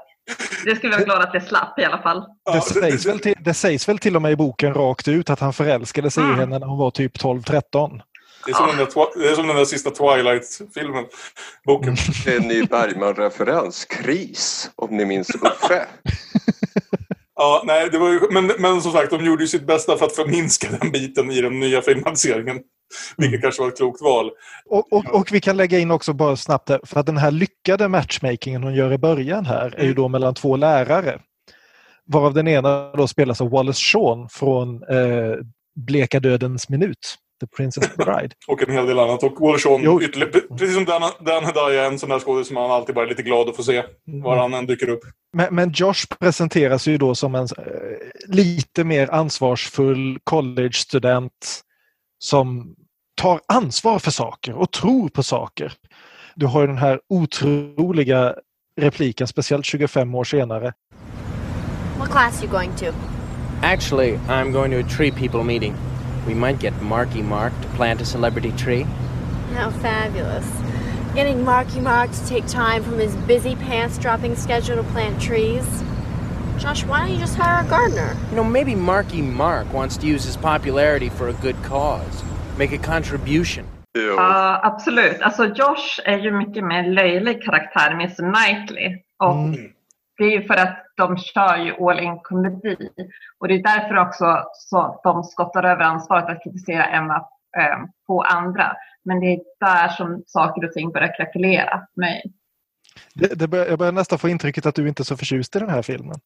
Det 0.65 0.77
skulle 0.77 0.91
vi 0.91 0.97
vara 0.97 1.05
glada 1.05 1.23
att 1.23 1.33
det 1.33 1.41
slapp 1.41 1.79
i 1.79 1.85
alla 1.85 2.03
fall. 2.03 2.25
Det 2.53 2.61
sägs, 2.61 3.07
väl 3.07 3.19
till, 3.19 3.35
det 3.41 3.55
sägs 3.55 3.89
väl 3.89 3.99
till 3.99 4.17
och 4.17 4.23
med 4.23 4.33
i 4.33 4.37
boken 4.37 4.75
rakt 4.75 5.09
ut 5.09 5.31
att 5.31 5.41
han 5.41 5.53
förälskade 5.53 6.11
sig 6.11 6.25
i 6.25 6.33
henne 6.33 6.59
när 6.59 6.67
hon 6.67 6.79
var 6.79 6.91
typ 6.91 7.17
12-13. 7.17 8.01
Det 8.47 8.53
är 8.53 8.55
som, 8.55 8.67
den, 8.67 8.77
där, 8.77 9.21
det 9.23 9.29
är 9.29 9.35
som 9.35 9.47
den 9.47 9.57
där 9.57 9.65
sista 9.65 9.91
Twilight-filmen. 9.91 11.05
Boken. 11.67 11.97
Det 12.25 12.33
är 12.33 12.41
en 12.41 12.49
ny 12.49 12.63
Bergman-referens. 12.63 13.85
Kris, 13.85 14.71
om 14.77 14.97
ni 14.97 15.05
minns 15.05 15.31
Uffe. 15.31 15.87
Ja, 17.35 17.63
nej, 17.67 17.89
det 17.91 17.99
var 17.99 18.09
ju, 18.09 18.21
men, 18.31 18.53
men 18.59 18.83
som 18.83 18.93
sagt, 18.93 19.11
de 19.11 19.25
gjorde 19.25 19.43
ju 19.43 19.49
sitt 19.49 19.67
bästa 19.67 19.97
för 19.97 20.07
att 20.07 20.17
förminska 20.17 20.69
den 20.81 20.93
biten 20.93 21.31
i 21.31 21.41
den 21.41 21.61
nya 21.61 21.83
filmatiseringen. 21.83 22.61
Vilket 23.17 23.43
kanske 23.43 23.63
var 23.63 23.69
ett 23.69 23.77
klokt 23.77 24.03
val. 24.03 24.31
Och, 24.67 24.93
och, 24.93 25.15
och 25.15 25.29
vi 25.33 25.41
kan 25.41 25.57
lägga 25.57 25.79
in 25.79 25.91
också 25.91 26.13
bara 26.13 26.37
snabbt 26.37 26.67
där, 26.67 26.81
för 26.85 27.01
att 27.01 27.07
den 27.07 27.17
här 27.17 27.31
lyckade 27.31 27.89
matchmakingen 27.89 28.63
hon 28.63 28.75
gör 28.75 28.93
i 28.93 28.99
början 28.99 29.47
här 29.47 29.75
är 29.77 29.85
ju 29.85 29.95
då 29.95 30.09
mellan 30.09 30.35
två 30.35 30.57
lärare. 30.57 31.21
Varav 32.07 32.35
den 32.35 32.49
ena 32.49 32.93
då 32.93 33.09
spelas 33.09 33.41
av 33.41 33.51
Wallace 33.51 33.81
Shawn 33.81 34.29
från 34.29 34.83
eh, 34.83 35.37
Bleka 35.87 36.21
dödens 36.21 36.69
minut, 36.69 37.17
The 37.43 37.47
Princess 37.47 37.97
Bride. 37.97 38.35
Och 38.49 38.69
en 38.69 38.75
hel 38.75 38.87
del 38.87 38.99
annat. 38.99 39.23
Och 39.23 39.41
Wallace 39.41 39.69
precis 40.59 40.75
som 40.75 40.85
Dan, 40.85 41.11
Dan 41.21 41.45
Hedaya, 41.45 41.83
är 41.83 41.87
en 41.87 41.99
sån 41.99 42.09
där 42.09 42.19
skådis 42.19 42.47
som 42.47 42.55
man 42.55 42.71
alltid 42.71 42.95
bara 42.95 43.05
är 43.05 43.09
lite 43.09 43.23
glad 43.23 43.49
att 43.49 43.57
få 43.57 43.63
se. 43.63 43.83
Var 44.07 44.37
han 44.37 44.55
än 44.55 44.67
dyker 44.67 44.89
upp. 44.89 45.01
Men, 45.37 45.55
men 45.55 45.73
Josh 45.73 46.07
presenteras 46.21 46.87
ju 46.87 46.99
då 46.99 47.15
som 47.15 47.35
en 47.35 47.43
eh, 47.43 48.35
lite 48.35 48.85
mer 48.85 49.11
ansvarsfull 49.11 50.19
college-student 50.25 51.61
som 52.19 52.75
tar 53.21 53.41
ansvar 53.49 53.99
för 53.99 54.11
saker 54.11 54.55
och 54.55 54.73
tror 54.73 55.09
på 55.09 55.23
saker. 55.23 55.73
Du 56.35 56.47
har 56.47 56.61
ju 56.61 56.67
den 56.67 56.79
här 56.79 57.01
otroliga 57.09 58.35
repliken, 58.81 59.27
speciellt 59.27 59.67
25 59.67 60.15
år 60.15 60.25
senare. 60.25 60.73
What 61.99 62.11
class 62.11 62.43
you 62.43 62.53
going 62.53 62.77
to? 62.77 62.87
Actually, 63.63 64.19
I'm 64.29 64.53
going 64.53 64.71
to 64.71 64.79
a 64.79 64.97
tree 64.97 65.11
people 65.11 65.45
meeting. 65.45 65.92
We 66.27 66.35
might 66.35 66.59
get 66.59 66.81
Marky 66.83 67.23
Mark 67.23 67.53
to 67.63 67.69
plant 67.69 68.01
a 68.01 68.05
celebrity 68.05 68.53
tree. 68.53 68.87
How 69.55 69.71
fabulous. 69.71 70.47
Getting 71.15 71.45
Marky 71.45 71.81
Mark 71.81 72.11
to 72.11 72.27
take 72.27 72.47
time 72.47 72.83
from 72.83 72.99
his 72.99 73.15
busy 73.27 73.55
pants 73.57 73.99
dropping 73.99 74.37
schedule 74.37 74.77
to 74.77 74.83
plant 74.83 75.21
trees. 75.21 75.65
Josh, 76.59 76.85
why 76.85 77.01
don't 77.01 77.11
you 77.11 77.19
just 77.19 77.37
hire 77.37 77.67
a 77.67 77.69
gardener? 77.69 78.17
You 78.31 78.37
know, 78.37 78.45
maybe 78.45 78.75
Marky 78.75 79.21
Mark 79.21 79.73
wants 79.73 79.97
to 79.99 80.07
use 80.07 80.25
his 80.25 80.37
popularity 80.37 81.09
for 81.09 81.29
a 81.29 81.33
good 81.33 81.57
cause. 81.65 82.23
Make 82.57 82.73
a 82.73 82.79
contribution. 82.79 83.67
Jo. 83.95 84.15
Ja, 84.17 84.61
absolut. 84.63 85.21
Alltså 85.23 85.45
Josh 85.45 86.01
är 86.05 86.19
ju 86.19 86.31
mycket 86.31 86.65
mer 86.65 86.89
löjlig 86.89 87.43
karaktär 87.43 87.91
än 87.91 88.01
Mr 88.01 88.33
Knightley. 88.33 89.03
Och 89.19 89.35
mm. 89.35 89.73
Det 90.19 90.25
är 90.25 90.31
ju 90.31 90.47
för 90.47 90.55
att 90.55 90.87
de 90.97 91.17
kör 91.17 91.57
ju 91.57 91.87
all 91.87 92.01
in 92.01 92.19
komedi. 92.23 92.91
Och 93.39 93.49
det 93.49 93.55
är 93.55 93.63
därför 93.63 93.97
också 93.99 94.45
så 94.53 95.01
de 95.05 95.25
skottar 95.25 95.63
över 95.65 95.85
ansvaret 95.85 96.29
att 96.29 96.43
kritisera 96.45 96.85
Emma 96.85 97.17
eh, 97.59 97.79
på 98.07 98.23
andra. 98.23 98.77
Men 99.05 99.21
det 99.21 99.27
är 99.27 99.41
där 99.61 99.89
som 99.89 100.23
saker 100.27 100.65
och 100.65 100.73
ting 100.73 100.93
börjar 100.93 101.17
krackelera 101.17 101.87
för 101.95 102.01
mig. 102.01 102.23
Det, 103.15 103.39
det 103.39 103.49
bör, 103.49 103.67
jag 103.67 103.79
börjar 103.79 103.93
nästan 103.93 104.19
få 104.19 104.29
intrycket 104.29 104.67
att 104.67 104.75
du 104.75 104.89
inte 104.89 105.03
är 105.03 105.05
så 105.05 105.17
förtjust 105.17 105.57
i 105.57 105.59
den 105.59 105.71
här 105.71 105.83
filmen. 105.83 106.17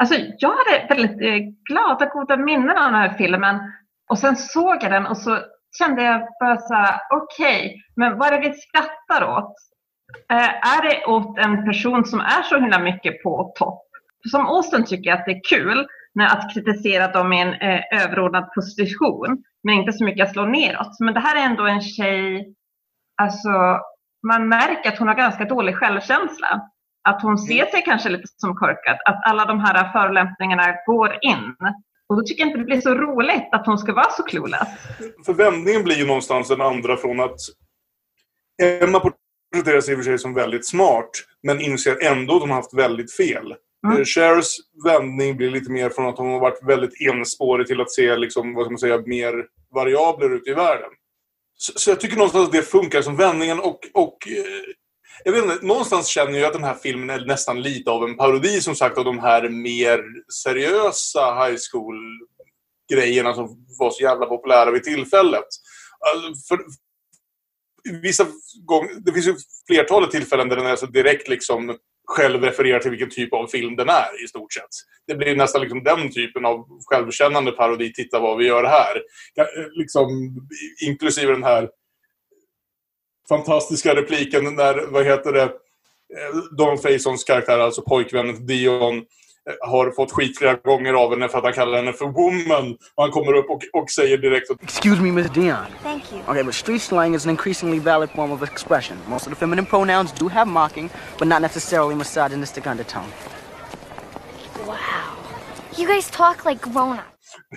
Alltså, 0.00 0.14
jag 0.38 0.50
hade 0.50 0.94
väldigt 0.94 1.20
eh, 1.22 1.52
glada, 1.68 2.06
goda 2.06 2.36
minnen 2.36 2.78
av 2.78 2.92
den 2.92 2.94
här 2.94 3.14
filmen. 3.18 3.58
Och 4.08 4.18
sen 4.18 4.36
såg 4.36 4.82
jag 4.82 4.90
den 4.92 5.06
och 5.06 5.16
så 5.16 5.38
kände 5.78 6.02
jag 6.02 6.28
bara 6.40 6.56
så 6.56 6.74
här, 6.74 7.00
okej, 7.10 7.82
men 7.96 8.18
vad 8.18 8.28
är 8.28 8.40
det 8.40 8.48
vi 8.48 8.54
skrattar 8.54 9.28
åt? 9.28 9.54
Eh, 10.32 10.48
är 10.48 10.90
det 10.90 11.04
åt 11.04 11.38
en 11.38 11.64
person 11.64 12.04
som 12.04 12.20
är 12.20 12.42
så 12.42 12.58
himla 12.60 12.78
mycket 12.78 13.22
på 13.22 13.52
topp? 13.58 13.86
Som 14.30 14.46
Austin 14.46 14.84
tycker 14.84 15.10
jag 15.10 15.18
att 15.18 15.24
det 15.26 15.32
är 15.32 15.40
kul 15.48 15.86
när 16.14 16.26
att 16.26 16.54
kritisera 16.54 17.12
dem 17.12 17.32
i 17.32 17.40
en 17.40 17.54
eh, 17.54 18.04
överordnad 18.04 18.52
position, 18.54 19.44
men 19.62 19.74
inte 19.74 19.92
så 19.92 20.04
mycket 20.04 20.26
att 20.26 20.32
slå 20.32 20.44
neråt. 20.44 21.00
Men 21.00 21.14
det 21.14 21.20
här 21.20 21.36
är 21.36 21.50
ändå 21.50 21.66
en 21.66 21.80
tjej, 21.80 22.54
alltså 23.22 23.80
man 24.26 24.48
märker 24.48 24.92
att 24.92 24.98
hon 24.98 25.08
har 25.08 25.14
ganska 25.14 25.44
dålig 25.44 25.76
självkänsla. 25.76 26.60
Att 27.08 27.22
hon 27.22 27.38
ser 27.38 27.66
sig 27.66 27.82
kanske 27.84 28.08
lite 28.08 28.26
som 28.36 28.54
korkad, 28.54 28.98
att 29.04 29.26
alla 29.26 29.44
de 29.44 29.60
här 29.60 29.92
förolämpningarna 29.92 30.76
går 30.86 31.18
in. 31.22 31.56
Och 32.08 32.16
då 32.16 32.22
tycker 32.22 32.42
jag 32.42 32.48
inte 32.48 32.58
det 32.58 32.64
blir 32.64 32.80
så 32.80 32.94
roligt 32.94 33.48
att 33.52 33.66
hon 33.66 33.78
ska 33.78 33.92
vara 33.92 34.10
så 34.10 34.22
clueless. 34.22 34.68
För 35.26 35.32
vändningen 35.32 35.84
blir 35.84 35.96
ju 35.96 36.06
någonstans 36.06 36.48
den 36.48 36.60
andra 36.60 36.96
från 36.96 37.20
att 37.20 37.36
Emma 38.82 39.00
porträtterar 39.52 39.80
sig 39.80 39.92
i 39.92 39.96
och 39.96 39.98
för 39.98 40.04
sig 40.04 40.18
som 40.18 40.34
väldigt 40.34 40.66
smart, 40.66 41.10
men 41.42 41.60
inser 41.60 42.04
ändå 42.04 42.34
att 42.34 42.40
hon 42.40 42.50
har 42.50 42.56
haft 42.56 42.74
väldigt 42.74 43.12
fel. 43.12 43.54
Mm. 43.86 43.94
Mm. 43.94 44.04
Chers 44.04 44.46
vändning 44.84 45.36
blir 45.36 45.50
lite 45.50 45.70
mer 45.70 45.90
från 45.90 46.06
att 46.06 46.18
hon 46.18 46.32
har 46.32 46.40
varit 46.40 46.62
väldigt 46.62 47.00
enspårig 47.00 47.66
till 47.66 47.80
att 47.80 47.90
se 47.90 48.16
liksom, 48.16 48.54
vad 48.54 48.64
ska 48.64 48.70
man 48.70 48.78
säga, 48.78 49.02
mer 49.06 49.46
variabler 49.74 50.30
ute 50.30 50.50
i 50.50 50.54
världen. 50.54 50.90
Så, 51.56 51.72
så 51.76 51.90
jag 51.90 52.00
tycker 52.00 52.16
någonstans 52.16 52.46
att 52.46 52.52
det 52.52 52.62
funkar 52.62 53.02
som 53.02 53.16
vändningen 53.16 53.60
och, 53.60 53.78
och 53.94 54.28
eh, 54.28 54.74
jag 55.24 55.32
vet 55.32 55.44
inte, 55.44 55.66
någonstans 55.66 56.06
känner 56.06 56.38
jag 56.38 56.46
att 56.46 56.52
den 56.52 56.64
här 56.64 56.74
filmen 56.74 57.10
är 57.10 57.24
nästan 57.24 57.62
lite 57.62 57.90
av 57.90 58.04
en 58.04 58.16
parodi 58.16 58.60
som 58.60 58.74
sagt 58.74 58.98
av 58.98 59.04
de 59.04 59.18
här 59.18 59.48
mer 59.48 60.04
seriösa 60.44 61.44
high 61.44 61.58
school-grejerna 61.72 63.34
som 63.34 63.66
var 63.78 63.90
så 63.90 64.02
jävla 64.02 64.26
populära 64.26 64.70
vid 64.70 64.84
tillfället. 64.84 65.46
Alltså, 66.14 66.48
för, 66.48 66.64
vissa 68.02 68.26
gånger, 68.64 68.90
det 69.04 69.12
finns 69.12 69.26
ju 69.26 69.34
flertalet 69.66 70.10
tillfällen 70.10 70.48
där 70.48 70.56
den 70.56 70.66
är 70.66 70.76
så 70.76 70.86
direkt 70.86 71.28
liksom 71.28 71.76
själv 72.10 72.42
refererar 72.42 72.78
till 72.78 72.90
vilken 72.90 73.10
typ 73.10 73.32
av 73.32 73.46
film 73.46 73.76
den 73.76 73.88
är 73.88 74.24
i 74.24 74.28
stort 74.28 74.52
sett. 74.52 74.68
Det 75.06 75.14
blir 75.14 75.36
nästan 75.36 75.60
liksom 75.60 75.84
den 75.84 76.10
typen 76.12 76.44
av 76.44 76.66
självkännande 76.90 77.52
parodi. 77.52 77.92
Titta 77.92 78.18
vad 78.18 78.38
vi 78.38 78.46
gör 78.46 78.64
här. 78.64 79.02
Ja, 79.34 79.42
eh, 79.42 79.66
Liksom, 79.72 80.08
inklusive 80.86 81.32
den 81.32 81.44
här 81.44 81.70
fantastiska 83.28 83.94
repliken 83.94 84.44
när, 84.54 84.86
vad 84.86 85.06
heter 85.06 85.32
det, 85.32 85.42
eh, 85.42 86.36
Don 86.56 86.78
Faisons 86.78 87.24
karaktär, 87.24 87.58
alltså 87.58 87.82
pojkvännen 87.82 88.46
Dion, 88.46 88.96
eh, 88.96 89.02
har 89.60 89.90
fått 89.90 90.12
skit 90.12 90.38
flera 90.38 90.54
gånger 90.54 90.94
av 90.94 91.10
henne 91.10 91.28
för 91.28 91.38
att 91.38 91.44
han 91.44 91.52
kallar 91.52 91.76
henne 91.76 91.92
för 91.92 92.06
woman. 92.06 92.76
Och 92.94 93.02
han 93.02 93.10
kommer 93.10 93.32
upp 93.32 93.50
och, 93.50 93.62
och 93.72 93.90
säger 93.90 94.18
direkt 94.18 94.50
att 94.50 94.62
Excuse 94.62 95.02
me, 95.02 95.12
Miss 95.12 95.30
Dion. 95.30 95.56
Thank 95.82 96.12
you. 96.12 96.22
Okay, 96.28 96.42
but 96.42 96.54
street 96.54 96.82
slang 96.82 97.14
is 97.14 97.24
an 97.24 97.30
increasingly 97.30 97.78
valid 97.78 98.10
form 98.10 98.32
of 98.32 98.42
expression. 98.42 98.96
Most 99.08 99.26
of 99.26 99.32
the 99.32 99.38
feminine 99.38 99.66
pronouns 99.66 100.12
do 100.12 100.28
have 100.28 100.46
mocking, 100.46 100.90
but 101.18 101.28
not 101.28 101.42
necessarily 101.42 101.94
misogynistic 101.94 102.66
undertone. 102.66 103.08
Wow. 104.66 104.76
You 105.78 105.86
guys 105.86 106.10
talk 106.10 106.44
like 106.44 106.60
grown-ups. 106.60 107.10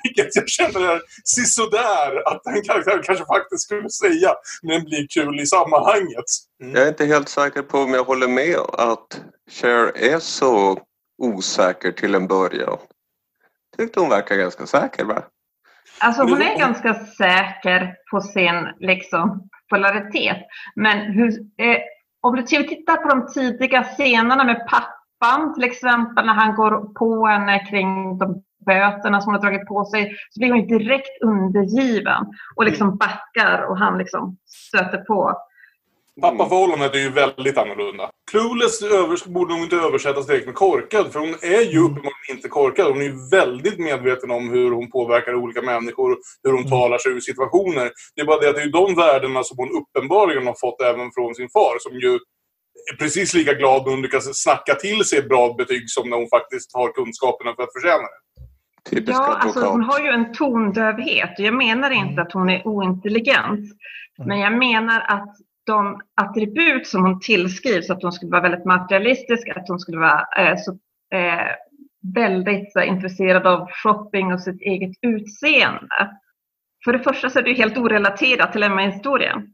vilket 0.03 0.35
jag 0.35 0.49
känner 0.49 0.81
är 0.81 1.01
sisådär 1.23 2.27
att 2.27 2.41
den 2.43 2.61
karaktären 2.63 3.03
kanske 3.03 3.25
faktiskt 3.25 3.63
skulle 3.63 3.89
säga, 3.89 4.33
men 4.63 4.83
blir 4.83 5.07
kul 5.09 5.39
i 5.39 5.45
sammanhanget. 5.45 6.25
Jag 6.57 6.83
är 6.83 6.87
inte 6.87 7.05
helt 7.05 7.29
säker 7.29 7.61
på 7.61 7.77
om 7.77 7.93
jag 7.93 8.03
håller 8.03 8.27
med 8.27 8.57
att 8.73 9.21
Cher 9.51 9.97
är 9.97 10.19
så 10.19 10.79
osäker 11.17 11.91
till 11.91 12.15
en 12.15 12.27
början. 12.27 12.77
Tyckte 13.77 13.99
hon 13.99 14.09
verkar 14.09 14.35
ganska 14.35 14.65
säker 14.65 15.05
va? 15.05 15.23
Alltså 15.99 16.21
hon 16.21 16.41
är 16.41 16.59
ganska 16.59 16.93
säker 16.93 17.95
på 18.11 18.21
sin 18.21 18.67
liksom, 18.79 19.49
polaritet. 19.69 20.37
Men 20.75 20.97
hur, 20.97 21.29
eh, 21.57 21.77
om 22.21 22.35
du 22.35 22.43
tittar 22.43 22.97
på 22.97 23.07
de 23.09 23.33
tidiga 23.33 23.83
scenerna 23.83 24.43
med 24.43 24.67
pappan, 24.69 25.53
till 25.53 25.63
exempel 25.63 26.25
när 26.25 26.33
han 26.33 26.55
går 26.55 26.93
på 26.93 27.25
henne 27.25 27.67
kring 27.69 28.17
de 28.17 28.43
böterna 28.65 29.21
som 29.21 29.33
hon 29.33 29.43
har 29.43 29.49
dragit 29.49 29.67
på 29.67 29.85
sig, 29.85 30.15
så 30.29 30.39
blir 30.39 30.51
hon 30.51 30.67
direkt 30.67 31.21
undergiven 31.21 32.25
och 32.55 32.65
liksom 32.65 32.97
backar 32.97 33.61
och 33.61 33.77
han 33.77 33.97
liksom 33.97 34.37
stöter 34.45 34.97
på. 34.97 35.37
Pappaförhållandet 36.21 36.95
är 36.95 36.99
ju 36.99 37.09
väldigt 37.09 37.57
annorlunda. 37.57 38.09
Clueless 38.33 38.81
övers 38.81 39.25
borde 39.25 39.53
nog 39.53 39.63
inte 39.63 39.75
översättas 39.75 40.27
direkt 40.27 40.45
med 40.45 40.55
korkad, 40.55 41.11
för 41.11 41.19
hon 41.19 41.29
är 41.29 41.71
ju 41.71 41.79
uppenbarligen 41.79 42.35
inte 42.35 42.49
korkad. 42.49 42.87
Hon 42.87 43.01
är 43.01 43.05
ju 43.05 43.29
väldigt 43.31 43.79
medveten 43.79 44.31
om 44.31 44.49
hur 44.49 44.71
hon 44.71 44.91
påverkar 44.91 45.35
olika 45.35 45.61
människor, 45.61 46.17
hur 46.43 46.51
hon 46.51 46.69
talar 46.69 46.97
sig 46.97 47.11
ur 47.11 47.19
situationer. 47.19 47.91
Det 48.15 48.21
är 48.21 48.25
bara 48.25 48.39
det 48.39 48.49
att 48.49 48.55
det 48.55 48.61
är 48.61 48.65
ju 48.65 48.71
de 48.71 48.95
värdena 48.95 49.43
som 49.43 49.57
hon 49.57 49.69
uppenbarligen 49.81 50.47
har 50.47 50.55
fått 50.61 50.81
även 50.81 51.11
från 51.11 51.35
sin 51.35 51.49
far, 51.49 51.75
som 51.79 51.93
ju 51.99 52.13
är 52.93 52.95
precis 52.99 53.33
lika 53.33 53.53
glad 53.53 53.83
när 53.85 53.91
hon 53.91 54.01
lyckas 54.01 54.43
snacka 54.43 54.75
till 54.75 55.05
sig 55.05 55.19
ett 55.19 55.29
bra 55.29 55.53
betyg 55.53 55.89
som 55.89 56.09
när 56.09 56.17
hon 56.17 56.29
faktiskt 56.29 56.69
har 56.73 56.91
kunskaperna 56.91 57.55
för 57.55 57.63
att 57.63 57.73
förtjäna 57.73 58.07
det. 58.91 59.11
Ja, 59.11 59.37
alltså 59.41 59.65
hon 59.65 59.83
har 59.83 59.99
ju 59.99 60.07
en 60.07 60.33
tondövhet. 60.33 61.33
Jag 61.37 61.53
menar 61.53 61.91
inte 61.91 62.21
att 62.21 62.33
hon 62.33 62.49
är 62.49 62.67
ointelligent. 62.67 63.65
Men 64.25 64.39
jag 64.39 64.53
menar 64.57 65.01
att 65.07 65.35
de 65.65 66.01
attribut 66.21 66.87
som 66.87 67.03
hon 67.03 67.19
tillskrivs, 67.19 67.89
att 67.89 68.03
hon 68.03 68.11
skulle 68.11 68.31
vara 68.31 68.41
väldigt 68.41 68.65
materialistisk, 68.65 69.49
att 69.49 69.67
hon 69.67 69.79
skulle 69.79 69.99
vara 69.99 70.27
eh, 70.37 70.57
så, 70.57 70.71
eh, 71.17 71.47
väldigt 72.15 72.73
så, 72.73 72.81
intresserad 72.81 73.47
av 73.47 73.67
shopping 73.71 74.33
och 74.33 74.41
sitt 74.41 74.61
eget 74.61 74.97
utseende. 75.01 76.09
För 76.85 76.93
det 76.93 76.99
första 76.99 77.29
så 77.29 77.39
är 77.39 77.43
det 77.43 77.53
helt 77.53 77.77
orelaterat 77.77 78.51
till 78.51 78.63
Emma-historien. 78.63 79.47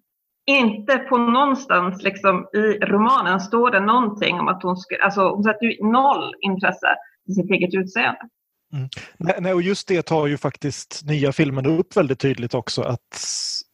Inte 0.50 0.98
på 0.98 1.18
någonstans 1.18 2.04
liksom, 2.04 2.48
i 2.54 2.86
romanen 2.86 3.40
står 3.40 3.72
det 3.72 3.80
någonting 3.80 4.40
om 4.40 4.48
att 4.48 4.64
hon 4.64 4.78
skulle, 4.78 5.04
alltså 5.04 5.30
hon 5.30 5.44
sätter 5.44 5.66
ju 5.66 5.92
noll 5.92 6.34
intresse 6.42 6.96
i 7.30 7.34
sitt 7.34 7.52
eget 7.52 7.74
utseende. 7.74 8.20
Mm. 8.74 8.90
Nej, 9.18 9.36
nej, 9.40 9.54
och 9.54 9.62
just 9.62 9.88
det 9.88 10.02
tar 10.02 10.28
ju 10.28 10.38
faktiskt 10.38 11.02
nya 11.06 11.32
filmen 11.32 11.66
upp 11.66 11.98
väldigt 11.98 12.20
tydligt 12.20 12.54
också 12.54 12.82
att 12.82 13.22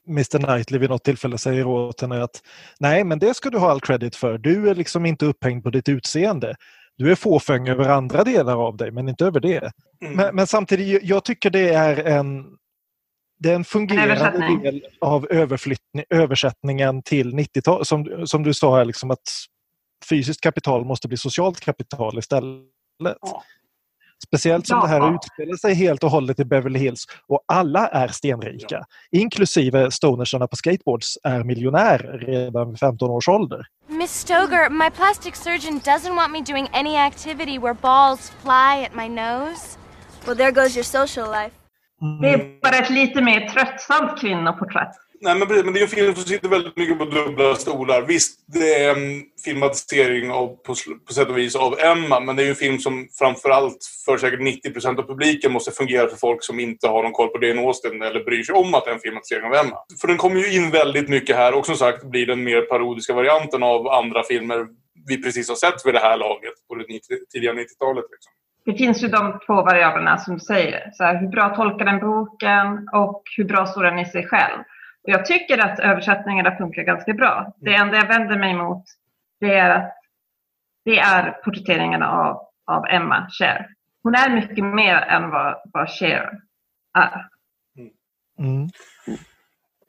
Mr 0.07 0.39
Knightley 0.39 0.79
vid 0.79 0.89
något 0.89 1.03
tillfälle 1.03 1.37
säger 1.37 1.67
åt 1.67 2.01
henne 2.01 2.23
att 2.23 2.41
nej 2.79 3.03
men 3.03 3.19
det 3.19 3.33
ska 3.33 3.49
du 3.49 3.57
ha 3.57 3.71
all 3.71 3.81
credit 3.81 4.15
för. 4.15 4.37
Du 4.37 4.69
är 4.69 4.75
liksom 4.75 5.05
inte 5.05 5.25
upphängd 5.25 5.63
på 5.63 5.69
ditt 5.69 5.89
utseende. 5.89 6.55
Du 6.97 7.11
är 7.11 7.15
fåfäng 7.15 7.69
över 7.69 7.89
andra 7.89 8.23
delar 8.23 8.67
av 8.67 8.77
dig 8.77 8.91
men 8.91 9.09
inte 9.09 9.25
över 9.25 9.39
det. 9.39 9.71
Mm. 10.01 10.15
Men, 10.15 10.35
men, 10.35 10.47
samtidigt, 10.47 11.03
jag 11.03 11.23
tycker 11.25 11.49
det 11.49 11.69
är 11.69 12.03
en 12.05 12.45
det 13.39 13.51
är 13.51 13.55
en 13.55 13.65
fungerande 13.65 14.45
en 14.45 14.61
del 14.61 14.87
av 15.01 15.27
översättningen 16.09 17.03
till 17.03 17.33
90-talet. 17.33 17.87
Som, 17.87 18.27
som 18.27 18.43
du 18.43 18.53
sa 18.53 18.77
här, 18.77 18.85
liksom 18.85 19.11
att 19.11 19.19
fysiskt 20.09 20.41
kapital 20.41 20.85
måste 20.85 21.07
bli 21.07 21.17
socialt 21.17 21.59
kapital 21.59 22.19
istället. 22.19 22.65
Ja. 23.21 23.43
Speciellt 24.27 24.67
som 24.67 24.77
ja. 24.77 24.81
det 24.81 24.87
här 24.87 25.15
utspelar 25.15 25.55
sig 25.57 25.73
helt 25.73 26.03
och 26.03 26.11
hållet 26.11 26.39
i 26.39 26.45
Beverly 26.45 26.79
Hills 26.79 27.05
och 27.27 27.43
alla 27.45 27.87
är 27.87 28.07
stenrika. 28.07 28.65
Ja. 28.69 28.85
Inklusive 29.11 29.91
stonersarna 29.91 30.47
på 30.47 30.55
skateboards 30.55 31.17
är 31.23 31.43
miljonärer 31.43 32.17
redan 32.17 32.69
vid 32.69 32.79
15 32.79 33.09
års 33.09 33.29
ålder. 33.29 33.67
Miss 33.87 34.19
Stoger, 34.19 34.69
my 34.69 34.89
plastic 34.89 35.35
surgeon 35.35 35.79
doesn't 35.79 36.15
want 36.15 36.31
me 36.31 36.41
doing 36.41 36.67
any 36.73 36.97
activity 36.97 37.57
where 37.57 37.73
balls 37.73 38.31
fly 38.41 38.85
at 38.85 38.95
my 38.95 39.07
nose. 39.07 39.77
Well, 40.25 40.37
there 40.37 40.51
goes 40.51 40.75
your 40.75 40.83
social 40.83 41.31
life. 41.31 41.55
Mm. 42.01 42.21
Det 42.21 42.29
är 42.29 42.61
bara 42.61 42.77
ett 42.77 42.89
lite 42.89 43.21
mer 43.21 43.49
tröttsamt 43.49 44.19
kvinnoporträtt. 44.19 45.04
Nej, 45.21 45.35
men, 45.35 45.47
men 45.47 45.73
det 45.73 45.79
är 45.79 45.83
en 45.83 45.87
film 45.87 46.15
som 46.15 46.23
sitter 46.23 46.49
väldigt 46.49 46.77
mycket 46.77 46.99
på 46.99 47.05
dubbla 47.05 47.55
stolar. 47.55 48.01
Visst, 48.01 48.39
det 48.47 48.73
är 48.73 48.95
en 48.95 49.23
filmatisering 49.45 50.31
av, 50.31 50.47
på, 50.47 50.75
på 51.07 51.13
sätt 51.13 51.27
och 51.29 51.37
vis 51.37 51.55
av 51.55 51.79
Emma, 51.79 52.19
men 52.19 52.35
det 52.35 52.41
är 52.41 52.43
ju 52.43 52.49
en 52.49 52.55
film 52.55 52.79
som 52.79 53.07
framförallt 53.19 53.77
för 54.05 54.17
säkert 54.17 54.39
90% 54.39 54.99
av 54.99 55.07
publiken 55.07 55.51
måste 55.51 55.71
fungera 55.71 56.07
för 56.07 56.17
folk 56.17 56.43
som 56.43 56.59
inte 56.59 56.87
har 56.87 57.03
någon 57.03 57.11
koll 57.11 57.27
på 57.27 57.45
Jane 57.45 57.61
Austen 57.61 58.01
eller 58.01 58.23
bryr 58.23 58.43
sig 58.43 58.55
om 58.55 58.73
att 58.73 58.85
det 58.85 58.91
är 58.91 58.95
en 58.95 58.99
filmatisering 58.99 59.45
av 59.45 59.53
Emma. 59.53 59.77
För 60.01 60.07
den 60.07 60.17
kommer 60.17 60.39
ju 60.39 60.55
in 60.55 60.71
väldigt 60.71 61.09
mycket 61.09 61.35
här 61.35 61.53
och 61.53 61.65
som 61.65 61.75
sagt 61.75 62.03
blir 62.03 62.25
den 62.25 62.43
mer 62.43 62.61
parodiska 62.61 63.13
varianten 63.13 63.63
av 63.63 63.87
andra 63.87 64.23
filmer 64.23 64.67
vi 65.07 65.23
precis 65.23 65.49
har 65.49 65.55
sett 65.55 65.85
vid 65.85 65.93
det 65.93 65.99
här 65.99 66.17
laget 66.17 66.53
på 66.67 66.75
det 66.75 66.85
tidiga 67.33 67.53
90-talet. 67.53 68.05
Liksom 68.11 68.31
det 68.65 68.73
finns 68.73 69.03
ju 69.03 69.07
de 69.07 69.39
två 69.45 69.53
variablerna 69.53 70.17
som 70.17 70.33
du 70.33 70.39
säger. 70.39 70.91
Så 70.93 71.03
här, 71.03 71.19
hur 71.19 71.27
bra 71.27 71.55
tolkar 71.55 71.85
den 71.85 71.99
boken 71.99 72.89
och 72.93 73.23
hur 73.37 73.43
bra 73.43 73.65
står 73.65 73.83
den 73.83 73.99
i 73.99 74.05
sig 74.05 74.27
själv. 74.27 74.63
Och 75.05 75.11
jag 75.11 75.25
tycker 75.25 75.57
att 75.57 75.79
översättningarna 75.79 76.57
funkar 76.57 76.83
ganska 76.83 77.13
bra. 77.13 77.53
Det 77.57 77.75
enda 77.75 77.97
jag 77.97 78.07
vänder 78.07 78.39
mig 78.39 78.51
emot 78.51 78.83
det 79.39 79.53
är 79.53 79.69
att 79.69 79.95
det 80.85 80.99
är 80.99 81.31
porträtteringarna 81.31 82.11
av, 82.11 82.41
av 82.65 82.85
Emma 82.85 83.27
Cher. 83.29 83.67
Hon 84.03 84.15
är 84.15 84.29
mycket 84.29 84.65
mer 84.65 84.95
än 84.95 85.29
vad, 85.29 85.55
vad 85.73 85.89
Cher 85.89 86.31
är. 86.97 87.27
Mm. 88.39 88.69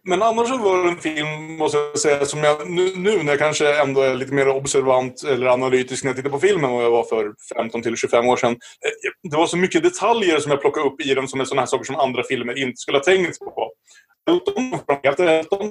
Men 0.09 0.22
annars 0.22 0.48
så 0.48 0.56
var 0.56 0.84
det 0.84 0.90
en 0.90 0.97
film, 0.97 1.56
måste 1.59 1.78
jag 1.78 1.98
säga, 1.98 2.24
som 2.24 2.44
jag 2.44 2.70
nu, 2.70 2.97
nu, 2.97 3.22
när 3.22 3.32
jag 3.32 3.38
kanske 3.38 3.80
ändå 3.82 4.01
är 4.01 4.14
lite 4.14 4.34
mer 4.34 4.48
observant 4.48 5.22
eller 5.22 5.47
analytisk 5.47 6.05
när 6.05 6.09
jag 6.09 6.16
tittar 6.16 6.30
på 6.30 6.38
filmen 6.38 6.64
än 6.64 6.76
vad 6.76 6.84
jag 6.84 6.90
var 6.90 7.05
för 7.05 7.34
15 7.56 7.82
till 7.82 7.97
25 7.97 8.28
år 8.28 8.36
sedan. 8.36 8.51
Eh, 8.51 9.30
det 9.30 9.36
var 9.36 9.47
så 9.47 9.56
mycket 9.56 9.82
detaljer 9.82 10.38
som 10.38 10.51
jag 10.51 10.60
plockade 10.60 10.86
upp 10.86 11.01
i 11.01 11.14
den 11.14 11.28
som 11.28 11.40
är 11.40 11.44
sådana 11.44 11.62
här 11.62 11.66
saker 11.66 11.84
som 11.84 11.97
andra 11.97 12.22
filmer 12.22 12.59
inte 12.59 12.76
skulle 12.76 12.98
ha 12.98 13.05
tänkt 13.05 13.38
på. 13.38 13.72
Elton, 14.31 14.78
Frank 14.86 15.20
Elton, 15.20 15.66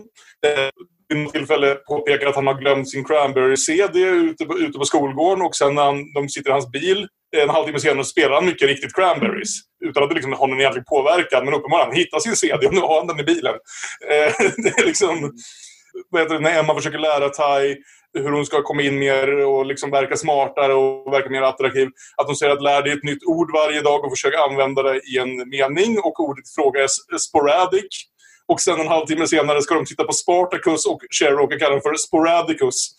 eh, 0.45 0.69
vid 1.09 1.17
något 1.17 1.33
tillfälle 1.33 1.75
påpekar 1.75 2.27
att 2.27 2.35
han 2.35 2.47
har 2.47 2.53
glömt 2.53 2.89
sin 2.89 3.05
cranberry-CD 3.05 3.99
ute, 3.99 4.45
på, 4.45 4.57
ute 4.57 4.77
på 4.79 4.85
skolgården 4.85 5.45
och 5.45 5.55
sen 5.55 5.75
när 5.75 5.83
han, 5.83 6.13
de 6.13 6.29
sitter 6.29 6.49
i 6.49 6.53
hans 6.53 6.71
bil 6.71 7.07
en 7.37 7.49
halvtimme 7.49 7.79
senare 7.79 8.05
spelar 8.05 8.35
han 8.35 8.45
mycket 8.45 8.67
riktigt 8.67 8.95
cranberries. 8.95 9.49
Utan 9.85 10.03
att 10.03 10.09
det 10.09 10.15
liksom 10.15 10.33
har 10.33 10.47
någon 10.47 10.59
egentlig 10.61 10.85
påverkan. 10.85 11.45
Men 11.45 11.53
uppenbarligen, 11.53 11.89
han 11.89 11.97
hittar 11.97 12.19
sin 12.19 12.35
CD 12.35 12.67
och 12.67 12.73
nu 12.73 12.79
har 12.79 12.97
han 12.97 13.07
den 13.07 13.19
i 13.19 13.23
bilen. 13.23 13.53
Eh, 14.11 14.33
det 14.57 14.69
är 14.69 14.85
liksom... 14.85 15.31
Vad 16.09 16.21
heter 16.21 16.35
det, 16.35 16.41
när 16.41 16.59
Emma 16.59 16.75
försöker 16.75 16.97
lära 16.97 17.29
Tai 17.29 17.77
hur 18.13 18.31
hon 18.31 18.45
ska 18.45 18.61
komma 18.61 18.81
in 18.81 18.99
mer 18.99 19.45
och 19.45 19.65
liksom 19.65 19.91
verka 19.91 20.15
smartare 20.15 20.73
och 20.73 21.13
verka 21.13 21.29
mer 21.29 21.41
attraktiv. 21.41 21.87
Att 22.17 22.27
hon 22.27 22.35
säger 22.35 22.53
att 22.53 22.61
lär 22.61 22.81
dig 22.81 22.93
ett 22.93 23.03
nytt 23.03 23.23
ord 23.25 23.51
varje 23.53 23.81
dag 23.81 24.05
och 24.05 24.11
försök 24.11 24.33
använda 24.49 24.83
det 24.83 24.95
i 24.95 25.17
en 25.17 25.49
mening. 25.49 25.99
Och 25.99 26.19
ordet 26.19 26.47
i 26.47 26.51
fråga 26.55 26.83
är 26.83 27.17
sporadic. 27.17 28.05
Och 28.47 28.61
sen 28.61 28.79
en 28.79 28.87
halvtimme 28.87 29.27
senare 29.27 29.61
ska 29.61 29.75
de 29.75 29.85
titta 29.85 30.03
på 30.03 30.13
Spartacus 30.13 30.85
och 30.85 31.01
Cher 31.19 31.31
råkar 31.31 31.59
kalla 31.59 31.71
den 31.71 31.81
för 31.81 31.95
Sporadicus. 31.95 32.95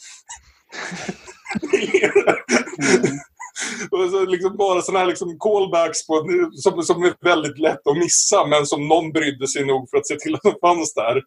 mm. 1.73 3.19
Och 3.91 4.11
så 4.11 4.25
liksom 4.25 4.57
bara 4.57 4.83
sådana 4.83 4.99
här 4.99 5.07
liksom 5.07 5.39
callbacks 5.39 6.07
på, 6.07 6.27
som, 6.53 6.83
som 6.83 7.05
är 7.05 7.15
väldigt 7.21 7.59
lätt 7.59 7.87
att 7.87 7.99
missa 7.99 8.47
men 8.47 8.67
som 8.67 8.89
någon 8.89 9.13
brydde 9.13 9.49
sig 9.49 9.67
nog 9.67 9.91
för 9.91 9.97
att 9.97 10.07
se 10.07 10.17
till 10.17 10.35
att 10.35 10.43
de 10.43 10.55
fanns 10.61 10.95
där. 10.95 11.23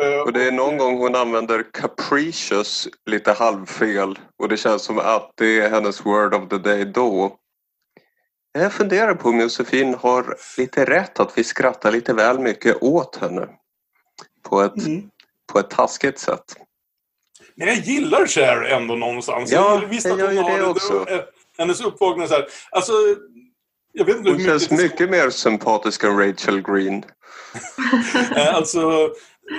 Eh, 0.00 0.20
och 0.20 0.32
det 0.32 0.44
är 0.44 0.52
någon 0.52 0.78
gång 0.78 0.98
hon 0.98 1.16
använder 1.16 1.64
capricious 1.72 2.88
lite 3.10 3.32
halvfel 3.32 4.18
och 4.42 4.48
det 4.48 4.56
känns 4.56 4.82
som 4.82 4.98
att 4.98 5.30
det 5.36 5.60
är 5.60 5.70
hennes 5.70 6.06
word 6.06 6.34
of 6.34 6.48
the 6.48 6.58
day 6.58 6.84
då. 6.84 7.36
Jag 8.52 8.72
funderar 8.72 9.14
på 9.14 9.28
om 9.28 9.40
Josefin 9.40 9.94
har 9.94 10.36
lite 10.58 10.84
rätt 10.84 11.20
att 11.20 11.38
vi 11.38 11.44
skrattar 11.44 11.92
lite 11.92 12.14
väl 12.14 12.38
mycket 12.38 12.82
åt 12.82 13.16
henne. 13.16 13.48
På 14.42 14.60
ett, 14.60 14.76
mm. 14.76 15.02
på 15.52 15.58
ett 15.58 15.70
taskigt 15.70 16.18
sätt. 16.18 16.44
Men 17.54 17.68
jag 17.68 17.76
gillar 17.76 18.26
Cher 18.26 18.62
ändå 18.62 18.94
någonstans. 18.94 19.52
Ja, 19.52 19.82
jag, 20.04 20.18
jag 20.18 20.34
gör 20.34 20.58
det 20.58 20.66
också. 20.66 21.04
Det, 21.04 21.26
hennes 21.58 21.80
uppvaknande 21.80 22.28
så 22.28 22.34
här. 22.34 22.46
Alltså, 22.70 22.92
jag 23.92 24.04
vet 24.04 24.16
inte 24.16 24.30
Hon 24.30 24.44
känns 24.44 24.70
mycket 24.70 25.10
mer 25.10 25.30
sympatisk 25.30 26.04
än 26.04 26.18
Rachel 26.18 26.62
Green. 26.62 27.04
Eh, 28.36 28.54
alltså, 28.54 29.10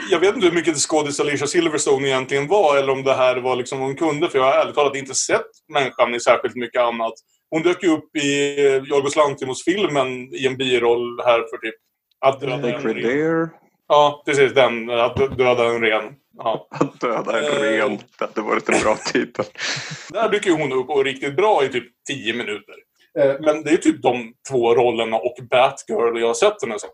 jag 0.09 0.19
vet 0.19 0.35
inte 0.35 0.47
hur 0.47 0.55
mycket 0.55 0.77
skådis 0.77 1.19
Alicia 1.19 1.47
Silverstone 1.47 2.07
egentligen 2.07 2.47
var 2.47 2.77
eller 2.77 2.91
om 2.91 3.03
det 3.03 3.13
här 3.13 3.37
var 3.37 3.55
liksom 3.55 3.79
vad 3.79 3.87
hon 3.87 3.97
kunde. 3.97 4.29
För 4.29 4.39
jag 4.39 4.45
har 4.45 4.53
ärligt 4.53 4.75
talat 4.75 4.95
inte 4.95 5.15
sett 5.15 5.45
människan 5.73 6.15
i 6.15 6.19
särskilt 6.19 6.55
mycket 6.55 6.81
annat. 6.81 7.13
Hon 7.53 7.61
dök 7.61 7.83
ju 7.83 7.89
upp 7.89 8.15
i 8.15 8.57
Jorgos 8.89 9.15
Lanthimos-filmen 9.15 10.07
i 10.33 10.47
en 10.47 10.57
biroll 10.57 11.21
här 11.25 11.37
för 11.37 11.57
typ... 11.57 11.75
Att 12.19 12.41
döda 12.41 12.75
en 12.75 12.93
ren. 12.93 13.49
Ja, 13.87 14.23
precis. 14.25 14.53
Den. 14.53 14.89
Att 14.89 15.37
döda 15.37 15.65
en 15.65 15.81
ren. 15.81 16.03
Ja. 16.37 16.67
Att 16.79 16.99
döda 16.99 17.39
en 17.39 17.63
ren. 17.63 17.97
Det 18.19 18.25
hade 18.25 18.41
varit 18.41 18.69
en 18.69 18.81
bra 18.83 18.95
titel. 18.95 19.45
Där 20.09 20.29
dyker 20.29 20.51
hon 20.51 20.71
upp 20.71 20.89
och 20.89 21.05
riktigt 21.05 21.35
bra 21.35 21.65
i 21.65 21.69
typ 21.69 21.85
10 22.07 22.33
minuter. 22.33 22.75
Eh, 23.19 23.35
men 23.39 23.63
det 23.63 23.69
är 23.69 23.77
typ 23.77 24.01
de 24.01 24.33
två 24.49 24.75
rollerna 24.75 25.17
och 25.17 25.35
Batgirl 25.49 26.19
jag 26.19 26.27
har 26.27 26.33
sett 26.33 26.61
henne 26.61 26.79
som. 26.79 26.89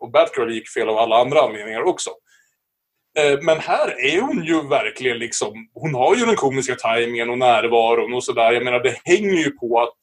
Och 0.00 0.10
Batgirl 0.10 0.52
gick 0.52 0.68
fel 0.68 0.88
av 0.88 0.98
alla 0.98 1.16
andra 1.16 1.40
anledningar 1.40 1.82
också. 1.82 2.10
Eh, 3.18 3.38
men 3.42 3.58
här 3.58 4.04
är 4.04 4.20
hon 4.20 4.44
ju 4.44 4.68
verkligen 4.68 5.18
liksom... 5.18 5.68
Hon 5.74 5.94
har 5.94 6.16
ju 6.16 6.26
den 6.26 6.36
komiska 6.36 6.74
tajmingen 6.74 7.30
och 7.30 7.38
närvaron 7.38 8.14
och 8.14 8.24
sådär. 8.24 8.52
Jag 8.52 8.64
menar, 8.64 8.80
det 8.80 8.96
hänger 9.04 9.44
ju 9.44 9.50
på 9.50 9.80
att 9.80 9.98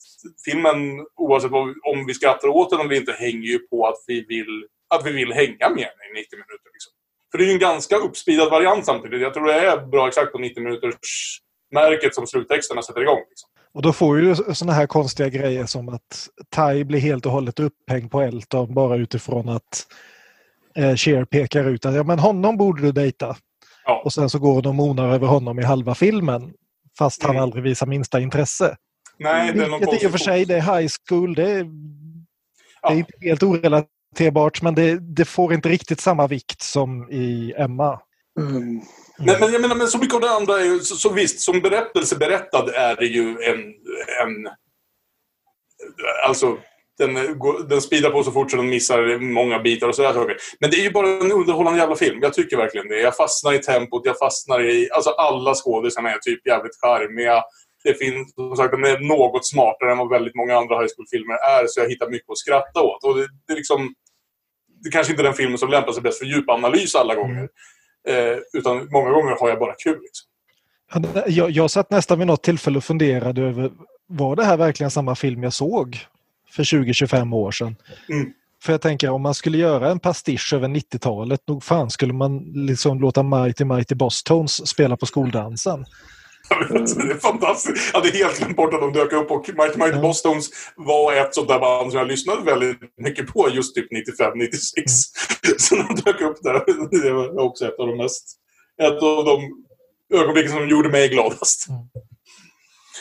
filmen, 0.45 1.05
oavsett 1.15 1.51
om 1.83 2.05
vi 2.07 2.13
skrattar 2.13 2.47
åt 2.47 2.69
den 2.69 2.79
eller 2.79 2.95
inte, 2.95 3.11
hänger 3.11 3.47
ju 3.47 3.59
på 3.59 3.87
att 3.87 4.03
vi 4.07 4.25
vill, 4.25 4.65
att 4.95 5.05
vi 5.05 5.11
vill 5.11 5.33
hänga 5.33 5.69
med 5.69 5.87
henne 5.89 6.03
i 6.09 6.19
90 6.21 6.27
minuter. 6.31 6.69
Liksom. 6.73 6.93
För 7.31 7.37
det 7.37 7.43
är 7.43 7.47
ju 7.47 7.53
en 7.53 7.59
ganska 7.59 7.95
uppspeedad 7.95 8.49
variant 8.49 8.85
samtidigt. 8.85 9.21
Jag 9.21 9.33
tror 9.33 9.45
det 9.45 9.53
är 9.53 9.85
bra 9.85 10.07
exakt 10.07 10.31
på 10.31 10.37
90 10.37 10.63
minuters 10.63 11.39
märket 11.71 12.15
som 12.15 12.27
sluttexterna 12.27 12.81
sätter 12.81 13.01
igång. 13.01 13.19
Liksom. 13.29 13.49
Och 13.73 13.81
då 13.81 13.93
får 13.93 14.17
du 14.17 14.35
sådana 14.35 14.73
här 14.73 14.87
konstiga 14.87 15.29
grejer 15.29 15.65
som 15.65 15.89
att 15.89 16.29
Tai 16.49 16.83
blir 16.83 16.99
helt 16.99 17.25
och 17.25 17.31
hållet 17.31 17.59
upphängd 17.59 18.11
på 18.11 18.21
Elton 18.21 18.73
bara 18.73 18.95
utifrån 18.95 19.49
att 19.49 19.87
eh, 20.75 20.95
Cher 20.95 21.25
pekar 21.25 21.63
ut 21.69 21.85
att 21.85 21.95
ja, 21.95 22.03
men 22.03 22.19
honom 22.19 22.57
borde 22.57 22.81
du 22.81 22.91
dejta. 22.91 23.35
Ja. 23.85 24.01
Och 24.05 24.13
sen 24.13 24.29
så 24.29 24.39
går 24.39 24.61
de 24.61 24.69
och 24.69 24.75
monar 24.75 25.13
över 25.13 25.27
honom 25.27 25.59
i 25.59 25.63
halva 25.63 25.95
filmen 25.95 26.53
fast 26.97 27.23
mm. 27.23 27.35
han 27.35 27.43
aldrig 27.43 27.63
visar 27.63 27.87
minsta 27.87 28.19
intresse. 28.19 28.77
Nej, 29.17 29.53
det 29.53 29.63
är 29.63 29.79
Vilket 29.79 30.03
i 30.03 30.07
och 30.07 30.11
för 30.11 30.17
sig, 30.17 30.45
det 30.45 30.55
är 30.55 30.79
high 30.79 30.91
school, 31.07 31.35
det 31.35 31.51
är, 31.51 31.65
ja. 32.81 32.89
det 32.89 32.95
är 32.95 32.97
inte 32.97 33.13
helt 33.21 33.43
orelaterbart 33.43 34.61
men 34.61 34.75
det, 34.75 35.15
det, 35.15 35.25
får 35.25 35.53
inte 35.53 35.69
riktigt 35.69 35.99
samma 35.99 36.27
vikt 36.27 36.61
som 36.61 37.11
i 37.11 37.53
Emma. 37.57 37.99
Mm. 38.39 38.81
Men, 39.17 39.39
men, 39.39 39.53
jag 39.53 39.61
menar, 39.61 39.75
men 39.75 39.87
så 39.87 39.97
mycket 39.97 40.15
av 40.15 40.21
det 40.21 40.31
andra 40.31 40.59
är 40.59 40.65
ju, 40.65 40.79
så, 40.79 40.95
så 40.95 41.13
visst, 41.13 41.39
som 41.39 41.61
berättelse 41.61 42.15
berättad 42.15 42.69
är 42.69 42.95
det 42.95 43.05
ju 43.05 43.29
en... 43.29 43.59
en 44.23 44.53
alltså, 46.27 46.57
den, 46.97 47.39
den 47.69 47.81
speedar 47.81 48.09
på 48.09 48.23
så 48.23 48.31
fort 48.31 48.51
så 48.51 48.57
den 48.57 48.69
missar 48.69 49.19
många 49.19 49.59
bitar 49.59 49.87
och 49.87 49.95
sådär 49.95 50.13
saker. 50.13 50.37
Men 50.59 50.69
det 50.69 50.77
är 50.77 50.83
ju 50.83 50.91
bara 50.91 51.07
en 51.07 51.31
underhållande 51.31 51.79
jävla 51.79 51.95
film. 51.95 52.19
Jag 52.21 52.33
tycker 52.33 52.57
verkligen 52.57 52.87
det. 52.87 52.99
Jag 52.99 53.15
fastnar 53.15 53.53
i 53.53 53.59
tempot, 53.59 54.01
jag 54.05 54.17
fastnar 54.17 54.61
i... 54.61 54.89
Alltså 54.91 55.09
alla 55.09 55.55
skådisarna 55.55 56.11
är 56.11 56.17
typ 56.17 56.47
jävligt 56.47 56.81
charmiga. 56.81 57.43
det 57.83 57.93
finns, 57.93 58.33
som 58.33 58.55
sagt, 58.55 58.71
den 58.71 58.83
är 58.83 58.99
något 58.99 59.47
smartare 59.47 59.91
än 59.91 59.97
vad 59.97 60.09
väldigt 60.09 60.35
många 60.35 60.57
andra 60.57 60.75
high 60.79 60.89
school-filmer 60.95 61.35
är. 61.35 61.67
Så 61.67 61.79
jag 61.79 61.89
hittar 61.89 62.09
mycket 62.09 62.29
att 62.29 62.37
skratta 62.37 62.81
åt. 62.81 63.03
Och 63.03 63.17
det, 63.17 63.27
det 63.47 63.53
är 63.53 63.57
liksom... 63.57 63.93
Det 64.83 64.89
kanske 64.89 65.13
inte 65.13 65.21
är 65.21 65.25
den 65.25 65.33
filmen 65.33 65.57
som 65.57 65.69
lämpar 65.69 65.91
sig 65.91 66.01
bäst 66.01 66.19
för 66.19 66.25
djupanalys 66.25 66.95
alla 66.95 67.15
gånger. 67.15 67.49
Eh, 68.07 68.37
utan 68.53 68.87
många 68.91 69.11
gånger 69.11 69.35
har 69.39 69.49
jag 69.49 69.59
bara 69.59 69.73
kul. 69.73 69.99
Liksom. 70.01 70.27
Jag, 71.27 71.51
jag 71.51 71.71
satt 71.71 71.91
nästan 71.91 72.17
vid 72.17 72.27
något 72.27 72.43
tillfälle 72.43 72.77
och 72.77 72.83
funderade 72.83 73.41
över 73.41 73.71
var 74.07 74.35
det 74.35 74.43
här 74.43 74.57
verkligen 74.57 74.91
samma 74.91 75.15
film 75.15 75.43
jag 75.43 75.53
såg 75.53 75.97
för 76.51 76.63
20-25 76.63 77.35
år 77.35 77.51
sedan? 77.51 77.75
Mm. 78.09 78.31
För 78.63 78.73
jag 78.73 78.81
tänker 78.81 79.09
om 79.09 79.21
man 79.21 79.33
skulle 79.33 79.57
göra 79.57 79.91
en 79.91 79.99
pastisch 79.99 80.53
över 80.53 80.67
90-talet, 80.67 81.47
nog 81.47 81.63
fan 81.63 81.89
skulle 81.89 82.13
man 82.13 82.37
liksom 82.55 83.01
låta 83.01 83.23
Mighty 83.23 83.65
Mighty 83.65 83.95
Boss 83.95 84.23
Tones 84.23 84.67
spela 84.67 84.97
på 84.97 85.05
skoldansen. 85.05 85.85
det 86.69 87.11
är 87.11 87.19
fantastiskt. 87.19 87.93
Jag 87.93 88.01
hade 88.01 88.17
helt 88.17 88.39
glömt 88.39 88.55
bort 88.55 88.73
att 88.73 88.81
de 88.81 88.93
dök 88.93 89.13
upp 89.13 89.31
och 89.31 89.49
Mighty 89.49 89.77
Mighty 89.77 89.95
ja. 89.95 90.01
Bosstones 90.01 90.49
var 90.75 91.13
ett 91.13 91.35
sånt 91.35 91.47
där 91.47 91.59
band 91.59 91.91
som 91.91 91.99
jag 91.99 92.07
lyssnade 92.07 92.41
väldigt 92.41 92.77
mycket 92.97 93.27
på 93.27 93.49
just 93.49 93.75
typ 93.75 93.91
95, 93.91 94.37
96. 94.37 94.75
Mm. 94.75 95.55
Så 95.57 95.75
de 95.75 95.95
dök 95.95 96.21
upp 96.21 96.37
där. 96.43 96.63
Det 97.03 97.11
var 97.11 97.39
också 97.39 97.65
ett 97.65 97.79
av 97.79 97.87
de 97.87 97.97
mest... 97.97 98.37
Ett 98.81 99.03
av 99.03 99.25
de 99.25 99.41
ögonblicken 100.19 100.51
som 100.51 100.69
gjorde 100.69 100.89
mig 100.89 101.09
gladast. 101.09 101.69
Mm. 101.69 101.81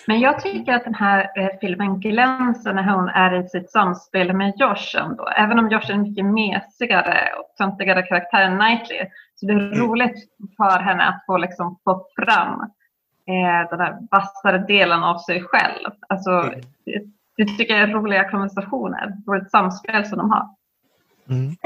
Men 0.06 0.20
jag 0.20 0.40
tycker 0.40 0.72
att 0.72 0.84
den 0.84 0.94
här 0.94 1.30
eh, 1.36 1.48
filmen 1.60 2.00
glänser 2.00 2.74
när 2.74 2.82
hon 2.82 3.08
är 3.08 3.44
i 3.44 3.48
sitt 3.48 3.70
samspel 3.70 4.32
med 4.32 4.52
Josh 4.56 4.96
ändå. 4.96 5.28
Även 5.28 5.58
om 5.58 5.70
Josh 5.70 5.90
är 5.90 5.94
en 5.94 6.02
mycket 6.02 6.24
mesigare 6.24 7.32
och 7.38 7.56
töntigare 7.58 8.02
karaktär 8.02 8.42
än 8.42 8.58
Knightley. 8.58 9.06
Så 9.34 9.46
det 9.46 9.52
är 9.52 9.58
mm. 9.58 9.78
roligt 9.78 10.28
för 10.56 10.78
henne 10.78 11.04
att 11.04 11.24
få 11.26 11.36
liksom 11.36 11.78
få 11.84 12.06
fram 12.16 12.60
eh, 13.26 13.70
den 13.70 13.80
här 13.80 13.98
vassare 14.10 14.58
delen 14.58 15.02
av 15.02 15.18
sig 15.18 15.42
själv. 15.42 15.90
Alltså, 16.08 16.30
mm. 16.30 16.60
det, 16.84 17.02
det, 17.36 17.44
tycker 17.44 17.74
jag 17.74 17.90
är 17.90 17.94
roliga 17.94 18.30
konversationer, 18.30 19.16
roligt 19.26 19.50
samspel 19.50 20.06
som 20.06 20.18
de 20.18 20.30
har. 20.30 20.48
Mm. 21.28 21.56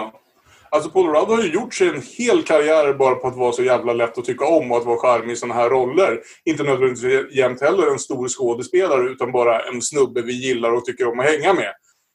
Alltså 0.75 0.91
Paul 0.91 1.07
Rudd 1.07 1.29
har 1.29 1.43
ju 1.43 1.53
gjort 1.53 1.75
sig 1.75 1.89
en 1.89 2.03
hel 2.19 2.43
karriär 2.43 2.95
bara 2.95 3.15
på 3.15 3.29
att 3.29 3.37
vara 3.37 3.53
så 3.53 3.63
jävla 3.63 3.93
lätt 3.93 4.19
att 4.19 4.25
tycka 4.25 4.45
om 4.45 4.73
och 4.73 4.79
att 4.79 4.85
vara 4.85 4.99
charmig 4.99 5.33
i 5.33 5.37
sådana 5.37 5.55
här 5.55 5.71
roller. 5.71 6.21
Inte 6.45 6.63
nödvändigtvis 6.63 7.37
jämt 7.37 7.61
heller 7.61 7.93
en 7.93 7.99
stor 7.99 8.29
skådespelare 8.29 9.11
utan 9.11 9.33
bara 9.33 9.61
en 9.61 9.83
snubbe 9.83 10.23
vi 10.23 10.33
gillar 10.33 10.73
och 10.73 10.85
tycker 10.85 11.13
om 11.13 11.21
att 11.21 11.27
hänga 11.27 11.53
med. 11.53 11.73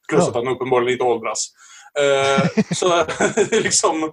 Plus 0.09 0.21
ja. 0.23 0.29
att 0.29 0.35
han 0.35 0.47
uppenbarligen 0.47 0.91
inte 0.91 1.03
åldras. 1.03 1.47
Eh, 1.99 2.63
så 2.71 3.05
liksom... 3.63 4.11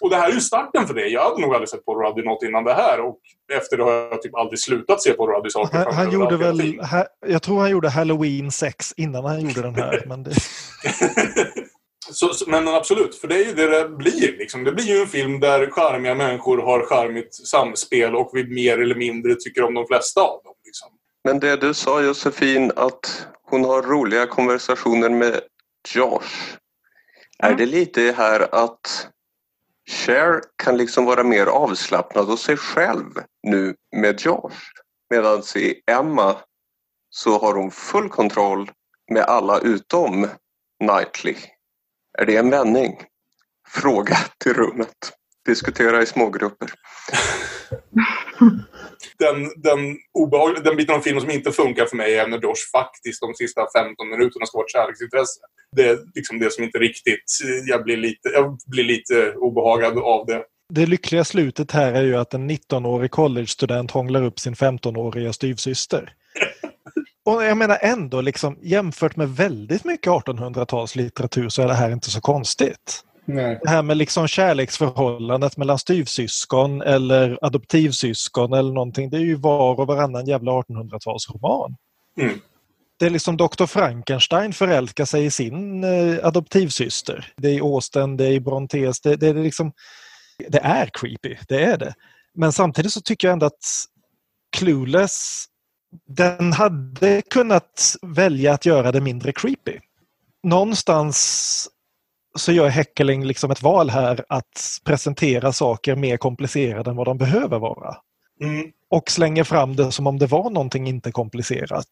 Och 0.00 0.10
det 0.10 0.16
här 0.16 0.28
är 0.28 0.32
ju 0.32 0.40
starten 0.40 0.86
för 0.86 0.94
det. 0.94 1.06
Jag 1.06 1.22
hade 1.24 1.40
nog 1.40 1.54
aldrig 1.54 1.68
sett 1.68 1.84
Paul 1.84 2.02
Rudd 2.02 2.18
i 2.18 2.22
något 2.22 2.42
innan 2.42 2.64
det 2.64 2.74
här. 2.74 3.00
Och 3.00 3.18
efter 3.52 3.76
det 3.76 3.84
har 3.84 3.92
jag 3.92 4.22
typ 4.22 4.34
aldrig 4.34 4.60
slutat 4.60 5.02
se 5.02 5.12
Paul 5.12 5.28
Rudd 5.30 5.46
i 5.46 5.50
saker. 5.50 5.78
Han, 5.78 5.94
han 5.94 6.12
gjorde 6.12 6.36
väl... 6.36 6.80
Ha, 6.80 7.06
jag 7.26 7.42
tror 7.42 7.60
han 7.60 7.70
gjorde 7.70 7.88
Halloween 7.88 8.50
6 8.50 8.92
innan 8.96 9.24
han 9.24 9.40
gjorde 9.40 9.62
den 9.62 9.74
här. 9.74 10.02
men 10.06 10.22
det... 10.22 10.32
Så, 12.10 12.32
men 12.46 12.68
absolut, 12.68 13.14
för 13.14 13.28
det 13.28 13.34
är 13.34 13.44
ju 13.44 13.54
det 13.54 13.78
det 13.78 13.88
blir. 13.88 14.38
Liksom. 14.38 14.64
Det 14.64 14.72
blir 14.72 14.84
ju 14.84 15.00
en 15.00 15.06
film 15.06 15.40
där 15.40 15.70
charmiga 15.70 16.14
människor 16.14 16.58
har 16.58 16.86
charmigt 16.86 17.34
samspel 17.34 18.14
och 18.14 18.30
vi 18.32 18.44
mer 18.44 18.78
eller 18.78 18.94
mindre 18.94 19.34
tycker 19.34 19.62
om 19.62 19.74
de 19.74 19.86
flesta 19.86 20.20
av 20.20 20.42
dem. 20.44 20.54
Liksom. 20.64 20.88
Men 21.24 21.40
det 21.40 21.56
du 21.56 21.74
sa 21.74 22.02
Josefin, 22.02 22.72
att 22.76 23.26
hon 23.42 23.64
har 23.64 23.82
roliga 23.82 24.26
konversationer 24.26 25.08
med 25.08 25.40
Josh. 25.94 26.56
Mm. 27.42 27.52
Är 27.52 27.58
det 27.58 27.66
lite 27.66 28.14
här 28.16 28.54
att 28.54 29.08
Cher 29.90 30.40
kan 30.56 30.76
liksom 30.76 31.04
vara 31.04 31.22
mer 31.22 31.46
avslappnad 31.46 32.26
hos 32.26 32.42
sig 32.42 32.56
själv 32.56 33.10
nu 33.42 33.74
med 33.96 34.20
Josh? 34.20 34.56
Medan 35.10 35.42
i 35.56 35.74
Emma 35.90 36.36
så 37.10 37.38
har 37.38 37.54
hon 37.54 37.70
full 37.70 38.08
kontroll 38.08 38.70
med 39.10 39.22
alla 39.22 39.58
utom 39.58 40.28
Knightley. 40.84 41.36
Är 42.18 42.26
det 42.26 42.36
en 42.36 42.50
vändning? 42.50 42.96
Fråga 43.68 44.16
till 44.38 44.54
rummet. 44.54 44.96
Diskutera 45.46 46.02
i 46.02 46.06
smågrupper. 46.06 46.70
den, 49.18 49.62
den, 49.62 49.96
obehag, 50.12 50.64
den 50.64 50.76
biten 50.76 50.94
av 50.94 51.00
filmen 51.00 51.20
som 51.20 51.30
inte 51.30 51.52
funkar 51.52 51.86
för 51.86 51.96
mig 51.96 52.18
är 52.18 52.26
när 52.26 52.38
Josh 52.38 52.70
faktiskt 52.72 53.20
de 53.20 53.34
sista 53.34 53.60
15 53.76 54.08
minuterna 54.08 54.46
ska 54.46 54.58
vara 54.58 54.64
ett 54.64 54.72
kärleksintresse. 54.72 55.40
Det 55.76 55.88
är 55.88 55.98
liksom 56.14 56.38
det 56.38 56.52
som 56.52 56.64
inte 56.64 56.78
riktigt... 56.78 57.24
Jag 57.66 57.84
blir 57.84 57.96
lite, 57.96 58.28
jag 58.28 58.58
blir 58.66 58.84
lite 58.84 59.32
obehagad 59.32 59.98
av 59.98 60.26
det. 60.26 60.42
Det 60.74 60.86
lyckliga 60.86 61.24
slutet 61.24 61.70
här 61.70 61.92
är 61.92 62.02
ju 62.02 62.16
att 62.16 62.34
en 62.34 62.50
19-årig 62.50 63.10
collegestudent 63.10 63.90
hånglar 63.90 64.22
upp 64.22 64.40
sin 64.40 64.54
15-åriga 64.54 65.32
styvsyster. 65.32 66.14
Och 67.24 67.44
jag 67.44 67.56
menar 67.56 67.78
ändå, 67.80 68.20
liksom, 68.20 68.58
jämfört 68.62 69.16
med 69.16 69.28
väldigt 69.28 69.84
mycket 69.84 70.06
1800-talslitteratur 70.06 71.48
så 71.48 71.62
är 71.62 71.66
det 71.66 71.74
här 71.74 71.90
inte 71.90 72.10
så 72.10 72.20
konstigt. 72.20 73.04
Nej. 73.24 73.58
Det 73.62 73.70
här 73.70 73.82
med 73.82 73.96
liksom 73.96 74.28
kärleksförhållandet 74.28 75.56
mellan 75.56 75.78
styvsyskon 75.78 76.82
eller 76.82 77.38
adoptivsyskon 77.42 78.52
eller 78.52 78.72
någonting, 78.72 79.10
det 79.10 79.16
är 79.16 79.20
ju 79.20 79.34
var 79.34 79.80
och 79.80 79.86
varannan 79.86 80.26
jävla 80.26 80.52
1800-talsroman. 80.52 81.76
Mm. 82.20 82.40
Det 82.98 83.06
är 83.06 83.10
liksom 83.10 83.36
Dr. 83.36 83.66
Frankenstein 83.66 84.52
förälskar 84.52 85.04
sig 85.04 85.24
i 85.24 85.30
sin 85.30 85.84
eh, 85.84 86.26
adoptivsyster. 86.26 87.32
Det 87.36 87.48
är 87.48 87.52
i 87.52 87.60
Austen, 87.60 88.16
det 88.16 88.24
är 88.24 88.32
i 88.32 88.40
Brontes, 88.40 89.00
det, 89.00 89.16
det, 89.16 89.28
är 89.28 89.34
liksom... 89.34 89.72
Det 90.48 90.58
är 90.58 90.90
creepy, 90.92 91.36
det 91.48 91.64
är 91.64 91.78
det. 91.78 91.94
Men 92.34 92.52
samtidigt 92.52 92.92
så 92.92 93.00
tycker 93.00 93.28
jag 93.28 93.32
ändå 93.32 93.46
att 93.46 93.64
Clueless 94.56 95.44
den 96.08 96.52
hade 96.52 97.22
kunnat 97.30 97.96
välja 98.02 98.52
att 98.52 98.66
göra 98.66 98.92
det 98.92 99.00
mindre 99.00 99.32
creepy. 99.32 99.78
Någonstans 100.42 101.68
så 102.38 102.52
gör 102.52 102.68
Häckeling 102.68 103.24
liksom 103.24 103.50
ett 103.50 103.62
val 103.62 103.90
här 103.90 104.24
att 104.28 104.80
presentera 104.84 105.52
saker 105.52 105.96
mer 105.96 106.16
komplicerade 106.16 106.90
än 106.90 106.96
vad 106.96 107.06
de 107.06 107.18
behöver 107.18 107.58
vara. 107.58 107.96
Mm. 108.40 108.70
Och 108.90 109.10
slänger 109.10 109.44
fram 109.44 109.76
det 109.76 109.92
som 109.92 110.06
om 110.06 110.18
det 110.18 110.26
var 110.26 110.50
någonting 110.50 110.88
inte 110.88 111.12
komplicerat. 111.12 111.86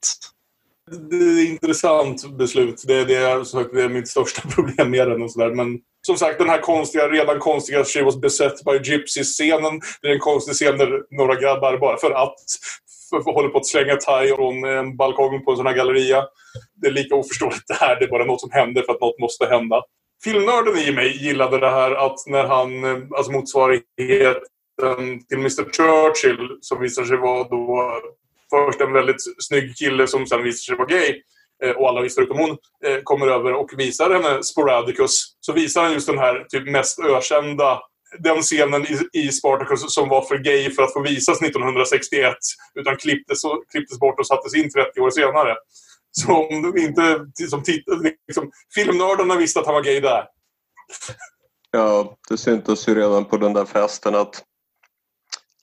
Det 1.10 1.16
är 1.16 1.42
ett 1.42 1.48
intressant 1.48 2.38
beslut. 2.38 2.84
Det 2.86 2.94
är, 2.94 3.06
det 3.06 3.16
är, 3.16 3.74
det 3.74 3.82
är 3.82 3.88
mitt 3.88 4.08
största 4.08 4.48
problem 4.48 4.90
med 4.90 5.08
den. 5.08 5.22
Och 5.22 5.32
så 5.32 5.38
där. 5.38 5.54
Men 5.54 5.78
som 6.06 6.16
sagt, 6.16 6.38
den 6.38 6.48
här 6.48 6.60
konstiga, 6.60 7.08
redan 7.08 7.38
konstiga 7.38 7.84
She 7.84 8.02
was 8.02 8.20
beset 8.20 8.64
by 8.64 8.90
gypsies-scenen. 8.90 9.80
Det 10.02 10.08
är 10.08 10.12
en 10.12 10.20
konstig 10.20 10.54
scen 10.54 10.78
där 10.78 11.16
några 11.16 11.34
grabbar 11.34 11.78
bara 11.78 11.96
för 11.96 12.10
att 12.10 12.34
håller 13.24 13.48
på 13.48 13.58
att 13.58 13.66
slänga 13.66 13.96
thai 13.96 14.28
från 14.28 14.64
eh, 14.64 14.78
en 14.78 14.96
balkong 14.96 15.44
på 15.44 15.50
en 15.50 15.56
sån 15.56 15.66
här 15.66 15.74
galleria. 15.74 16.24
Det 16.74 16.86
är 16.88 16.92
lika 16.92 17.14
oförståeligt 17.14 17.68
det 17.68 17.74
här. 17.74 17.98
Det 17.98 18.04
är 18.04 18.10
bara 18.10 18.24
något 18.24 18.40
som 18.40 18.50
händer 18.50 18.82
för 18.82 18.92
att 18.92 19.00
något 19.00 19.18
måste 19.18 19.46
hända. 19.46 19.82
Filmnörden 20.24 20.78
i 20.78 20.92
mig 20.92 21.24
gillade 21.24 21.58
det 21.58 21.70
här 21.70 21.90
att 21.90 22.26
när 22.26 22.44
han, 22.44 22.84
eh, 22.84 22.98
alltså 23.16 23.32
motsvarigheten 23.32 24.40
till 25.28 25.38
Mr 25.38 25.72
Churchill 25.72 26.58
som 26.60 26.80
visar 26.80 27.04
sig 27.04 27.16
vara 27.16 27.48
då 27.48 27.92
först 28.50 28.80
en 28.80 28.92
väldigt 28.92 29.22
snygg 29.38 29.76
kille 29.76 30.06
som 30.06 30.26
sen 30.26 30.42
visar 30.42 30.60
sig 30.60 30.76
vara 30.76 30.88
gay 30.88 31.22
eh, 31.64 31.70
och 31.70 31.88
alla 31.88 32.00
visste 32.00 32.20
utom 32.20 32.38
hon, 32.38 32.56
kommer 33.04 33.26
över 33.26 33.52
och 33.52 33.70
visar 33.76 34.10
henne 34.10 34.42
Sporadicus. 34.42 35.36
Så 35.40 35.52
visar 35.52 35.82
han 35.82 35.92
just 35.92 36.06
den 36.06 36.18
här 36.18 36.46
typ 36.48 36.68
mest 36.68 36.98
ökända 37.00 37.80
den 38.18 38.42
scenen 38.42 38.86
i, 38.86 39.08
i 39.12 39.32
Spartacus 39.32 39.94
som 39.94 40.08
var 40.08 40.22
för 40.22 40.38
gay 40.38 40.70
för 40.70 40.82
att 40.82 40.92
få 40.92 41.00
visas 41.02 41.42
1961 41.42 42.34
utan 42.74 42.96
klipptes, 42.96 43.38
klipptes 43.70 43.98
bort 43.98 44.20
och 44.20 44.26
sattes 44.26 44.54
in 44.54 44.70
30 44.70 45.00
år 45.00 45.10
senare. 45.10 45.56
Så 46.12 46.32
om 46.32 46.78
inte 46.78 47.26
som 47.50 47.62
liksom, 48.26 48.50
filmnördarna 48.74 49.36
visste 49.36 49.60
att 49.60 49.66
han 49.66 49.74
var 49.74 49.82
gay 49.82 50.00
där. 50.00 50.24
Ja, 51.70 52.16
det 52.28 52.38
syntes 52.38 52.88
ju 52.88 52.94
redan 52.94 53.24
på 53.24 53.36
den 53.36 53.52
där 53.52 53.64
festen 53.64 54.14
att 54.14 54.44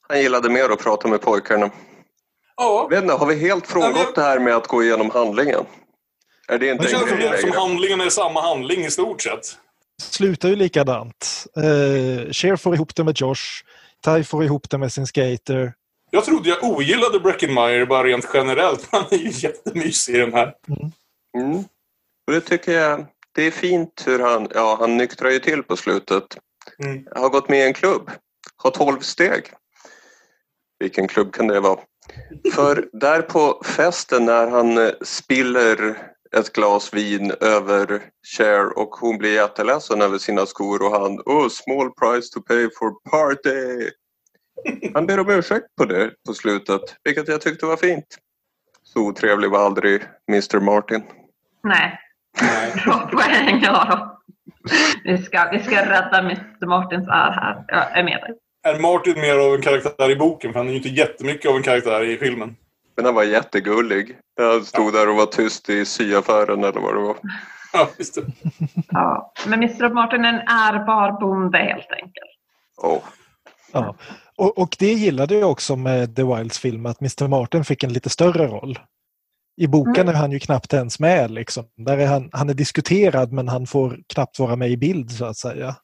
han 0.07 0.21
gillade 0.21 0.49
mer 0.49 0.69
att 0.69 0.79
prata 0.79 1.07
med 1.07 1.21
pojkarna. 1.21 1.71
Ja. 2.57 2.87
Vet 2.89 3.03
inte, 3.03 3.13
har 3.13 3.25
vi 3.25 3.35
helt 3.35 3.67
frångått 3.67 3.97
ja, 3.97 4.11
det 4.15 4.21
här 4.21 4.39
med 4.39 4.55
att 4.55 4.67
gå 4.67 4.83
igenom 4.83 5.09
handlingen? 5.09 5.65
Är 6.47 6.57
det 6.57 6.69
inte 6.69 6.83
det 6.83 6.89
känns 6.89 7.09
som, 7.09 7.49
som 7.49 7.51
handlingen 7.51 8.01
är 8.01 8.09
samma 8.09 8.41
handling 8.41 8.85
i 8.85 8.91
stort 8.91 9.21
sett 9.21 9.57
slutar 10.01 10.49
ju 10.49 10.55
likadant. 10.55 11.47
Eh, 11.55 12.31
Cher 12.31 12.55
får 12.55 12.75
ihop 12.75 12.95
det 12.95 13.03
med 13.03 13.21
Josh. 13.21 13.63
Ty 14.05 14.23
får 14.23 14.43
ihop 14.43 14.69
det 14.69 14.77
med 14.77 14.91
sin 14.93 15.07
skater. 15.07 15.73
Jag 16.11 16.25
trodde 16.25 16.49
jag 16.49 16.63
ogillade 16.63 17.19
Breckenmeyer 17.19 17.85
bara 17.85 18.03
rent 18.03 18.29
generellt. 18.33 18.87
Han 18.91 19.05
är 19.11 19.17
ju 19.17 19.31
jättemysig 19.33 20.15
i 20.15 20.17
den 20.17 20.33
här. 20.33 20.53
Mm. 20.67 20.91
Mm. 21.37 21.63
Och 22.27 22.33
det 22.33 22.41
tycker 22.41 22.71
jag, 22.71 23.05
det 23.35 23.43
är 23.43 23.51
fint 23.51 24.03
hur 24.05 24.19
han, 24.19 24.47
ja 24.53 24.77
han 24.79 24.97
nyktrar 24.97 25.29
ju 25.29 25.39
till 25.39 25.63
på 25.63 25.77
slutet. 25.77 26.37
Mm. 26.83 27.07
Har 27.15 27.29
gått 27.29 27.49
med 27.49 27.59
i 27.59 27.67
en 27.67 27.73
klubb. 27.73 28.11
Har 28.55 28.71
tolv 28.71 28.99
steg. 28.99 29.43
Vilken 30.79 31.07
klubb 31.07 31.33
kan 31.33 31.47
det 31.47 31.59
vara? 31.59 31.79
För 32.53 32.89
där 32.93 33.21
på 33.21 33.61
festen 33.65 34.25
när 34.25 34.47
han 34.47 34.77
eh, 34.77 34.91
spiller 35.01 35.97
ett 36.39 36.53
glas 36.53 36.93
vin 36.93 37.31
över 37.41 38.01
Cher 38.37 38.77
och 38.79 38.89
hon 38.89 39.17
blir 39.17 39.33
jätteledsen 39.33 40.01
över 40.01 40.17
sina 40.17 40.45
skor 40.45 40.85
och 40.85 40.91
han 40.91 41.19
oh 41.19 41.49
small 41.49 41.91
price 41.91 42.33
to 42.33 42.41
pay 42.41 42.69
for 42.79 43.09
party. 43.11 43.89
Han 44.93 45.05
ber 45.05 45.19
om 45.19 45.29
ursäkt 45.29 45.65
på 45.77 45.85
det 45.85 46.11
på 46.27 46.33
slutet, 46.33 46.81
vilket 47.03 47.27
jag 47.27 47.41
tyckte 47.41 47.65
var 47.65 47.77
fint. 47.77 48.17
Så 48.83 48.99
otrevlig 48.99 49.49
var 49.49 49.65
aldrig 49.65 50.01
Mr 50.29 50.59
Martin. 50.59 51.03
Nej. 51.63 51.99
Bra 52.85 53.09
poäng, 53.11 53.59
ja. 53.63 54.13
Vi 55.03 55.17
ska, 55.17 55.49
vi 55.51 55.63
ska 55.63 55.85
rädda 55.85 56.19
Mr 56.19 56.65
Martins 56.65 57.07
är 57.07 57.31
här. 57.31 57.65
Jag 57.67 57.97
är 57.97 58.03
med 58.03 58.21
dig. 58.21 58.35
Är 58.73 58.79
Martin 58.79 59.21
mer 59.21 59.37
av 59.37 59.55
en 59.55 59.61
karaktär 59.61 60.09
i 60.09 60.15
boken? 60.15 60.53
För 60.53 60.59
han 60.59 60.67
är 60.67 60.71
ju 60.71 60.77
inte 60.77 60.89
jättemycket 60.89 61.51
av 61.51 61.57
en 61.57 61.63
karaktär 61.63 62.03
i 62.03 62.17
filmen. 62.17 62.55
Men 62.97 63.05
han 63.05 63.15
var 63.15 63.23
jättegullig. 63.23 64.17
Han 64.39 64.65
stod 64.65 64.93
där 64.93 65.09
och 65.09 65.15
var 65.15 65.25
tyst 65.25 65.69
i 65.69 65.85
syaffären 65.85 66.63
eller 66.63 66.79
vad 66.79 66.95
det 66.95 66.99
var. 67.01 67.17
Ja, 67.73 67.89
just 67.97 68.15
det. 68.15 68.21
Ja. 68.89 69.33
Men 69.47 69.63
Mr 69.63 69.89
Martin 69.93 70.25
är 70.25 70.29
en 70.33 70.39
ärbar 70.47 71.19
bonde 71.21 71.57
helt 71.57 71.91
enkelt. 71.91 72.31
Oh. 72.77 72.99
Ja. 73.71 73.95
Och, 74.37 74.57
och 74.57 74.75
det 74.79 74.93
gillade 74.93 75.35
jag 75.35 75.51
också 75.51 75.75
med 75.75 76.15
The 76.15 76.23
Wilds 76.23 76.59
film, 76.59 76.85
att 76.85 77.01
Mr 77.01 77.27
Martin 77.27 77.65
fick 77.65 77.83
en 77.83 77.93
lite 77.93 78.09
större 78.09 78.47
roll. 78.47 78.79
I 79.61 79.67
boken 79.67 79.95
Mm. 80.03 80.15
är 80.15 80.19
han 80.19 80.31
ju 80.31 80.39
knappt 80.39 80.73
ens 80.73 80.99
med. 80.99 81.31
Liksom. 81.31 81.65
Där 81.77 81.97
är 81.97 82.07
han, 82.07 82.29
han 82.33 82.49
är 82.49 82.53
diskuterad 82.53 83.31
men 83.31 83.47
han 83.47 83.67
får 83.67 83.97
knappt 84.13 84.39
vara 84.39 84.55
med 84.55 84.69
i 84.71 84.77
bild 84.77 85.11
så 85.11 85.25
att 85.25 85.37
säga. 85.37 85.75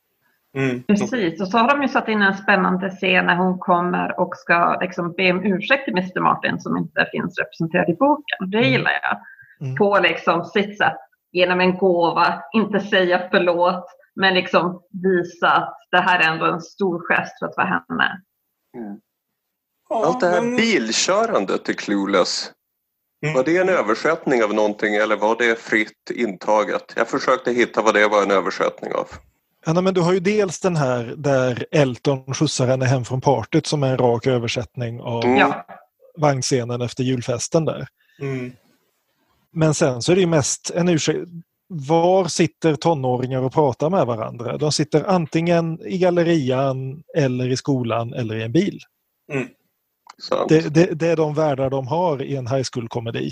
Mm. 0.57 0.83
Precis, 0.83 1.41
och 1.41 1.47
så 1.47 1.57
har 1.57 1.67
de 1.67 1.81
ju 1.81 1.87
satt 1.87 2.07
in 2.07 2.21
en 2.21 2.37
spännande 2.37 2.89
scen 2.89 3.25
när 3.25 3.35
hon 3.35 3.59
kommer 3.59 4.19
och 4.19 4.35
ska 4.35 4.77
liksom 4.81 5.13
be 5.13 5.31
om 5.31 5.45
ursäkt 5.45 5.85
till 5.85 5.93
Mr 5.93 6.19
Martin 6.19 6.59
som 6.59 6.77
inte 6.77 7.07
finns 7.11 7.39
representerad 7.39 7.89
i 7.89 7.93
boken. 7.93 8.49
Det 8.49 8.61
gillar 8.61 8.91
jag. 8.91 9.17
Mm. 9.61 9.75
På 9.75 9.99
liksom 9.99 10.45
sitt 10.45 10.77
sätt, 10.77 10.97
genom 11.31 11.61
en 11.61 11.77
gåva, 11.77 12.43
inte 12.53 12.79
säga 12.79 13.27
förlåt, 13.31 13.85
men 14.15 14.33
liksom 14.33 14.81
visa 15.03 15.47
att 15.47 15.77
det 15.91 15.99
här 15.99 16.19
är 16.19 16.33
ändå 16.33 16.45
en 16.45 16.61
stor 16.61 17.07
gest 17.07 17.39
för 17.39 17.45
att 17.45 17.57
vara 17.57 17.67
henne. 17.67 18.21
Allt 19.89 20.19
det 20.19 20.27
här 20.27 20.57
bilkörandet 20.57 21.69
i 21.69 21.73
Clueless. 21.73 22.51
Var 23.35 23.43
det 23.43 23.57
en 23.57 23.69
översättning 23.69 24.43
av 24.43 24.53
någonting 24.53 24.95
eller 24.95 25.15
var 25.15 25.35
det 25.35 25.59
fritt 25.59 26.11
intaget? 26.15 26.93
Jag 26.95 27.07
försökte 27.07 27.51
hitta 27.51 27.81
vad 27.81 27.93
det 27.93 28.07
var 28.07 28.23
en 28.23 28.31
översättning 28.31 28.93
av. 28.93 29.07
Ja, 29.65 29.81
men 29.81 29.93
du 29.93 30.01
har 30.01 30.13
ju 30.13 30.19
dels 30.19 30.59
den 30.59 30.75
här 30.75 31.13
där 31.17 31.65
Elton 31.71 32.33
skjutsar 32.33 32.67
henne 32.67 32.85
hem 32.85 33.05
från 33.05 33.21
partyt 33.21 33.67
som 33.67 33.83
är 33.83 33.91
en 33.91 33.97
rak 33.97 34.27
översättning 34.27 35.01
av 35.01 35.25
Mm. 35.25 35.51
Vagnscenen 36.17 36.81
efter 36.81 37.03
julfesten 37.03 37.65
där. 37.65 37.87
Mm. 38.21 38.51
Men 39.51 39.73
sen 39.73 40.01
så 40.01 40.11
är 40.11 40.15
det 40.15 40.21
ju 40.21 40.27
mest 40.27 40.71
en 40.75 40.89
ursäkt. 40.89 41.19
Var 41.67 42.27
sitter 42.27 42.75
tonåringar 42.75 43.41
och 43.41 43.53
pratar 43.53 43.89
med 43.89 44.05
varandra? 44.05 44.57
De 44.57 44.71
sitter 44.71 45.03
antingen 45.03 45.79
i 45.85 45.97
gallerian 45.97 47.03
eller 47.15 47.49
i 47.49 47.57
skolan 47.57 48.13
eller 48.13 48.35
i 48.35 48.43
en 48.43 48.51
bil. 48.51 48.79
Mm. 49.31 49.47
Det, 50.49 50.73
det, 50.73 50.85
det 50.85 51.07
är 51.07 51.15
de 51.15 51.33
världar 51.33 51.69
de 51.69 51.87
har 51.87 52.23
i 52.23 52.35
en 52.35 52.47
high 52.47 52.65
school-komedi. 52.73 53.31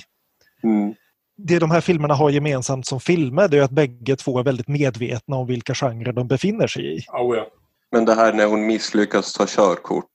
Det 1.38 1.60
de 1.60 1.72
här 1.72 1.82
filmerna 1.82 2.14
har 2.14 2.30
gemensamt 2.30 2.88
som 2.88 2.99
filmer 2.99 3.48
det 3.48 3.58
är 3.58 3.62
att 3.62 3.72
bägge 3.72 4.16
två 4.16 4.40
är 4.40 4.44
väldigt 4.44 4.68
medvetna 4.68 5.36
om 5.36 5.48
vilka 5.48 5.74
genrer 5.76 6.14
de 6.14 6.28
befinner 6.28 6.68
sig 6.68 6.98
i. 6.98 7.06
Oh, 7.08 7.38
ja. 7.38 7.48
Men 7.91 8.06
det 8.06 8.14
här 8.16 8.34
när 8.34 8.45
hon 8.45 8.66
misslyckas 8.68 9.34
ta 9.34 9.45
körkort. 9.48 10.12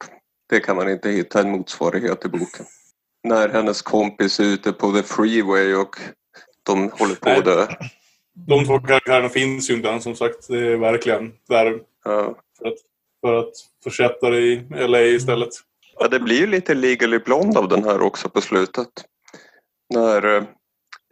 Det 0.48 0.60
kan 0.60 0.76
man 0.76 0.90
inte 0.90 1.10
hitta 1.10 1.40
en 1.40 1.50
motsvarighet 1.50 2.24
i 2.24 2.28
boken. 2.28 2.66
När 3.24 3.48
hennes 3.48 3.82
kompis 3.82 4.40
är 4.40 4.44
ute 4.44 4.72
på 4.72 4.92
the 4.92 5.02
freeway 5.02 5.74
och 5.74 5.96
de 6.62 6.90
håller 6.90 7.14
på 7.14 7.28
Nej. 7.28 7.38
att 7.38 7.44
dö. 7.44 7.66
De 8.46 8.64
två 8.64 8.78
karaktärerna 8.78 9.28
finns 9.28 9.70
ju 9.70 9.74
inte 9.74 10.00
som 10.00 10.14
sagt. 10.16 10.48
Det 10.48 10.58
är 10.58 10.76
verkligen 10.76 11.32
där 11.48 11.80
Ja. 12.04 12.34
för 12.58 12.68
att, 12.68 12.74
för 13.20 13.38
att 13.38 13.52
försätta 13.84 14.30
det 14.30 14.38
i 14.40 14.64
LA 14.70 15.00
istället. 15.00 15.48
Ja, 15.98 16.08
det 16.08 16.20
blir 16.20 16.40
ju 16.40 16.46
lite 16.46 16.74
Legally 16.74 17.18
Blonde 17.18 17.58
av 17.58 17.68
den 17.68 17.84
här 17.84 18.02
också 18.02 18.28
på 18.28 18.40
slutet. 18.40 18.88
När 19.94 20.36
eh, 20.36 20.42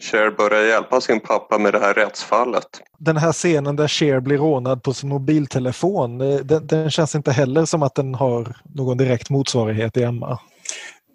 Cher 0.03 0.31
börjar 0.31 0.65
hjälpa 0.65 1.01
sin 1.01 1.21
pappa 1.21 1.59
med 1.59 1.73
det 1.73 1.79
här 1.79 1.95
rättsfallet. 1.95 2.67
Den 2.99 3.17
här 3.17 3.33
scenen 3.33 3.77
där 3.77 3.89
Cher 3.89 4.21
blir 4.21 4.39
rånad 4.39 4.83
på 4.83 4.95
sin 4.95 5.09
mobiltelefon, 5.09 6.21
eh, 6.21 6.37
den, 6.37 6.67
den 6.67 6.91
känns 6.91 7.15
inte 7.15 7.33
heller 7.33 7.65
som 7.65 7.83
att 7.83 7.95
den 7.95 8.15
har 8.15 8.57
någon 8.75 8.97
direkt 8.97 9.31
motsvarighet 9.31 9.97
i 9.97 10.03
Emma. 10.03 10.39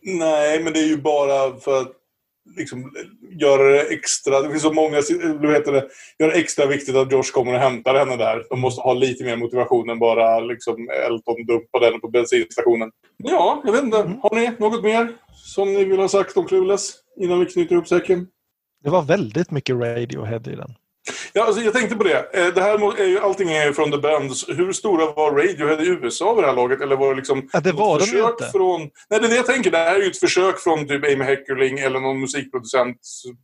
Nej, 0.01 0.63
men 0.63 0.73
det 0.73 0.79
är 0.79 0.87
ju 0.87 0.97
bara 0.97 1.59
för 1.59 1.81
att 1.81 1.91
liksom, 2.57 2.91
göra 3.41 3.63
det 3.63 3.81
extra. 3.81 4.41
Det 4.41 4.49
finns 4.49 4.61
så 4.61 4.73
många... 4.73 5.01
Vad 5.39 5.53
heter 5.53 5.71
det? 5.71 5.87
Göra 6.19 6.31
det 6.31 6.39
extra 6.39 6.65
viktigt 6.65 6.95
att 6.95 7.11
Josh 7.11 7.31
kommer 7.33 7.53
och 7.53 7.59
hämtar 7.59 7.95
henne 7.95 8.15
där. 8.15 8.43
De 8.49 8.59
måste 8.59 8.81
ha 8.81 8.93
lite 8.93 9.23
mer 9.23 9.35
motivation 9.35 9.89
än 9.89 9.99
bara 9.99 10.39
liksom, 10.39 10.89
Elton 11.05 11.45
dumpade 11.47 11.85
henne 11.85 11.99
på 11.99 12.07
bensinstationen. 12.07 12.91
Ja, 13.17 13.61
jag 13.65 13.71
vet 13.71 13.83
inte. 13.83 13.97
Har 13.97 14.35
ni 14.35 14.51
något 14.57 14.83
mer 14.83 15.11
som 15.33 15.73
ni 15.73 15.85
vill 15.85 15.99
ha 15.99 16.07
sagt 16.07 16.37
om 16.37 16.45
Clueless 16.45 16.93
innan 17.19 17.39
vi 17.39 17.45
knyter 17.45 17.75
ihop 17.75 17.87
säcken? 17.87 18.27
Det 18.83 18.89
var 18.89 19.01
väldigt 19.01 19.51
mycket 19.51 19.75
Radiohead 19.75 20.41
i 20.51 20.55
den. 20.55 20.75
Ja, 21.33 21.43
alltså, 21.43 21.61
jag 21.61 21.73
tänkte 21.73 21.95
på 21.95 22.03
det. 22.03 22.17
Eh, 22.33 22.53
det 22.53 22.61
här 22.61 22.99
är 22.99 23.05
ju, 23.07 23.19
allting 23.19 23.49
är 23.49 23.65
ju 23.65 23.73
från 23.73 23.91
The 23.91 23.97
Bends. 23.97 24.49
Hur 24.49 24.73
stora 24.73 25.05
var 25.05 25.31
Radiohead 25.31 25.81
i 25.81 25.87
USA 25.87 26.33
vid 26.33 26.43
det 26.43 26.47
här 26.47 26.55
laget? 26.55 26.81
Eller 26.81 26.95
var 26.95 27.09
det 27.09 27.15
liksom 27.15 27.49
Ja, 27.53 27.59
det 27.59 27.71
var 27.71 27.95
ett 27.95 27.99
de 27.99 28.05
försök 28.05 28.29
inte. 28.29 28.51
från... 28.51 28.81
Nej, 28.81 29.19
det 29.19 29.25
är 29.25 29.29
det 29.29 29.35
jag 29.35 29.45
tänker. 29.45 29.71
Det 29.71 29.77
här 29.77 29.95
är 29.95 29.99
ju 29.99 30.07
ett 30.07 30.19
försök 30.19 30.59
från 30.59 30.87
typ 30.87 31.05
Amy 31.05 31.23
Heckerling 31.23 31.79
eller 31.79 31.99
någon 31.99 32.19
musikproducent 32.19 32.97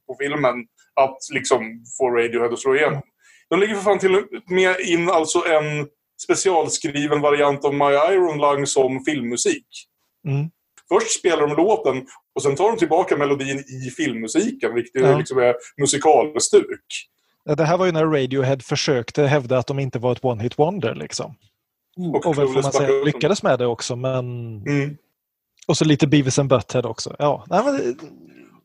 på 0.07 0.15
filmen 0.19 0.55
att 0.95 1.17
liksom 1.33 1.83
få 1.97 2.09
Radiohead 2.09 2.53
att 2.53 2.59
slå 2.59 2.75
igenom. 2.75 3.01
De 3.49 3.59
lägger 3.59 3.75
för 3.75 3.81
fan 3.81 3.99
till 3.99 4.15
och 4.15 4.23
med 4.49 4.79
in 4.79 5.09
alltså 5.09 5.39
en 5.47 5.87
specialskriven 6.23 7.21
variant 7.21 7.65
av 7.65 7.73
My 7.73 8.13
Iron 8.13 8.37
Lung 8.37 8.65
som 8.65 9.03
filmmusik. 9.05 9.67
Mm. 10.27 10.49
Först 10.89 11.19
spelar 11.19 11.47
de 11.47 11.55
låten 11.55 12.05
och 12.35 12.41
sen 12.43 12.55
tar 12.55 12.69
de 12.71 12.77
tillbaka 12.77 13.17
melodin 13.17 13.57
i 13.59 13.89
filmmusiken, 13.97 14.73
vilket 14.75 15.01
Ja. 15.01 15.17
liksom 15.17 15.37
är 15.37 15.55
musikalstuk. 15.77 16.85
Det 17.57 17.63
här 17.63 17.77
var 17.77 17.85
ju 17.85 17.91
när 17.91 18.05
Radiohead 18.05 18.59
försökte 18.59 19.23
hävda 19.23 19.57
att 19.57 19.67
de 19.67 19.79
inte 19.79 19.99
var 19.99 20.11
ett 20.11 20.21
one-hit 20.21 20.57
wonder. 20.57 20.95
Liksom. 20.95 21.35
Och, 22.13 22.25
Och 22.25 22.37
väl 22.37 22.47
får 22.47 22.61
man 22.61 22.71
säga, 22.73 23.03
lyckades 23.03 23.43
med 23.43 23.59
det 23.59 23.65
också. 23.65 23.95
Men... 23.95 24.25
Mm. 24.67 24.97
Och 25.67 25.77
så 25.77 25.85
lite 25.85 26.07
Beavis 26.07 26.39
and 26.39 26.49
Butthead 26.49 26.85
också. 26.85 27.15
Ja, 27.19 27.45
nej, 27.49 27.61
men... 27.65 27.97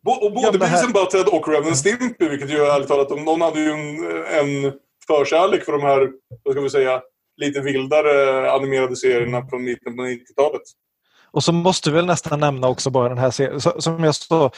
Bo- 0.02 0.10
Och 0.26 0.32
både 0.32 0.46
Ja, 0.46 0.52
Beavis 0.52 0.84
and 0.84 0.92
Butthead 0.94 1.24
och 1.24 1.48
Reverend 1.48 1.76
Stimpy, 1.76 2.28
vilket 2.28 2.50
ju 2.50 2.56
ärligt 2.56 2.88
talat, 2.88 3.10
om 3.10 3.24
någon 3.24 3.40
hade 3.40 3.60
ju 3.60 3.70
en, 3.70 4.04
en 4.26 4.72
förkärlek 5.06 5.64
för 5.64 5.72
de 5.72 5.82
här, 5.82 6.10
vad 6.44 6.54
ska 6.54 6.60
vi 6.62 6.70
säga, 6.70 7.02
lite 7.36 7.60
vildare 7.60 8.50
animerade 8.52 8.96
serierna 8.96 9.46
från 9.48 9.64
mitten 9.64 9.96
på 9.96 10.02
90-talet. 10.02 10.62
Och 11.30 11.44
så 11.44 11.52
måste 11.52 11.90
vi 11.90 11.96
väl 11.96 12.06
nästan 12.06 12.40
nämna 12.40 12.68
också 12.68 12.90
bara 12.90 13.08
den 13.08 13.18
här 13.18 13.30
scenen. 13.30 13.60
Som 13.60 14.04
jag 14.04 14.14
sa, 14.14 14.50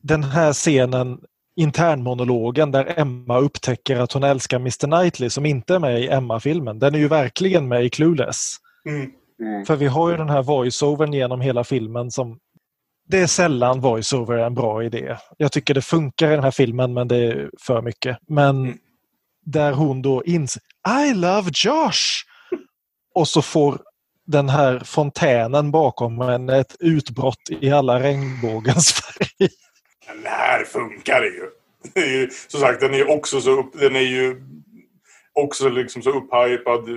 den 0.00 0.24
här 0.24 0.52
scenen, 0.52 1.18
internmonologen 1.56 2.70
där 2.70 2.98
Emma 3.00 3.38
upptäcker 3.38 3.96
att 3.96 4.12
hon 4.12 4.24
älskar 4.24 4.56
Mr 4.56 4.86
Knightley 4.86 5.30
som 5.30 5.46
inte 5.46 5.74
är 5.74 5.78
med 5.78 6.00
i 6.00 6.08
Emma-filmen. 6.08 6.78
Den 6.78 6.94
är 6.94 6.98
ju 6.98 7.08
verkligen 7.08 7.68
med 7.68 7.84
i 7.84 7.90
Clueless. 7.90 8.56
Mm. 8.88 9.10
Mm. 9.40 9.64
För 9.64 9.76
vi 9.76 9.86
har 9.86 10.10
ju 10.10 10.16
den 10.16 10.28
här 10.30 10.42
voiceovern 10.42 11.12
genom 11.12 11.40
hela 11.40 11.64
filmen 11.64 12.10
som 12.10 12.38
det 13.08 13.18
är 13.18 13.26
sällan 13.26 13.80
voiceover 13.80 14.38
är 14.38 14.46
en 14.46 14.54
bra 14.54 14.84
idé. 14.84 15.16
Jag 15.36 15.52
tycker 15.52 15.74
det 15.74 15.82
funkar 15.82 16.28
i 16.28 16.34
den 16.34 16.44
här 16.44 16.50
filmen 16.50 16.94
men 16.94 17.08
det 17.08 17.16
är 17.16 17.50
för 17.60 17.82
mycket. 17.82 18.18
Men 18.28 18.64
Mm. 18.64 18.78
där 19.46 19.72
hon 19.72 20.02
då 20.02 20.24
inser 20.24 20.62
I 21.08 21.14
love 21.14 21.50
Josh! 21.64 22.24
Och 23.14 23.28
så 23.28 23.42
får 23.42 23.78
den 24.28 24.48
här 24.48 24.82
fontänen 24.84 25.70
bakom 25.70 26.20
henne 26.20 26.58
ett 26.58 26.76
utbrott 26.80 27.50
i 27.60 27.70
alla 27.70 28.00
regnbågens 28.00 28.92
färger. 28.92 29.50
Den 30.06 30.24
här 30.24 30.64
funkar 30.64 31.20
det 31.20 31.26
ju. 31.26 31.50
Det 31.94 32.00
är 32.00 32.20
ju 32.20 32.30
som 32.48 32.60
sagt, 32.60 32.80
den 32.80 32.94
är 32.94 33.10
också 33.10 33.40
så, 33.40 33.50
upp, 33.50 33.80
den 33.80 33.96
är 33.96 34.00
ju 34.00 34.42
också 35.32 35.68
liksom 35.68 36.02
så 36.02 36.10
upphypad 36.10 36.88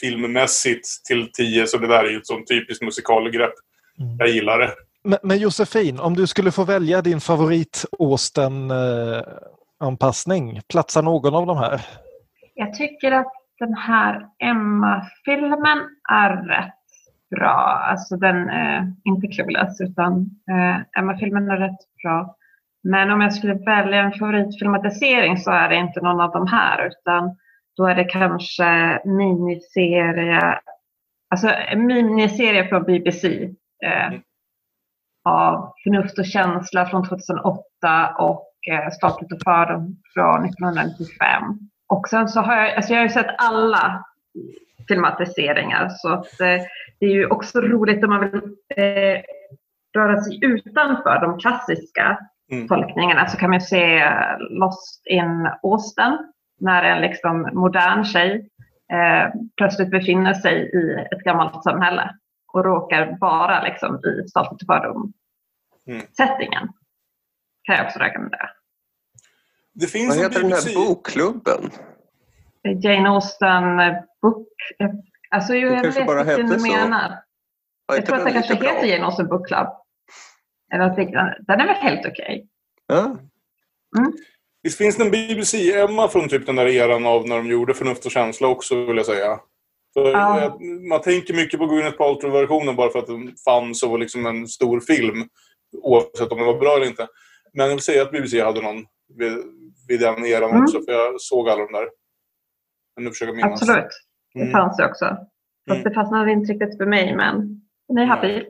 filmmässigt 0.00 1.04
till 1.04 1.32
10 1.32 1.66
så 1.66 1.78
det 1.78 1.86
där 1.86 2.04
är 2.04 2.10
ju 2.10 2.16
ett 2.16 2.26
sånt 2.26 2.48
typiskt 2.48 2.84
musikalgrepp. 2.84 3.54
Mm. 4.00 4.16
Jag 4.18 4.28
gillar 4.28 4.58
det. 4.58 4.74
Men, 5.04 5.18
men 5.22 5.38
Josefin, 5.38 6.00
om 6.00 6.16
du 6.16 6.26
skulle 6.26 6.52
få 6.52 6.64
välja 6.64 7.02
din 7.02 7.20
favorit 7.20 7.84
Austen-anpassning, 7.98 10.60
platsar 10.68 11.02
någon 11.02 11.34
av 11.34 11.46
de 11.46 11.56
här? 11.56 11.80
Jag 12.54 12.74
tycker 12.74 13.12
att 13.12 13.32
den 13.58 13.74
här 13.74 14.26
Emma-filmen 14.38 15.78
är 16.10 16.36
rätt 16.36 16.74
bra. 17.30 17.82
Alltså 17.90 18.16
den 18.16 18.48
är 18.48 18.92
inte 19.04 19.26
Clueless 19.26 19.80
utan 19.80 20.30
eh, 20.50 21.00
Emma-filmen 21.00 21.50
är 21.50 21.56
rätt 21.56 22.02
bra. 22.02 22.36
Men 22.82 23.10
om 23.10 23.20
jag 23.20 23.34
skulle 23.34 23.54
välja 23.54 24.02
en 24.02 24.12
favoritfilmatisering 24.12 25.38
så 25.38 25.50
är 25.50 25.68
det 25.68 25.76
inte 25.76 26.00
någon 26.00 26.20
av 26.20 26.32
de 26.32 26.46
här 26.46 26.86
utan 26.86 27.36
då 27.76 27.86
är 27.86 27.94
det 27.94 28.04
kanske 28.04 29.00
miniserie, 29.04 30.58
alltså 31.30 31.48
en 31.48 31.86
miniserie 31.86 32.68
från 32.68 32.84
BBC 32.84 33.50
eh, 33.84 34.12
av 35.24 35.72
Förnuft 35.84 36.18
och 36.18 36.26
känsla 36.26 36.86
från 36.86 37.08
2008 37.08 37.62
och 38.18 38.52
eh, 38.70 38.90
Stolthet 38.90 39.32
och 39.32 39.42
fördom 39.44 39.96
från 40.14 40.44
1995. 40.44 41.42
Och 41.86 42.08
sen 42.08 42.28
så 42.28 42.40
har 42.40 42.56
jag, 42.56 42.74
alltså 42.74 42.92
jag 42.92 42.98
har 42.98 43.04
ju 43.06 43.12
sett 43.12 43.34
alla 43.38 44.04
filmatiseringar 44.88 45.88
så 45.88 46.08
att, 46.08 46.40
eh, 46.40 46.62
det 47.00 47.06
är 47.06 47.10
ju 47.10 47.26
också 47.26 47.60
roligt 47.60 48.04
om 48.04 48.10
man 48.10 48.30
vill 48.30 48.56
eh, 48.76 49.22
röra 49.96 50.20
sig 50.20 50.38
utanför 50.42 51.20
de 51.20 51.38
klassiska 51.38 52.18
Mm. 52.52 52.68
tolkningarna 52.68 53.26
så 53.26 53.36
kan 53.36 53.50
man 53.50 53.60
se 53.60 54.10
Lost 54.38 55.06
in 55.06 55.50
Austin 55.62 56.18
när 56.60 56.82
en 56.82 57.02
liksom 57.02 57.50
modern 57.52 58.04
tjej 58.04 58.50
eh, 58.92 59.32
plötsligt 59.56 59.90
befinner 59.90 60.34
sig 60.34 60.54
i 60.54 61.06
ett 61.12 61.24
gammalt 61.24 61.62
samhälle 61.62 62.14
och 62.52 62.64
råkar 62.64 63.16
vara 63.20 63.62
liksom 63.62 64.00
i 64.04 64.26
och 64.34 64.66
fördom 64.66 65.12
Mm. 65.88 66.02
Kan 67.62 67.76
jag 67.76 67.86
också 67.86 67.98
rekommendera. 67.98 68.50
Det 69.80 69.86
finns 69.86 70.08
Vad 70.08 70.16
en 70.18 70.22
heter 70.24 70.40
den 70.40 70.50
BBC... 70.50 70.68
här 70.78 70.86
bokklubben? 70.86 71.70
Jane 72.82 73.08
Austen 73.08 73.80
eh, 73.80 73.94
Book... 74.22 74.48
eh, 74.78 74.90
Alltså 75.30 75.52
Det 75.52 75.58
jag 75.58 75.82
kanske 75.82 76.00
vet 76.00 76.06
bara 76.06 76.22
hette 76.22 76.42
du 76.42 76.58
så. 76.60 76.66
menar. 76.72 77.22
Jag 77.86 78.06
tror 78.06 78.16
att 78.16 78.24
det 78.24 78.32
den 78.32 78.42
kanske 78.42 78.54
bra? 78.54 78.68
heter 78.72 78.86
Jane 78.86 79.04
Austen 79.04 79.26
Book 79.28 79.46
Club. 79.48 79.66
Eller 80.74 80.88
något 80.88 80.98
liknande. 80.98 81.36
Den 81.46 81.60
är 81.60 81.66
väl 81.66 81.76
helt 81.76 82.06
okej. 82.06 82.46
Ja. 82.86 83.16
Visst 84.62 84.78
finns 84.78 84.96
det 84.96 85.04
en 85.04 85.10
BBC-Emma 85.10 86.08
från 86.08 86.28
typ 86.28 86.46
den 86.46 86.56
där 86.56 86.66
eran 86.66 87.06
av 87.06 87.28
när 87.28 87.36
de 87.36 87.46
gjorde 87.46 87.74
Förnuft 87.74 88.04
och 88.06 88.10
känsla 88.12 88.48
också 88.48 88.84
vill 88.84 88.96
jag 88.96 89.06
säga. 89.06 89.40
För 89.94 90.12
Ja. 90.12 90.40
eh, 90.44 90.54
Man 90.90 91.00
tänker 91.02 91.34
mycket 91.34 91.58
på 91.60 91.66
Gwyneth 91.66 91.96
Paltrow-versionen 91.96 92.76
bara 92.76 92.90
för 92.90 92.98
att 92.98 93.06
den 93.06 93.34
fanns 93.44 93.82
och 93.82 93.90
var 93.90 93.98
liksom 93.98 94.26
en 94.26 94.48
stor 94.48 94.80
film. 94.80 95.28
Oavsett 95.82 96.32
om 96.32 96.38
den 96.38 96.46
var 96.46 96.58
bra 96.58 96.76
eller 96.76 96.86
inte. 96.86 97.06
Men 97.52 97.66
jag 97.66 97.74
vill 97.74 97.82
säga 97.84 98.02
att 98.02 98.10
BBC 98.12 98.40
hade 98.42 98.62
någon 98.62 98.84
vid, 99.88 100.00
den 100.00 100.26
eran 100.26 100.50
Mm. 100.50 100.62
också. 100.62 100.80
För 100.82 100.92
jag 100.92 101.20
såg 101.20 101.48
alla 101.48 101.66
de 101.66 101.72
där. 101.72 101.88
Men 102.96 103.04
nu 103.04 103.10
försöker 103.10 103.32
jag 103.32 103.36
minnas. 103.36 103.62
Absolut. 103.62 103.86
Det 104.34 104.40
Mm. 104.40 104.52
fanns 104.52 104.76
det 104.76 104.86
också. 104.86 105.16
Fast 105.68 105.84
det 105.84 105.90
fastnade 105.94 106.32
inte 106.32 106.52
riktigt 106.52 106.76
för 106.76 106.86
mig, 106.86 107.16
men 107.16 107.60
den 107.88 107.98
är 107.98 108.04
habil. 108.06 108.46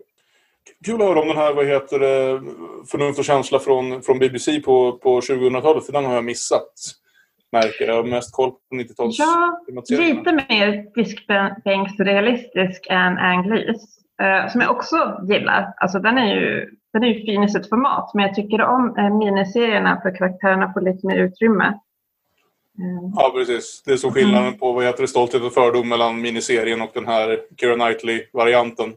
Kul 0.84 0.94
att 1.02 1.08
höra 1.08 1.20
om 1.20 1.28
den 1.28 1.36
här, 1.36 1.54
vad 1.54 1.66
heter 1.66 1.98
det, 1.98 2.42
Förnuft 2.90 3.18
och 3.18 3.24
känsla 3.24 3.58
från, 3.58 4.02
från 4.02 4.18
BBC 4.18 4.60
på, 4.60 4.92
på 4.98 5.20
2000-talet. 5.20 5.86
För 5.86 5.92
den 5.92 6.04
har 6.04 6.14
jag 6.14 6.24
missat. 6.24 6.72
Märker 7.52 7.86
jag. 7.86 7.94
Har 7.94 8.04
mest 8.04 8.34
koll 8.34 8.50
på 8.50 8.74
90-tals 8.76 9.18
Ja, 9.18 9.60
lite 9.88 10.32
mer 10.48 10.94
diskbänksrealistisk 10.94 12.86
än 12.90 13.18
Ang 13.18 13.48
Lees. 13.48 13.82
eh, 14.22 14.48
som 14.52 14.60
jag 14.60 14.70
också 14.70 15.20
gillar. 15.28 15.72
Alltså 15.76 15.98
den 15.98 16.18
är 16.18 16.34
ju, 16.34 16.70
den 17.00 17.04
är 17.10 17.14
ju 17.14 17.24
fin 17.26 17.42
i 17.42 17.48
sitt 17.48 17.68
format. 17.68 18.10
Men 18.14 18.24
jag 18.26 18.34
tycker 18.34 18.60
om 18.62 18.96
eh, 18.98 19.16
miniserierna 19.18 20.00
för 20.02 20.16
karaktärerna 20.16 20.72
får 20.72 20.80
lite 20.80 21.06
mer 21.06 21.16
utrymme. 21.16 21.64
Eh, 22.78 23.10
Ja, 23.16 23.30
precis. 23.34 23.82
Det 23.84 23.92
är 23.92 23.96
så 23.96 24.10
skillnaden 24.12 24.58
på 24.58 24.72
vad 24.72 24.84
heter 24.84 25.02
det, 25.02 25.08
Stolthet 25.08 25.42
och 25.42 25.52
fördom 25.54 25.88
mellan 25.88 26.20
miniserien 26.20 26.82
och 26.82 26.90
den 26.94 27.06
här 27.06 27.40
Keira 27.60 27.74
Knightley-varianten. 27.74 28.86
Som 28.86 28.96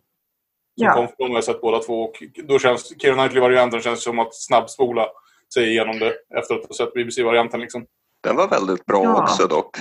Ja. 0.85 0.93
kom 0.93 1.07
från, 1.07 1.27
jag 1.29 1.35
har 1.37 1.41
sett 1.41 1.61
båda 1.61 1.79
två. 1.79 2.01
Och 2.03 2.13
då 2.47 2.59
känns 2.59 2.93
Keira 3.01 3.15
Knightley-varianten 3.15 3.81
känns 3.81 4.03
som 4.03 4.19
att 4.19 4.35
snabbspola 4.35 5.05
sig 5.53 5.69
igenom 5.69 5.99
det 5.99 6.13
efter 6.39 6.55
att 6.55 6.65
ha 6.67 6.73
sett 6.75 6.93
BBC-varianten. 6.93 7.59
Liksom. 7.59 7.85
Den 8.23 8.35
var 8.35 8.47
väldigt 8.47 8.85
bra 8.85 9.03
Ja. 9.03 9.21
också 9.23 9.47
dock. 9.47 9.77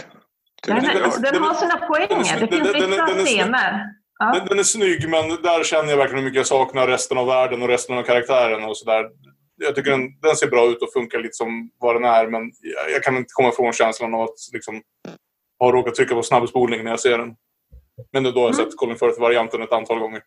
Den, 0.67 0.77
den- 0.83 1.05
alltså, 1.05 1.21
den 1.21 1.33
den- 1.35 1.43
har 1.43 1.55
sina 1.55 1.77
poänger. 1.77 2.41
Det 2.41 2.47
finns 2.57 2.75
vissa 2.75 3.07
scener. 3.07 3.85
Ja. 4.19 4.33
Den, 4.33 4.47
den 4.47 4.59
är 4.59 4.63
snygg, 4.63 5.09
men 5.09 5.29
där 5.29 5.65
känner 5.65 5.91
jag 5.91 5.97
verkligen 5.97 6.19
hur 6.19 6.25
mycket 6.25 6.37
jag 6.37 6.47
saknar 6.47 6.87
resten 6.87 7.19
av 7.19 7.27
världen 7.27 7.63
och 7.63 7.69
resten 7.69 7.99
av 7.99 8.03
karaktären 8.03 8.65
och 8.65 8.77
sådär. 8.77 9.07
Jag 9.57 9.75
tycker 9.75 9.91
den, 9.91 10.21
den 10.21 10.37
ser 10.37 10.51
bra 10.51 10.71
ut 10.71 10.83
och 10.83 10.93
funkar 10.93 11.19
lite 11.19 11.33
som 11.33 11.71
vad 11.79 11.97
den 11.97 12.05
är, 12.05 12.27
men 12.27 12.43
jag, 12.61 12.91
jag 12.95 13.03
kan 13.03 13.17
inte 13.17 13.33
komma 13.33 13.49
ifrån 13.49 13.73
känslan 13.73 14.15
av 14.15 14.21
att 14.21 14.39
liksom, 14.53 14.83
ha 15.59 15.73
råkat 15.73 15.95
trycka 15.95 16.15
på 16.15 16.23
snabbspolning 16.23 16.85
när 16.85 16.91
jag 16.91 17.01
ser 17.01 17.19
den. 17.19 17.35
Men 18.13 18.25
då 18.25 18.41
har 18.41 18.49
jag 18.49 18.57
sett 18.57 18.77
Colin 18.77 18.97
Firth-varianten 18.97 19.63
ett 19.63 19.73
antal 19.73 19.99
gånger. 19.99 20.23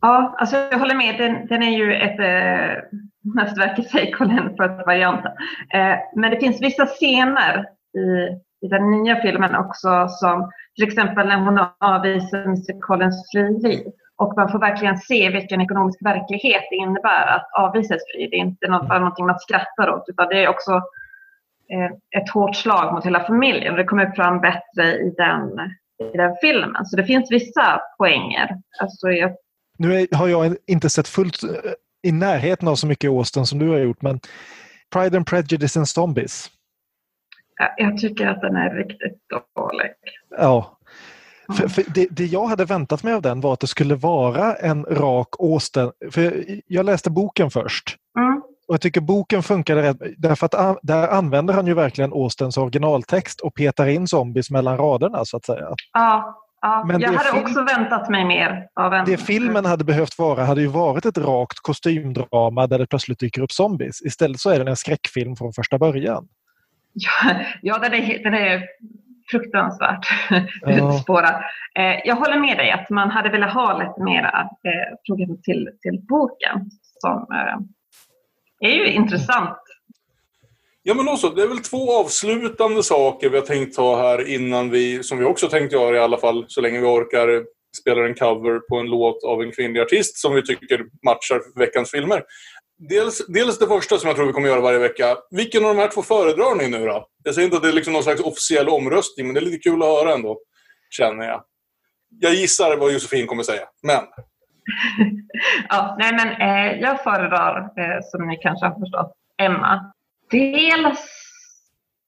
Ja, 0.00 0.36
alltså 0.38 0.56
jag 0.56 0.78
håller 0.78 0.94
med. 0.94 1.18
Den, 1.18 1.46
den 1.46 1.62
är 1.62 1.78
ju 1.78 1.94
ett 1.94 2.18
eh, 2.20 2.98
mästerverk 3.34 3.78
i 3.78 3.82
sig, 3.82 4.12
Colin 4.12 4.56
Firth-varianten. 4.56 5.32
Eh, 5.74 5.96
men 6.16 6.30
det 6.30 6.40
finns 6.40 6.62
vissa 6.62 6.86
scener 6.86 7.66
i, 7.98 8.04
i 8.64 8.68
den 8.68 8.90
nya 8.90 9.16
filmen 9.22 9.54
också 9.54 10.08
som 10.08 10.50
till 10.74 10.88
exempel 10.88 11.28
när 11.28 11.36
hon 11.36 11.58
avvisar 11.80 12.44
Mr 12.44 12.80
Collins 12.80 13.30
frieri. 13.32 13.84
Och 14.16 14.36
man 14.36 14.52
får 14.52 14.58
verkligen 14.58 14.98
se 14.98 15.30
vilken 15.30 15.60
ekonomisk 15.60 15.98
verklighet 16.02 16.62
det 16.70 16.76
innebär 16.76 17.26
att 17.36 17.48
avvisa 17.58 17.94
ett 17.94 18.00
frieri. 18.12 18.28
Det 18.30 18.36
är 18.36 18.40
inte 18.40 18.68
något, 18.68 18.88
bara 18.88 18.98
någonting 18.98 19.26
man 19.26 19.38
skrattar 19.38 19.90
åt 19.90 20.04
utan 20.08 20.28
det 20.28 20.44
är 20.44 20.48
också 20.48 20.72
eh, 21.72 22.20
ett 22.20 22.30
hårt 22.30 22.56
slag 22.56 22.94
mot 22.94 23.06
hela 23.06 23.24
familjen. 23.24 23.72
Och 23.72 23.78
det 23.78 23.84
kommer 23.84 24.12
fram 24.16 24.40
bättre 24.40 24.94
i 24.94 25.14
den, 25.16 25.50
i 26.12 26.16
den 26.16 26.36
filmen. 26.40 26.86
Så 26.86 26.96
det 26.96 27.04
finns 27.04 27.30
vissa 27.30 27.80
poänger. 27.98 28.56
Alltså 28.80 29.08
jag 29.08 29.32
Nu 29.78 30.06
har 30.12 30.28
jag 30.28 30.56
inte 30.66 30.90
sett 30.90 31.08
fullt 31.08 31.42
eh, 31.42 31.50
i 32.02 32.12
närheten 32.12 32.68
av 32.68 32.74
så 32.74 32.86
mycket 32.86 33.10
Austin 33.10 33.46
som 33.46 33.58
du 33.58 33.68
har 33.68 33.78
gjort, 33.78 34.02
men 34.02 34.20
Pride 34.92 35.16
and 35.16 35.26
Prejudice 35.26 35.76
and 35.76 35.88
Zombies. 35.88 36.50
Jag- 37.76 37.98
tycker 37.98 38.26
att 38.26 38.40
den 38.40 38.56
är 38.56 38.74
riktigt 38.74 39.18
dålig. 39.56 39.90
Ja. 40.38 40.78
För, 41.56 41.68
för 41.68 41.84
det, 41.94 42.08
det 42.10 42.24
jag 42.24 42.46
hade 42.46 42.64
väntat 42.64 43.02
mig 43.02 43.14
av 43.14 43.22
den 43.22 43.40
var 43.40 43.52
att 43.52 43.60
det 43.60 43.66
skulle 43.66 43.94
vara 43.94 44.54
en 44.54 44.84
rak 44.84 45.28
Austen. 45.38 45.92
För 46.10 46.44
jag 46.66 46.86
läste 46.86 47.10
boken 47.10 47.50
först. 47.50 47.96
Mm. 48.18 48.42
Och 48.68 48.74
jag 48.74 48.80
tycker 48.80 49.00
boken 49.00 49.42
funkade 49.42 49.82
rätt. 49.82 49.96
Därför 50.16 50.46
att 50.46 50.78
där 50.82 51.08
använder 51.08 51.54
han 51.54 51.66
ju 51.66 51.74
verkligen 51.74 52.12
Austens 52.12 52.56
originaltext 52.56 53.40
och 53.40 53.54
petar 53.54 53.86
in 53.86 54.06
zombies 54.08 54.50
mellan 54.50 54.76
raderna 54.76 55.24
så 55.24 55.36
att 55.36 55.44
säga. 55.44 55.68
Ja, 55.92 56.40
ja. 56.60 56.84
Men 56.86 57.00
jag 57.00 57.12
hade 57.12 57.30
film- 57.30 57.44
också 57.44 57.62
väntat 57.62 58.08
mig 58.10 58.24
mer 58.24 58.66
av 58.80 58.94
en... 58.94 59.04
Det 59.04 59.16
filmen 59.16 59.64
hade 59.64 59.84
behövt 59.84 60.18
vara 60.18 60.44
hade 60.44 60.60
ju 60.60 60.66
varit 60.66 61.06
ett 61.06 61.18
rakt 61.18 61.58
kostymdrama 61.58 62.66
där 62.66 62.78
det 62.78 62.86
plötsligt 62.86 63.18
dyker 63.18 63.42
upp 63.42 63.52
zombies. 63.52 64.02
Istället 64.02 64.40
så 64.40 64.50
är 64.50 64.58
den 64.58 64.68
en 64.68 64.76
skräckfilm 64.76 65.36
från 65.36 65.52
första 65.52 65.78
början. 65.78 66.28
Ja, 66.94 67.34
ja 67.62 67.78
den, 67.78 67.94
är, 67.94 68.22
den 68.22 68.34
är 68.34 68.62
fruktansvärt 69.30 70.06
Ja. 70.60 70.96
utspårad. 70.96 71.42
Eh, 71.78 72.00
jag 72.04 72.16
håller 72.16 72.38
med 72.38 72.56
dig 72.56 72.70
att 72.70 72.90
man 72.90 73.10
hade 73.10 73.28
velat 73.28 73.54
ha 73.54 73.78
lite 73.78 74.02
mera 74.04 74.40
eh, 74.40 74.96
troget 75.06 75.42
till, 75.42 75.70
till 75.82 76.00
boken 76.08 76.70
som 77.00 77.26
eh, 77.32 78.68
är 78.70 78.74
ju 78.74 78.86
intressant. 78.86 79.58
Ja, 80.82 80.94
men 80.94 81.08
också, 81.08 81.30
det 81.30 81.42
är 81.42 81.48
väl 81.48 81.58
två 81.58 81.92
avslutande 82.00 82.82
saker 82.82 83.30
vi 83.30 83.36
har 83.36 83.46
tänkt 83.46 83.76
ta 83.76 83.96
här 83.96 84.28
innan 84.34 84.70
vi, 84.70 85.02
som 85.02 85.18
vi 85.18 85.24
också 85.24 85.48
tänkt 85.48 85.72
göra 85.72 85.96
i 85.96 86.00
alla 86.00 86.18
fall, 86.18 86.44
så 86.48 86.60
länge 86.60 86.80
vi 86.80 86.86
orkar, 86.86 87.44
spelar 87.80 88.02
en 88.04 88.14
cover 88.14 88.58
på 88.58 88.76
en 88.76 88.86
låt 88.86 89.24
av 89.24 89.42
en 89.42 89.52
kvinnlig 89.52 89.80
artist 89.80 90.18
som 90.18 90.34
vi 90.34 90.42
tycker 90.42 90.84
matchar 91.06 91.58
veckans 91.58 91.90
filmer. 91.90 92.22
Dels, 92.78 93.26
dels 93.26 93.58
det 93.58 93.66
första 93.66 93.98
som 93.98 94.08
jag 94.08 94.16
tror 94.16 94.26
vi 94.26 94.32
kommer 94.32 94.48
göra 94.48 94.60
varje 94.60 94.78
vecka. 94.78 95.16
Vilken 95.30 95.64
av 95.64 95.74
de 95.74 95.80
här 95.80 95.88
två 95.88 96.02
föredrar 96.02 96.54
ni 96.54 96.68
nu 96.68 96.86
då? 96.86 97.06
Jag 97.24 97.34
säger 97.34 97.46
inte 97.46 97.56
att 97.56 97.62
det 97.62 97.68
är 97.68 97.72
liksom 97.72 97.92
någon 97.92 98.02
slags 98.02 98.20
officiell 98.20 98.68
omröstning, 98.68 99.26
men 99.26 99.34
det 99.34 99.40
är 99.40 99.44
lite 99.44 99.70
kul 99.70 99.82
att 99.82 99.88
höra 99.88 100.14
ändå, 100.14 100.38
känner 100.90 101.24
jag. 101.24 101.44
Jag 102.20 102.34
gissar 102.34 102.76
vad 102.76 102.92
Josefin 102.92 103.26
kommer 103.26 103.42
säga, 103.42 103.64
men... 103.82 104.02
Ja, 105.68 105.96
nej, 105.98 106.12
men, 106.12 106.28
eh, 106.28 106.80
jag 106.80 107.02
föredrar, 107.02 107.58
eh, 107.60 107.98
som 108.02 108.28
ni 108.28 108.36
kanske 108.36 108.66
har 108.66 108.80
förstått, 108.80 109.12
Emma. 109.38 109.92
Dels 110.30 111.00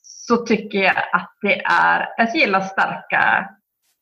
så 0.02 0.36
tycker 0.36 0.78
jag 0.78 0.96
att 1.12 1.32
det 1.42 1.62
är, 1.64 2.08
jag 2.16 2.36
gillar 2.36 2.60
starka 2.60 3.48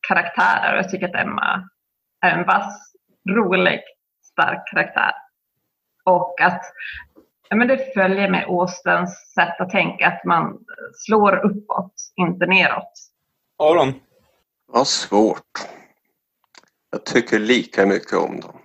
karaktärer 0.08 0.72
och 0.72 0.78
jag 0.78 0.90
tycker 0.90 1.08
att 1.08 1.26
Emma 1.26 1.68
är 2.26 2.38
en 2.38 2.46
vass, 2.46 2.92
rolig, 3.30 3.80
stark 4.22 4.68
karaktär. 4.70 5.12
Och 6.04 6.40
att 6.40 6.62
ja, 7.48 7.56
men 7.56 7.68
det 7.68 7.94
följer 7.94 8.30
med 8.30 8.44
Austens 8.48 9.32
sätt 9.34 9.60
att 9.60 9.70
tänka, 9.70 10.06
att 10.08 10.24
man 10.24 10.58
slår 10.94 11.36
uppåt, 11.46 11.94
inte 12.16 12.46
neråt. 12.46 12.92
Aron? 13.58 13.94
Vad 14.72 14.86
svårt. 14.86 15.68
Jag 16.90 17.04
tycker 17.04 17.38
lika 17.38 17.86
mycket 17.86 18.18
om 18.18 18.40
dem. 18.40 18.56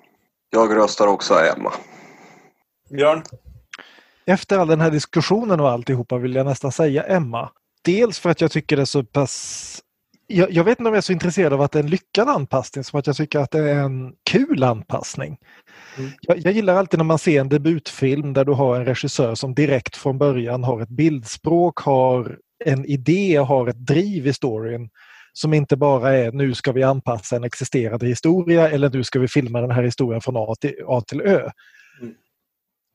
Jag 0.50 0.76
röstar 0.76 1.08
också 1.08 1.34
Emma. 1.34 1.74
Björn? 2.90 3.24
Efter 4.26 4.60
all 4.60 4.68
den 4.68 4.82
här 4.82 4.92
diskussionen 4.92 5.60
och 5.60 5.70
alltihopa 5.70 6.18
vill 6.18 6.36
jag 6.36 6.46
nästan 6.46 6.72
säga 6.72 7.04
Emma. 7.04 7.50
Dels 7.84 8.20
för 8.20 8.30
att 8.30 8.42
jag 8.42 8.52
tycker 8.52 8.76
det 8.76 8.82
är 8.82 8.86
så 8.86 9.04
pass... 9.04 9.82
Jag, 10.32 10.52
jag 10.52 10.64
vet 10.64 10.80
inte 10.80 10.88
om 10.90 10.94
jag 10.94 10.98
är 10.98 11.02
så 11.02 11.14
intresserad 11.14 11.54
av 11.54 11.62
att 11.62 11.72
det 11.72 11.80
är 11.80 11.84
en 11.84 11.90
lyckad 11.90 12.30
anpassning 12.30 12.84
som 12.84 13.00
att 13.00 13.08
jag 13.08 13.16
tycker 13.16 13.40
att 13.40 13.52
det 13.52 13.60
är 13.60 13.80
en 13.80 14.14
kul 14.32 14.64
anpassning. 14.64 15.38
Jag, 16.22 16.38
jag 16.38 16.54
gillar 16.54 16.76
alltid 16.76 16.98
när 16.98 17.06
man 17.06 17.20
ser 17.20 17.42
en 17.42 17.50
debutfilm 17.50 18.34
där 18.34 18.46
du 18.46 18.52
har 18.52 18.76
en 18.76 18.86
regissör 18.86 19.36
som 19.36 19.54
direkt 19.54 19.96
från 19.96 20.18
början 20.18 20.64
har 20.64 20.82
ett 20.82 20.90
bildspråk, 20.90 21.80
har 21.80 22.38
en 22.66 22.86
idé, 22.86 23.36
har 23.36 23.68
ett 23.68 23.86
driv 23.86 24.28
i 24.28 24.34
storyn 24.34 24.90
som 25.34 25.54
inte 25.54 25.78
bara 25.78 26.18
är 26.18 26.32
nu 26.32 26.54
ska 26.54 26.72
vi 26.72 26.84
anpassa 26.84 27.36
en 27.36 27.44
existerande 27.44 28.08
historia 28.08 28.70
eller 28.70 28.90
nu 28.90 29.04
ska 29.04 29.20
vi 29.20 29.28
filma 29.28 29.62
den 29.62 29.72
här 29.72 29.84
historien 29.84 30.22
från 30.22 30.38
A 30.38 30.56
till, 30.60 30.76
A 30.88 31.02
till 31.08 31.22
Ö. 31.22 31.50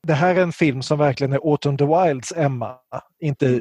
Det 0.07 0.15
här 0.15 0.35
är 0.35 0.43
en 0.43 0.53
film 0.53 0.83
som 0.83 0.99
verkligen 0.99 1.33
är 1.33 1.51
Autumn 1.51 1.79
the 1.79 1.85
Wilds 1.85 2.33
Emma, 2.37 2.75
inte, 3.21 3.61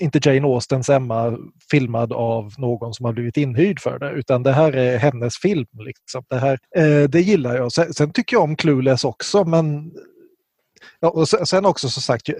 inte 0.00 0.20
Jane 0.22 0.46
Austens 0.46 0.88
Emma 0.88 1.38
filmad 1.70 2.12
av 2.12 2.52
någon 2.58 2.94
som 2.94 3.06
har 3.06 3.12
blivit 3.12 3.36
inhyrd 3.36 3.80
för 3.80 3.98
det, 3.98 4.10
utan 4.10 4.42
det 4.42 4.52
här 4.52 4.72
är 4.72 4.98
hennes 4.98 5.36
film. 5.36 5.66
Liksom. 5.78 6.24
Det, 6.30 6.38
här, 6.38 6.58
eh, 6.76 7.08
det 7.08 7.20
gillar 7.20 7.56
jag. 7.56 7.72
Sen, 7.72 7.94
sen 7.94 8.12
tycker 8.12 8.36
jag 8.36 8.42
om 8.42 8.56
Clueless 8.56 9.04
också, 9.04 9.44
men 9.44 9.92
Ja, 11.00 11.08
och 11.08 11.28
sen 11.28 11.64
också 11.64 11.88
som 11.88 12.02
sagt, 12.02 12.28
jag, 12.28 12.38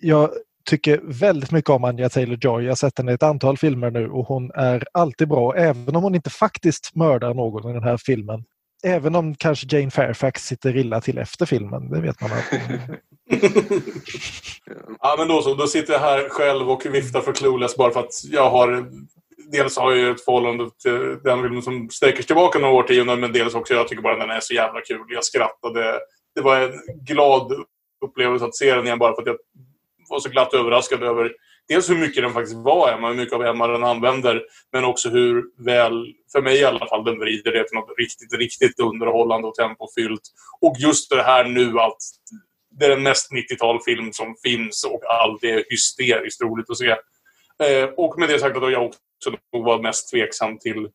jag 0.00 0.30
tycker 0.70 1.00
väldigt 1.04 1.50
mycket 1.50 1.70
om 1.70 1.84
Anja 1.84 2.08
Taylor-Joy. 2.08 2.62
Jag 2.62 2.70
har 2.70 2.76
sett 2.76 2.98
henne 2.98 3.12
i 3.12 3.14
ett 3.14 3.22
antal 3.22 3.58
filmer 3.58 3.90
nu 3.90 4.10
och 4.10 4.26
hon 4.26 4.50
är 4.50 4.84
alltid 4.92 5.28
bra, 5.28 5.56
även 5.56 5.96
om 5.96 6.02
hon 6.02 6.14
inte 6.14 6.30
faktiskt 6.30 6.94
mördar 6.94 7.34
någon 7.34 7.70
i 7.70 7.74
den 7.74 7.82
här 7.82 7.96
filmen. 7.96 8.44
Även 8.84 9.14
om 9.14 9.34
kanske 9.34 9.76
Jane 9.76 9.90
Fairfax 9.90 10.46
sitter 10.46 10.76
illa 10.76 11.00
till 11.00 11.18
efter 11.18 11.46
filmen, 11.46 11.90
det 11.90 12.00
vet 12.00 12.20
man 12.20 12.30
aldrig. 12.30 12.80
ja, 15.00 15.14
men 15.18 15.28
då 15.28 15.42
så. 15.42 15.54
Då 15.54 15.66
sitter 15.66 15.92
jag 15.92 16.00
här 16.00 16.28
själv 16.28 16.70
och 16.70 16.86
viftar 16.86 17.20
för 17.20 17.32
Clueless 17.32 17.76
bara 17.76 17.92
för 17.92 18.00
att 18.00 18.24
jag 18.30 18.50
har... 18.50 18.86
Dels 19.52 19.76
har 19.78 19.92
jag 19.92 20.10
ett 20.10 20.24
förhållande 20.24 20.70
till 20.82 21.18
den 21.24 21.42
filmen 21.42 21.62
som 21.62 21.90
sträcker 21.90 22.16
sig 22.16 22.26
tillbaka 22.26 22.58
några 22.58 22.74
årtionden, 22.74 23.20
men 23.20 23.32
dels 23.32 23.54
också 23.54 23.74
jag 23.74 23.88
tycker 23.88 24.02
bara 24.02 24.18
den 24.18 24.30
är 24.30 24.40
så 24.40 24.54
jävla 24.54 24.80
kul. 24.80 25.00
Jag 25.08 25.24
skrattade. 25.24 25.98
Det 26.34 26.40
var 26.40 26.56
en 26.56 26.72
glad 27.06 27.52
upplevelse 28.04 28.44
att 28.44 28.56
se 28.56 28.74
den 28.74 28.86
igen 28.86 28.98
bara 28.98 29.14
för 29.14 29.22
att 29.22 29.26
jag 29.26 29.36
var 30.08 30.20
så 30.20 30.28
glatt 30.28 30.54
överraskad 30.54 31.02
över 31.02 31.32
dels 31.68 31.90
hur 31.90 31.98
mycket 31.98 32.22
den 32.22 32.32
faktiskt 32.32 32.56
var 32.56 32.92
Emma, 32.92 33.08
hur 33.08 33.16
mycket 33.16 33.34
av 33.34 33.42
Emma 33.42 33.66
den 33.66 33.84
använder, 33.84 34.42
men 34.72 34.84
också 34.84 35.08
hur 35.08 35.44
väl, 35.64 36.14
för 36.32 36.42
mig 36.42 36.60
i 36.60 36.64
alla 36.64 36.86
fall, 36.86 37.04
den 37.04 37.18
vrider 37.18 37.52
det 37.52 37.68
till 37.68 37.78
något 37.78 37.98
riktigt, 37.98 38.34
riktigt 38.34 38.80
underhållande 38.80 39.48
och 39.48 39.54
tempofyllt. 39.54 40.22
Och 40.60 40.76
just 40.78 41.10
det 41.10 41.22
här 41.22 41.44
nu 41.44 41.78
att 41.78 42.02
det 42.78 42.84
är 42.84 42.90
den 42.90 43.02
mest 43.02 43.32
90-talfilm 43.32 44.12
som 44.12 44.34
finns 44.42 44.84
och 44.84 45.00
allt 45.04 45.44
är 45.44 45.64
hysteriskt 45.70 46.42
roligt 46.42 46.70
att 46.70 46.76
se. 46.76 46.90
Eh, 46.90 47.88
och 47.96 48.18
med 48.18 48.28
det 48.28 48.38
sagt 48.38 48.56
att 48.56 48.72
jag 48.72 48.86
också 48.86 49.30
nog 49.52 49.64
var 49.64 49.82
mest 49.82 50.10
tveksam 50.10 50.58
till 50.58 50.88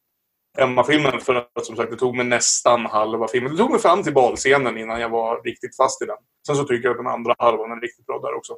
Emma-filmen 0.57 1.19
för 1.19 1.35
att 1.35 1.65
som 1.65 1.75
sagt 1.75 1.91
det 1.91 1.97
tog 1.97 2.15
mig 2.15 2.25
nästan 2.25 2.85
halva 2.85 3.27
filmen. 3.27 3.51
Det 3.51 3.57
tog 3.57 3.71
mig 3.71 3.79
fram 3.79 4.03
till 4.03 4.13
balscenen 4.13 4.77
innan 4.77 5.01
jag 5.01 5.09
var 5.09 5.43
riktigt 5.43 5.77
fast 5.77 6.01
i 6.01 6.05
den. 6.05 6.17
Sen 6.47 6.55
så 6.55 6.63
tycker 6.63 6.87
jag 6.87 6.91
att 6.91 7.03
den 7.03 7.13
andra 7.13 7.35
halvan 7.39 7.71
är 7.71 7.81
riktigt 7.81 8.05
bra 8.05 8.19
där 8.19 8.37
också. 8.37 8.53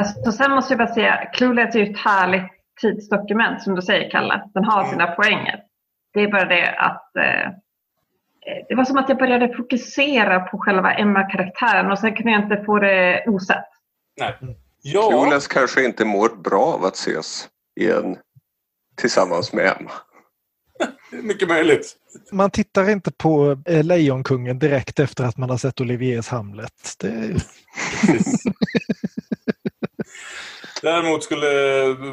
Alltså, 0.00 0.32
sen 0.32 0.50
måste 0.50 0.72
jag 0.72 0.78
bara 0.78 0.94
säga, 0.94 1.30
Clueless 1.34 1.74
är 1.74 1.78
ju 1.78 1.92
ett 1.92 1.98
härligt 1.98 2.50
tidsdokument 2.80 3.62
som 3.62 3.74
du 3.74 3.82
säger 3.82 4.10
Kalle. 4.10 4.50
Den 4.54 4.64
har 4.64 4.84
sina 4.84 5.04
mm. 5.04 5.16
poänger. 5.16 5.60
Det 6.14 6.20
är 6.20 6.30
bara 6.30 6.44
det 6.44 6.70
att 6.70 7.16
eh, 7.16 7.50
det 8.68 8.74
var 8.74 8.84
som 8.84 8.96
att 8.96 9.08
jag 9.08 9.18
började 9.18 9.54
fokusera 9.56 10.40
på 10.40 10.58
själva 10.58 10.92
Emma-karaktären 10.92 11.90
och 11.90 11.98
sen 11.98 12.14
kunde 12.14 12.32
jag 12.32 12.42
inte 12.42 12.64
få 12.64 12.78
det 12.78 13.24
osett. 13.26 13.64
Nej. 14.20 14.34
Ja. 14.82 15.10
Clueless 15.10 15.46
kanske 15.46 15.84
inte 15.84 16.04
mår 16.04 16.28
bra 16.28 16.64
av 16.64 16.84
att 16.84 16.94
ses 16.94 17.48
igen 17.80 18.16
tillsammans 18.96 19.52
med 19.52 19.66
Emma. 19.80 19.90
Mycket 21.22 21.48
möjligt. 21.48 21.96
Man 22.32 22.50
tittar 22.50 22.90
inte 22.90 23.12
på 23.12 23.62
eh, 23.66 23.84
Lejonkungen 23.84 24.58
direkt 24.58 25.00
efter 25.00 25.24
att 25.24 25.36
man 25.36 25.50
har 25.50 25.56
sett 25.56 25.80
Oliviers 25.80 26.28
Hamlet. 26.28 26.94
Det... 26.98 27.08
Däremot 30.82 31.24
skulle 31.24 31.46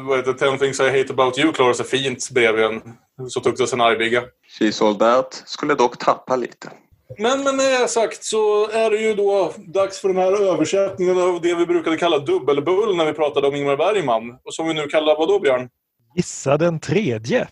vad 0.06 0.18
heter, 0.18 0.32
Ten 0.32 0.58
things 0.58 0.80
I 0.80 0.84
hate 0.84 1.12
about 1.12 1.38
you 1.38 1.52
klara 1.52 1.74
sig 1.74 1.86
fint 1.86 2.30
bredvid 2.30 2.64
en 2.64 2.82
så 3.28 3.40
tuktas 3.40 3.72
en 3.72 3.80
argbigga. 3.80 4.22
She's 4.60 4.86
all 4.86 4.96
that 4.98 5.42
skulle 5.46 5.74
dock 5.74 5.98
tappa 5.98 6.36
lite. 6.36 6.70
Men 7.18 7.44
med 7.44 7.58
det 7.58 7.88
sagt 7.88 8.24
så 8.24 8.70
är 8.70 8.90
det 8.90 8.96
ju 8.96 9.14
då 9.14 9.52
dags 9.58 10.00
för 10.00 10.08
den 10.08 10.16
här 10.16 10.42
översättningen 10.52 11.18
av 11.18 11.40
det 11.40 11.54
vi 11.54 11.66
brukade 11.66 11.96
kalla 11.96 12.18
dubbelbull 12.18 12.96
när 12.96 13.06
vi 13.06 13.12
pratade 13.12 13.48
om 13.48 13.54
Ingmar 13.54 13.76
Bergman. 13.76 14.30
Och 14.44 14.54
som 14.54 14.68
vi 14.68 14.74
nu 14.74 14.86
kallar 14.86 15.18
vad 15.18 15.28
då, 15.28 15.38
Björn? 15.38 15.68
Gissa 16.16 16.56
den 16.56 16.80
tredje. 16.80 17.48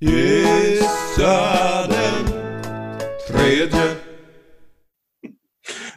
Gissa 0.00 1.86
den 1.86 2.26
tredje. 3.28 4.01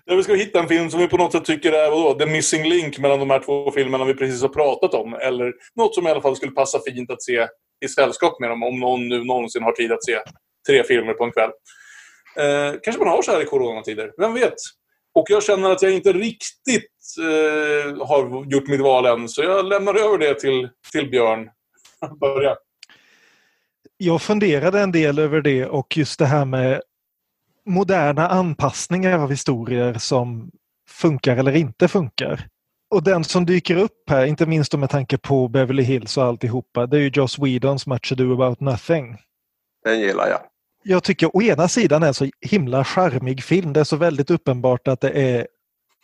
Där 0.07 0.15
vi 0.15 0.23
ska 0.23 0.33
hitta 0.33 0.59
en 0.59 0.67
film 0.67 0.89
som 0.89 0.99
vi 0.99 1.07
på 1.07 1.17
något 1.17 1.31
sätt 1.31 1.45
tycker 1.45 1.71
är 1.71 1.89
vadå, 1.89 2.19
the 2.19 2.25
missing 2.25 2.63
link 2.63 2.99
mellan 2.99 3.19
de 3.19 3.29
här 3.29 3.39
två 3.39 3.71
filmerna 3.71 4.05
vi 4.05 4.13
precis 4.13 4.41
har 4.41 4.49
pratat 4.49 4.93
om. 4.93 5.13
Eller 5.13 5.53
något 5.75 5.95
som 5.95 6.07
i 6.07 6.09
alla 6.09 6.21
fall 6.21 6.35
skulle 6.35 6.51
passa 6.51 6.79
fint 6.87 7.11
att 7.11 7.23
se 7.23 7.47
i 7.85 7.87
sällskap 7.87 8.39
med 8.39 8.49
dem 8.49 8.63
om 8.63 8.79
någon 8.79 9.07
nu 9.07 9.23
någonsin 9.23 9.63
har 9.63 9.71
tid 9.71 9.91
att 9.91 10.05
se 10.05 10.19
tre 10.67 10.83
filmer 10.83 11.13
på 11.13 11.23
en 11.23 11.31
kväll. 11.31 11.51
Eh, 12.37 12.79
kanske 12.83 13.03
man 13.03 13.13
har 13.13 13.21
så 13.21 13.31
här 13.31 13.41
i 13.41 13.45
coronatider, 13.45 14.11
vem 14.17 14.33
vet? 14.33 14.53
Och 15.15 15.25
jag 15.29 15.43
känner 15.43 15.71
att 15.71 15.81
jag 15.81 15.91
inte 15.91 16.13
riktigt 16.13 16.91
eh, 17.19 18.07
har 18.07 18.51
gjort 18.51 18.67
mitt 18.67 18.81
val 18.81 19.05
än, 19.05 19.29
så 19.29 19.43
jag 19.43 19.65
lämnar 19.65 19.95
över 19.95 20.17
det 20.17 20.39
till, 20.39 20.69
till 20.91 21.09
Björn. 21.09 21.49
Börja. 22.19 22.55
Jag 23.97 24.21
funderade 24.21 24.79
en 24.79 24.91
del 24.91 25.19
över 25.19 25.41
det 25.41 25.65
och 25.65 25.97
just 25.97 26.19
det 26.19 26.25
här 26.25 26.45
med 26.45 26.81
moderna 27.65 28.27
anpassningar 28.27 29.19
av 29.19 29.29
historier 29.29 29.93
som 29.93 30.51
funkar 30.89 31.37
eller 31.37 31.55
inte 31.55 31.87
funkar. 31.87 32.47
Och 32.89 33.03
den 33.03 33.23
som 33.23 33.45
dyker 33.45 33.75
upp 33.75 34.09
här, 34.09 34.25
inte 34.25 34.45
minst 34.45 34.73
med 34.73 34.89
tanke 34.89 35.17
på 35.17 35.47
Beverly 35.47 35.83
Hills 35.83 36.17
och 36.17 36.23
alltihopa, 36.23 36.85
det 36.87 36.97
är 36.97 37.01
ju 37.01 37.11
Joss 37.13 37.39
Whedons 37.39 37.87
Much 37.87 38.11
Ado 38.11 38.33
About 38.33 38.59
Nothing. 38.59 39.17
Den 39.83 39.99
gillar 39.99 40.27
jag. 40.27 40.39
Jag 40.83 41.03
tycker 41.03 41.35
å 41.35 41.41
ena 41.41 41.67
sidan 41.67 42.03
är 42.03 42.07
en 42.07 42.13
så 42.13 42.29
himla 42.41 42.83
charmig 42.83 43.43
film. 43.43 43.73
Det 43.73 43.79
är 43.79 43.83
så 43.83 43.95
väldigt 43.95 44.31
uppenbart 44.31 44.87
att 44.87 45.01
det 45.01 45.09
är 45.09 45.47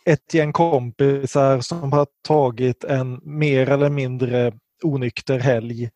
ett 0.04 0.34
gäng 0.34 0.52
kompisar 0.52 1.60
som 1.60 1.92
har 1.92 2.06
tagit 2.28 2.84
en 2.84 3.20
mer 3.22 3.70
eller 3.70 3.90
mindre 3.90 4.52
onykter 4.82 5.38
helg 5.38 5.90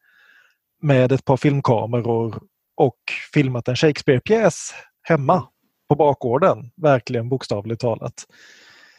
med 0.83 1.13
ett 1.13 1.25
par 1.25 1.37
filmkameror 1.37 2.43
och 2.77 2.99
filmat 3.35 3.69
en 3.69 3.77
Shakespeare-pjäs 3.77 4.75
hemma 5.03 5.49
på 5.89 5.95
bakgården, 5.95 6.71
verkligen 6.77 7.29
bokstavligt 7.29 7.81
talat. 7.81 8.27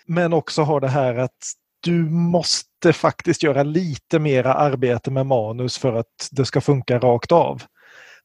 Men 0.05 0.33
också 0.33 0.61
har 0.61 0.81
det 0.81 0.87
här 0.87 1.15
att 1.15 1.53
du 1.79 2.09
måste 2.09 2.93
faktiskt 2.93 3.43
göra 3.43 3.63
lite 3.63 4.19
mera 4.19 4.53
arbete 4.53 5.11
med 5.11 5.25
manus 5.25 5.77
för 5.77 5.93
att 5.93 6.29
det 6.31 6.45
ska 6.45 6.61
funka 6.61 6.99
rakt 6.99 7.31
av. 7.31 7.63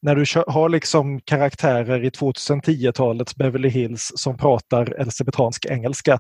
När 0.00 0.16
du 0.16 0.24
har 0.46 0.68
liksom 0.68 1.20
karaktärer 1.20 2.04
i 2.04 2.10
2010-talets 2.10 3.36
Beverly 3.36 3.68
Hills 3.68 4.12
som 4.14 4.36
pratar 4.36 5.00
elsabetansk 5.00 5.66
engelska. 5.66 6.18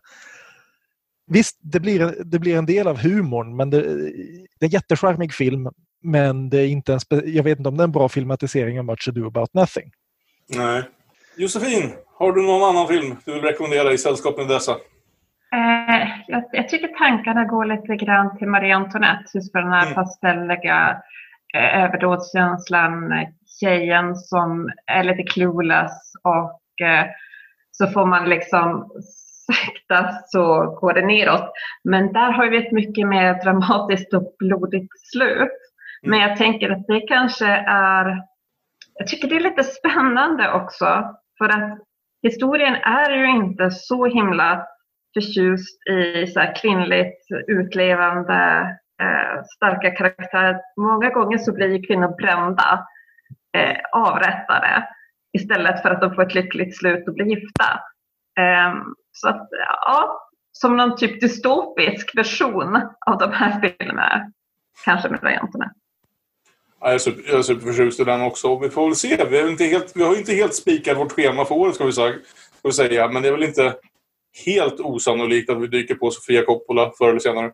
Visst, 1.26 1.58
det 1.60 1.80
blir, 1.80 2.14
det 2.24 2.38
blir 2.38 2.56
en 2.56 2.66
del 2.66 2.88
av 2.88 2.98
humorn 2.98 3.56
men 3.56 3.70
det, 3.70 3.80
det 4.58 4.64
är 4.64 4.64
en 4.64 4.68
jättecharmig 4.68 5.34
film 5.34 5.68
men 6.02 6.50
det 6.50 6.58
är 6.58 6.66
inte 6.66 6.92
en 6.92 7.00
jag 7.10 7.42
vet 7.42 7.58
inte 7.58 7.68
om 7.68 7.76
det 7.76 7.82
är 7.82 7.84
en 7.84 7.92
bra 7.92 8.08
filmatisering 8.08 8.78
av 8.78 8.84
Much 8.84 9.08
Ado 9.08 9.26
About 9.26 9.54
Nothing. 9.54 9.92
Nej. 10.48 10.82
Josefin, 11.42 11.92
har 12.18 12.32
du 12.32 12.42
någon 12.42 12.70
annan 12.70 12.88
film 12.88 13.16
du 13.24 13.32
vill 13.32 13.42
rekommendera 13.42 13.92
i 13.92 13.98
sällskap 13.98 14.36
med 14.36 14.48
dessa? 14.48 14.72
Eh, 15.54 16.08
jag, 16.26 16.44
jag, 16.52 16.68
tycker 16.68 16.88
tankarna 16.88 17.44
går 17.44 17.64
lite 17.64 18.04
grann 18.04 18.38
till 18.38 18.48
Marie 18.48 18.76
Antoinette, 18.76 19.24
just 19.34 19.52
för 19.52 19.58
den 19.58 19.72
här 19.72 19.82
mm. 19.82 19.94
pastelliga 19.94 21.02
eh, 21.54 21.84
överdådskänslan, 21.84 23.12
tjejen 23.60 24.16
som 24.16 24.70
är 24.86 25.04
lite 25.04 25.22
clueless 25.22 26.12
och 26.22 26.86
eh, 26.86 27.06
så 27.70 27.86
får 27.86 28.06
man 28.06 28.28
liksom 28.28 28.90
sakta 29.46 30.10
så 30.26 30.66
går 30.80 30.92
det 30.92 31.06
neråt. 31.06 31.52
Men 31.84 32.12
där 32.12 32.32
har 32.32 32.46
vi 32.46 32.66
ett 32.66 32.72
mycket 32.72 33.08
mer 33.08 33.44
dramatiskt 33.44 34.14
och 34.14 34.34
blodigt 34.38 34.92
slut. 35.12 35.58
Mm. 36.02 36.10
Men 36.10 36.20
jag 36.20 36.36
tänker 36.36 36.70
att 36.70 36.86
det 36.86 37.00
kanske 37.00 37.46
är 37.66 38.22
jag 38.94 39.06
tycker 39.06 39.28
det 39.28 39.36
är 39.36 39.40
lite 39.40 39.64
spännande 39.64 40.52
också. 40.52 41.16
För 41.42 41.48
att 41.48 41.78
historien 42.22 42.74
är 42.74 43.10
ju 43.10 43.30
inte 43.30 43.70
så 43.70 44.06
himla 44.06 44.66
förtjust 45.14 45.88
i 45.90 46.26
så 46.26 46.40
kvinnligt 46.56 47.18
utlevande 47.48 48.60
eh, 49.02 49.42
starka 49.56 49.90
karaktärer. 49.90 50.60
Många 50.76 51.10
gånger 51.10 51.38
så 51.38 51.52
blir 51.52 51.86
kvinnor 51.86 52.16
brända, 52.16 52.86
eh, 53.56 53.76
avrättade 53.92 54.88
istället 55.32 55.82
för 55.82 55.90
att 55.90 56.00
de 56.00 56.14
får 56.14 56.22
ett 56.22 56.34
lyckligt 56.34 56.78
slut 56.78 57.08
och 57.08 57.14
blir 57.14 57.26
gifta. 57.26 57.80
Eh, 58.38 58.74
så 59.12 59.28
att, 59.28 59.48
ja, 59.86 60.28
som 60.52 60.76
någon 60.76 60.96
typ 60.96 61.20
dystopisk 61.20 62.16
version 62.16 62.76
av 63.06 63.18
de 63.18 63.32
här 63.32 63.60
filmerna, 63.60 64.32
kanske 64.84 65.08
med 65.08 65.20
varianterna. 65.20 65.70
Jag 66.84 66.94
är, 66.94 66.98
super, 66.98 67.22
jag 67.26 67.38
är 67.38 67.42
superförtjust 67.42 68.00
i 68.00 68.04
den 68.04 68.20
också. 68.20 68.58
Vi 68.58 68.70
får 68.70 68.86
väl 68.86 68.96
se. 68.96 69.24
Vi, 69.30 69.38
är 69.38 69.48
inte 69.48 69.64
helt, 69.64 69.92
vi 69.94 70.02
har 70.02 70.16
inte 70.16 70.32
helt 70.32 70.54
spikat 70.54 70.98
vårt 70.98 71.12
schema 71.12 71.44
för 71.44 71.54
året 71.54 71.74
ska 71.74 71.84
vi, 71.84 71.92
säga, 71.92 72.12
ska 72.58 72.68
vi 72.68 72.72
säga. 72.72 73.08
Men 73.08 73.22
det 73.22 73.28
är 73.28 73.32
väl 73.32 73.42
inte 73.42 73.74
helt 74.44 74.80
osannolikt 74.80 75.50
att 75.50 75.62
vi 75.62 75.66
dyker 75.66 75.94
på 75.94 76.10
Sofia 76.10 76.44
Coppola 76.44 76.92
förr 76.98 77.08
eller 77.08 77.20
senare. 77.20 77.52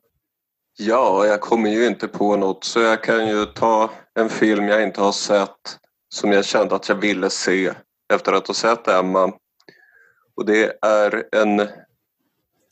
Ja, 0.78 1.26
jag 1.26 1.40
kommer 1.40 1.70
ju 1.70 1.86
inte 1.86 2.09
på 2.09 2.36
något 2.36 2.64
så 2.64 2.80
jag 2.80 3.02
kan 3.02 3.28
ju 3.28 3.44
ta 3.44 3.90
en 4.14 4.28
film 4.28 4.68
jag 4.68 4.82
inte 4.82 5.00
har 5.00 5.12
sett 5.12 5.78
som 6.09 6.32
jag 6.32 6.44
kände 6.44 6.74
att 6.74 6.88
jag 6.88 6.96
ville 6.96 7.30
se 7.30 7.72
efter 8.12 8.32
att 8.32 8.46
ha 8.46 8.55
sett 8.55 8.88
Emma. 8.88 9.32
Och 10.36 10.46
det 10.46 10.78
är 10.82 11.24
en, 11.32 11.60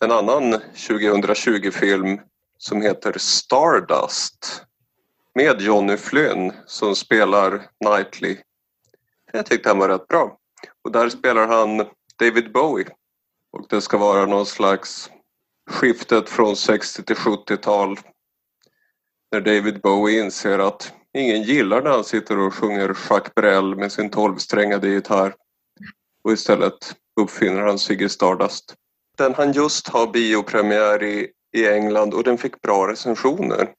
en 0.05 0.13
annan 0.13 0.55
2020-film 0.75 2.21
som 2.59 2.83
heter 2.83 3.15
Stardust 3.19 4.63
med 5.37 5.61
Johnny 5.61 5.97
Flynn 5.97 6.53
som 6.67 6.97
spelar 6.97 7.69
Knightley. 7.85 8.37
Jag 9.33 9.47
tyckte 9.47 9.69
han 9.69 9.79
var 9.79 9.89
rätt 9.89 10.09
bra. 10.09 10.39
Och 10.85 10.93
där 10.93 11.09
spelar 11.09 11.47
han 11.47 11.87
David 12.19 12.53
Bowie. 12.53 12.89
Och 13.53 13.67
det 13.69 13.81
ska 13.81 13.99
vara 13.99 14.27
någon 14.27 14.47
slags 14.47 15.11
skiftet 15.71 16.29
från 16.29 16.57
60 16.57 17.03
till 17.03 17.17
70-tal. 17.17 17.99
När 19.33 19.41
David 19.41 19.81
Bowie 19.81 20.25
inser 20.25 20.59
att 20.59 20.93
ingen 21.19 21.43
gillar 21.43 21.83
när 21.83 21.91
han 21.91 22.05
sitter 22.05 22.39
och 22.39 22.55
sjunger 22.55 22.97
Jacques 23.11 23.35
Brel 23.35 23.77
med 23.77 23.93
sin 23.93 24.11
tolvsträngade 24.11 24.89
gitarr. 24.89 25.35
Och 26.25 26.33
istället 26.33 26.97
uppfinner 27.21 27.63
han 27.63 27.79
Ziggy 27.79 28.09
Stardust. 28.09 28.75
Den 29.19 29.35
han 29.35 29.53
just 29.53 29.89
har 29.89 30.07
biopremiär 30.07 31.03
i, 31.03 31.31
i 31.57 31.69
England 31.69 32.15
och 32.15 32.25
den 32.25 32.39
fick 32.39 32.61
bra 32.61 32.89
recensioner. 32.89 33.73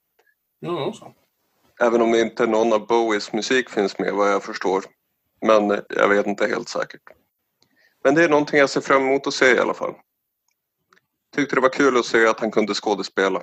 Ja. 0.59 0.93
Även 1.79 2.01
om 2.01 2.15
inte 2.15 2.45
någon 2.45 2.73
av 2.73 2.87
Bowies 2.87 3.33
musik 3.33 3.69
finns 3.69 3.99
med 3.99 4.13
vad 4.13 4.31
jag 4.31 4.43
förstår. 4.43 4.83
Men 5.41 5.81
jag 5.89 6.07
vet 6.07 6.27
inte 6.27 6.47
helt 6.47 6.69
säkert. 6.69 7.01
Men 8.03 8.15
det 8.15 8.23
är 8.23 8.29
någonting 8.29 8.59
jag 8.59 8.69
ser 8.69 8.81
fram 8.81 9.01
emot 9.01 9.27
att 9.27 9.33
se 9.33 9.55
i 9.55 9.59
alla 9.59 9.73
fall. 9.73 9.93
Tyckte 11.35 11.55
det 11.55 11.61
var 11.61 11.69
kul 11.69 11.97
att 11.97 12.05
se 12.05 12.27
att 12.27 12.39
han 12.39 12.51
kunde 12.51 12.73
skådespela. 12.73 13.41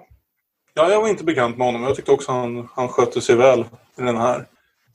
Ja, 0.75 0.91
jag 0.91 1.01
var 1.01 1.09
inte 1.09 1.25
bekant 1.25 1.59
med 1.59 1.67
honom. 1.67 1.83
Jag 1.83 1.97
tyckte 1.97 2.13
också 2.13 2.33
han, 2.33 2.69
han 2.75 2.89
skötte 2.89 3.21
sig 3.21 3.37
väl 3.37 3.61
i 3.99 4.03
den 4.03 4.17
här. 4.17 4.47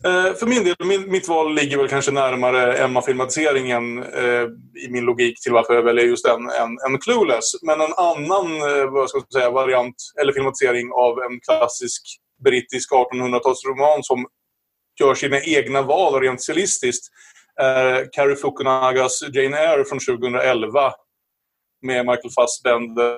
Eh, 0.06 0.34
för 0.34 0.46
min 0.46 0.64
del, 0.64 0.76
min, 0.86 1.12
mitt 1.12 1.28
val 1.28 1.56
ligger 1.56 1.78
väl 1.78 1.88
kanske 1.88 2.12
närmare 2.12 2.78
Emma-filmatiseringen 2.78 4.04
eh, 4.04 4.44
i 4.86 4.90
min 4.90 5.06
logik 5.06 5.42
till 5.42 5.54
varför 5.54 5.74
jag 5.74 5.84
väljer 5.84 6.06
just 6.06 6.26
den 6.26 6.50
än, 6.50 6.78
än 6.88 7.00
Clueless. 7.00 7.64
Men 7.64 7.82
en 7.82 7.94
annan 7.98 8.46
eh, 8.62 8.92
vad 8.92 9.10
ska 9.10 9.20
jag 9.20 9.34
säga, 9.34 9.50
variant 9.50 9.96
eller 10.22 10.34
filmatisering 10.34 10.92
av 10.92 11.20
en 11.20 11.40
klassisk 11.40 12.02
brittisk 12.44 12.92
1800-talsroman 12.92 14.00
som 14.02 14.26
gör 15.00 15.16
sina 15.16 15.42
egna 15.42 15.82
val 15.82 16.22
rent 16.22 16.42
stilistiskt 16.42 17.06
är 17.62 18.10
Carrie 18.12 18.36
Fukunagas 18.36 19.24
Jane 19.34 19.58
Eyre 19.58 19.86
från 19.86 20.00
2011 20.00 20.94
med 21.82 22.06
Michael 22.06 22.32
Fassbender 22.36 23.18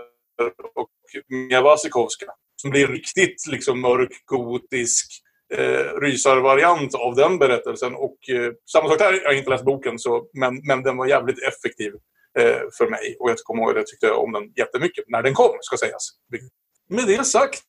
och 0.75 0.89
Mia 1.29 1.61
Wasikowska. 1.61 2.25
Som 2.55 2.71
blir 2.71 2.87
riktigt 2.87 3.47
liksom 3.47 3.81
mörk, 3.81 4.25
gotisk 4.25 5.11
eh, 5.53 5.99
rysarvariant 6.01 6.95
av 6.95 7.15
den 7.15 7.39
berättelsen. 7.39 7.95
Och 7.95 8.29
eh, 8.29 8.51
samma 8.71 8.89
sak 8.89 8.99
där, 8.99 9.13
jag 9.13 9.29
har 9.29 9.33
inte 9.33 9.49
läst 9.49 9.65
boken, 9.65 9.99
så, 9.99 10.25
men, 10.33 10.61
men 10.67 10.83
den 10.83 10.97
var 10.97 11.07
jävligt 11.07 11.43
effektiv 11.43 11.93
eh, 12.39 12.61
för 12.77 12.89
mig. 12.89 13.15
Och 13.19 13.29
jag 13.29 13.37
kommer 13.37 13.61
ihåg 13.61 13.71
att 13.71 13.77
jag 13.77 13.87
tyckte 13.87 14.11
om 14.11 14.31
den 14.31 14.53
jättemycket 14.55 15.05
när 15.07 15.23
den 15.23 15.33
kom, 15.33 15.57
ska 15.61 15.77
sägas. 15.77 16.09
Med 16.91 17.07
det 17.07 17.25
sagt 17.25 17.61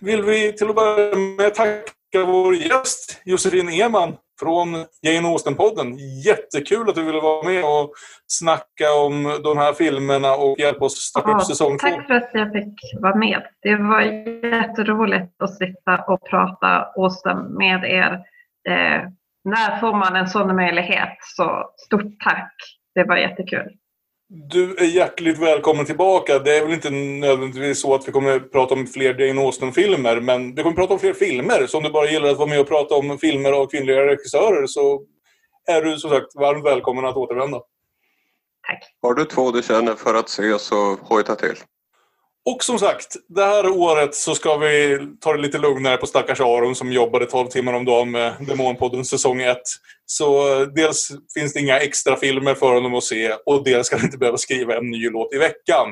vill 0.00 0.22
vi 0.22 0.52
till 0.52 0.68
att 0.68 0.74
börja 0.74 1.16
med 1.16 1.54
tacka 1.54 2.24
vår 2.26 2.54
gäst 2.54 3.22
Josefin 3.24 3.68
Eman 3.68 4.16
från 4.40 4.74
Jane 5.02 5.28
Austen-podden. 5.28 5.96
Jättekul 6.26 6.88
att 6.88 6.94
du 6.94 7.02
ville 7.02 7.20
vara 7.20 7.48
med 7.48 7.64
och 7.64 7.92
snacka 8.26 8.94
om 9.06 9.40
de 9.44 9.58
här 9.58 9.72
filmerna 9.72 10.34
och 10.34 10.58
hjälpa 10.58 10.84
oss 10.84 10.96
starta 10.96 11.30
Ja, 11.30 11.36
upp 11.36 11.42
säsong 11.42 11.78
två. 11.78 11.88
tack 11.88 12.06
för 12.06 12.14
att 12.14 12.30
jag 12.32 12.52
fick 12.52 12.74
vara 13.00 13.14
med. 13.14 13.42
Det 13.62 13.76
var 13.76 14.00
jätteroligt 14.60 15.42
att 15.42 15.56
sitta 15.56 16.04
och 16.06 16.28
prata 16.30 16.92
Austen 16.96 17.38
med 17.38 17.84
er. 17.84 18.12
Eh, 18.68 19.02
när 19.44 19.80
får 19.80 19.92
man 19.92 20.16
en 20.16 20.28
sån 20.28 20.56
möjlighet? 20.56 21.18
Så 21.20 21.70
stort 21.86 22.20
tack. 22.24 22.54
Det 22.94 23.04
var 23.04 23.16
jättekul. 23.16 23.70
Du 24.34 24.76
är 24.76 24.84
hjärtligt 24.84 25.38
välkommen 25.38 25.86
tillbaka. 25.86 26.38
Det 26.38 26.56
är 26.56 26.62
väl 26.62 26.72
inte 26.72 26.90
nödvändigtvis 26.90 27.80
så 27.80 27.94
att 27.94 28.08
vi 28.08 28.12
kommer 28.12 28.40
prata 28.40 28.74
om 28.74 28.86
fler 28.86 29.20
Jane 29.20 29.40
Austen-filmer, 29.40 30.20
men 30.20 30.54
vi 30.54 30.62
kommer 30.62 30.76
prata 30.76 30.92
om 30.92 30.98
fler 31.00 31.12
filmer. 31.12 31.66
Så 31.66 31.76
om 31.76 31.84
du 31.84 31.90
bara 31.90 32.10
gillar 32.10 32.28
att 32.28 32.38
vara 32.38 32.48
med 32.48 32.60
och 32.60 32.68
prata 32.68 32.94
om 32.94 33.18
filmer 33.18 33.52
av 33.52 33.66
kvinnliga 33.66 34.06
regissörer 34.06 34.66
så 34.66 35.02
är 35.66 35.82
du 35.82 35.98
som 35.98 36.10
sagt 36.10 36.34
varmt 36.34 36.64
välkommen 36.64 37.04
att 37.04 37.16
återvända. 37.16 37.60
Har 39.02 39.14
du 39.14 39.24
två 39.24 39.50
du 39.50 39.62
känner 39.62 39.94
för 39.94 40.14
att 40.14 40.28
se 40.28 40.58
så 40.58 40.96
hojta 41.02 41.34
till. 41.34 41.56
Och 42.44 42.64
som 42.64 42.78
sagt, 42.78 43.16
det 43.28 43.44
här 43.44 43.68
året 43.68 44.14
så 44.14 44.34
ska 44.34 44.56
vi 44.56 44.98
ta 45.20 45.32
det 45.32 45.42
lite 45.42 45.58
lugnare 45.58 45.96
på 45.96 46.06
stackars 46.06 46.40
Aron 46.40 46.74
som 46.74 46.92
jobbade 46.92 47.26
12 47.26 47.46
timmar 47.46 47.72
om 47.72 47.84
dagen 47.84 48.10
med 48.10 48.34
Demonpodden 48.40 49.04
säsong 49.04 49.40
1. 49.40 49.58
Så 50.06 50.60
eh, 50.60 50.66
dels 50.66 51.12
finns 51.34 51.52
det 51.52 51.60
inga 51.60 51.78
extra 51.78 52.16
filmer 52.16 52.54
för 52.54 52.74
honom 52.74 52.94
att 52.94 53.04
se 53.04 53.32
och 53.46 53.64
dels 53.64 53.86
ska 53.86 53.96
han 53.96 54.04
inte 54.04 54.18
behöva 54.18 54.38
skriva 54.38 54.76
en 54.76 54.90
ny 54.90 55.10
låt 55.10 55.34
i 55.34 55.38
veckan. 55.38 55.88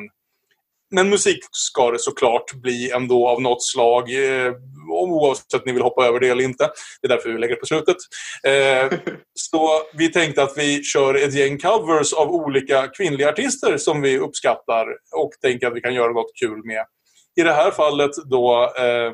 Men 0.91 1.11
musik 1.11 1.39
ska 1.51 1.91
det 1.91 1.99
såklart 1.99 2.55
bli 2.55 2.91
ändå 2.91 3.29
av 3.29 3.43
något 3.43 3.63
slag, 3.63 4.11
eh, 4.11 4.53
oavsett 4.91 5.67
ni 5.67 5.73
vill 5.73 5.83
hoppa 5.83 6.07
över 6.07 6.21
det 6.21 6.29
eller 6.29 6.45
inte. 6.45 6.71
Det 7.01 7.07
är 7.07 7.09
därför 7.09 7.31
vi 7.31 7.39
lägger 7.39 7.55
det 7.55 7.61
på 7.61 7.67
slutet. 7.67 7.97
Eh, 8.47 8.99
så 9.35 9.71
vi 9.95 10.13
tänkte 10.13 10.43
att 10.43 10.53
vi 10.57 10.83
kör 10.83 11.15
ett 11.15 11.35
gäng 11.35 11.59
covers 11.59 12.13
av 12.13 12.31
olika 12.31 12.89
kvinnliga 12.89 13.29
artister 13.29 13.77
som 13.77 14.03
vi 14.03 14.19
uppskattar 14.19 14.87
och 15.17 15.31
tänker 15.43 15.67
att 15.67 15.75
vi 15.75 15.81
kan 15.81 15.95
göra 15.95 16.13
något 16.13 16.33
kul 16.41 16.65
med. 16.65 16.85
I 17.41 17.43
det 17.43 17.53
här 17.53 17.71
fallet 17.71 18.11
då 18.31 18.73
eh, 18.79 19.13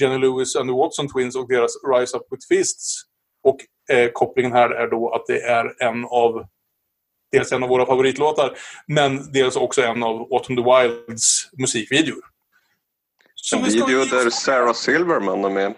Jenny 0.00 0.18
Lewis 0.18 0.56
and 0.56 0.68
the 0.68 0.74
Watson 0.74 1.08
Twins 1.08 1.36
och 1.36 1.48
deras 1.48 1.72
Rise 1.94 2.16
Up 2.16 2.22
With 2.30 2.46
Fists. 2.48 3.02
Och 3.44 3.56
eh, 3.96 4.10
kopplingen 4.12 4.52
här 4.52 4.70
är 4.70 4.86
då 4.90 5.10
att 5.14 5.26
det 5.26 5.40
är 5.40 5.82
en 5.82 6.04
av 6.04 6.46
dels 7.34 7.52
en 7.52 7.62
av 7.62 7.68
våra 7.68 7.86
favoritlåtar, 7.86 8.56
men 8.86 9.32
dels 9.32 9.56
också 9.56 9.82
en 9.82 10.02
av 10.02 10.32
Autumn 10.32 10.56
the 10.56 10.62
Wilds 10.62 11.48
musikvideor. 11.58 12.22
Så 13.34 13.56
En 13.56 13.64
vi 13.64 13.70
video 13.70 14.02
ge 14.02 14.10
där 14.10 14.30
Sarah 14.30 14.74
Silverman 14.74 15.44
är 15.44 15.50
med. 15.50 15.74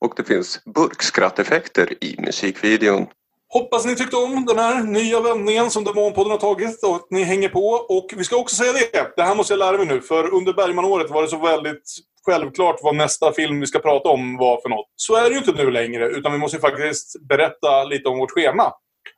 Och 0.00 0.14
det 0.16 0.24
finns 0.24 0.64
burkskratteffekter 0.64 2.04
i 2.04 2.16
musikvideon. 2.18 3.06
Hoppas 3.48 3.86
ni 3.86 3.96
tyckte 3.96 4.16
om 4.16 4.44
den 4.44 4.58
här 4.58 4.82
nya 4.82 5.20
vändningen 5.20 5.70
som 5.70 5.84
Demonpodden 5.84 6.30
har 6.30 6.38
tagit 6.38 6.82
och 6.82 6.96
att 6.96 7.06
ni 7.10 7.22
hänger 7.22 7.48
på. 7.48 7.68
Och 7.68 8.06
vi 8.16 8.24
ska 8.24 8.36
också 8.36 8.56
säga 8.56 8.72
det, 8.72 9.12
det 9.16 9.22
här 9.22 9.34
måste 9.34 9.52
jag 9.52 9.58
lära 9.58 9.78
mig 9.78 9.86
nu, 9.86 10.00
för 10.00 10.34
under 10.34 10.52
Bergman-året 10.52 11.10
var 11.10 11.22
det 11.22 11.28
så 11.28 11.38
väldigt 11.38 11.82
självklart 12.26 12.76
vad 12.82 12.96
nästa 12.96 13.32
film 13.32 13.60
vi 13.60 13.66
ska 13.66 13.78
prata 13.78 14.08
om 14.08 14.36
var 14.36 14.60
för 14.60 14.68
något. 14.68 14.86
Så 14.96 15.16
är 15.16 15.22
det 15.22 15.30
ju 15.30 15.38
inte 15.38 15.52
nu 15.52 15.70
längre, 15.70 16.08
utan 16.08 16.32
vi 16.32 16.38
måste 16.38 16.58
faktiskt 16.58 17.28
berätta 17.28 17.84
lite 17.84 18.08
om 18.08 18.18
vårt 18.18 18.30
schema. 18.30 18.72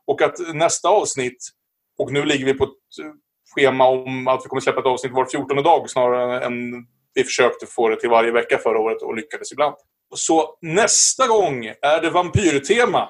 Och 0.06 0.22
att 0.22 0.54
nästa 0.54 0.88
avsnitt, 0.88 1.48
och 1.98 2.12
nu 2.12 2.24
ligger 2.24 2.46
vi 2.46 2.54
på 2.54 2.64
ett 2.64 2.70
schema 3.54 3.88
om 3.88 4.28
att 4.28 4.40
vi 4.44 4.48
kommer 4.48 4.60
släppa 4.60 4.80
ett 4.80 4.86
avsnitt 4.86 5.12
var 5.12 5.26
14 5.26 5.62
dag 5.62 5.90
snarare 5.90 6.44
än 6.44 6.86
vi 7.14 7.24
försökte 7.24 7.66
få 7.66 7.88
det 7.88 8.00
till 8.00 8.10
varje 8.10 8.32
vecka 8.32 8.58
förra 8.58 8.78
året 8.78 9.02
och 9.02 9.16
lyckades 9.16 9.52
ibland. 9.52 9.74
Så 10.14 10.58
nästa 10.62 11.26
gång 11.26 11.66
är 11.66 12.02
det 12.02 12.10
vampyrtema. 12.10 13.08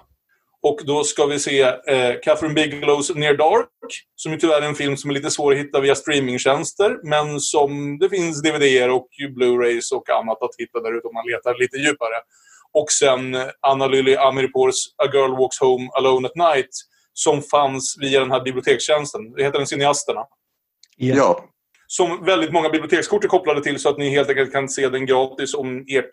Och 0.63 0.81
då 0.85 1.05
ska 1.05 1.27
vi 1.27 1.39
se 1.39 1.63
eh, 1.63 2.21
Catherine 2.23 2.55
Bigelows 2.55 3.15
Near 3.15 3.37
Dark, 3.37 3.69
som 4.17 4.33
ju 4.33 4.39
tyvärr 4.39 4.63
är 4.63 4.67
en 4.67 4.75
film 4.75 4.97
som 4.97 5.11
är 5.11 5.15
lite 5.15 5.31
svår 5.31 5.53
att 5.53 5.59
hitta 5.59 5.81
via 5.81 5.95
streamingtjänster, 5.95 6.99
men 7.03 7.41
som 7.41 7.99
det 7.99 8.09
finns 8.09 8.43
DVD 8.43 8.91
och 8.91 9.09
Blu-rays 9.37 9.93
och 9.93 10.11
annat 10.11 10.43
att 10.43 10.51
hitta 10.59 10.81
där 10.81 10.99
ute 10.99 11.09
om 11.09 11.15
man 11.15 11.27
letar 11.27 11.59
lite 11.59 11.77
djupare. 11.77 12.15
Och 12.73 12.91
sen 12.91 13.37
Anna 13.61 13.87
Lily 13.87 14.17
Amirpours 14.17 14.75
A 14.97 15.07
Girl 15.13 15.31
Walks 15.31 15.61
Home 15.61 15.89
Alone 15.99 16.29
at 16.29 16.37
Night, 16.37 16.71
som 17.19 17.43
fanns 17.43 17.97
via 18.01 18.21
den 18.21 18.31
här 18.31 18.41
bibliotekstjänsten. 18.45 19.33
Det 19.33 19.45
heter 19.45 19.59
den 19.59 19.67
Cineasterna. 19.67 20.21
Ja. 20.97 21.45
Som 21.87 22.25
väldigt 22.25 22.53
många 22.53 22.69
bibliotekskort 22.69 23.25
är 23.25 23.29
kopplade 23.29 23.63
till 23.63 23.79
så 23.79 23.89
att 23.89 23.99
ni 23.99 24.11
helt 24.11 24.29
enkelt 24.29 24.53
kan 24.53 24.69
se 24.69 24.89
den 24.89 25.07
gratis 25.07 25.55
om 25.55 25.85
ert 25.89 26.11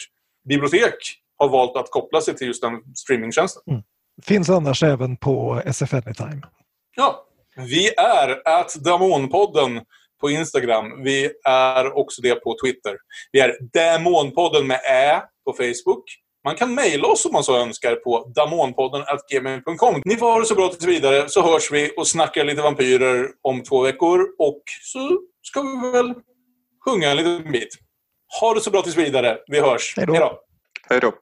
bibliotek 0.49 0.95
har 1.37 1.49
valt 1.49 1.77
att 1.77 1.91
koppla 1.91 2.21
sig 2.21 2.35
till 2.35 2.47
just 2.47 2.61
den 2.61 2.73
streamingtjänsten. 2.95 3.63
Finns 4.23 4.49
annars 4.49 4.83
även 4.83 5.17
på 5.17 5.61
SF 5.65 5.93
Anytime. 5.93 6.41
Ja, 6.95 7.27
vi 7.55 7.93
är 7.97 8.47
at 8.47 8.75
Damonpodden 8.75 9.81
på 10.21 10.29
Instagram. 10.29 11.03
Vi 11.03 11.31
är 11.45 11.97
också 11.97 12.21
det 12.21 12.35
på 12.35 12.55
Twitter. 12.63 12.97
Vi 13.31 13.39
är 13.39 13.57
Damonpodden 13.73 14.67
med 14.67 14.79
Ä 14.91 15.21
på 15.45 15.53
Facebook. 15.53 16.03
Man 16.45 16.55
kan 16.55 16.75
mejla 16.75 17.07
oss 17.07 17.25
om 17.25 17.33
man 17.33 17.43
så 17.43 17.57
önskar 17.57 17.95
på 17.95 18.31
damonpodden.gmail.com. 18.35 20.01
Ni 20.05 20.15
får 20.15 20.31
ha 20.31 20.39
det 20.39 20.45
så 20.45 20.55
bra 20.55 20.69
tills 20.69 20.85
vidare 20.85 21.29
så 21.29 21.41
hörs 21.41 21.71
vi 21.71 21.93
och 21.97 22.07
snackar 22.07 22.43
lite 22.43 22.61
vampyrer 22.61 23.27
om 23.41 23.63
två 23.63 23.81
veckor. 23.81 24.19
Och 24.39 24.61
så 24.81 25.19
ska 25.41 25.61
vi 25.61 25.91
väl 25.91 26.13
sjunga 26.85 27.11
en 27.11 27.17
liten 27.17 27.51
bit. 27.51 27.69
Ha 28.41 28.53
det 28.53 28.61
så 28.61 28.71
bra 28.71 28.81
tills 28.81 28.97
vidare. 28.97 29.37
Vi 29.47 29.59
hörs. 29.59 29.93
Hej 29.97 30.05
då. 30.05 30.13
Hej 30.13 30.21
då. 30.21 30.39
Hej 30.89 30.99
då. 30.99 31.13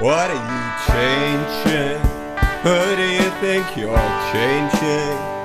What 0.00 0.30
are 0.30 0.34
you 0.34 0.70
changing? 0.86 2.00
Who 2.62 2.96
do 2.96 3.02
you 3.02 3.30
think 3.40 3.66
you're 3.76 4.32
changing? 4.32 5.40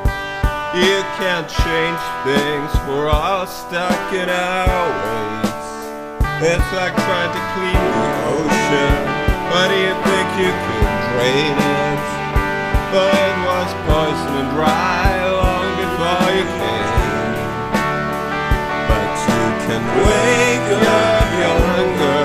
You 0.76 1.04
can't 1.18 1.48
change 1.48 2.00
things, 2.26 2.72
we're 2.88 3.10
all 3.10 3.48
stuck 3.48 4.14
in 4.14 4.30
our 4.30 4.90
ways. 4.90 5.45
It's 6.38 6.72
like 6.74 6.94
trying 6.94 7.32
to 7.32 7.42
clean 7.56 7.80
the 7.80 8.12
ocean. 8.28 8.96
What 9.56 9.72
do 9.72 9.78
you 9.80 9.96
think 10.04 10.28
you 10.36 10.52
can 10.52 10.88
drain 11.16 11.56
it? 11.56 12.04
But 12.92 13.16
it 13.16 13.38
was 13.48 13.72
poison 13.88 14.44
and 14.44 14.52
dry 14.52 15.16
long 15.32 15.68
before 15.80 16.28
you 16.36 16.44
came. 16.60 16.92
But 18.92 19.16
you 19.32 19.44
can 19.64 19.84
wake 20.04 20.70
up 20.76 21.28
younger 21.40 21.76
under 21.80 22.25